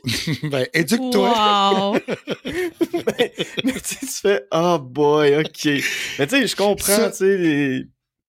ben, 0.43 0.65
éduque-toi. 0.73 1.29
Wow. 1.29 1.93
mais, 2.93 3.33
mais 3.63 3.73
tu 3.73 4.05
fais, 4.05 4.43
oh 4.51 4.79
boy, 4.79 5.37
ok. 5.37 5.65
Mais 6.19 6.27
tu 6.27 6.41
sais, 6.41 6.47
je 6.47 6.55
comprends, 6.55 7.09
tu 7.09 7.17
sais, 7.17 7.37
les... 7.37 7.85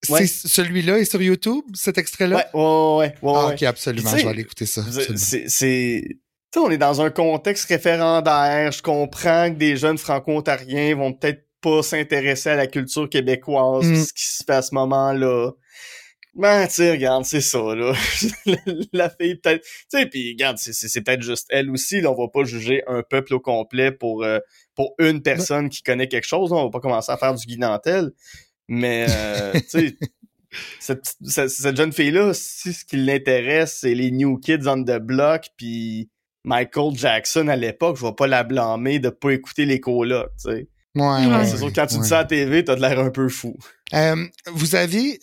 Ouais. 0.09 0.27
C'est 0.27 0.49
celui-là 0.49 0.99
est 0.99 1.05
sur 1.05 1.21
YouTube, 1.21 1.65
cet 1.75 1.99
extrait-là? 1.99 2.37
Ouais, 2.37 2.61
ouais, 2.61 3.15
ouais. 3.23 3.33
ouais, 3.33 3.39
ah, 3.39 3.53
ok, 3.53 3.63
absolument, 3.65 4.11
je 4.11 4.23
vais 4.23 4.29
aller 4.29 4.43
écouter 4.43 4.67
ça. 4.67 4.85
C'est, 4.91 5.49
c'est, 5.49 5.49
tu 5.49 5.49
sais, 5.51 6.19
on 6.57 6.71
est 6.71 6.79
dans 6.79 7.01
un 7.01 7.11
contexte 7.11 7.69
référendaire. 7.69 8.71
Je 8.71 8.83
comprends 8.83 9.51
que 9.51 9.57
des 9.57 9.77
jeunes 9.77 9.99
franco-ontariens 9.99 10.95
vont 10.95 11.13
peut-être 11.13 11.47
pas 11.61 11.83
s'intéresser 11.83 12.51
à 12.51 12.57
la 12.57 12.67
culture 12.67 13.09
québécoise, 13.09 13.87
mm. 13.87 14.05
ce 14.05 14.13
qui 14.13 14.25
se 14.25 14.45
fait 14.45 14.53
à 14.53 14.63
ce 14.63 14.75
moment-là. 14.75 15.51
Ben, 16.37 16.69
tu 16.69 16.83
regarde, 16.91 17.25
c'est 17.25 17.41
ça, 17.41 17.75
là. 17.75 17.95
la 18.93 19.09
fille, 19.09 19.37
peut-être... 19.37 19.63
Tu 19.63 19.71
sais, 19.89 20.05
puis 20.05 20.33
regarde, 20.33 20.59
c'est 20.59 21.01
peut-être 21.01 21.23
juste 21.23 21.47
elle 21.49 21.71
aussi, 21.71 22.03
là. 22.03 22.13
On 22.13 22.15
va 22.15 22.29
pas 22.29 22.45
juger 22.45 22.83
un 22.87 23.03
peuple 23.03 23.33
au 23.33 23.41
complet 23.41 23.91
pour, 23.91 24.23
euh, 24.23 24.39
pour 24.75 24.95
une 24.99 25.23
personne 25.23 25.71
qui 25.71 25.83
connaît 25.83 26.09
quelque 26.09 26.27
chose. 26.27 26.53
On 26.53 26.65
va 26.65 26.71
pas 26.71 26.81
commencer 26.81 27.11
à 27.11 27.17
faire 27.17 27.35
du 27.35 27.47
guinantel. 27.47 28.13
Mais, 28.69 29.07
euh, 29.09 29.53
tu 29.71 29.89
sais... 29.89 29.97
Cette, 30.79 31.17
cette, 31.23 31.77
jeune 31.77 31.93
fille-là, 31.93 32.33
si 32.33 32.73
ce 32.73 32.85
qui 32.85 32.97
l'intéresse, 32.97 33.79
c'est 33.81 33.95
les 33.95 34.11
New 34.11 34.39
Kids 34.39 34.67
on 34.67 34.83
the 34.83 34.99
Block, 34.99 35.49
puis 35.59 36.09
Michael 36.45 36.97
Jackson 36.97 37.49
à 37.49 37.57
l'époque, 37.57 37.97
je 37.99 38.07
vais 38.07 38.15
pas 38.15 38.27
la 38.27 38.43
blâmer 38.43 38.99
de 38.99 39.11
pas 39.11 39.33
écouter 39.33 39.67
les 39.67 39.81
colocs, 39.81 40.31
tu 40.43 40.51
sais. 40.51 40.69
Ouais, 40.97 41.27
ouais, 41.27 41.47
c'est 41.47 41.59
sûr 41.59 41.69
que 41.69 41.75
quand 41.75 41.87
tu 41.87 41.99
dis 41.99 42.09
ça 42.09 42.21
à 42.21 42.23
la 42.23 42.29
TV, 42.29 42.65
t'as 42.65 42.75
de 42.75 42.81
l'air 42.81 42.99
un 42.99 43.11
peu 43.11 43.29
fou. 43.29 43.55
Euh, 43.95 44.17
vous 44.47 44.75
avez, 44.75 45.21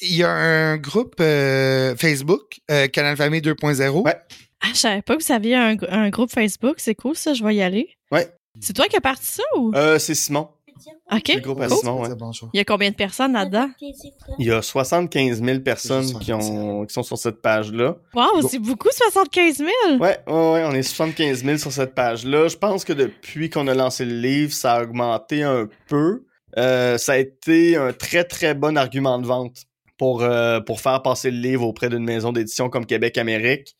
il 0.00 0.14
y 0.14 0.22
a 0.22 0.30
un 0.30 0.76
groupe 0.76 1.16
euh, 1.20 1.94
Facebook, 1.96 2.60
euh, 2.70 2.86
Canal 2.86 3.16
Famille 3.16 3.40
2.0. 3.40 4.02
Ouais. 4.04 4.16
Ah, 4.60 4.68
je 4.72 4.78
savais 4.78 5.02
pas 5.02 5.16
que 5.16 5.24
vous 5.24 5.32
aviez 5.32 5.56
un, 5.56 5.76
un 5.88 6.08
groupe 6.10 6.30
Facebook. 6.30 6.76
C'est 6.78 6.94
cool, 6.94 7.16
ça. 7.16 7.34
Je 7.34 7.44
vais 7.44 7.54
y 7.56 7.62
aller. 7.62 7.90
Ouais. 8.12 8.32
C'est 8.60 8.72
toi 8.72 8.86
qui 8.86 8.96
as 8.96 9.00
parti 9.00 9.26
ça 9.26 9.42
ou? 9.56 9.72
Euh, 9.74 9.98
c'est 9.98 10.14
Simon. 10.14 10.48
OK. 11.12 11.34
Le 11.34 11.40
groupe 11.40 11.60
à 11.60 11.68
Simon, 11.68 12.02
ouais. 12.02 12.08
Il 12.52 12.58
y 12.58 12.60
a 12.60 12.64
combien 12.64 12.90
de 12.90 12.94
personnes 12.94 13.32
là-dedans? 13.32 13.68
Il 14.38 14.46
y 14.46 14.50
a 14.50 14.62
75 14.62 15.42
000 15.42 15.60
personnes 15.60 16.18
qui, 16.20 16.32
ont, 16.32 16.84
qui 16.84 16.92
sont 16.92 17.02
sur 17.02 17.18
cette 17.18 17.40
page-là. 17.42 17.96
Wow, 18.14 18.48
c'est 18.48 18.58
beaucoup, 18.58 18.88
75 18.90 19.58
000! 19.58 19.68
Ouais, 19.98 19.98
ouais, 19.98 20.18
ouais, 20.26 20.64
on 20.66 20.72
est 20.72 20.82
75 20.82 21.44
000 21.44 21.58
sur 21.58 21.72
cette 21.72 21.94
page-là. 21.94 22.48
Je 22.48 22.56
pense 22.56 22.84
que 22.84 22.92
depuis 22.92 23.50
qu'on 23.50 23.68
a 23.68 23.74
lancé 23.74 24.04
le 24.04 24.18
livre, 24.18 24.52
ça 24.52 24.74
a 24.74 24.82
augmenté 24.82 25.42
un 25.42 25.68
peu. 25.88 26.24
Euh, 26.56 26.98
ça 26.98 27.12
a 27.12 27.16
été 27.18 27.76
un 27.76 27.92
très, 27.92 28.24
très 28.24 28.54
bon 28.54 28.76
argument 28.76 29.18
de 29.18 29.26
vente 29.26 29.68
pour, 29.98 30.22
euh, 30.22 30.60
pour 30.60 30.80
faire 30.80 31.02
passer 31.02 31.30
le 31.30 31.38
livre 31.38 31.66
auprès 31.66 31.90
d'une 31.90 32.04
maison 32.04 32.32
d'édition 32.32 32.70
comme 32.70 32.86
Québec 32.86 33.18
Amérique. 33.18 33.76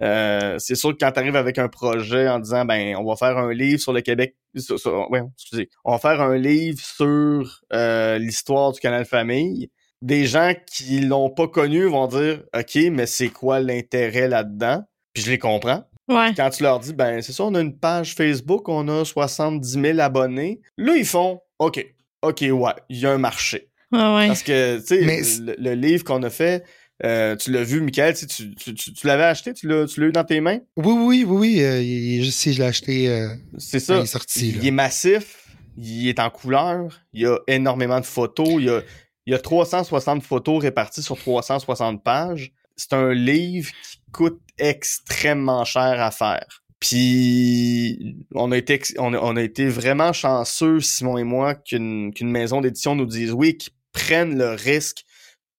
Euh, 0.00 0.56
c'est 0.58 0.76
sûr 0.76 0.92
que 0.92 0.98
quand 1.00 1.10
tu 1.10 1.18
arrives 1.18 1.36
avec 1.36 1.58
un 1.58 1.68
projet 1.68 2.28
en 2.28 2.38
disant 2.38 2.64
ben 2.64 2.94
on 2.96 3.04
va 3.04 3.16
faire 3.16 3.36
un 3.36 3.52
livre 3.52 3.80
sur 3.80 3.92
le 3.92 4.00
Québec 4.00 4.36
ouais, 4.54 5.22
excusez, 5.34 5.70
on 5.84 5.92
va 5.92 5.98
faire 5.98 6.20
un 6.20 6.36
livre 6.36 6.80
sur 6.80 7.62
euh, 7.72 8.18
l'histoire 8.18 8.72
du 8.72 8.78
canal 8.78 9.04
famille 9.04 9.70
des 10.00 10.26
gens 10.26 10.52
qui 10.66 11.00
l'ont 11.00 11.30
pas 11.30 11.48
connu 11.48 11.86
vont 11.86 12.06
dire 12.06 12.42
OK 12.56 12.76
mais 12.92 13.06
c'est 13.06 13.30
quoi 13.30 13.58
l'intérêt 13.58 14.28
là-dedans? 14.28 14.84
Puis 15.14 15.24
je 15.24 15.30
les 15.30 15.38
comprends 15.38 15.84
ouais. 16.08 16.32
quand 16.36 16.50
tu 16.50 16.62
leur 16.62 16.78
dis 16.78 16.92
ben 16.92 17.20
c'est 17.20 17.32
ça 17.32 17.42
on 17.44 17.54
a 17.56 17.60
une 17.60 17.76
page 17.76 18.14
Facebook 18.14 18.68
on 18.68 18.86
a 18.86 19.04
70 19.04 19.68
000 19.68 19.98
abonnés 19.98 20.60
là 20.76 20.94
ils 20.94 21.06
font 21.06 21.40
OK 21.58 21.84
OK 22.22 22.42
ouais 22.42 22.72
il 22.88 23.00
y 23.00 23.06
a 23.06 23.10
un 23.10 23.18
marché 23.18 23.68
ouais, 23.90 23.98
ouais. 23.98 24.28
parce 24.28 24.44
que 24.44 24.78
tu 24.78 25.04
sais 25.04 25.40
le, 25.40 25.56
le 25.58 25.74
livre 25.74 26.04
qu'on 26.04 26.22
a 26.22 26.30
fait 26.30 26.64
Euh, 27.04 27.36
tu 27.36 27.52
l'as 27.52 27.62
vu, 27.62 27.80
Michael, 27.80 28.14
tu, 28.16 28.26
tu, 28.26 28.74
tu, 28.74 28.92
tu 28.92 29.06
l'avais 29.06 29.24
acheté, 29.24 29.54
tu 29.54 29.68
l'as, 29.68 29.86
tu 29.86 30.00
l'as 30.00 30.08
eu 30.08 30.12
dans 30.12 30.24
tes 30.24 30.40
mains? 30.40 30.58
Oui, 30.76 30.94
oui, 30.98 31.24
oui, 31.24 31.36
oui. 31.38 31.62
Euh, 31.62 31.80
il, 31.80 32.24
je 32.24 32.30
sais, 32.30 32.52
je 32.52 32.58
l'ai 32.58 32.68
acheté. 32.68 33.08
Euh, 33.08 33.28
c'est 33.56 33.80
ça. 33.80 33.98
Il 33.98 34.02
est 34.02 34.06
sorti. 34.06 34.50
Il 34.50 34.66
est 34.66 34.72
massif, 34.72 35.44
il 35.76 36.08
est 36.08 36.18
en 36.18 36.30
couleur, 36.30 37.00
il 37.12 37.22
y 37.22 37.26
a 37.26 37.38
énormément 37.46 38.00
de 38.00 38.06
photos, 38.06 38.54
il 38.58 38.64
y 38.64 38.70
a, 38.70 38.82
il 39.26 39.32
y 39.32 39.34
a 39.34 39.38
360 39.38 40.22
photos 40.22 40.62
réparties 40.62 41.02
sur 41.02 41.16
360 41.16 42.02
pages. 42.02 42.52
C'est 42.76 42.92
un 42.94 43.12
livre 43.12 43.70
qui 43.70 44.00
coûte 44.12 44.40
extrêmement 44.58 45.64
cher 45.64 46.00
à 46.00 46.10
faire. 46.10 46.62
Puis 46.80 48.16
on 48.34 48.52
a 48.52 48.56
été 48.56 48.80
on 48.98 49.12
a, 49.14 49.18
on 49.18 49.36
a 49.36 49.42
été 49.42 49.68
vraiment 49.68 50.12
chanceux 50.12 50.80
Simon 50.80 51.18
et 51.18 51.24
moi 51.24 51.54
qu'une 51.54 52.14
qu'une 52.14 52.30
maison 52.30 52.60
d'édition 52.60 52.94
nous 52.94 53.06
dise 53.06 53.32
oui, 53.32 53.56
qu'ils 53.56 53.72
prennent 53.92 54.38
le 54.38 54.50
risque 54.50 55.04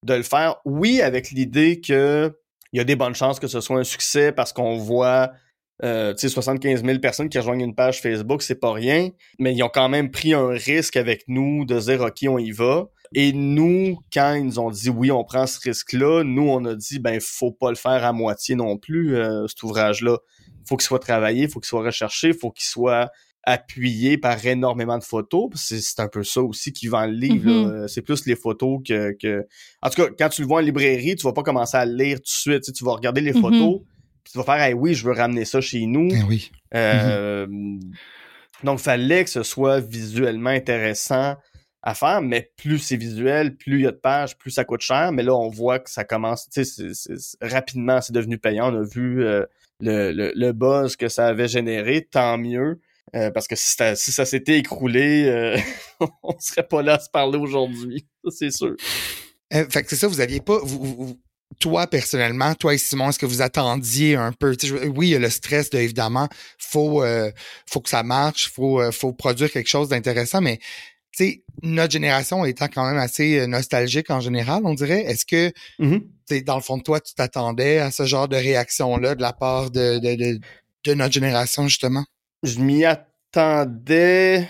de 0.04 0.14
le 0.14 0.24
faire. 0.24 0.58
Oui, 0.66 1.02
avec 1.02 1.32
l'idée 1.32 1.82
que 1.82 2.34
il 2.72 2.78
y 2.78 2.80
a 2.80 2.84
des 2.84 2.96
bonnes 2.96 3.16
chances 3.16 3.40
que 3.40 3.48
ce 3.48 3.62
soit 3.62 3.80
un 3.80 3.84
succès 3.84 4.32
parce 4.32 4.54
qu'on 4.54 4.78
voit 4.78 5.32
euh, 5.84 6.14
75 6.16 6.84
000 6.84 7.00
personnes 7.00 7.30
qui 7.30 7.38
rejoignent 7.38 7.64
une 7.64 7.76
page 7.76 8.02
Facebook, 8.02 8.42
c'est 8.42 8.60
pas 8.60 8.74
rien, 8.74 9.10
mais 9.40 9.54
ils 9.56 9.64
ont 9.64 9.70
quand 9.74 9.90
même 9.90 10.12
pris 10.12 10.34
un 10.34 10.50
risque 10.50 10.98
avec 10.98 11.24
nous 11.28 11.66
de 11.66 11.80
dire 11.80 12.02
OK, 12.02 12.26
on 12.28 12.38
y 12.38 12.52
va. 12.52 12.90
Et 13.16 13.32
nous, 13.34 13.98
quand 14.14 14.36
ils 14.36 14.46
nous 14.46 14.60
ont 14.60 14.70
dit 14.70 14.90
oui, 14.90 15.10
on 15.10 15.24
prend 15.24 15.48
ce 15.48 15.60
risque-là, 15.62 16.24
nous, 16.24 16.48
on 16.48 16.64
a 16.66 16.76
dit 16.76 17.00
ben 17.00 17.20
faut 17.20 17.52
pas 17.52 17.70
le 17.70 17.76
faire 17.76 18.04
à 18.04 18.14
moitié 18.14 18.56
non 18.56 18.78
plus, 18.78 19.16
euh, 19.16 19.48
cet 19.48 19.64
ouvrage-là. 19.64 20.18
Faut 20.68 20.78
qu'il 20.78 20.86
soit 20.86 21.00
travaillé, 21.00 21.48
faut 21.48 21.60
qu'il 21.60 21.68
soit 21.68 21.84
recherché, 21.84 22.34
faut 22.34 22.52
qu'il 22.52 22.66
soit 22.66 23.10
appuyé 23.44 24.18
par 24.18 24.46
énormément 24.46 24.98
de 24.98 25.04
photos. 25.04 25.50
C'est 25.56 26.00
un 26.00 26.08
peu 26.08 26.24
ça 26.24 26.42
aussi 26.42 26.74
qui 26.74 26.88
vend 26.88 27.06
le 27.06 27.14
livre. 27.14 27.50
Mm-hmm. 27.50 27.88
C'est 27.88 28.02
plus 28.02 28.26
les 28.26 28.36
photos 28.36 28.80
que, 28.86 29.16
que... 29.20 29.48
En 29.82 29.90
tout 29.90 30.04
cas, 30.04 30.10
quand 30.18 30.30
tu 30.30 30.42
le 30.42 30.48
vois 30.48 30.60
en 30.60 30.64
librairie, 30.64 31.16
tu 31.16 31.24
vas 31.24 31.34
pas 31.34 31.44
commencer 31.44 31.78
à 31.78 31.86
le 31.86 31.96
lire 31.96 32.18
tout 32.18 32.24
de 32.24 32.28
suite. 32.28 32.74
Tu, 32.74 32.84
vas 32.84 32.94
regarder 32.94 33.22
les 33.22 33.34
mm-hmm. 33.34 33.42
photos, 33.42 33.82
puis 34.24 34.34
tu 34.34 34.38
vas 34.38 34.44
faire 34.44 34.62
hey, 34.62 34.74
oui, 34.74 34.94
je 34.94 35.06
veux 35.06 35.14
ramener 35.14 35.46
ça 35.46 35.62
chez 35.62 35.86
nous. 35.86 36.10
Ben 36.10 36.26
oui. 36.28 36.52
Euh. 36.76 37.48
Donc, 38.64 38.80
fallait 38.80 39.24
que 39.24 39.30
ce 39.30 39.44
soit 39.44 39.80
visuellement 39.80 40.50
intéressant 40.50 41.36
à 41.82 41.94
faire, 41.94 42.22
mais 42.22 42.52
plus 42.58 42.78
c'est 42.78 42.98
visuel, 42.98 43.56
plus 43.56 43.80
il 43.80 43.84
y 43.84 43.88
a 43.88 43.92
de 43.92 43.96
pages, 43.96 44.38
plus 44.38 44.52
ça 44.52 44.66
coûte 44.66 44.82
cher. 44.82 45.12
Mais 45.14 45.24
là, 45.24 45.34
on 45.34 45.50
voit 45.50 45.80
que 45.80 45.90
ça 45.90 46.04
commence, 46.04 46.50
tu 46.50 46.66
sais, 46.66 46.92
rapidement, 47.42 48.02
c'est 48.02 48.14
devenu 48.14 48.38
payant. 48.38 48.74
On 48.74 48.82
a 48.82 48.84
vu 48.84 49.24
euh, 49.24 49.46
le, 49.80 50.12
le, 50.12 50.34
le, 50.36 50.52
buzz 50.52 50.98
que 50.98 51.08
ça 51.08 51.28
avait 51.28 51.48
généré, 51.48 52.06
tant 52.10 52.38
mieux. 52.38 52.82
Euh, 53.16 53.32
parce 53.32 53.48
que 53.48 53.56
si, 53.56 53.76
si 53.96 54.12
ça 54.12 54.26
s'était 54.26 54.58
écroulé, 54.58 55.26
euh, 55.26 55.58
on 56.24 56.38
serait 56.40 56.68
pas 56.68 56.82
là 56.82 56.96
à 56.96 57.00
se 57.00 57.10
parler 57.10 57.38
aujourd'hui. 57.38 58.08
C'est 58.30 58.52
sûr. 58.52 58.76
Euh, 59.54 59.66
fait 59.70 59.84
que 59.84 59.90
c'est 59.90 59.96
ça, 59.96 60.08
vous 60.08 60.22
aviez 60.22 60.42
pas. 60.42 60.60
Vous, 60.64 61.20
toi, 61.60 61.88
personnellement, 61.88 62.54
toi 62.54 62.76
et 62.76 62.78
Simon, 62.78 63.10
est-ce 63.10 63.18
que 63.18 63.26
vous 63.26 63.42
attendiez 63.42 64.16
un 64.16 64.32
peu? 64.32 64.56
oui, 64.96 65.08
il 65.08 65.12
y 65.12 65.16
a 65.16 65.20
le 65.20 65.30
stress, 65.30 65.72
de, 65.72 65.80
évidemment. 65.80 66.28
Faut, 66.60 67.04
faut 67.66 67.82
que 67.82 67.90
ça 67.90 68.04
marche, 68.04 68.52
faut, 68.52 68.80
faut 68.92 69.14
produire 69.14 69.52
quelque 69.52 69.68
chose 69.68 69.90
d'intéressant, 69.90 70.42
mais 70.42 70.60
sais, 71.20 71.44
notre 71.64 71.92
génération 71.92 72.46
étant 72.46 72.68
quand 72.68 72.88
même 72.88 73.00
assez 73.00 73.46
nostalgique 73.48 74.10
en 74.10 74.20
général, 74.20 74.62
on 74.66 74.74
dirait. 74.74 75.02
Est-ce 75.02 75.26
que, 75.26 75.52
mm-hmm. 75.80 76.44
dans 76.44 76.56
le 76.56 76.62
fond 76.62 76.78
de 76.78 76.84
toi, 76.84 77.00
tu 77.00 77.14
t'attendais 77.14 77.80
à 77.80 77.92
ce 77.92 78.06
genre 78.06 78.28
de 78.28 78.38
réaction-là 78.38 79.16
de 79.16 79.22
la 79.22 79.34
part 79.34 79.72
de, 79.72 80.00
de, 80.00 80.16
de, 80.16 80.40
de 80.86 80.94
notre 80.94 81.14
génération, 81.14 81.68
justement? 81.68 82.06
Je 82.44 82.60
m'y 82.60 82.86
attendais. 82.86 84.48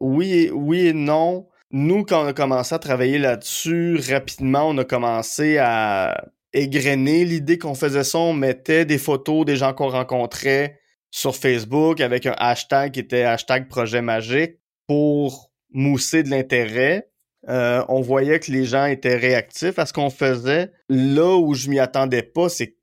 Oui, 0.00 0.50
oui 0.52 0.88
et 0.88 0.92
non. 0.92 1.48
Nous, 1.70 2.04
quand 2.04 2.24
on 2.24 2.28
a 2.28 2.32
commencé 2.32 2.74
à 2.74 2.78
travailler 2.78 3.18
là-dessus, 3.18 3.98
rapidement, 4.10 4.68
on 4.68 4.78
a 4.78 4.84
commencé 4.84 5.58
à 5.58 6.28
égrener 6.54 7.24
l'idée 7.24 7.58
qu'on 7.58 7.74
faisait 7.74 8.04
ça. 8.04 8.18
On 8.18 8.32
mettait 8.32 8.86
des 8.86 8.98
photos 8.98 9.44
des 9.44 9.56
gens 9.56 9.74
qu'on 9.74 9.88
rencontrait 9.88 10.80
sur 11.10 11.36
Facebook 11.36 12.00
avec 12.00 12.24
un 12.26 12.34
hashtag 12.38 12.92
qui 12.92 13.00
était 13.00 13.24
hashtag 13.24 13.68
projet 13.68 14.00
magique 14.00 14.58
pour 14.86 15.50
mousser 15.72 16.22
de 16.22 16.30
l'intérêt. 16.30 17.10
Euh, 17.48 17.84
on 17.88 18.00
voyait 18.00 18.40
que 18.40 18.50
les 18.50 18.64
gens 18.64 18.86
étaient 18.86 19.16
réactifs 19.16 19.78
à 19.78 19.86
ce 19.86 19.92
qu'on 19.92 20.10
faisait. 20.10 20.72
Là 20.88 21.36
où 21.36 21.54
je 21.54 21.68
m'y 21.68 21.78
attendais 21.78 22.22
pas, 22.22 22.48
c'est 22.48 22.76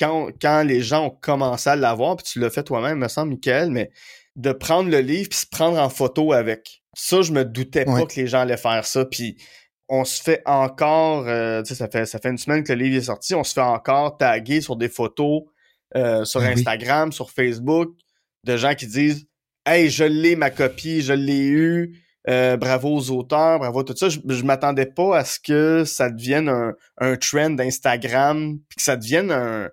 quand, 0.00 0.62
les 0.62 0.80
gens 0.80 1.06
ont 1.06 1.10
commencé 1.10 1.68
à 1.68 1.76
l'avoir, 1.76 2.16
puis 2.16 2.24
tu 2.24 2.40
l'as 2.40 2.50
fait 2.50 2.62
toi-même, 2.62 2.98
me 2.98 3.08
semble, 3.08 3.30
Michael, 3.30 3.70
mais 3.70 3.90
de 4.36 4.52
prendre 4.52 4.90
le 4.90 5.00
livre 5.00 5.28
puis 5.28 5.38
se 5.38 5.46
prendre 5.46 5.78
en 5.78 5.88
photo 5.88 6.32
avec. 6.32 6.82
Ça, 6.94 7.22
je 7.22 7.32
me 7.32 7.44
doutais 7.44 7.84
pas 7.84 8.06
que 8.06 8.14
les 8.16 8.26
gens 8.26 8.40
allaient 8.40 8.56
faire 8.56 8.84
ça. 8.84 9.04
Puis 9.04 9.36
on 9.88 10.04
se 10.04 10.22
fait 10.22 10.42
encore, 10.46 11.26
euh, 11.26 11.62
tu 11.62 11.68
sais, 11.68 11.74
ça 11.74 11.88
fait, 11.88 12.06
ça 12.06 12.18
fait 12.18 12.30
une 12.30 12.38
semaine 12.38 12.62
que 12.62 12.72
le 12.72 12.84
livre 12.84 12.96
est 12.96 13.06
sorti, 13.06 13.34
on 13.34 13.44
se 13.44 13.52
fait 13.52 13.60
encore 13.60 14.16
taguer 14.16 14.60
sur 14.60 14.76
des 14.76 14.88
photos 14.88 15.42
euh, 15.96 16.24
sur 16.24 16.40
ben 16.40 16.52
Instagram, 16.52 17.12
sur 17.12 17.30
Facebook, 17.30 17.90
de 18.44 18.56
gens 18.56 18.74
qui 18.74 18.86
disent 18.86 19.26
Hey, 19.66 19.90
je 19.90 20.04
l'ai 20.04 20.36
ma 20.36 20.50
copie, 20.50 21.02
je 21.02 21.12
l'ai 21.12 21.46
eu, 21.46 22.00
euh, 22.28 22.56
bravo 22.56 22.96
aux 22.96 23.10
auteurs, 23.10 23.58
bravo 23.58 23.82
tout 23.82 23.96
ça. 23.96 24.08
Je, 24.08 24.20
je 24.26 24.44
m'attendais 24.44 24.86
pas 24.86 25.18
à 25.18 25.24
ce 25.24 25.38
que 25.38 25.84
ça 25.84 26.08
devienne 26.08 26.48
un, 26.48 26.74
un 26.98 27.16
trend 27.16 27.50
d'Instagram, 27.50 28.58
puis 28.68 28.76
que 28.76 28.82
ça 28.82 28.96
devienne 28.96 29.30
un, 29.32 29.68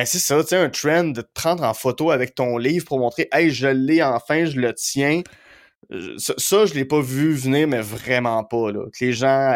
ben 0.00 0.06
c'est 0.06 0.18
ça, 0.18 0.42
tu 0.42 0.54
un 0.54 0.70
trend 0.70 1.04
de 1.04 1.20
te 1.20 1.30
prendre 1.34 1.62
en 1.62 1.74
photo 1.74 2.10
avec 2.10 2.34
ton 2.34 2.56
livre 2.56 2.86
pour 2.86 2.98
montrer 2.98 3.28
Hey, 3.32 3.50
je 3.50 3.68
l'ai 3.68 4.02
enfin, 4.02 4.46
je 4.46 4.58
le 4.58 4.72
tiens. 4.72 5.20
Ça, 6.16 6.32
ça 6.38 6.64
je 6.64 6.72
l'ai 6.72 6.86
pas 6.86 7.02
vu 7.02 7.34
venir, 7.34 7.68
mais 7.68 7.82
vraiment 7.82 8.42
pas. 8.42 8.72
Là. 8.72 8.86
Les 8.98 9.12
gens 9.12 9.52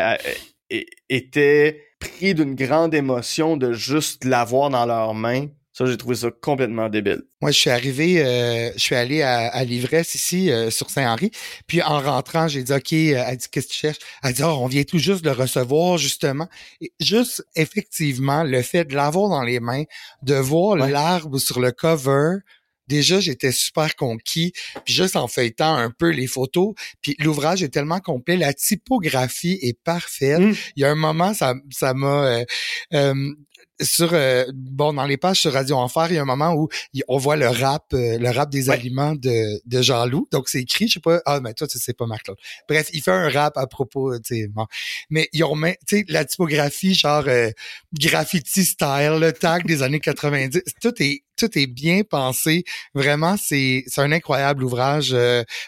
euh, 0.71 0.81
étaient 1.09 1.81
pris 1.99 2.35
d'une 2.35 2.55
grande 2.57 2.95
émotion 2.95 3.57
de 3.57 3.73
juste 3.73 4.25
l'avoir 4.27 4.69
dans 4.69 4.85
leurs 4.85 5.15
mains. 5.15 5.47
Ça, 5.75 5.87
j'ai 5.87 5.97
trouvé 5.97 6.15
ça 6.15 6.31
complètement 6.31 6.89
débile. 6.89 7.23
Moi, 7.43 7.51
je 7.51 7.59
suis 7.59 7.71
arrivé, 7.71 8.25
euh, 8.25 8.71
je 8.75 8.79
suis 8.79 8.95
allé 8.95 9.23
à, 9.23 9.49
à 9.49 9.65
l'ivresse 9.65 10.15
ici 10.15 10.53
euh, 10.53 10.71
sur 10.71 10.89
Saint-Henri. 10.89 11.33
Puis 11.67 11.83
en 11.83 12.01
rentrant, 12.01 12.47
j'ai 12.47 12.63
dit 12.63 12.73
OK, 12.73 12.93
euh, 12.93 13.25
elle 13.27 13.37
dit 13.37 13.49
qu'est-ce 13.51 13.67
que 13.67 13.73
tu 13.73 13.79
cherches? 13.79 13.99
Elle 14.23 14.35
dit 14.35 14.45
oh, 14.45 14.57
on 14.61 14.69
vient 14.69 14.85
tout 14.85 14.99
juste 14.99 15.25
de 15.25 15.31
le 15.31 15.35
recevoir 15.35 15.99
justement. 15.99 16.49
Et 16.81 16.93
juste 17.01 17.45
effectivement 17.57 18.45
le 18.45 18.63
fait 18.63 18.85
de 18.85 18.95
l'avoir 18.95 19.29
dans 19.29 19.43
les 19.43 19.59
mains, 19.59 19.83
de 20.23 20.37
voir 20.37 20.77
l'arbre 20.77 21.39
sur 21.39 21.59
le 21.59 21.73
cover. 21.73 22.37
Déjà, 22.87 23.19
j'étais 23.19 23.51
super 23.51 23.97
conquis. 23.97 24.53
Puis 24.85 24.95
juste 24.95 25.17
en 25.17 25.27
feuilletant 25.27 25.75
un 25.75 25.91
peu 25.91 26.11
les 26.11 26.29
photos, 26.29 26.75
puis 27.01 27.17
l'ouvrage 27.19 27.65
est 27.65 27.71
tellement 27.71 27.99
complet, 27.99 28.37
la 28.37 28.55
typographie 28.55 29.59
est 29.61 29.77
parfaite. 29.83 30.39
Mmh. 30.39 30.55
Il 30.77 30.83
y 30.83 30.85
a 30.85 30.91
un 30.91 30.95
moment, 30.95 31.35
ça, 31.35 31.55
ça 31.73 31.95
m'a 31.95 32.45
sur 33.81 34.13
euh, 34.13 34.45
bon 34.55 34.93
dans 34.93 35.05
les 35.05 35.17
pages 35.17 35.41
sur 35.41 35.53
Radio 35.53 35.77
Enfer, 35.77 36.07
il 36.11 36.15
y 36.15 36.19
a 36.19 36.23
un 36.23 36.27
moment 36.27 36.55
où 36.55 36.69
on 37.09 37.19
voit 37.19 37.37
le 37.37 37.49
rap, 37.49 37.87
euh, 37.93 38.19
le 38.19 38.31
rap 38.31 38.51
des 38.51 38.71
aliments 38.71 39.15
de, 39.15 39.61
de 39.67 39.83
Jean-Loup. 39.83 40.29
Donc 40.31 40.49
c'est 40.49 40.61
écrit, 40.61 40.89
je 40.89 40.95
sais 40.95 41.01
pas. 41.01 41.21
Ah 41.27 41.41
mais 41.41 41.55
toi 41.55 41.67
tu 41.67 41.79
sais 41.79 41.93
pas 41.93 42.07
Marc 42.07 42.25
Claude. 42.25 42.39
Bref, 42.69 42.91
il 42.93 43.03
fait 43.03 43.11
un 43.11 43.29
rap 43.29 43.57
à 43.57 43.67
propos, 43.67 44.17
tu 44.19 44.43
sais. 44.43 44.49
Bon. 44.49 44.67
Mais 45.11 45.29
ils 45.33 45.45
ont 45.45 45.55
tu 45.57 45.99
sais 45.99 46.05
la 46.09 46.25
typographie 46.25 46.95
genre 46.95 47.25
euh, 47.27 47.51
graffiti 47.99 48.65
style, 48.65 49.19
le 49.21 49.33
tag 49.33 49.67
des 49.67 49.83
années 49.83 50.01
90. 50.05 50.63
Tout 50.81 51.03
est 51.03 51.23
tout 51.37 51.59
est 51.59 51.67
bien 51.67 52.03
pensé. 52.09 52.65
Vraiment, 52.95 53.37
c'est 53.37 53.85
c'est 53.89 54.01
un 54.01 54.13
incroyable 54.13 54.63
ouvrage. 54.63 55.17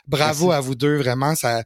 bravo 0.06 0.52
à 0.52 0.60
vous 0.60 0.76
deux, 0.76 0.96
vraiment. 0.96 1.34
Ça 1.34 1.62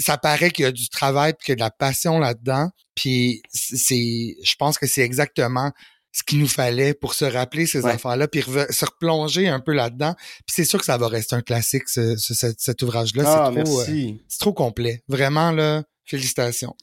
ça 0.00 0.18
paraît 0.18 0.50
qu'il 0.50 0.64
y 0.64 0.68
a 0.68 0.72
du 0.72 0.88
travail 0.88 1.34
puis 1.34 1.46
qu'il 1.46 1.52
y 1.52 1.54
a 1.54 1.56
de 1.56 1.60
la 1.60 1.70
passion 1.70 2.18
là-dedans. 2.18 2.70
Puis 2.94 3.42
c'est, 3.52 4.36
je 4.42 4.54
pense 4.58 4.78
que 4.78 4.86
c'est 4.86 5.02
exactement 5.02 5.72
ce 6.12 6.22
qu'il 6.24 6.40
nous 6.40 6.48
fallait 6.48 6.92
pour 6.92 7.14
se 7.14 7.24
rappeler 7.24 7.66
ces 7.66 7.86
affaires-là, 7.86 8.26
puis 8.26 8.42
se 8.42 8.84
replonger 8.84 9.48
un 9.48 9.60
peu 9.60 9.72
là-dedans. 9.72 10.14
Puis 10.14 10.54
c'est 10.54 10.64
sûr 10.64 10.78
que 10.78 10.84
ça 10.84 10.98
va 10.98 11.08
rester 11.08 11.36
un 11.36 11.42
classique, 11.42 11.88
ce, 11.88 12.16
cet, 12.16 12.82
ouvrage-là. 12.82 13.22
Ah, 13.26 13.52
c'est 13.54 13.62
trop, 13.62 13.80
euh, 13.80 13.84
c'est 14.28 14.38
trop 14.40 14.52
complet. 14.52 15.04
Vraiment, 15.08 15.52
là, 15.52 15.84
félicitations. 16.04 16.74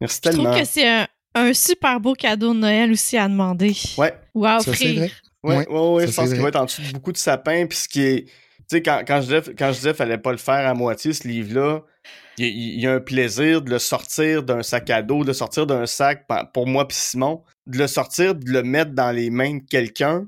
Merci 0.00 0.20
tellement. 0.20 0.44
Je 0.44 0.48
trouve 0.48 0.62
que 0.62 0.68
c'est 0.68 1.06
un, 1.34 1.54
super 1.54 1.98
beau 1.98 2.14
cadeau 2.14 2.54
de 2.54 2.60
Noël 2.60 2.92
aussi 2.92 3.16
à 3.16 3.28
demander. 3.28 3.74
Ouais. 3.98 4.14
Ou 4.34 4.46
à 4.46 4.58
offrir. 4.58 5.10
Ouais, 5.42 5.66
ouais, 5.66 5.66
ouais, 5.66 6.06
je 6.06 6.14
pense 6.14 6.28
qu'il 6.28 6.40
va 6.40 6.48
être 6.48 6.56
en 6.56 6.66
dessous 6.66 6.82
de 6.82 6.92
beaucoup 6.92 7.10
de 7.10 7.16
sapins, 7.16 7.66
puis 7.66 7.76
ce 7.76 7.88
qui 7.88 8.02
est... 8.02 8.26
Tu 8.72 8.78
sais, 8.78 8.82
quand, 8.82 9.02
quand, 9.06 9.20
je 9.20 9.26
disais, 9.26 9.54
quand 9.54 9.70
je 9.70 9.76
disais 9.76 9.92
fallait 9.92 10.16
pas 10.16 10.32
le 10.32 10.38
faire 10.38 10.66
à 10.66 10.72
moitié, 10.72 11.12
ce 11.12 11.28
livre-là, 11.28 11.82
il 12.38 12.80
y, 12.80 12.86
a 12.86 12.94
un 12.94 13.00
plaisir 13.00 13.60
de 13.60 13.68
le 13.68 13.78
sortir 13.78 14.42
d'un 14.42 14.62
sac 14.62 14.88
à 14.88 15.02
dos, 15.02 15.24
de 15.24 15.26
le 15.26 15.32
sortir 15.34 15.66
d'un 15.66 15.84
sac 15.84 16.26
pour 16.54 16.66
moi 16.66 16.88
puis 16.88 16.96
Simon, 16.96 17.42
de 17.66 17.76
le 17.76 17.86
sortir, 17.86 18.34
de 18.34 18.50
le 18.50 18.62
mettre 18.62 18.92
dans 18.92 19.10
les 19.10 19.28
mains 19.28 19.58
de 19.58 19.62
quelqu'un. 19.62 20.26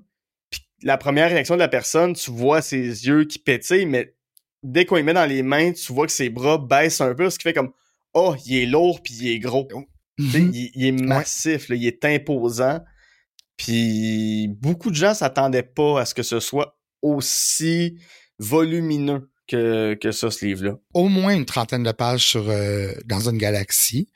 Puis 0.50 0.60
la 0.82 0.98
première 0.98 1.30
réaction 1.30 1.54
de 1.54 1.60
la 1.60 1.68
personne, 1.68 2.12
tu 2.12 2.30
vois 2.30 2.60
ses 2.60 3.06
yeux 3.06 3.24
qui 3.24 3.38
pétillent, 3.38 3.86
mais 3.86 4.14
dès 4.62 4.84
qu'on 4.84 4.96
le 4.96 5.04
met 5.04 5.14
dans 5.14 5.24
les 5.24 5.42
mains, 5.42 5.72
tu 5.72 5.94
vois 5.94 6.04
que 6.04 6.12
ses 6.12 6.28
bras 6.28 6.58
baissent 6.58 7.00
un 7.00 7.14
peu, 7.14 7.30
ce 7.30 7.38
qui 7.38 7.44
fait 7.44 7.54
comme 7.54 7.72
oh, 8.12 8.34
il 8.44 8.58
est 8.58 8.66
lourd 8.66 9.00
puis 9.02 9.14
il 9.14 9.28
est 9.30 9.38
gros. 9.38 9.66
Oh. 9.72 9.84
Mhm. 10.18 10.50
il, 10.52 10.86
est 10.86 10.92
massif, 10.92 11.70
il 11.70 11.86
est 11.86 12.04
imposant. 12.04 12.80
Puis 13.56 14.48
beaucoup 14.48 14.90
de 14.90 14.96
gens 14.96 15.14
s'attendaient 15.14 15.62
pas 15.62 16.02
à 16.02 16.04
ce 16.04 16.14
que 16.14 16.22
ce 16.22 16.40
soit 16.40 16.76
aussi 17.00 17.96
volumineux 18.38 19.30
que, 19.46 19.94
que 19.94 20.10
ça, 20.12 20.30
ce 20.30 20.44
livre-là. 20.44 20.76
Au 20.94 21.08
moins 21.08 21.34
une 21.34 21.44
trentaine 21.44 21.82
de 21.82 21.92
pages 21.92 22.24
sur 22.26 22.48
euh, 22.48 22.92
dans 23.04 23.28
une 23.28 23.38
galaxie. 23.38 24.08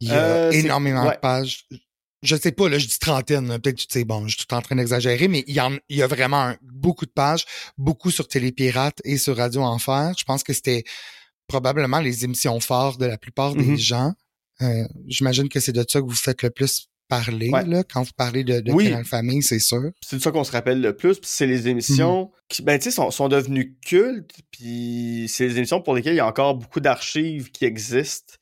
Il 0.00 0.08
y 0.08 0.12
a 0.12 0.24
euh, 0.24 0.50
énormément 0.50 1.04
de 1.10 1.16
pages. 1.16 1.66
je 2.22 2.36
sais 2.36 2.52
pas, 2.52 2.68
là, 2.68 2.78
je 2.78 2.86
dis 2.86 2.98
trentaine, 2.98 3.58
peut-être 3.60 3.76
tu 3.76 3.86
sais, 3.90 4.04
bon, 4.04 4.26
je 4.28 4.36
suis 4.36 4.46
tout 4.46 4.54
en 4.54 4.62
train 4.62 4.76
d'exagérer, 4.76 5.28
mais 5.28 5.44
il 5.46 5.54
y, 5.54 5.60
en, 5.60 5.76
il 5.88 5.96
y 5.96 6.02
a 6.02 6.06
vraiment 6.06 6.54
beaucoup 6.62 7.06
de 7.06 7.10
pages, 7.10 7.44
beaucoup 7.78 8.10
sur 8.10 8.28
Télépirate 8.28 9.00
et 9.04 9.18
sur 9.18 9.36
Radio 9.36 9.62
Enfer. 9.62 10.12
Je 10.18 10.24
pense 10.24 10.42
que 10.42 10.52
c'était 10.52 10.84
probablement 11.46 12.00
les 12.00 12.24
émissions 12.24 12.60
fortes 12.60 13.00
de 13.00 13.06
la 13.06 13.18
plupart 13.18 13.54
des 13.54 13.64
Mhm. 13.64 13.76
gens. 13.78 14.12
Euh, 14.62 14.84
J'imagine 15.06 15.48
que 15.48 15.58
c'est 15.60 15.72
de 15.72 15.84
ça 15.88 16.00
que 16.00 16.06
vous 16.06 16.14
faites 16.14 16.42
le 16.42 16.50
plus 16.50 16.89
parler, 17.10 17.50
Ouais. 17.50 17.66
là, 17.66 17.82
quand 17.84 18.02
vous 18.02 18.12
parlez 18.16 18.42
de, 18.44 18.60
de 18.60 18.72
Oui. 18.72 18.84
Canal 18.88 19.04
Famille, 19.04 19.42
c'est 19.42 19.58
sûr. 19.58 19.90
c'est 20.00 20.16
de 20.16 20.22
ça 20.22 20.30
qu'on 20.30 20.44
se 20.44 20.52
rappelle 20.52 20.80
le 20.80 20.96
plus. 20.96 21.18
Puis 21.18 21.28
c'est 21.30 21.46
les 21.46 21.68
émissions 21.68 22.30
qui, 22.48 22.62
ben, 22.62 22.78
tu 22.78 22.84
sais, 22.84 22.90
sont, 22.90 23.10
sont 23.10 23.28
devenues 23.28 23.76
cultes. 23.84 24.32
Puis 24.50 25.26
c'est 25.28 25.46
les 25.48 25.58
émissions 25.58 25.82
pour 25.82 25.94
lesquelles 25.94 26.14
il 26.14 26.18
y 26.18 26.20
a 26.20 26.26
encore 26.26 26.54
beaucoup 26.54 26.80
d'archives 26.80 27.50
qui 27.50 27.64
existent. 27.66 28.34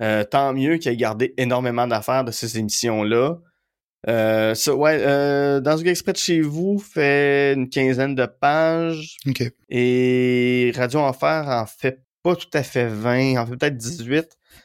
Euh, 0.00 0.24
tant 0.24 0.52
mieux 0.54 0.78
qu'il 0.78 0.90
ait 0.92 0.96
gardé 0.96 1.34
énormément 1.36 1.86
d'affaires 1.86 2.24
de 2.24 2.30
ces 2.30 2.58
émissions-là. 2.58 3.38
Euh, 4.08 4.54
ça, 4.54 4.74
ouais, 4.74 4.98
euh, 5.00 5.60
dans 5.60 5.76
ce 5.78 5.84
exprès 5.84 6.12
de 6.12 6.16
chez 6.18 6.40
vous 6.40 6.78
fait 6.80 7.52
une 7.54 7.68
quinzaine 7.68 8.16
de 8.16 8.26
pages 8.26 9.16
et 9.68 10.72
Radio 10.74 11.00
Enfer 11.00 11.46
en 11.48 11.66
fait 11.66 12.02
pas 12.24 12.34
tout 12.36 12.48
à 12.52 12.62
fait 12.62 12.86
20, 12.86 13.36
en 13.40 13.46
fait 13.46 13.56
peut-être 13.56 13.76
18. 13.76 14.18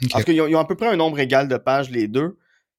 OK. 0.03 0.11
Parce 0.11 0.23
qu'ils 0.25 0.41
ont, 0.41 0.47
ils 0.47 0.55
ont 0.55 0.59
à 0.59 0.65
peu 0.65 0.75
près 0.75 0.87
un 0.87 0.95
nombre 0.95 1.19
égal 1.19 1.47
de 1.47 1.57
pages, 1.57 1.89
les 1.89 2.07
deux, 2.07 2.37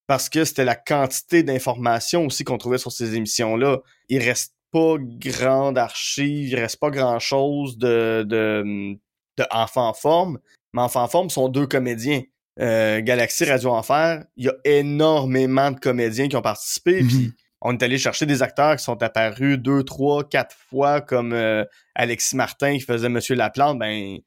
parce 0.09 0.29
que 0.29 0.45
c'était 0.45 0.65
la 0.65 0.75
quantité 0.75 1.45
d'informations 1.45 2.27
aussi 2.27 2.43
qu'on 2.43 2.59
trouvait 2.59 2.79
sur 2.79 2.91
ces 2.91 3.15
émissions-là. 3.15 3.79
Il 4.09 4.23
reste 4.23 4.55
pas 4.73 4.97
grande 4.99 5.79
archive, 5.79 6.49
il 6.49 6.57
reste 6.57 6.81
pas 6.81 6.91
grand-chose 6.91 7.79
de, 7.79 8.25
de, 8.27 8.97
de 9.37 9.45
Enfants 9.51 9.89
en 9.89 9.95
forme, 9.95 10.39
mais 10.73 10.83
Enfants 10.83 11.03
en 11.05 11.09
forme 11.09 11.31
sont 11.31 11.49
deux 11.49 11.67
comédiens. 11.67 12.23
Euh, 12.59 13.01
Galaxy 13.03 13.45
Radio 13.45 13.71
Enfer, 13.71 14.25
il 14.37 14.47
y 14.47 14.49
a 14.49 14.55
énormément 14.65 15.71
de 15.71 15.79
comédiens 15.79 16.27
qui 16.29 16.37
ont 16.37 16.43
participé, 16.43 17.03
Mhm. 17.03 17.09
puis 17.09 17.33
on 17.61 17.73
est 17.73 17.83
allé 17.83 17.99
chercher 17.99 18.25
des 18.27 18.43
acteurs 18.43 18.77
qui 18.77 18.85
sont 18.85 19.01
apparus 19.03 19.59
deux, 19.59 19.85
trois, 19.85 20.27
quatre 20.27 20.57
fois, 20.71 21.01
comme 21.01 21.35
euh, 21.35 21.65
Alexis 21.95 22.35
Martin 22.35 22.75
qui 22.75 22.81
faisait 22.81 23.09
Monsieur 23.11 23.35
Laplante, 23.37 23.79
ben 23.79 24.19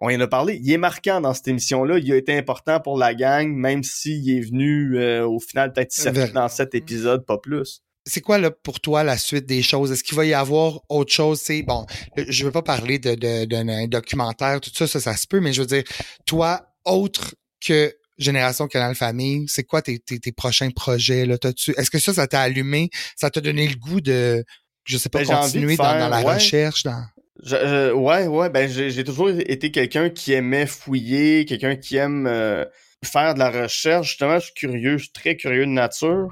on 0.00 0.10
y 0.10 0.16
en 0.16 0.20
a 0.20 0.28
parlé. 0.28 0.60
Il 0.62 0.70
est 0.72 0.76
marquant 0.78 1.20
dans 1.20 1.34
cette 1.34 1.48
émission-là. 1.48 1.98
Il 1.98 2.12
a 2.12 2.16
été 2.16 2.36
important 2.36 2.80
pour 2.80 2.98
la 2.98 3.14
gang, 3.14 3.48
même 3.52 3.82
s'il 3.82 4.30
est 4.30 4.40
venu 4.40 4.96
euh, 4.98 5.26
au 5.26 5.40
final 5.40 5.72
peut-être 5.72 5.92
sept- 5.92 6.14
Vers- 6.14 6.32
dans 6.32 6.48
sept 6.48 6.74
épisodes, 6.74 7.24
pas 7.26 7.38
plus. 7.38 7.80
c'est 8.06 8.20
quoi 8.20 8.38
là 8.38 8.50
pour 8.50 8.80
toi 8.80 9.02
la 9.04 9.18
suite 9.18 9.44
des 9.46 9.60
choses? 9.62 9.90
Est-ce 9.92 10.02
qu'il 10.04 10.16
va 10.16 10.24
y 10.24 10.32
avoir 10.34 10.80
autre 10.88 11.12
chose? 11.12 11.40
C'est 11.42 11.62
bon, 11.62 11.84
je 12.16 12.44
veux 12.44 12.52
pas 12.52 12.62
parler 12.62 12.98
de, 12.98 13.14
de, 13.14 13.44
d'un 13.44 13.86
documentaire, 13.86 14.60
tout 14.60 14.70
ça, 14.72 14.86
ça, 14.86 14.98
ça 15.00 15.16
se 15.16 15.26
peut, 15.26 15.40
mais 15.40 15.52
je 15.52 15.60
veux 15.62 15.66
dire, 15.66 15.82
toi, 16.26 16.62
autre 16.84 17.34
que 17.60 17.92
Génération 18.16 18.66
Canal 18.66 18.94
Famille, 18.94 19.44
c'est 19.48 19.64
quoi 19.64 19.82
tes, 19.82 19.98
tes, 19.98 20.18
tes 20.20 20.32
prochains 20.32 20.70
projets? 20.70 21.26
Là? 21.26 21.38
T'as-tu- 21.38 21.74
Est-ce 21.76 21.90
que 21.90 21.98
ça, 21.98 22.14
ça 22.14 22.26
t'a 22.26 22.40
allumé? 22.40 22.88
Ça 23.16 23.30
t'a 23.30 23.40
donné 23.40 23.68
le 23.68 23.74
goût 23.76 24.00
de, 24.00 24.42
je 24.84 24.96
sais 24.96 25.08
pas, 25.08 25.22
Ben, 25.22 25.36
continuer 25.40 25.76
dans, 25.76 26.08
la 26.08 26.22
ouais. 26.22 26.34
recherche? 26.34 26.82
Dans... 26.84 27.04
Je- 27.44 27.56
je- 27.56 27.92
ouais, 27.92 28.26
ouais, 28.26 28.50
ben 28.50 28.68
j'ai 28.68 29.04
toujours 29.04 29.30
été 29.30 29.70
quelqu'un 29.70 30.10
qui 30.10 30.32
aimait 30.32 30.66
fouiller, 30.66 31.44
quelqu'un 31.44 31.76
qui 31.76 31.96
aime 31.96 32.26
euh, 32.26 32.64
faire 33.04 33.34
de 33.34 33.38
la 33.38 33.50
recherche. 33.50 34.08
Justement, 34.08 34.38
je 34.38 34.46
suis 34.46 34.54
curieux, 34.54 34.96
je 34.98 35.04
suis 35.04 35.12
très 35.12 35.36
curieux 35.36 35.66
de 35.66 35.70
nature. 35.70 36.28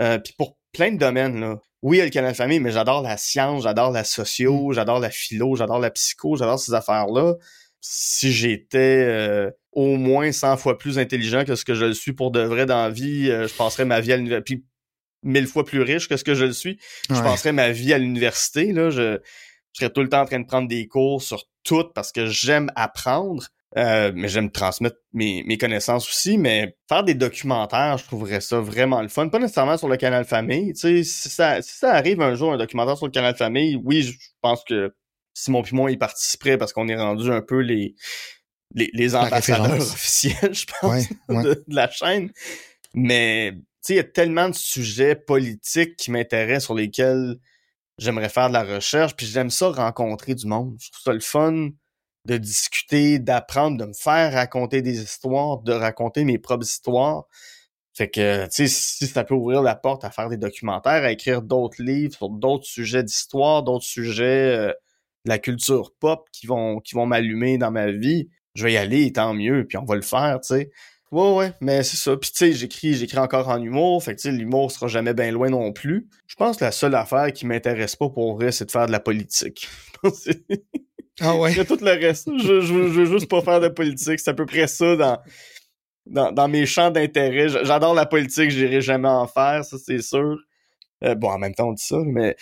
Euh, 0.00 0.18
Puis 0.18 0.34
pour 0.38 0.56
plein 0.72 0.92
de 0.92 0.98
domaines, 0.98 1.40
là. 1.40 1.56
Oui, 1.82 1.96
il 1.96 2.00
y 2.00 2.02
a 2.02 2.04
le 2.06 2.10
canal 2.10 2.34
famille, 2.34 2.58
mais 2.60 2.72
j'adore 2.72 3.02
la 3.02 3.16
science, 3.16 3.62
j'adore 3.62 3.92
la 3.92 4.02
socio, 4.02 4.72
j'adore 4.72 4.98
la 4.98 5.10
philo, 5.10 5.54
j'adore 5.54 5.78
la 5.78 5.90
psycho, 5.90 6.36
j'adore 6.36 6.58
ces 6.58 6.74
affaires-là. 6.74 7.34
Si 7.80 8.32
j'étais 8.32 9.04
euh, 9.06 9.50
au 9.72 9.96
moins 9.96 10.32
100 10.32 10.56
fois 10.56 10.76
plus 10.76 10.98
intelligent 10.98 11.44
que 11.44 11.54
ce 11.54 11.64
que 11.64 11.74
je 11.74 11.84
le 11.84 11.94
suis 11.94 12.12
pour 12.14 12.32
de 12.32 12.40
vrai 12.40 12.66
dans 12.66 12.82
la 12.82 12.90
vie, 12.90 13.30
euh, 13.30 13.46
je 13.46 13.54
passerais 13.54 13.84
ma 13.84 14.00
vie 14.00 14.12
à 14.12 14.16
l'université. 14.16 14.56
Puis 14.56 14.64
mille 15.22 15.46
fois 15.46 15.64
plus 15.64 15.82
riche 15.82 16.08
que 16.08 16.16
ce 16.16 16.24
que 16.24 16.34
je 16.34 16.46
le 16.46 16.52
suis, 16.52 16.78
je 17.10 17.14
passerais 17.22 17.52
ma 17.52 17.70
vie 17.70 17.92
à 17.92 17.98
l'université. 17.98 18.72
Là, 18.72 18.90
je, 18.90 19.18
je 19.78 19.84
serais 19.84 19.92
tout 19.92 20.00
le 20.02 20.08
temps 20.08 20.22
en 20.22 20.24
train 20.26 20.40
de 20.40 20.46
prendre 20.46 20.66
des 20.66 20.88
cours 20.88 21.22
sur 21.22 21.44
tout 21.62 21.84
parce 21.94 22.10
que 22.10 22.26
j'aime 22.26 22.70
apprendre, 22.74 23.44
euh, 23.76 24.10
mais 24.14 24.28
j'aime 24.28 24.50
transmettre 24.50 24.96
mes, 25.12 25.44
mes 25.44 25.56
connaissances 25.56 26.08
aussi. 26.08 26.36
Mais 26.36 26.76
faire 26.88 27.04
des 27.04 27.14
documentaires, 27.14 27.96
je 27.98 28.04
trouverais 28.04 28.40
ça 28.40 28.58
vraiment 28.58 29.02
le 29.02 29.08
fun. 29.08 29.28
Pas 29.28 29.38
nécessairement 29.38 29.76
sur 29.76 29.88
le 29.88 29.96
canal 29.96 30.24
Famille. 30.24 30.72
Tu 30.72 30.80
sais, 30.80 31.04
si 31.04 31.28
ça, 31.28 31.62
si 31.62 31.76
ça 31.76 31.92
arrive 31.92 32.20
un 32.20 32.34
jour, 32.34 32.52
un 32.52 32.56
documentaire 32.56 32.96
sur 32.96 33.06
le 33.06 33.12
canal 33.12 33.36
Famille, 33.36 33.80
oui, 33.84 34.02
je 34.02 34.18
pense 34.40 34.64
que 34.64 34.94
Simon 35.34 35.62
Pimon 35.62 35.86
y 35.86 35.96
participerait 35.96 36.58
parce 36.58 36.72
qu'on 36.72 36.88
est 36.88 36.96
rendu 36.96 37.30
un 37.30 37.42
peu 37.42 37.60
les, 37.60 37.94
les, 38.74 38.90
les 38.92 39.14
ambassadeurs 39.14 39.76
officiels, 39.80 40.54
je 40.54 40.64
pense 40.80 40.90
Ouais, 40.90 41.06
ouais. 41.36 41.42
de, 41.44 41.64
de 41.68 41.74
la 41.76 41.88
chaîne. 41.88 42.32
Mais 42.94 43.52
tu 43.54 43.60
sais, 43.82 43.92
il 43.92 43.96
y 43.98 44.00
a 44.00 44.04
tellement 44.04 44.48
de 44.48 44.54
sujets 44.56 45.14
politiques 45.14 45.94
qui 45.94 46.10
m'intéressent 46.10 46.64
sur 46.64 46.74
lesquels 46.74 47.36
j'aimerais 47.98 48.28
faire 48.28 48.48
de 48.48 48.54
la 48.54 48.64
recherche, 48.64 49.14
puis 49.16 49.26
j'aime 49.26 49.50
ça 49.50 49.70
rencontrer 49.70 50.34
du 50.34 50.46
monde. 50.46 50.76
Je 50.80 50.90
trouve 50.90 51.02
ça 51.02 51.12
le 51.12 51.20
fun 51.20 51.70
de 52.24 52.36
discuter, 52.36 53.18
d'apprendre, 53.18 53.78
de 53.78 53.86
me 53.86 53.92
faire 53.92 54.32
raconter 54.32 54.82
des 54.82 55.02
histoires, 55.02 55.58
de 55.58 55.72
raconter 55.72 56.24
mes 56.24 56.38
propres 56.38 56.66
histoires. 56.66 57.24
Fait 57.94 58.08
que, 58.08 58.44
tu 58.44 58.50
sais, 58.50 58.68
si 58.68 59.06
ça 59.08 59.24
peut 59.24 59.34
ouvrir 59.34 59.62
la 59.62 59.74
porte 59.74 60.04
à 60.04 60.10
faire 60.10 60.28
des 60.28 60.36
documentaires, 60.36 61.02
à 61.04 61.10
écrire 61.10 61.42
d'autres 61.42 61.82
livres 61.82 62.14
sur 62.14 62.28
d'autres 62.28 62.66
sujets 62.66 63.02
d'histoire, 63.02 63.62
d'autres 63.64 63.84
sujets 63.84 64.56
euh, 64.56 64.72
de 65.24 65.30
la 65.30 65.38
culture 65.38 65.92
pop 65.98 66.28
qui 66.32 66.46
vont 66.46 66.80
qui 66.80 66.94
vont 66.94 67.06
m'allumer 67.06 67.58
dans 67.58 67.72
ma 67.72 67.90
vie, 67.90 68.28
je 68.54 68.64
vais 68.64 68.74
y 68.74 68.76
aller, 68.76 69.12
tant 69.12 69.34
mieux, 69.34 69.66
puis 69.66 69.78
on 69.78 69.84
va 69.84 69.96
le 69.96 70.02
faire, 70.02 70.40
tu 70.40 70.54
sais. 70.54 70.70
Ouais, 71.10 71.32
ouais, 71.34 71.52
mais 71.60 71.82
c'est 71.82 71.96
ça. 71.96 72.16
Puis 72.16 72.30
tu 72.30 72.36
sais, 72.36 72.52
j'écris, 72.52 72.94
j'écris 72.94 73.18
encore 73.18 73.48
en 73.48 73.62
humour, 73.62 74.02
fait 74.02 74.14
que 74.14 74.20
tu 74.20 74.28
sais, 74.30 74.36
l'humour 74.36 74.70
sera 74.70 74.88
jamais 74.88 75.14
bien 75.14 75.30
loin 75.30 75.48
non 75.48 75.72
plus. 75.72 76.06
Je 76.26 76.34
pense 76.36 76.58
que 76.58 76.64
la 76.64 76.72
seule 76.72 76.94
affaire 76.94 77.32
qui 77.32 77.46
m'intéresse 77.46 77.96
pas 77.96 78.10
pour 78.10 78.36
vrai, 78.36 78.52
c'est 78.52 78.66
de 78.66 78.70
faire 78.70 78.86
de 78.86 78.92
la 78.92 79.00
politique. 79.00 79.68
Ah 81.20 81.34
ouais? 81.34 81.52
tout 81.64 81.78
le 81.80 81.90
reste. 82.00 82.30
Je, 82.38 82.60
je, 82.60 82.88
je 82.90 83.00
veux 83.00 83.04
juste 83.06 83.28
pas 83.28 83.42
faire 83.42 83.60
de 83.60 83.66
politique. 83.66 84.20
C'est 84.20 84.30
à 84.30 84.34
peu 84.34 84.46
près 84.46 84.68
ça 84.68 84.94
dans, 84.94 85.18
dans, 86.06 86.32
dans 86.32 86.48
mes 86.48 86.66
champs 86.66 86.90
d'intérêt. 86.90 87.48
J'adore 87.48 87.94
la 87.94 88.06
politique, 88.06 88.50
j'irai 88.50 88.80
jamais 88.80 89.08
en 89.08 89.26
faire, 89.26 89.64
ça 89.64 89.78
c'est 89.78 90.00
sûr. 90.00 90.36
Euh, 91.04 91.14
bon, 91.14 91.30
en 91.30 91.38
même 91.38 91.54
temps, 91.54 91.68
on 91.68 91.72
dit 91.72 91.84
ça, 91.84 91.98
mais 92.04 92.36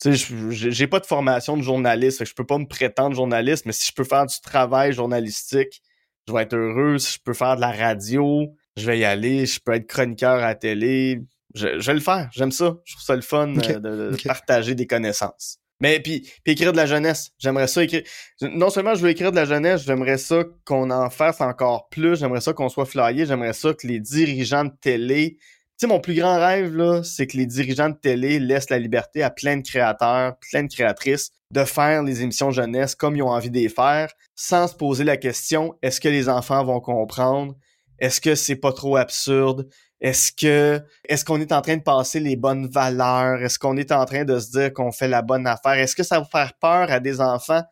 tu 0.00 0.16
sais, 0.16 0.34
j'ai 0.50 0.86
pas 0.86 1.00
de 1.00 1.06
formation 1.06 1.56
de 1.56 1.62
journaliste, 1.62 2.18
fait 2.18 2.24
que 2.24 2.30
je 2.30 2.34
peux 2.34 2.46
pas 2.46 2.58
me 2.58 2.66
prétendre 2.66 3.14
journaliste, 3.14 3.66
mais 3.66 3.72
si 3.72 3.86
je 3.86 3.94
peux 3.94 4.04
faire 4.04 4.26
du 4.26 4.40
travail 4.40 4.92
journalistique, 4.92 5.82
je 6.28 6.32
vais 6.32 6.42
être 6.42 6.54
heureux. 6.54 6.98
Si 6.98 7.14
je 7.14 7.18
peux 7.22 7.34
faire 7.34 7.56
de 7.56 7.60
la 7.60 7.72
radio, 7.72 8.46
je 8.76 8.86
vais 8.86 8.98
y 8.98 9.04
aller. 9.04 9.46
Je 9.46 9.60
peux 9.60 9.72
être 9.72 9.86
chroniqueur 9.86 10.34
à 10.34 10.48
la 10.48 10.54
télé. 10.54 11.20
Je, 11.54 11.78
je 11.80 11.86
vais 11.86 11.94
le 11.94 12.00
faire. 12.00 12.30
J'aime 12.32 12.52
ça. 12.52 12.76
Je 12.84 12.94
trouve 12.94 13.04
ça 13.04 13.16
le 13.16 13.22
fun 13.22 13.54
euh, 13.56 14.10
de, 14.10 14.16
partager 14.24 14.74
des 14.74 14.86
connaissances. 14.86 15.58
Mais 15.80 15.98
puis, 15.98 16.20
puis 16.44 16.52
écrire 16.52 16.72
de 16.72 16.76
la 16.76 16.86
jeunesse. 16.86 17.32
J'aimerais 17.38 17.66
ça 17.66 17.82
écrire. 17.82 18.02
Non 18.40 18.70
seulement 18.70 18.94
je 18.94 19.02
veux 19.02 19.10
écrire 19.10 19.32
de 19.32 19.36
la 19.36 19.44
jeunesse, 19.44 19.82
j'aimerais 19.84 20.16
ça 20.16 20.44
qu'on 20.64 20.90
en 20.90 21.10
fasse 21.10 21.40
encore 21.40 21.88
plus. 21.88 22.20
J'aimerais 22.20 22.40
ça 22.40 22.52
qu'on 22.52 22.68
soit 22.68 22.86
flyé. 22.86 23.26
J'aimerais 23.26 23.52
ça 23.52 23.74
que 23.74 23.86
les 23.86 23.98
dirigeants 23.98 24.64
de 24.64 24.72
télé. 24.80 25.38
Sais, 25.76 25.86
mon 25.86 26.00
plus 26.00 26.14
grand 26.14 26.38
rêve, 26.38 26.76
là, 26.76 27.02
c'est 27.02 27.26
que 27.26 27.36
les 27.36 27.46
dirigeants 27.46 27.88
de 27.88 27.96
télé 27.96 28.38
laissent 28.38 28.70
la 28.70 28.78
liberté 28.78 29.22
à 29.22 29.30
plein 29.30 29.56
de 29.56 29.62
créateurs, 29.62 30.36
plein 30.50 30.62
de 30.62 30.72
créatrices 30.72 31.30
de 31.50 31.64
faire 31.64 32.02
les 32.02 32.22
émissions 32.22 32.50
jeunesse 32.50 32.94
comme 32.94 33.16
ils 33.16 33.22
ont 33.22 33.30
envie 33.30 33.50
de 33.50 33.58
les 33.58 33.68
faire, 33.68 34.10
sans 34.34 34.68
se 34.68 34.74
poser 34.74 35.04
la 35.04 35.16
question 35.16 35.76
est-ce 35.82 36.00
que 36.00 36.08
les 36.08 36.28
enfants 36.28 36.64
vont 36.64 36.80
comprendre? 36.80 37.54
Est-ce 37.98 38.20
que 38.20 38.34
c'est 38.34 38.56
pas 38.56 38.72
trop 38.72 38.96
absurde? 38.96 39.68
Est-ce 40.00 40.32
que 40.32 40.82
est-ce 41.08 41.24
qu'on 41.24 41.40
est 41.40 41.52
en 41.52 41.60
train 41.60 41.76
de 41.76 41.82
passer 41.82 42.20
les 42.20 42.36
bonnes 42.36 42.68
valeurs? 42.68 43.42
Est-ce 43.42 43.58
qu'on 43.58 43.76
est 43.76 43.92
en 43.92 44.04
train 44.04 44.24
de 44.24 44.38
se 44.40 44.50
dire 44.50 44.72
qu'on 44.72 44.90
fait 44.92 45.08
la 45.08 45.22
bonne 45.22 45.46
affaire? 45.46 45.74
Est-ce 45.74 45.94
que 45.94 46.02
ça 46.02 46.18
va 46.18 46.24
faire 46.24 46.52
peur 46.60 46.90
à 46.90 46.98
des 47.00 47.20
enfants 47.20 47.62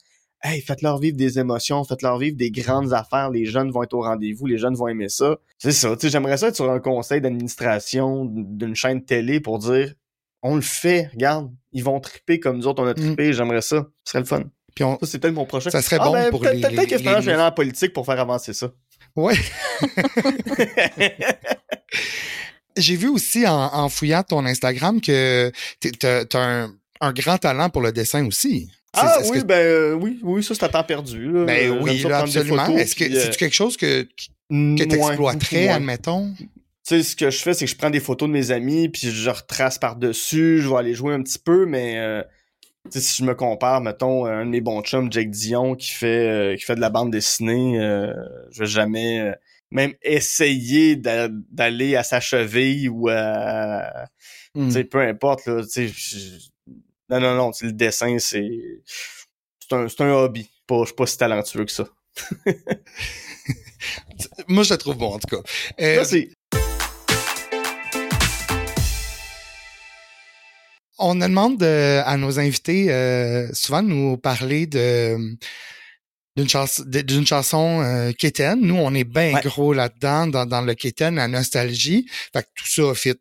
Hey, 0.43 0.63
faites-leur 0.63 0.99
vivre 0.99 1.17
des 1.19 1.39
émotions, 1.39 1.85
faites-leur 1.85 2.17
vivre 2.19 2.37
des 2.37 2.51
grandes 2.51 2.95
affaires. 2.95 3.29
Les 3.31 3.45
jeunes 3.45 3.71
vont 3.71 3.83
être 3.83 3.93
au 3.93 4.01
rendez-vous, 4.03 4.47
les 4.47 4.57
jeunes 4.57 4.75
vont 4.75 4.89
aimer 4.89 5.11
ça. 5.11 5.37
C'est 5.59 5.73
ça. 5.73 5.95
Tu 5.97 6.07
sais, 6.07 6.11
j'aimerais 6.11 6.39
ça 6.39 6.49
être 6.49 6.57
sur 6.57 6.71
un 6.71 6.81
conseil 6.81 7.21
d'administration 7.21 8.25
d'une 8.25 8.75
chaîne 8.75 9.05
télé 9.05 9.41
pour 9.41 9.59
dire 9.59 9.93
on 10.43 10.55
le 10.55 10.63
fait, 10.63 11.11
regarde, 11.13 11.51
ils 11.73 11.85
vont 11.85 12.01
triper 12.01 12.41
comme 12.41 12.57
nous 12.57 12.67
autres 12.67 12.83
on 12.83 12.87
a 12.87 12.95
trippé, 12.95 13.35
j'aimerais 13.35 13.61
ça. 13.61 13.87
Ce 14.05 14.13
serait 14.13 14.21
le 14.21 14.25
fun. 14.25 14.45
Puis 14.75 14.85
on, 14.85 14.99
Ça, 15.01 15.07
c'est 15.07 15.19
peut-être 15.19 15.35
mon 15.35 15.45
prochain. 15.45 15.69
Ça 15.69 15.83
serait 15.83 15.99
Ah, 16.01 16.05
bon 16.07 16.13
ben, 16.13 16.31
pour 16.31 16.41
peut-être- 16.41 16.55
les- 16.55 16.61
Peut-être 16.63 16.79
les- 16.79 16.87
que 16.87 16.95
les- 16.95 17.21
je 17.21 17.27
vais 17.27 17.33
aller 17.35 17.43
en 17.43 17.53
politique 17.53 17.93
pour 17.93 18.07
faire 18.07 18.19
avancer 18.19 18.55
ça. 18.55 18.71
Ouais. 19.17 19.35
J'ai 22.77 22.97
vu 22.97 23.09
aussi 23.09 23.47
en, 23.47 23.53
en 23.75 23.89
fouillant 23.89 24.23
ton 24.23 24.47
Instagram 24.47 25.01
que 25.01 25.51
t'as 25.99 26.25
t'as 26.25 26.41
un, 26.65 26.73
un 27.01 27.13
grand 27.13 27.37
talent 27.37 27.69
pour 27.69 27.83
le 27.83 27.93
dessin 27.93 28.25
aussi. 28.27 28.71
Ah 28.93 29.19
oui, 29.31 29.41
que- 29.41 29.45
ben 29.45 29.55
euh, 29.59 29.93
oui, 29.95 30.19
oui, 30.23 30.43
ça 30.43 30.55
c'est 30.55 30.65
à 30.65 30.69
temps 30.69 30.85
perdu. 30.85 31.31
Là. 31.31 31.45
ben 31.45 31.71
Euh, 31.73 31.81
oui, 31.83 31.99
là, 32.03 32.19
absolument. 32.19 32.67
Est-ce 32.77 32.95
que 32.95 33.05
euh, 33.05 33.21
c'est 33.21 33.37
quelque 33.37 33.55
chose 33.55 33.77
que, 33.77 34.03
que 34.03 34.85
t'exploiterais, 34.85 35.69
admettons? 35.69 36.35
Tu 36.39 36.49
sais, 36.83 37.03
ce 37.03 37.15
que 37.15 37.31
je 37.31 37.39
fais, 37.39 37.55
c'est 37.55 37.67
que 37.67 37.71
je 37.71 37.77
prends 37.77 37.91
des 37.91 38.01
photos 38.01 38.29
de 38.29 38.33
mes 38.33 38.51
amis, 38.51 38.89
puis 38.89 39.11
je 39.11 39.31
retrace 39.31 39.79
par-dessus, 39.79 40.61
je 40.61 40.69
vais 40.69 40.77
aller 40.77 40.95
jouer 40.95 41.15
un 41.15 41.23
petit 41.23 41.39
peu, 41.39 41.67
mais 41.67 42.25
tu 42.91 42.99
sais, 42.99 43.01
si 43.01 43.23
je 43.23 43.25
me 43.25 43.35
compare, 43.35 43.81
mettons, 43.81 44.25
un 44.27 44.45
de 44.45 44.51
mes 44.51 44.61
bons 44.61 44.83
chums, 44.83 45.13
Jake 45.13 45.31
Dion, 45.31 45.77
qui 45.77 45.93
fait 45.93 46.57
qui 46.59 46.65
fait 46.65 46.75
de 46.75 46.81
la 46.81 46.91
bande 46.91 47.13
dessinée, 47.13 47.75
je 48.51 48.61
vais 48.61 48.67
jamais... 48.67 49.35
même 49.71 49.93
essayer 50.03 50.97
d'aller 50.97 51.95
à 51.95 52.03
sa 52.03 52.19
cheville 52.19 52.89
ou 52.89 53.09
à... 53.09 54.07
Hmm. 54.57 54.73
peu 54.91 54.99
importe, 54.99 55.47
là, 55.47 55.63
Non, 57.11 57.19
non, 57.19 57.35
non, 57.35 57.51
le 57.61 57.73
dessin, 57.73 58.19
c'est... 58.19 58.83
C'est 59.69 59.75
un, 59.75 59.87
un 59.87 60.13
hobby. 60.13 60.49
Pas, 60.67 60.81
je 60.81 60.87
suis 60.87 60.95
pas 60.95 61.07
si 61.07 61.19
talentueux 61.19 61.65
que 61.65 61.73
ça. 61.73 61.89
Moi, 64.49 64.63
je 64.63 64.75
le 64.75 64.79
trouve 64.79 64.97
bon, 64.97 65.15
en 65.15 65.19
tout 65.19 65.37
cas. 65.37 65.43
Euh, 65.81 65.97
Merci. 65.97 66.33
On 70.99 71.15
demande 71.15 71.63
à 71.63 72.17
nos 72.17 72.39
invités 72.39 72.93
euh, 72.93 73.49
souvent 73.55 73.83
de 73.83 73.89
nous 73.89 74.17
parler 74.19 74.67
de 74.67 75.17
d'une 76.37 76.49
chanson 76.49 76.85
d'une 76.87 77.27
chanson 77.27 77.81
euh, 77.83 78.13
Nous, 78.57 78.77
on 78.77 78.95
est 78.95 79.05
bien 79.05 79.33
gros 79.41 79.73
là-dedans, 79.73 80.27
dans, 80.27 80.47
dans 80.47 80.61
le 80.61 80.75
Keten, 80.75 81.17
la 81.17 81.27
nostalgie. 81.27 82.07
Fait 82.33 82.43
que 82.43 82.49
tout 82.55 82.67
ça 82.67 82.95
fit 82.95 83.15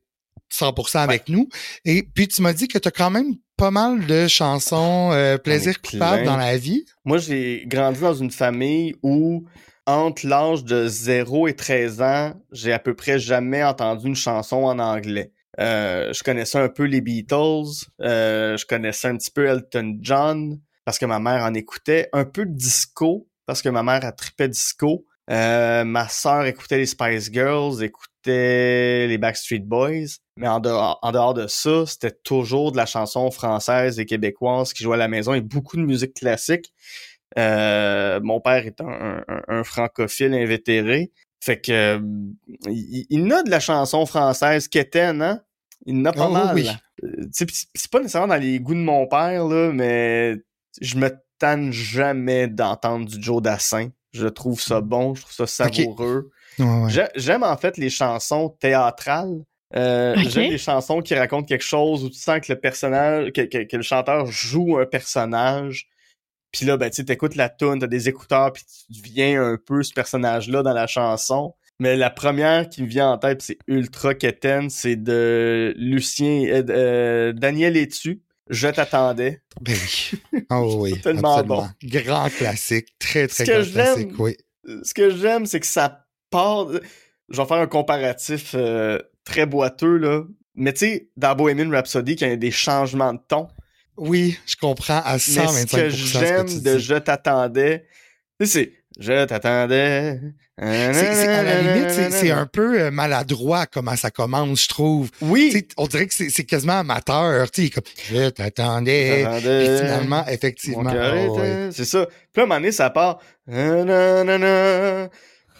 100% 0.51 0.97
avec 0.99 1.29
nous. 1.29 1.47
Et 1.85 2.03
puis, 2.03 2.27
tu 2.27 2.41
m'as 2.41 2.53
dit 2.53 2.67
que 2.67 2.77
tu 2.77 2.87
as 2.87 2.91
quand 2.91 3.09
même 3.09 3.35
pas 3.59 3.71
mal 3.71 4.05
de 4.05 4.25
chansons 4.27 5.11
euh, 5.11 5.37
plaisir 5.37 5.81
coupable 5.81 6.23
dans 6.23 6.37
la 6.37 6.57
vie. 6.57 6.85
Moi, 7.03 7.17
j'ai 7.17 7.65
grandi 7.67 7.99
dans 7.99 8.13
une 8.13 8.31
famille 8.31 8.95
où 9.03 9.45
entre 9.85 10.25
l'âge 10.25 10.63
de 10.63 10.87
0 10.87 11.49
et 11.49 11.55
13 11.55 12.01
ans, 12.01 12.33
j'ai 12.53 12.71
à 12.71 12.79
peu 12.79 12.93
près 12.95 13.19
jamais 13.19 13.61
entendu 13.61 14.07
une 14.07 14.15
chanson 14.15 14.63
en 14.63 14.79
anglais. 14.79 15.33
Euh, 15.59 16.13
je 16.13 16.23
connaissais 16.23 16.57
un 16.57 16.69
peu 16.69 16.83
les 16.83 17.01
Beatles, 17.01 17.85
euh, 18.01 18.55
je 18.55 18.65
connaissais 18.65 19.09
un 19.09 19.17
petit 19.17 19.31
peu 19.31 19.45
Elton 19.45 19.97
John 19.99 20.57
parce 20.85 20.97
que 20.97 21.05
ma 21.05 21.19
mère 21.19 21.43
en 21.43 21.53
écoutait, 21.53 22.07
un 22.13 22.23
peu 22.23 22.45
de 22.45 22.53
disco 22.53 23.27
parce 23.45 23.61
que 23.61 23.67
ma 23.67 23.83
mère 23.83 24.05
a 24.05 24.13
trippé 24.13 24.47
disco. 24.47 25.05
Euh, 25.29 25.83
ma 25.83 26.07
sœur 26.07 26.45
écoutait 26.45 26.77
les 26.77 26.85
Spice 26.85 27.31
Girls, 27.31 27.83
écoutait 27.83 29.07
les 29.07 29.17
Backstreet 29.17 29.59
Boys, 29.59 30.17
mais 30.35 30.47
en 30.47 30.59
dehors, 30.59 30.97
en 31.01 31.11
dehors 31.11 31.33
de 31.33 31.45
ça, 31.47 31.85
c'était 31.85 32.15
toujours 32.23 32.71
de 32.71 32.77
la 32.77 32.87
chanson 32.87 33.29
française 33.29 33.99
et 33.99 34.05
québécoise 34.05 34.73
qui 34.73 34.83
jouait 34.83 34.95
à 34.95 34.97
la 34.97 35.07
maison 35.07 35.33
et 35.33 35.41
beaucoup 35.41 35.77
de 35.77 35.83
musique 35.83 36.15
classique. 36.15 36.73
Euh, 37.37 38.19
mon 38.23 38.41
père 38.41 38.65
est 38.65 38.81
un, 38.81 39.63
francophile 39.63 40.33
invétéré. 40.33 41.11
Fait 41.41 41.61
que 41.61 42.01
il, 42.67 43.05
il, 43.09 43.31
a 43.31 43.43
de 43.43 43.51
la 43.51 43.59
chanson 43.59 44.05
française 44.05 44.67
quétaine, 44.67 45.21
hein? 45.21 45.41
Il 45.85 46.01
n'a 46.01 46.11
pas 46.11 46.27
oh, 46.27 46.31
mal. 46.31 46.55
Oui. 46.55 46.69
Euh, 47.03 47.29
c'est 47.31 47.91
pas 47.91 47.99
nécessairement 47.99 48.27
dans 48.27 48.41
les 48.41 48.59
goûts 48.59 48.73
de 48.73 48.79
mon 48.79 49.07
père, 49.07 49.45
là, 49.45 49.71
mais 49.71 50.35
je 50.81 50.97
me 50.97 51.09
tanne 51.37 51.71
jamais 51.71 52.47
d'entendre 52.47 53.07
du 53.07 53.21
Joe 53.21 53.41
Dassin. 53.41 53.89
Je 54.11 54.27
trouve 54.27 54.59
ça 54.59 54.81
bon, 54.81 55.15
je 55.15 55.21
trouve 55.21 55.33
ça 55.33 55.47
savoureux. 55.47 56.31
J'aime 57.15 57.43
en 57.43 57.57
fait 57.57 57.77
les 57.77 57.89
chansons 57.89 58.49
théâtrales. 58.59 59.43
Euh, 59.75 60.15
J'aime 60.27 60.49
les 60.49 60.57
chansons 60.57 61.01
qui 61.01 61.13
racontent 61.13 61.45
quelque 61.45 61.63
chose 61.63 62.03
où 62.03 62.09
tu 62.09 62.17
sens 62.17 62.39
que 62.39 62.51
le 62.51 62.59
personnage, 62.59 63.31
que, 63.33 63.41
que 63.41 63.77
le 63.77 63.83
chanteur 63.83 64.25
joue 64.25 64.79
un 64.79 64.85
personnage 64.85 65.87
puis 66.51 66.65
là, 66.65 66.77
ben, 66.77 66.89
tu 66.89 67.05
t'écoutes 67.05 67.35
la 67.35 67.49
tune, 67.49 67.79
t'as 67.79 67.87
des 67.87 68.09
écouteurs, 68.09 68.51
puis 68.51 68.63
tu 68.63 69.01
deviens 69.01 69.43
un 69.43 69.57
peu 69.57 69.83
ce 69.83 69.93
personnage-là 69.93 70.63
dans 70.63 70.73
la 70.73 70.87
chanson. 70.87 71.53
Mais 71.79 71.95
la 71.95 72.09
première 72.09 72.67
qui 72.67 72.83
me 72.83 72.87
vient 72.87 73.11
en 73.11 73.17
tête, 73.17 73.41
c'est 73.41 73.57
ultra 73.67 74.13
quétaine, 74.13 74.69
c'est 74.69 74.95
de 74.95 75.73
Lucien, 75.77 76.45
euh, 76.47 76.63
euh 76.69 77.33
Daniel 77.33 77.77
Etu. 77.77 78.21
Je 78.49 78.67
t'attendais. 78.67 79.41
Ben 79.61 79.75
oui. 79.75 80.19
Oh 80.49 80.75
oui. 80.79 80.99
tellement 81.03 81.41
bon. 81.43 81.67
Grand 81.83 82.29
classique. 82.29 82.87
Très, 82.99 83.27
très 83.27 83.45
grand 83.45 83.71
classique, 83.71 84.19
oui. 84.19 84.35
Ce 84.83 84.93
que 84.93 85.15
j'aime, 85.15 85.45
c'est 85.45 85.59
que 85.59 85.65
ça 85.65 86.05
part. 86.29 86.67
Je 87.29 87.41
vais 87.41 87.47
faire 87.47 87.57
un 87.57 87.67
comparatif 87.67 88.55
euh, 88.55 88.99
très 89.23 89.45
boiteux, 89.45 89.97
là. 89.97 90.23
Mais 90.55 90.73
tu 90.73 90.79
sais, 90.79 91.09
dans 91.15 91.35
Bohemian 91.35 91.69
Rhapsody, 91.69 92.15
quand 92.15 92.25
il 92.25 92.31
y 92.31 92.33
a 92.33 92.37
des 92.37 92.51
changements 92.51 93.13
de 93.13 93.19
ton, 93.27 93.47
oui, 93.97 94.37
je 94.45 94.55
comprends 94.55 95.01
à 95.03 95.17
125%. 95.17 95.53
Mais 95.53 95.67
ce 95.67 95.75
que 95.75 95.89
j'aime 95.89 96.61
de 96.61 96.77
Je 96.77 96.95
t'attendais, 96.95 97.85
c'est 98.43 98.73
Je 98.99 99.25
t'attendais. 99.25 100.19
C'est 100.57 101.27
à 101.27 101.41
la 101.41 101.61
limite, 101.61 101.89
c'est 102.11 102.31
un 102.31 102.45
peu 102.45 102.81
euh, 102.81 102.91
maladroit 102.91 103.65
comment 103.65 103.95
ça 103.95 104.11
commence, 104.11 104.63
je 104.63 104.67
trouve. 104.67 105.09
Oui. 105.21 105.65
on 105.77 105.87
dirait 105.87 106.05
que 106.05 106.13
c'est 106.13 106.43
quasiment 106.43 106.79
amateur. 106.79 107.47
Comme 107.49 107.83
Je 108.11 108.29
t'attendais. 108.29 109.25
Puis 109.37 109.77
finalement, 109.77 110.25
effectivement. 110.27 110.91
Oh, 111.29 111.39
c'est 111.71 111.85
ça. 111.85 112.05
Puis 112.33 112.41
à 112.41 112.43
un 112.43 112.45
moment 112.45 112.59
donné, 112.59 112.73
ça 112.73 112.89
part. 112.89 113.19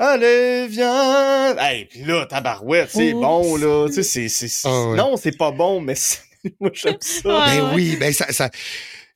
Allez, 0.02 0.68
viens! 0.70 1.58
Hey, 1.58 1.86
puis 1.86 2.04
là, 2.06 2.26
tabarouette, 2.26 2.90
c'est 2.90 3.12
bon, 3.12 3.58
là. 3.58 3.88
Tu 3.94 4.02
sais, 4.04 4.30
c'est... 4.30 4.48
Oh, 4.66 4.96
non, 4.96 5.18
c'est 5.18 5.38
pas 5.38 5.52
bon, 5.52 5.82
mais 5.82 5.96
Moi, 6.60 6.72
j'aime 6.74 6.98
ça. 7.02 7.46
ben 7.46 7.72
oui, 7.74 7.98
ben 8.00 8.14
ça, 8.14 8.32
ça, 8.32 8.50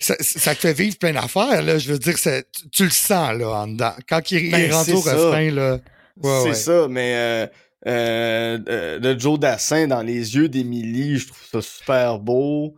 ça, 0.03 0.15
ça, 0.19 0.53
te 0.53 0.59
fait 0.59 0.73
vivre 0.73 0.97
plein 0.97 1.13
d'affaires, 1.13 1.61
là. 1.61 1.77
Je 1.77 1.93
veux 1.93 1.99
dire, 1.99 2.15
tu, 2.15 2.69
tu, 2.71 2.83
le 2.83 2.89
sens, 2.89 3.33
là, 3.37 3.49
en 3.49 3.67
dedans. 3.67 3.93
Quand 4.07 4.31
il, 4.31 4.51
ben, 4.51 4.59
il 4.59 4.73
rentre 4.73 4.93
au 4.93 4.99
refrain, 4.99 5.51
là. 5.51 5.79
c'est 6.43 6.55
ça, 6.55 6.87
mais 6.89 7.13
euh, 7.15 7.47
euh, 7.87 8.99
de 8.99 9.19
Joe 9.19 9.39
Dassin 9.39 9.87
dans 9.87 10.01
les 10.01 10.35
yeux 10.35 10.49
d'Émilie, 10.49 11.17
je 11.17 11.27
trouve 11.27 11.45
ça 11.51 11.61
super 11.61 12.19
beau. 12.19 12.75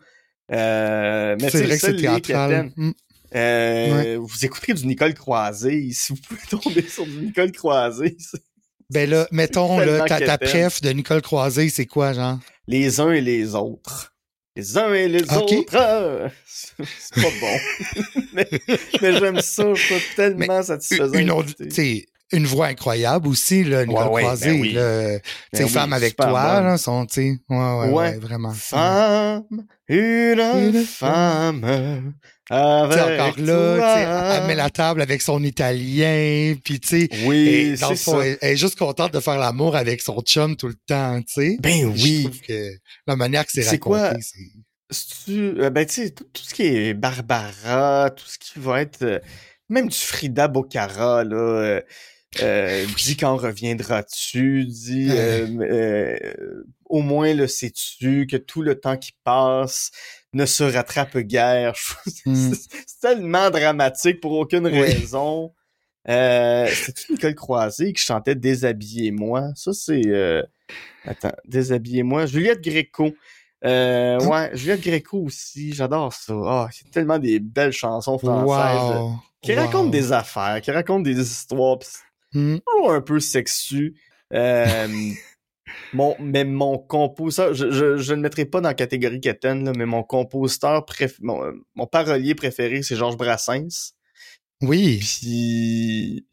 Euh, 0.52 1.35
mais 1.41 1.49
c'est 1.49 1.64
vrai 1.64 1.77
que 1.80 1.85
c'est 1.85 1.95
théâtral. 1.95 2.72
Mm. 2.76 2.91
Euh, 3.35 4.18
Vous 4.22 4.45
écouterez 4.45 4.73
du 4.73 4.85
Nicole 4.85 5.14
Croisé, 5.14 5.89
si 5.91 6.14
vous 6.14 6.19
pouvez 6.27 6.41
tomber 6.49 6.88
sur 6.88 7.06
du 7.06 7.18
Nicole 7.18 7.52
Croisé. 7.52 8.18
Ben 8.91 9.10
là, 9.10 9.27
mettons, 9.31 9.80
là, 9.80 10.06
ta, 10.06 10.19
ta 10.19 10.38
préf 10.38 10.80
de 10.80 10.91
Nicole 10.91 11.23
Croisé, 11.23 11.69
c'est 11.69 11.88
quoi, 11.88 12.14
genre? 12.14 12.38
Les 12.68 12.99
uns 12.99 13.14
et 13.14 13.19
les 13.19 13.56
autres 13.56 14.15
les 14.56 14.77
uns 14.77 14.94
et 14.94 15.07
les 15.07 15.23
autres. 15.34 15.53
C'est 16.45 17.22
pas 17.22 17.30
bon. 17.41 17.57
mais, 18.34 18.48
j'aime 19.02 19.41
ça, 19.41 19.73
je 19.73 19.88
trouve 19.88 20.15
tellement 20.15 20.64
satisfaisant. 20.64 21.14
Une, 21.14 21.32
autre, 21.32 21.53
une 22.32 22.45
voix 22.45 22.68
incroyable 22.68 23.27
aussi, 23.27 23.64
là, 23.64 23.86
Nicole 23.86 24.07
ouais, 24.07 24.22
Croisé. 24.23 24.52
Ben 24.52 24.61
oui. 24.61 24.73
ben 25.53 25.68
femme 25.68 25.94
avec 25.94 26.15
toi, 26.15 26.61
là, 26.61 26.77
sont, 26.77 27.06
tu 27.06 27.41
ouais, 27.49 27.57
ouais, 27.57 27.90
ouais, 27.90 28.18
vraiment. 28.18 28.53
Femme, 28.53 29.45
une, 29.88 30.86
femme. 30.86 32.14
Avec 32.50 33.20
encore 33.20 33.40
là, 33.40 34.38
elle 34.38 34.48
met 34.48 34.56
la 34.56 34.70
table 34.70 35.02
avec 35.02 35.22
son 35.22 35.44
italien, 35.44 36.56
puis 36.64 36.80
tu 36.80 36.88
sais, 36.88 37.10
oui, 37.26 37.76
dans 37.80 37.90
le 37.90 37.96
fond, 37.96 38.22
elle, 38.22 38.38
est 38.40 38.56
juste 38.56 38.78
contente 38.78 39.14
de 39.14 39.20
faire 39.20 39.38
l'amour 39.40 39.76
avec 39.76 40.02
son 40.02 40.22
chum 40.22 40.56
tout 40.56 40.68
le 40.68 40.76
temps, 40.88 41.22
tu 41.22 41.34
sais. 41.34 41.58
Ben 41.60 41.86
oui. 41.86 42.30
que 42.48 42.70
la 43.08 43.16
manière 43.16 43.46
que 43.46 43.52
c'est 43.52 43.68
raconté, 43.68 44.22
c'est 44.22 44.38
euh, 45.30 45.70
ben 45.70 45.86
tu 45.86 45.94
sais, 45.94 46.10
tout, 46.12 46.26
ce 46.34 46.54
qui 46.54 46.64
est 46.64 46.94
Barbara, 46.94 48.10
tout 48.12 48.26
ce 48.28 48.38
qui 48.38 48.60
va 48.60 48.82
être, 48.82 49.02
euh, 49.02 49.20
même 49.70 49.88
du 49.88 49.98
Frida 49.98 50.48
Bocara, 50.48 51.24
là, 51.24 51.36
euh, 51.36 51.82
euh, 52.42 52.86
dis 52.98 53.18
quand 53.18 53.36
reviendras-tu, 53.38 54.66
dis 54.66 55.10
au 56.88 57.02
moins 57.02 57.34
le 57.34 57.48
sais-tu 57.48 58.28
que 58.28 58.38
tout 58.38 58.62
le 58.62 58.80
temps 58.80 58.98
qui 58.98 59.14
passe 59.24 59.92
ne 60.36 60.45
se 60.45 60.64
rattrape 60.64 61.18
guère. 61.18 61.74
Hmm. 62.28 62.53
c'est 62.88 62.99
tellement 63.02 63.52
dramatique 63.52 64.20
pour 64.20 64.32
aucune 64.32 64.66
raison. 64.66 65.53
Euh, 66.10 66.68
c'est 66.72 67.10
Nicole 67.10 67.36
Croisé 67.36 67.94
qui 67.94 68.02
chantait 68.02 68.34
Déshabillez-moi. 68.34 69.52
Ça, 69.56 69.74
c'est... 69.74 70.02
Euh... 70.07 70.41
Attends, 71.03 71.36
Déshabillez-moi. 71.45 72.26
Juliette 72.26 72.64
Gréco. 72.64 73.14
Euh, 73.64 74.20
ouais, 74.26 74.49
Juliette 74.53 74.82
Gréco 74.82 75.20
aussi, 75.20 75.74
j'adore 75.74 76.14
ça. 76.14 76.34
Ah, 76.45 76.68
c'est 76.72 76.90
tellement 76.90 77.20
des 77.20 77.40
belles 77.40 77.72
chansons 77.72 78.18
françaises 78.18 79.18
qui 79.41 79.53
racontent 79.53 79.90
des 79.90 80.12
affaires, 80.12 80.62
qui 80.62 80.72
racontent 80.72 81.02
des 81.02 81.20
histoires, 81.20 81.78
hmm. 82.34 82.57
un 82.90 83.02
peu 83.02 83.20
sexu. 83.20 83.95
Euh, 84.34 84.88
Mon, 85.94 86.16
mais 86.20 86.44
mon 86.44 86.78
compositeur, 86.78 87.54
je, 87.54 87.72
je, 87.72 87.98
je, 87.98 88.14
ne 88.14 88.22
mettrai 88.22 88.46
pas 88.46 88.62
dans 88.62 88.70
la 88.70 88.76
catégorie 88.76 89.20
Keten, 89.20 89.74
mais 89.76 89.86
mon 89.86 90.04
compositeur 90.04 90.86
préf, 90.86 91.18
mon, 91.22 91.42
mon, 91.76 91.88
parolier 91.88 92.36
préféré, 92.36 92.84
c'est 92.84 92.96
Georges 92.96 93.18
Brassens. 93.18 93.94
Oui. 94.62 95.00
Puis 95.00 96.28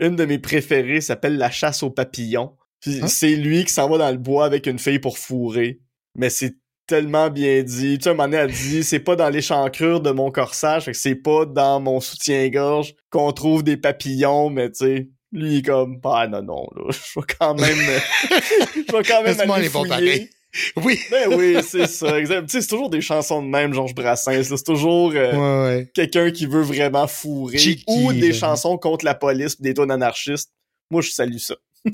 une 0.00 0.16
de 0.16 0.24
mes 0.24 0.38
préférées 0.38 1.00
s'appelle 1.00 1.36
La 1.36 1.50
chasse 1.50 1.82
aux 1.82 1.90
papillons. 1.90 2.56
Puis 2.80 3.00
hein? 3.02 3.08
c'est 3.08 3.36
lui 3.36 3.64
qui 3.64 3.72
s'en 3.72 3.88
va 3.88 3.98
dans 3.98 4.10
le 4.10 4.18
bois 4.18 4.44
avec 4.44 4.66
une 4.66 4.78
fille 4.78 4.98
pour 4.98 5.18
fourrer. 5.18 5.80
Mais 6.14 6.30
c'est 6.30 6.56
tellement 6.86 7.30
bien 7.30 7.62
dit. 7.62 7.98
Tu 7.98 8.04
sais, 8.04 8.10
un 8.10 8.12
moment 8.12 8.24
donné, 8.24 8.36
elle 8.36 8.52
dit, 8.52 8.84
c'est 8.84 9.00
pas 9.00 9.16
dans 9.16 9.28
l'échancrure 9.28 10.00
de 10.00 10.10
mon 10.10 10.30
corsage, 10.30 10.90
c'est 10.92 11.16
pas 11.16 11.44
dans 11.44 11.80
mon 11.80 12.00
soutien-gorge 12.00 12.94
qu'on 13.10 13.32
trouve 13.32 13.62
des 13.62 13.76
papillons, 13.76 14.50
mais 14.50 14.70
tu 14.70 14.84
sais, 14.84 15.08
lui, 15.36 15.52
il 15.52 15.58
est 15.58 15.62
comme, 15.62 16.00
ah 16.04 16.26
non, 16.26 16.42
non, 16.42 16.66
là, 16.76 16.90
je 16.90 17.20
vais 17.20 17.26
quand 17.38 17.54
même, 17.54 17.76
je 18.74 18.92
vais 18.96 19.02
quand 19.04 19.22
même 19.22 19.50
aller 19.50 19.68
fouiller. 19.68 20.30
Oui. 20.76 20.98
Ben 21.10 21.34
oui, 21.34 21.58
c'est 21.62 21.86
ça. 21.86 22.18
Tu 22.18 22.26
sais, 22.26 22.42
c'est 22.48 22.66
toujours 22.66 22.88
des 22.88 23.02
chansons 23.02 23.42
de 23.42 23.48
même, 23.48 23.74
Georges 23.74 23.94
Brassens. 23.94 24.44
C'est 24.44 24.64
toujours 24.64 25.12
euh, 25.14 25.84
quelqu'un 25.92 26.30
qui 26.30 26.46
veut 26.46 26.62
vraiment 26.62 27.06
fourrer. 27.06 27.58
ou 27.86 28.12
des 28.14 28.32
chansons 28.32 28.78
contre 28.78 29.04
la 29.04 29.14
police 29.14 29.60
des 29.60 29.74
tonnes 29.74 29.90
anarchistes. 29.90 30.50
Moi, 30.90 31.02
je 31.02 31.10
salue 31.10 31.36
ça. 31.36 31.56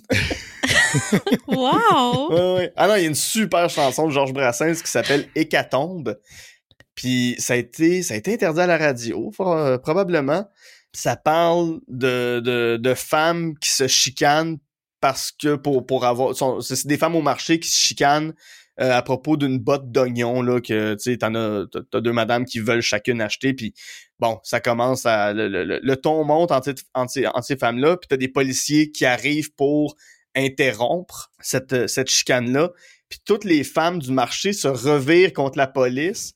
wow! 1.49 2.31
Ouais, 2.31 2.55
ouais. 2.55 2.73
Ah 2.77 2.87
non, 2.89 2.95
il 2.97 3.03
y 3.03 3.05
a 3.05 3.09
une 3.09 3.15
super 3.15 3.69
chanson 3.69 4.07
de 4.07 4.13
Georges 4.13 4.33
Brassens 4.33 4.75
qui 4.83 4.91
s'appelle 4.91 5.29
Hécatombe. 5.35 6.19
Puis 6.95 7.35
ça 7.39 7.55
a 7.55 7.57
été, 7.57 8.03
ça 8.03 8.15
a 8.15 8.17
été 8.19 8.35
interdit 8.35 8.61
à 8.61 8.67
la 8.67 8.79
radio, 8.79 9.31
for- 9.35 9.81
probablement. 9.81 10.47
Ça 10.95 11.17
parle 11.17 11.81
de, 11.89 12.41
de, 12.41 12.77
de 12.77 12.95
femmes 12.95 13.57
qui 13.59 13.71
se 13.71 13.87
chicanent 13.89 14.59
parce 15.01 15.33
que 15.33 15.57
pour, 15.57 15.87
pour 15.87 16.05
avoir. 16.05 16.35
C'est 16.63 16.87
des 16.87 16.99
femmes 16.99 17.17
au 17.17 17.23
marché 17.23 17.59
qui 17.59 17.69
se 17.69 17.79
chicanent 17.79 18.35
euh, 18.81 18.93
à 18.93 19.03
propos 19.03 19.37
d'une 19.37 19.59
botte 19.59 19.91
d'oignons, 19.91 20.43
là, 20.43 20.61
que 20.61 20.95
tu 20.95 21.11
sais, 21.13 21.17
t'en 21.19 21.35
as, 21.35 21.67
t'as- 21.91 22.01
deux 22.01 22.13
madames 22.13 22.45
qui 22.45 22.59
veulent 22.61 22.81
chacune 22.83 23.21
acheter, 23.21 23.53
puis 23.53 23.75
bon, 24.19 24.39
ça 24.45 24.61
commence 24.61 25.05
à. 25.07 25.33
Le, 25.33 25.49
le- 25.49 25.81
le- 25.83 25.97
ton 25.97 26.25
monte 26.25 26.53
entre, 26.53 26.73
entre 26.95 27.13
entre 27.35 27.45
ces 27.47 27.57
femmes-là, 27.57 27.97
puis 27.97 28.09
t'as 28.09 28.17
des 28.17 28.29
policiers 28.29 28.91
qui 28.91 29.05
arrivent 29.05 29.53
pour 29.55 29.97
interrompre 30.35 31.31
cette, 31.41 31.87
cette 31.89 32.11
chicane-là. 32.11 32.71
Puis 33.09 33.21
toutes 33.25 33.45
les 33.45 33.65
femmes 33.65 33.99
du 33.99 34.11
marché 34.11 34.53
se 34.55 34.69
revirent 34.69 35.33
contre 35.35 35.59
la 35.59 35.67
police 35.67 36.33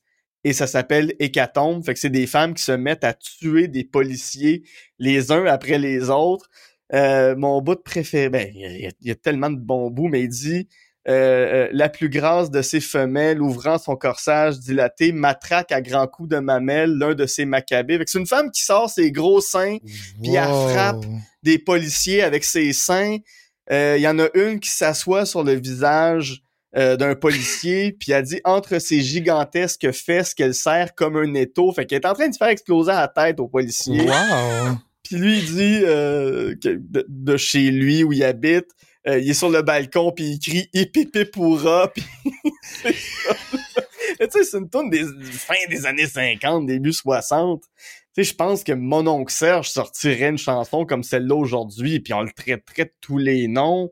et 0.49 0.53
ça 0.53 0.67
s'appelle 0.67 1.13
hécatombe. 1.19 1.83
Fait 1.85 1.93
que 1.93 1.99
c'est 1.99 2.09
des 2.09 2.27
femmes 2.27 2.53
qui 2.53 2.63
se 2.63 2.71
mettent 2.71 3.03
à 3.03 3.13
tuer 3.13 3.67
des 3.67 3.83
policiers 3.83 4.63
les 4.99 5.31
uns 5.31 5.45
après 5.45 5.77
les 5.77 6.09
autres. 6.09 6.49
Euh, 6.93 7.35
mon 7.35 7.61
bout 7.61 7.75
de 7.75 7.81
préféré, 7.81 8.29
ben, 8.29 8.47
il 8.53 8.61
y, 8.61 8.85
a- 8.85 8.91
il 9.01 9.07
y 9.07 9.11
a 9.11 9.15
tellement 9.15 9.49
de 9.49 9.59
bons 9.59 9.89
bouts, 9.89 10.07
mais 10.07 10.21
il 10.21 10.29
dit 10.29 10.67
euh, 11.09 11.11
euh, 11.13 11.69
la 11.71 11.87
plus 11.87 12.09
grasse 12.09 12.51
de 12.51 12.61
ses 12.61 12.81
femelles, 12.81 13.41
ouvrant 13.41 13.77
son 13.77 13.95
corsage 13.95 14.59
dilaté, 14.59 15.13
matraque 15.13 15.71
à 15.71 15.81
grands 15.81 16.05
coups 16.07 16.27
de 16.29 16.39
mamelle 16.39 16.91
l'un 16.97 17.13
de 17.15 17.25
ses 17.25 17.45
macabées. 17.45 17.97
C'est 18.05 18.19
une 18.19 18.27
femme 18.27 18.51
qui 18.51 18.61
sort 18.63 18.89
ses 18.89 19.11
gros 19.13 19.39
seins 19.39 19.77
Puis 20.21 20.35
elle 20.35 20.43
frappe. 20.47 21.05
des 21.43 21.59
policiers 21.59 22.23
avec 22.23 22.43
ses 22.43 22.73
seins. 22.73 23.17
Euh, 23.71 23.95
Il 23.97 24.01
y 24.01 24.07
en 24.07 24.19
a 24.19 24.27
une 24.33 24.59
qui 24.59 24.69
s'assoit 24.69 25.25
sur 25.25 25.43
le 25.45 25.53
visage 25.53 26.41
euh, 26.75 26.97
d'un 26.97 27.15
policier, 27.15 27.91
puis 27.99 28.11
elle 28.11 28.23
dit 28.23 28.41
entre 28.43 28.79
ses 28.79 29.01
gigantesques 29.01 29.91
fesses 29.91 30.33
qu'elle 30.33 30.53
serre 30.53 30.95
comme 30.95 31.15
un 31.15 31.33
étau. 31.33 31.71
Fait 31.71 31.85
qu'elle 31.85 32.01
est 32.01 32.07
en 32.07 32.13
train 32.13 32.27
de 32.27 32.35
faire 32.35 32.49
exploser 32.49 32.91
la 32.91 33.07
tête 33.07 33.39
au 33.39 33.47
policier. 33.47 34.01
Wow. 34.01 34.75
Puis 35.03 35.15
lui, 35.15 35.39
il 35.39 35.45
dit 35.45 35.79
euh, 35.85 36.53
que 36.61 36.67
de, 36.67 37.05
de 37.07 37.37
chez 37.37 37.71
lui 37.71 38.03
où 38.03 38.11
il 38.11 38.25
habite, 38.25 38.67
euh, 39.07 39.19
il 39.19 39.29
est 39.29 39.33
sur 39.33 39.49
le 39.49 39.61
balcon, 39.61 40.11
puis 40.11 40.31
il 40.31 40.39
crie 40.39 40.69
«Hippipipoura», 40.73 41.87
puis 41.95 42.03
c'est 42.61 42.93
ça. 42.93 43.35
Tu 44.19 44.25
sais, 44.31 44.43
c'est 44.43 44.57
une 44.57 44.69
tourne 44.69 44.89
des 44.89 45.05
fin 45.31 45.55
des 45.69 45.85
années 45.85 46.07
50, 46.07 46.65
début 46.65 46.91
60. 46.91 47.61
Tu 47.61 47.69
sais, 48.15 48.23
je 48.23 48.35
pense 48.35 48.63
que 48.65 48.73
mon 48.73 49.07
oncle 49.07 49.31
Serge 49.31 49.69
sortirait 49.69 50.29
une 50.29 50.37
chanson 50.37 50.85
comme 50.85 51.03
celle-là 51.03 51.35
aujourd'hui, 51.35 52.01
puis 52.01 52.13
on 52.13 52.21
le 52.21 52.31
traiterait 52.31 52.85
de 52.85 52.93
tous 52.99 53.17
les 53.17 53.47
noms. 53.47 53.91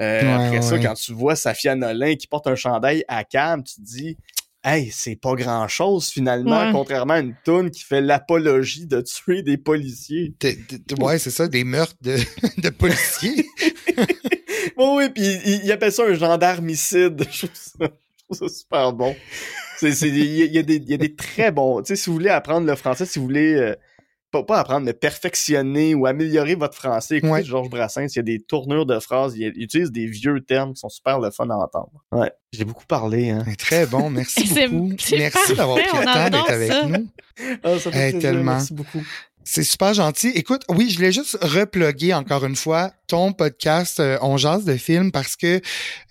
Euh, 0.00 0.22
Ouais, 0.22 0.32
après 0.46 0.62
ça, 0.62 0.78
quand 0.78 0.94
tu 0.94 1.12
vois 1.12 1.36
Safia 1.36 1.74
Nolin 1.74 2.16
qui 2.16 2.26
porte 2.26 2.46
un 2.46 2.54
chandail 2.54 3.04
à 3.08 3.24
cam, 3.24 3.62
tu 3.64 3.76
te 3.76 3.80
dis 3.80 4.16
Hey, 4.64 4.90
c'est 4.92 5.14
pas 5.14 5.34
grand 5.34 5.68
chose 5.68 6.08
finalement, 6.10 6.58
Ouais. 6.66 6.72
contrairement 6.72 7.14
à 7.14 7.20
une 7.20 7.36
toune 7.44 7.70
qui 7.70 7.82
fait 7.84 8.00
l'apologie 8.00 8.86
de 8.86 9.00
tuer 9.00 9.42
des 9.42 9.56
policiers. 9.58 10.34
Ouais, 10.98 11.18
c'est 11.20 11.30
ça, 11.30 11.46
des 11.46 11.62
meurtres 11.62 11.94
de, 12.02 12.16
de 12.62 12.68
policiers. 12.70 13.46
Bon, 14.76 14.98
oui, 14.98 15.08
puis 15.08 15.22
il, 15.24 15.64
il 15.64 15.72
appelle 15.72 15.92
ça 15.92 16.04
un 16.04 16.12
gendarmicide. 16.14 17.24
Je 17.30 17.46
trouve 17.46 17.50
ça, 17.54 17.72
je 17.80 18.34
trouve 18.34 18.48
ça 18.48 18.54
super 18.54 18.92
bon. 18.92 19.16
C'est, 19.78 19.92
c'est, 19.92 20.08
il 20.08 20.16
y, 20.16 20.56
y 20.56 20.58
a 20.94 20.96
des 20.98 21.14
très 21.14 21.50
bons. 21.50 21.80
Tu 21.82 21.88
sais, 21.88 21.96
si 21.96 22.10
vous 22.10 22.14
voulez 22.14 22.28
apprendre 22.28 22.66
le 22.66 22.74
français, 22.76 23.06
si 23.06 23.18
vous 23.18 23.24
voulez 23.24 23.54
euh, 23.54 23.74
pas, 24.30 24.42
pas 24.42 24.58
apprendre, 24.60 24.84
mais 24.86 24.92
perfectionner 24.92 25.94
ou 25.94 26.06
améliorer 26.06 26.54
votre 26.54 26.74
français, 26.74 27.16
écoutez 27.16 27.32
Ouais. 27.32 27.44
Georges 27.44 27.70
Brassens, 27.70 28.06
il 28.14 28.16
y 28.16 28.18
a 28.18 28.22
des 28.22 28.40
tournures 28.40 28.86
de 28.86 28.98
phrases, 28.98 29.34
il, 29.36 29.52
il 29.56 29.62
utilise 29.64 29.90
des 29.92 30.06
vieux 30.06 30.40
termes 30.40 30.74
qui 30.74 30.80
sont 30.80 30.88
super 30.88 31.18
le 31.20 31.30
fun 31.30 31.48
à 31.50 31.54
entendre. 31.56 31.90
Ouais, 32.12 32.30
j'ai 32.52 32.64
beaucoup 32.64 32.86
parlé, 32.86 33.30
hein. 33.30 33.44
Très 33.58 33.86
bon, 33.86 34.10
merci 34.10 34.42
beaucoup. 34.70 34.92
Merci 35.16 35.54
d'avoir 35.54 35.78
pris 35.78 35.98
le 35.98 36.04
temps 36.04 36.30
d'être 36.30 36.50
avec 36.50 36.72
ça. 36.72 36.86
nous. 36.86 37.06
Ah, 37.62 37.78
ça 37.78 37.90
fait 37.90 37.98
Hey, 37.98 38.10
plaisir, 38.12 38.30
tellement. 38.30 38.52
Merci 38.52 38.74
beaucoup. 38.74 39.02
C'est 39.48 39.62
super 39.62 39.94
gentil. 39.94 40.32
Écoute, 40.34 40.62
oui, 40.68 40.90
je 40.90 40.96
voulais 40.96 41.12
juste 41.12 41.38
reploguer 41.40 42.12
encore 42.12 42.44
une 42.44 42.56
fois 42.56 42.92
ton 43.06 43.32
podcast 43.32 44.00
euh, 44.00 44.18
On 44.20 44.36
jase 44.36 44.64
de 44.64 44.76
films 44.76 45.12
parce 45.12 45.36
que 45.36 45.60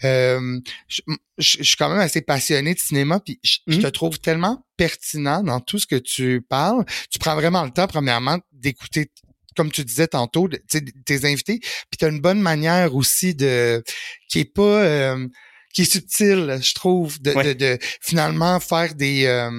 euh, 0.05 0.59
je, 0.87 1.01
je- 1.37 1.57
je 1.59 1.63
suis 1.63 1.75
quand 1.75 1.89
même 1.89 1.99
assez 1.99 2.21
passionné 2.21 2.73
de 2.73 2.79
cinéma 2.79 3.19
puis 3.19 3.37
je, 3.43 3.57
je 3.67 3.75
Mhm. 3.75 3.81
te 3.83 3.87
trouve 3.87 4.19
tellement 4.19 4.65
pertinent 4.77 5.43
dans 5.43 5.59
tout 5.59 5.79
ce 5.79 5.85
que 5.85 5.97
tu 5.97 6.45
parles. 6.47 6.85
Tu 7.11 7.19
prends 7.19 7.35
vraiment 7.35 7.65
le 7.65 7.71
temps, 7.71 7.87
premièrement, 7.87 8.39
d'écouter 8.53 9.11
comme 9.57 9.69
tu 9.71 9.83
disais 9.83 10.07
tantôt, 10.07 10.47
de- 10.47 10.61
tes 11.05 11.25
invités, 11.25 11.59
puis 11.59 11.97
tu 11.99 12.05
as 12.05 12.09
une 12.09 12.19
bonne 12.21 12.41
manière 12.41 12.93
aussi 12.95 13.35
de 13.35 13.83
qui 14.29 14.39
est 14.39 14.53
pas 14.53 14.61
euh, 14.83 15.27
qui 15.73 15.81
est 15.81 15.91
subtile, 15.91 16.59
je 16.61 16.73
trouve, 16.73 17.21
de, 17.21 17.31
Ouais. 17.33 17.53
de, 17.53 17.53
de 17.53 17.79
finalement 18.01 18.61
faire 18.61 18.95
des 18.95 19.25
euh, 19.25 19.51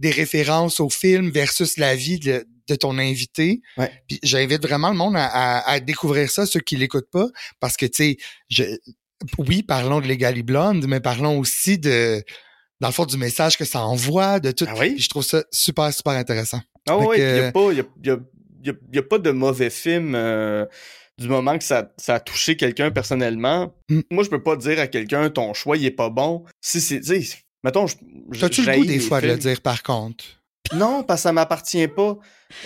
des 0.00 0.10
références 0.10 0.80
au 0.80 0.88
film 0.90 1.30
versus 1.30 1.76
la 1.76 1.94
vie 1.96 2.18
de, 2.18 2.46
de 2.70 2.76
ton 2.76 2.98
invité. 2.98 3.60
Ouais. 3.76 3.90
Puis 4.08 4.18
j'invite 4.22 4.62
vraiment 4.62 4.90
le 4.90 4.96
monde 4.96 5.16
à, 5.16 5.26
à- 5.26 5.70
à 5.70 5.80
découvrir 5.80 6.30
ça, 6.30 6.46
ceux 6.46 6.60
qui 6.60 6.76
l'écoutent 6.76 7.10
pas, 7.10 7.26
parce 7.60 7.76
que 7.76 7.86
tu 7.86 8.16
sais, 8.48 8.78
oui, 9.38 9.62
parlons 9.62 10.00
de 10.00 10.06
Legally 10.08 10.42
Blonde, 10.42 10.86
mais 10.86 11.00
parlons 11.00 11.38
aussi 11.38 11.78
de 11.78 12.22
dans 12.80 12.88
le 12.88 12.94
fond 12.94 13.04
du 13.04 13.18
message 13.18 13.58
que 13.58 13.66
ça 13.66 13.82
envoie, 13.82 14.40
de 14.40 14.52
tout. 14.52 14.64
Ah 14.66 14.74
oui? 14.78 14.94
Puis 14.94 15.02
je 15.02 15.08
trouve 15.10 15.22
ça 15.24 15.44
super 15.50 15.92
super 15.92 16.12
intéressant. 16.14 16.60
Ah 16.88 16.96
que- 16.96 17.16
il 17.18 17.36
y 17.36 17.40
a 17.46 17.52
pas, 17.52 17.72
y 17.72 17.80
a, 17.80 17.84
y 18.04 18.10
a- 18.70 18.72
y 18.94 18.98
a- 18.98 19.02
pas 19.02 19.18
de 19.18 19.30
mauvais 19.30 19.68
film 19.68 20.14
euh, 20.14 20.64
du 21.18 21.28
moment 21.28 21.58
que 21.58 21.64
ça, 21.64 21.92
ça 21.98 22.14
a 22.14 22.20
touché 22.20 22.56
quelqu'un 22.56 22.90
personnellement. 22.90 23.74
Mm. 23.90 24.00
Moi, 24.10 24.24
je 24.24 24.30
peux 24.30 24.42
pas 24.42 24.56
dire 24.56 24.80
à 24.80 24.86
quelqu'un 24.86 25.28
ton 25.28 25.52
choix 25.52 25.76
il 25.76 25.84
est 25.84 25.90
pas 25.90 26.08
bon. 26.08 26.44
Si 26.62 26.80
c'est, 26.80 27.02
mettons, 27.62 27.86
je, 27.86 27.96
T'as-tu 28.40 28.62
le 28.64 28.74
goût 28.76 28.86
des 28.86 29.00
fois 29.00 29.20
de 29.20 29.26
le 29.26 29.36
dire 29.36 29.60
par 29.60 29.82
contre? 29.82 30.24
Non, 30.72 31.02
parce 31.02 31.20
que 31.20 31.22
ça 31.24 31.32
m'appartient 31.32 31.88
pas. 31.88 32.16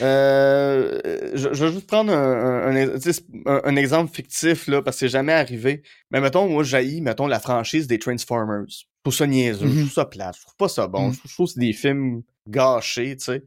Euh, 0.02 0.98
je, 1.34 1.48
je 1.52 1.64
vais 1.64 1.72
juste 1.72 1.86
prendre 1.86 2.12
un, 2.12 3.76
exemple 3.76 4.12
fictif, 4.14 4.66
là, 4.66 4.82
parce 4.82 4.96
que 4.96 5.00
c'est 5.00 5.08
jamais 5.08 5.32
arrivé. 5.32 5.82
Mais 6.10 6.20
mettons, 6.20 6.48
moi, 6.48 6.62
j'haïs, 6.64 7.00
mettons, 7.00 7.26
la 7.26 7.40
franchise 7.40 7.86
des 7.86 7.98
Transformers. 7.98 8.64
Je 8.68 8.84
trouve 9.04 9.14
ça 9.14 9.26
niaiseux, 9.26 9.66
je 9.66 9.72
Mhm. 9.72 9.78
trouve 9.80 9.92
ça 9.92 10.04
plate, 10.06 10.36
je 10.36 10.42
trouve 10.42 10.56
pas 10.56 10.68
ça 10.68 10.86
bon. 10.86 11.08
Mhm. 11.08 11.12
Je 11.12 11.18
trouve- 11.18 11.30
je 11.30 11.34
trouve 11.34 11.46
que 11.46 11.52
c'est 11.54 11.60
des 11.60 11.72
films 11.72 12.22
gâchés, 12.48 13.16
tu 13.16 13.24
sais. 13.24 13.42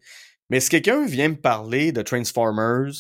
Mais 0.49 0.59
si 0.59 0.69
quelqu'un 0.69 1.05
vient 1.05 1.29
me 1.29 1.35
parler 1.35 1.91
de 1.91 2.01
Transformers 2.01 2.91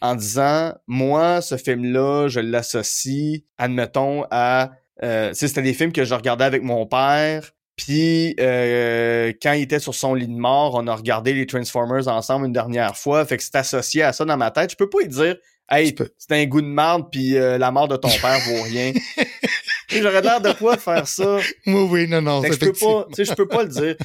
en 0.00 0.14
disant, 0.14 0.72
moi, 0.86 1.40
ce 1.40 1.56
film-là, 1.56 2.28
je 2.28 2.40
l'associe, 2.40 3.40
admettons, 3.58 4.24
à... 4.30 4.72
Euh, 5.02 5.30
c'était 5.34 5.60
des 5.62 5.74
films 5.74 5.92
que 5.92 6.04
je 6.04 6.14
regardais 6.14 6.44
avec 6.44 6.62
mon 6.62 6.86
père, 6.86 7.50
puis 7.76 8.34
euh, 8.40 9.32
quand 9.42 9.52
il 9.52 9.62
était 9.62 9.80
sur 9.80 9.94
son 9.94 10.14
lit 10.14 10.28
de 10.28 10.32
mort, 10.32 10.74
on 10.74 10.86
a 10.86 10.94
regardé 10.94 11.32
les 11.32 11.46
Transformers 11.46 12.08
ensemble 12.08 12.46
une 12.46 12.52
dernière 12.52 12.96
fois, 12.96 13.24
fait 13.24 13.36
que 13.36 13.42
c'est 13.42 13.56
associé 13.56 14.02
à 14.02 14.12
ça 14.12 14.24
dans 14.24 14.36
ma 14.36 14.50
tête. 14.50 14.70
Je 14.70 14.76
peux 14.76 14.88
pas 14.88 15.00
lui 15.00 15.08
dire 15.08 15.36
Hey, 15.70 15.94
c'est 16.18 16.32
un 16.32 16.44
goût 16.44 16.60
de 16.60 16.66
marde, 16.66 17.08
puis 17.10 17.36
euh, 17.36 17.56
la 17.56 17.70
mort 17.70 17.88
de 17.88 17.96
ton 17.96 18.10
père 18.10 18.38
vaut 18.40 18.62
rien. 18.64 18.92
J'aurais 19.88 20.20
l'air 20.20 20.40
de 20.40 20.52
quoi 20.52 20.76
faire 20.76 21.08
ça? 21.08 21.38
Oui, 21.66 21.88
oui, 21.90 22.08
non, 22.08 22.20
non. 22.20 22.42
Je 22.42 22.58
peux 22.58 22.72
pas, 22.72 23.06
tu 23.08 23.14
sais, 23.14 23.24
je 23.24 23.34
peux 23.34 23.48
pas 23.48 23.62
le 23.62 23.68
dire. 23.70 23.96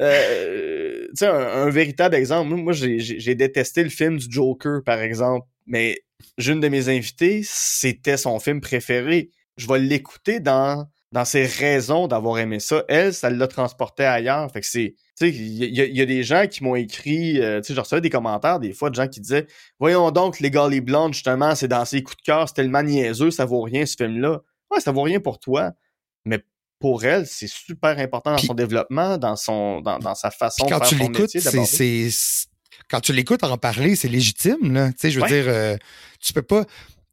Euh, 0.00 1.06
tu 1.08 1.16
sais, 1.16 1.26
un, 1.26 1.64
un 1.64 1.70
véritable 1.70 2.14
exemple. 2.16 2.50
Moi, 2.50 2.58
moi, 2.58 2.72
j'ai, 2.74 2.98
j'ai 2.98 3.18
j'ai 3.18 3.34
détesté 3.34 3.82
le 3.82 3.88
film 3.88 4.18
du 4.18 4.26
Joker, 4.28 4.82
par 4.84 5.00
exemple. 5.00 5.46
Mais 5.66 6.00
une 6.38 6.60
de 6.60 6.68
mes 6.68 6.88
invitées, 6.88 7.42
c'était 7.44 8.18
son 8.18 8.38
film 8.38 8.60
préféré. 8.60 9.30
Je 9.56 9.66
vais 9.66 9.78
l'écouter 9.78 10.40
dans, 10.40 10.86
dans 11.12 11.24
ses 11.24 11.44
raisons 11.46 12.08
d'avoir 12.08 12.38
aimé 12.38 12.58
ça. 12.60 12.84
Elle, 12.88 13.14
ça 13.14 13.30
l'a 13.30 13.46
transporté 13.46 14.04
ailleurs. 14.04 14.50
Fait 14.52 14.60
que 14.60 14.66
c'est, 14.66 14.94
tu 15.18 15.26
sais, 15.26 15.30
il 15.30 15.74
y, 15.74 15.80
a- 15.80 15.84
il 15.86 15.96
y 15.96 16.00
a 16.02 16.06
des 16.06 16.22
gens 16.24 16.46
qui 16.48 16.64
m'ont 16.64 16.74
écrit, 16.74 17.40
euh, 17.40 17.60
tu 17.60 17.68
sais, 17.68 17.74
je 17.74 17.80
recevais 17.80 18.00
des 18.00 18.10
commentaires 18.10 18.58
des 18.58 18.72
fois 18.72 18.90
de 18.90 18.96
gens 18.96 19.06
qui 19.08 19.20
disaient, 19.20 19.46
voyons 19.78 20.10
donc, 20.10 20.40
les 20.40 20.50
Golly 20.50 20.80
Blonde, 20.80 21.14
justement, 21.14 21.54
c'est 21.54 21.68
dans 21.68 21.84
ses 21.84 22.02
coups 22.02 22.16
de 22.18 22.22
cœur, 22.22 22.48
c'est 22.48 22.54
tellement 22.54 22.82
niaiseux, 22.82 23.30
ça 23.30 23.44
vaut 23.44 23.62
rien, 23.62 23.86
ce 23.86 23.94
film-là. 23.96 24.40
Ouais, 24.70 24.80
ça 24.80 24.90
vaut 24.92 25.02
rien 25.02 25.20
pour 25.20 25.38
toi. 25.38 25.72
Mais 26.24 26.40
pour 26.80 27.04
elle, 27.04 27.26
c'est 27.26 27.46
super 27.48 27.98
important 28.00 28.32
dans 28.32 28.38
son 28.38 28.54
développement, 28.54 29.16
dans 29.16 29.36
son, 29.36 29.80
dans, 29.80 29.98
dans 30.00 30.14
sa 30.16 30.30
façon 30.32 30.66
quand 30.66 30.78
de 30.78 30.84
faire 30.84 30.88
tu 30.88 30.96
son 30.96 31.02
l'écoutes, 31.04 31.34
métier. 31.34 31.40
c'est, 31.40 32.10
quand 32.88 33.00
tu 33.00 33.12
l'écoutes 33.12 33.44
en 33.44 33.56
parler, 33.56 33.94
c'est 33.96 34.08
légitime, 34.08 34.72
là. 34.74 34.88
Tu 34.90 34.94
sais, 34.98 35.10
je 35.12 35.20
veux 35.20 35.22
Ouais. 35.26 35.42
dire, 35.42 35.44
euh, 35.48 35.76
tu 36.20 36.32
peux 36.32 36.42
pas, 36.42 36.64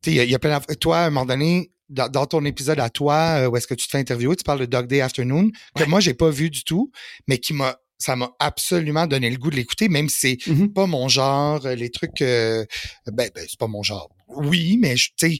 il 0.08 0.14
y, 0.16 0.20
a- 0.20 0.24
il 0.24 0.32
y 0.32 0.36
a 0.36 0.40
plein 0.40 0.60
toi, 0.80 0.98
à 0.98 1.06
un 1.06 1.10
moment 1.12 1.26
donné, 1.28 1.72
dans, 1.90 2.10
dans 2.10 2.26
ton 2.26 2.44
épisode 2.46 2.80
à 2.80 2.90
toi, 2.90 3.42
euh, 3.42 3.48
où 3.50 3.58
est-ce 3.58 3.68
que 3.68 3.74
tu 3.74 3.86
te 3.86 3.92
fais 3.92 4.00
interviewer, 4.00 4.36
tu 4.36 4.44
parles 4.44 4.60
de 4.60 4.66
Dog 4.66 4.88
Day 4.88 5.02
Afternoon, 5.02 5.52
que 5.76 5.84
moi, 5.84 6.00
j'ai 6.00 6.14
pas 6.14 6.30
vu 6.30 6.50
du 6.50 6.64
tout, 6.64 6.92
mais 7.28 7.38
qui 7.38 7.54
m'a, 7.54 7.78
ça 7.98 8.16
m'a 8.16 8.32
absolument 8.40 9.08
donné 9.08 9.30
le 9.30 9.38
goût 9.38 9.50
de 9.50 9.56
l'écouter, 9.56 9.90
même 9.90 10.10
si 10.10 10.38
c'est 10.46 10.52
Mhm. 10.52 10.74
pas 10.74 10.86
mon 10.88 11.08
genre, 11.08 11.66
euh, 11.66 11.76
les 11.76 11.90
trucs, 11.90 12.22
euh, 12.22 12.66
ben, 13.08 13.30
ben, 13.34 13.46
c'est 13.48 13.60
pas 13.60 13.68
mon 13.68 13.84
genre. 13.84 14.10
Oui, 14.28 14.78
mais 14.82 14.98
je- 14.98 15.10
tu 15.18 15.30
sais, 15.32 15.38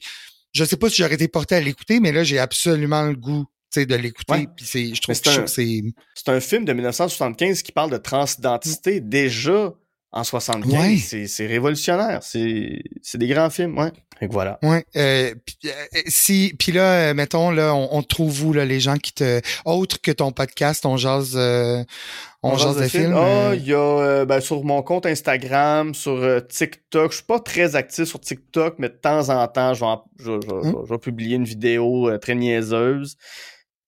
je 0.52 0.64
sais 0.64 0.76
pas 0.76 0.88
si 0.88 0.96
j'aurais 1.02 1.14
été 1.14 1.28
porté 1.28 1.56
à 1.56 1.60
l'écouter, 1.60 1.98
mais 2.00 2.12
là, 2.12 2.24
j'ai 2.24 2.38
absolument 2.38 3.02
le 3.02 3.16
goût, 3.16 3.44
tu 3.72 3.80
sais, 3.80 3.86
de 3.86 3.94
l'écouter, 3.96 4.32
Ouais. 4.32 4.46
je 4.94 5.00
trouve 5.00 5.14
un- 5.14 5.46
C'est 6.14 6.28
un 6.28 6.40
film 6.40 6.64
de 6.64 6.72
1975 6.72 7.62
qui 7.62 7.72
parle 7.72 7.90
de 7.90 7.96
transidentité. 7.98 9.00
Déjà, 9.00 9.74
en 10.14 10.22
75. 10.22 11.26
C'est 11.26 11.46
révolutionnaire. 11.46 12.20
C'est 12.22 13.18
des 13.18 13.26
grands 13.26 13.50
films, 13.50 13.76
ouais. 13.76 13.90
Et 14.20 14.28
voilà. 14.28 14.60
Ouais. 14.62 14.86
Euh, 14.96 15.34
puis, 15.44 15.56
euh, 15.66 16.00
si, 16.06 16.54
puis 16.56 16.70
là, 16.70 17.10
euh, 17.10 17.14
mettons, 17.14 17.50
là, 17.50 17.74
on, 17.74 17.88
on 17.90 18.02
trouve 18.02 18.44
où, 18.46 18.52
là, 18.52 18.64
les 18.64 18.78
gens 18.78 18.96
qui 18.96 19.12
te... 19.12 19.40
Autre 19.64 20.00
que 20.00 20.12
ton 20.12 20.30
podcast, 20.30 20.86
on 20.86 20.96
jase... 20.96 21.36
on, 22.44 22.56
jase 22.56 22.76
de 22.76 22.86
films. 22.86 23.14
Ah, 23.16 23.54
il 23.54 23.66
y 23.66 23.74
a 23.74 24.24
ben, 24.24 24.40
sur 24.40 24.62
mon 24.62 24.82
compte 24.82 25.04
Instagram, 25.04 25.94
sur 25.94 26.46
TikTok. 26.46 27.10
Je 27.10 27.16
suis 27.16 27.26
pas 27.26 27.40
très 27.40 27.74
actif 27.74 28.04
sur 28.04 28.20
TikTok, 28.20 28.76
mais 28.78 28.90
de 28.90 28.94
temps 28.94 29.30
en 29.30 29.48
temps, 29.48 29.74
je 29.74 29.84
vais, 29.84 29.96
je, 30.20 30.46
je, 30.46 30.52
hum. 30.52 30.84
je 30.86 30.92
vais 30.92 30.98
publier 30.98 31.34
une 31.34 31.44
vidéo 31.44 32.16
très 32.18 32.36
niaiseuse. 32.36 33.16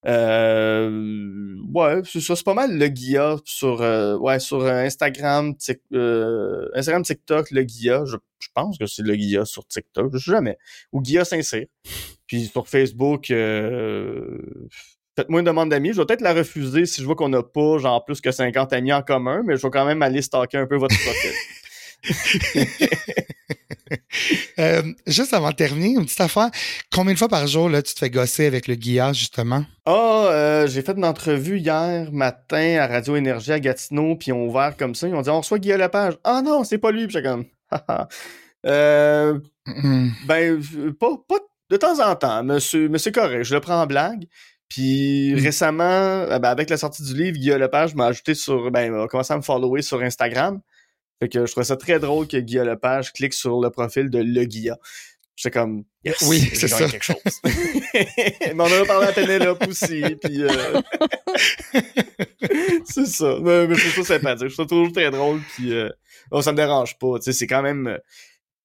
Euh, 0.07 1.57
ouais, 1.73 2.01
c'est 2.05 2.21
ça, 2.21 2.35
c'est 2.35 2.45
pas 2.45 2.53
mal 2.53 2.77
le 2.77 2.87
Guilla 2.87 3.35
sur 3.43 3.81
euh, 3.81 4.17
ouais 4.17 4.39
sur 4.39 4.65
Instagram, 4.65 5.53
euh, 5.93 6.69
Instagram, 6.73 7.03
TikTok, 7.03 7.51
le 7.51 7.63
Guilla. 7.63 8.03
Je, 8.05 8.15
pense 8.53 8.77
que 8.77 8.85
c'est 8.87 9.03
le 9.03 9.15
Guilla 9.15 9.45
sur 9.45 9.67
TikTok, 9.67 10.11
je 10.13 10.17
sais 10.17 10.31
jamais. 10.31 10.57
Ou 10.93 11.01
Guilla 11.01 11.25
Sincère. 11.25 11.65
Puis 12.25 12.45
sur 12.45 12.67
Facebook, 12.67 13.29
euh, 13.29 14.39
faites-moi 15.15 15.41
une 15.41 15.45
demande 15.45 15.69
d'amis. 15.69 15.91
Je 15.93 15.97
vais 15.97 16.05
peut-être 16.05 16.21
la 16.21 16.33
refuser 16.33 16.85
si 16.85 17.01
je 17.01 17.05
vois 17.05 17.15
qu'on 17.15 17.29
n'a 17.29 17.43
pas 17.43 17.77
genre 17.77 18.03
plus 18.05 18.21
que 18.21 18.31
50 18.31 18.73
amis 18.73 18.93
en 18.93 19.01
commun, 19.01 19.43
mais 19.45 19.57
je 19.57 19.61
vais 19.61 19.69
quand 19.69 19.85
même 19.85 20.01
aller 20.01 20.21
stalker 20.21 20.57
un 20.57 20.67
peu 20.67 20.77
votre 20.77 20.95
profil. 20.95 21.31
Euh, 24.59 24.81
juste 25.05 25.35
avant 25.35 25.51
de 25.51 25.55
terminer, 25.55 25.89
une 25.89 26.05
petite 26.05 26.19
affaire. 26.19 26.49
Combien 26.91 27.13
de 27.13 27.19
fois 27.19 27.27
par 27.27 27.45
jour 27.45 27.69
là, 27.69 27.83
tu 27.83 27.93
te 27.93 27.99
fais 27.99 28.09
gosser 28.09 28.47
avec 28.47 28.67
le 28.67 28.73
guillard, 28.73 29.13
justement? 29.13 29.63
Ah, 29.85 30.29
euh, 30.31 30.67
j'ai 30.67 30.81
fait 30.81 30.97
une 30.97 31.05
entrevue 31.05 31.59
hier 31.59 32.11
matin 32.11 32.77
à 32.79 32.87
Radio 32.87 33.15
Énergie 33.15 33.51
à 33.51 33.59
Gatineau, 33.59 34.15
puis 34.15 34.29
ils 34.29 34.33
ont 34.33 34.47
ouvert 34.47 34.75
comme 34.75 34.95
ça. 34.95 35.07
Ils 35.07 35.13
ont 35.13 35.21
dit 35.21 35.29
on 35.29 35.41
reçoit 35.41 35.59
Guillaume 35.59 35.81
Lepage. 35.81 36.15
Ah 36.23 36.41
non, 36.43 36.63
c'est 36.63 36.79
pas 36.79 36.91
lui, 36.91 37.05
puis 37.05 37.21
comme. 37.21 37.45
euh, 38.65 39.39
mm-hmm. 39.67 40.09
Ben, 40.25 40.59
pas, 40.99 41.11
pas 41.29 41.39
de 41.69 41.77
temps 41.77 41.99
en 41.99 42.15
temps, 42.15 42.43
mais 42.43 42.59
c'est 42.59 43.11
correct. 43.11 43.43
Je 43.43 43.53
le 43.53 43.61
prends 43.61 43.83
en 43.83 43.85
blague. 43.85 44.25
Puis 44.69 45.33
mm. 45.35 45.39
récemment, 45.39 46.25
ben, 46.27 46.45
avec 46.45 46.71
la 46.71 46.77
sortie 46.77 47.03
du 47.03 47.13
livre, 47.13 47.37
Guillaume 47.37 47.59
Lepage 47.59 47.93
m'a 47.93 48.07
ajouté 48.07 48.33
sur, 48.33 48.71
ben, 48.71 48.91
il 48.91 48.99
a 48.99 49.07
commencé 49.07 49.33
à 49.33 49.37
me 49.37 49.43
follower 49.43 49.83
sur 49.83 50.01
Instagram. 50.01 50.61
Fait 51.19 51.29
que 51.29 51.45
je 51.45 51.51
trouve 51.51 51.63
ça 51.63 51.77
très 51.77 51.99
drôle 51.99 52.27
que 52.27 52.37
Guilla 52.37 52.63
Lepage 52.63 53.13
clique 53.13 53.33
sur 53.33 53.59
le 53.59 53.69
profil 53.69 54.09
de 54.09 54.19
Le 54.19 54.43
Guilla. 54.45 54.77
J'étais 55.37 55.59
comme, 55.59 55.83
yes, 56.03 56.15
oui, 56.23 56.39
c'est 56.53 56.67
ça. 56.67 56.87
quelque 56.89 57.03
chose. 57.03 57.17
Mais 57.43 58.55
on 58.55 58.61
en 58.61 58.81
a 58.81 58.85
parlé 58.85 59.07
à 59.07 59.13
Ténélope 59.13 59.67
aussi, 59.67 60.01
puis 60.23 60.41
euh... 60.41 60.81
c'est 62.85 63.05
ça. 63.05 63.37
Mais, 63.43 63.67
je 63.75 63.91
trouve 63.91 64.05
ça 64.05 64.15
sympathique. 64.15 64.47
Je 64.49 64.53
trouve 64.55 64.65
ça 64.65 64.69
toujours 64.69 64.91
très 64.91 65.11
drôle, 65.11 65.39
puis 65.53 65.73
euh... 65.73 65.89
oh, 66.31 66.41
ça 66.41 66.51
me 66.53 66.57
dérange 66.57 66.97
pas. 66.97 67.19
Tu 67.19 67.25
sais, 67.25 67.33
c'est 67.33 67.45
quand 67.45 67.61
même... 67.61 67.85
Euh, 67.85 67.97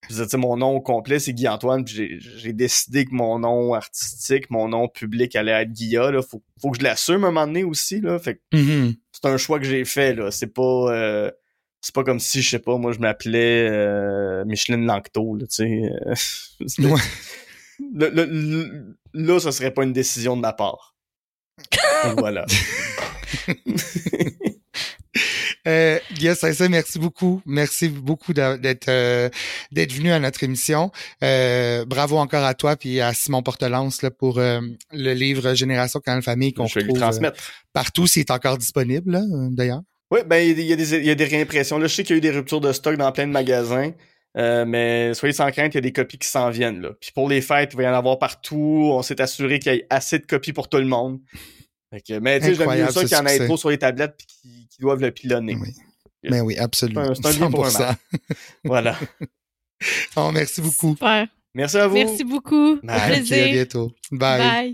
je 0.08 0.24
sais, 0.24 0.36
mon 0.38 0.56
nom 0.56 0.80
complet, 0.80 1.18
c'est 1.18 1.34
Guy-Antoine, 1.34 1.84
puis 1.84 2.18
j'ai 2.18 2.52
décidé 2.54 3.04
que 3.04 3.14
mon 3.14 3.38
nom 3.38 3.74
artistique, 3.74 4.50
mon 4.50 4.68
nom 4.68 4.88
public 4.88 5.36
allait 5.36 5.52
être 5.52 5.72
Guilla. 5.72 6.10
Là. 6.10 6.22
Faut, 6.22 6.42
faut 6.60 6.70
que 6.70 6.78
je 6.78 6.82
l'assume 6.82 7.24
un 7.24 7.30
moment 7.30 7.46
donné 7.46 7.64
aussi. 7.64 8.00
Là. 8.00 8.18
Fait 8.18 8.36
que 8.36 8.56
mm-hmm. 8.56 8.96
c'est 9.12 9.26
un 9.26 9.36
choix 9.36 9.58
que 9.58 9.66
j'ai 9.66 9.84
fait. 9.84 10.14
là. 10.14 10.30
C'est 10.30 10.52
pas... 10.52 10.62
Euh 10.62 11.30
c'est 11.82 11.94
pas 11.94 12.04
comme 12.04 12.20
si, 12.20 12.40
je 12.40 12.48
sais 12.48 12.58
pas, 12.58 12.78
moi, 12.78 12.92
je 12.92 13.00
m'appelais 13.00 13.68
euh, 13.68 14.44
Micheline 14.46 14.86
Lancto, 14.86 15.36
là, 15.36 15.46
tu 15.46 15.56
sais. 15.56 15.92
Euh, 16.06 16.14
là, 19.14 19.40
ça 19.40 19.52
serait 19.52 19.72
pas 19.72 19.82
une 19.82 19.92
décision 19.92 20.36
de 20.36 20.40
ma 20.40 20.52
part. 20.52 20.94
voilà. 22.16 22.46
euh, 25.66 25.98
yes, 26.20 26.42
merci 26.68 26.98
beaucoup. 26.98 27.42
Merci 27.46 27.88
beaucoup 27.88 28.32
d'être 28.32 28.88
euh, 28.88 29.28
d'être 29.70 29.92
venu 29.92 30.10
à 30.12 30.18
notre 30.18 30.42
émission. 30.44 30.90
Euh, 31.22 31.84
bravo 31.84 32.18
encore 32.18 32.44
à 32.44 32.54
toi 32.54 32.76
puis 32.76 33.00
à 33.00 33.12
Simon 33.12 33.42
Portelance 33.42 34.02
là, 34.02 34.10
pour 34.10 34.38
euh, 34.38 34.60
le 34.92 35.12
livre 35.14 35.54
Génération 35.54 36.00
Canal 36.00 36.22
Famille 36.22 36.52
qu'on 36.52 36.66
retrouve 36.66 37.32
partout. 37.72 38.06
S'il 38.06 38.20
est 38.20 38.30
encore 38.30 38.58
disponible, 38.58 39.20
d'ailleurs. 39.50 39.82
Oui, 40.12 40.20
ben 40.26 40.36
il 40.36 40.60
y, 40.60 40.74
a 40.74 40.76
des, 40.76 40.94
il 40.96 41.06
y 41.06 41.10
a 41.10 41.14
des 41.14 41.24
réimpressions. 41.24 41.78
Là, 41.78 41.86
je 41.86 41.94
sais 41.94 42.04
qu'il 42.04 42.14
y 42.14 42.16
a 42.16 42.18
eu 42.18 42.20
des 42.20 42.30
ruptures 42.30 42.60
de 42.60 42.70
stock 42.74 42.96
dans 42.96 43.10
plein 43.12 43.26
de 43.26 43.32
magasins. 43.32 43.92
Euh, 44.36 44.66
mais 44.66 45.14
soyez 45.14 45.32
sans 45.32 45.50
crainte, 45.50 45.72
il 45.72 45.76
y 45.76 45.78
a 45.78 45.80
des 45.80 45.92
copies 45.92 46.18
qui 46.18 46.28
s'en 46.28 46.50
viennent. 46.50 46.82
Là. 46.82 46.90
Puis 47.00 47.12
pour 47.14 47.30
les 47.30 47.40
fêtes, 47.40 47.70
il 47.72 47.76
va 47.78 47.84
y 47.84 47.88
en 47.88 47.94
avoir 47.94 48.18
partout. 48.18 48.90
On 48.92 49.00
s'est 49.00 49.22
assuré 49.22 49.58
qu'il 49.58 49.72
y 49.72 49.76
ait 49.76 49.86
assez 49.88 50.18
de 50.18 50.26
copies 50.26 50.52
pour 50.52 50.68
tout 50.68 50.76
le 50.76 50.84
monde. 50.84 51.18
Fait 51.90 52.02
que, 52.02 52.18
mais 52.18 52.40
tu 52.40 52.46
sais, 52.46 52.54
j'aime 52.56 52.68
mieux 52.68 52.90
ça 52.90 53.00
qu'il 53.04 53.16
y 53.16 53.20
en 53.20 53.24
ait 53.24 53.46
trop 53.46 53.56
sur 53.56 53.70
les 53.70 53.78
tablettes 53.78 54.14
puis 54.18 54.26
qu'ils 54.70 54.82
doivent 54.82 55.00
le 55.00 55.12
pilonner. 55.12 55.56
Oui. 55.58 55.74
Mais 56.24 56.42
oui, 56.42 56.58
absolument. 56.58 57.14
C'est 57.14 57.42
un, 57.42 57.46
un 57.46 57.50
pour 57.50 57.66
un 57.66 57.96
Voilà. 58.64 58.98
oh, 60.16 60.30
merci 60.30 60.60
beaucoup. 60.60 60.90
Super. 60.90 61.26
Merci 61.54 61.78
à 61.78 61.86
vous. 61.86 61.94
Merci 61.94 62.24
beaucoup. 62.24 62.76
Bye. 62.82 62.96
Au 62.96 63.14
plaisir. 63.14 63.44
À 63.44 63.48
bientôt. 63.48 63.92
Bye. 64.10 64.40
Bye. 64.40 64.70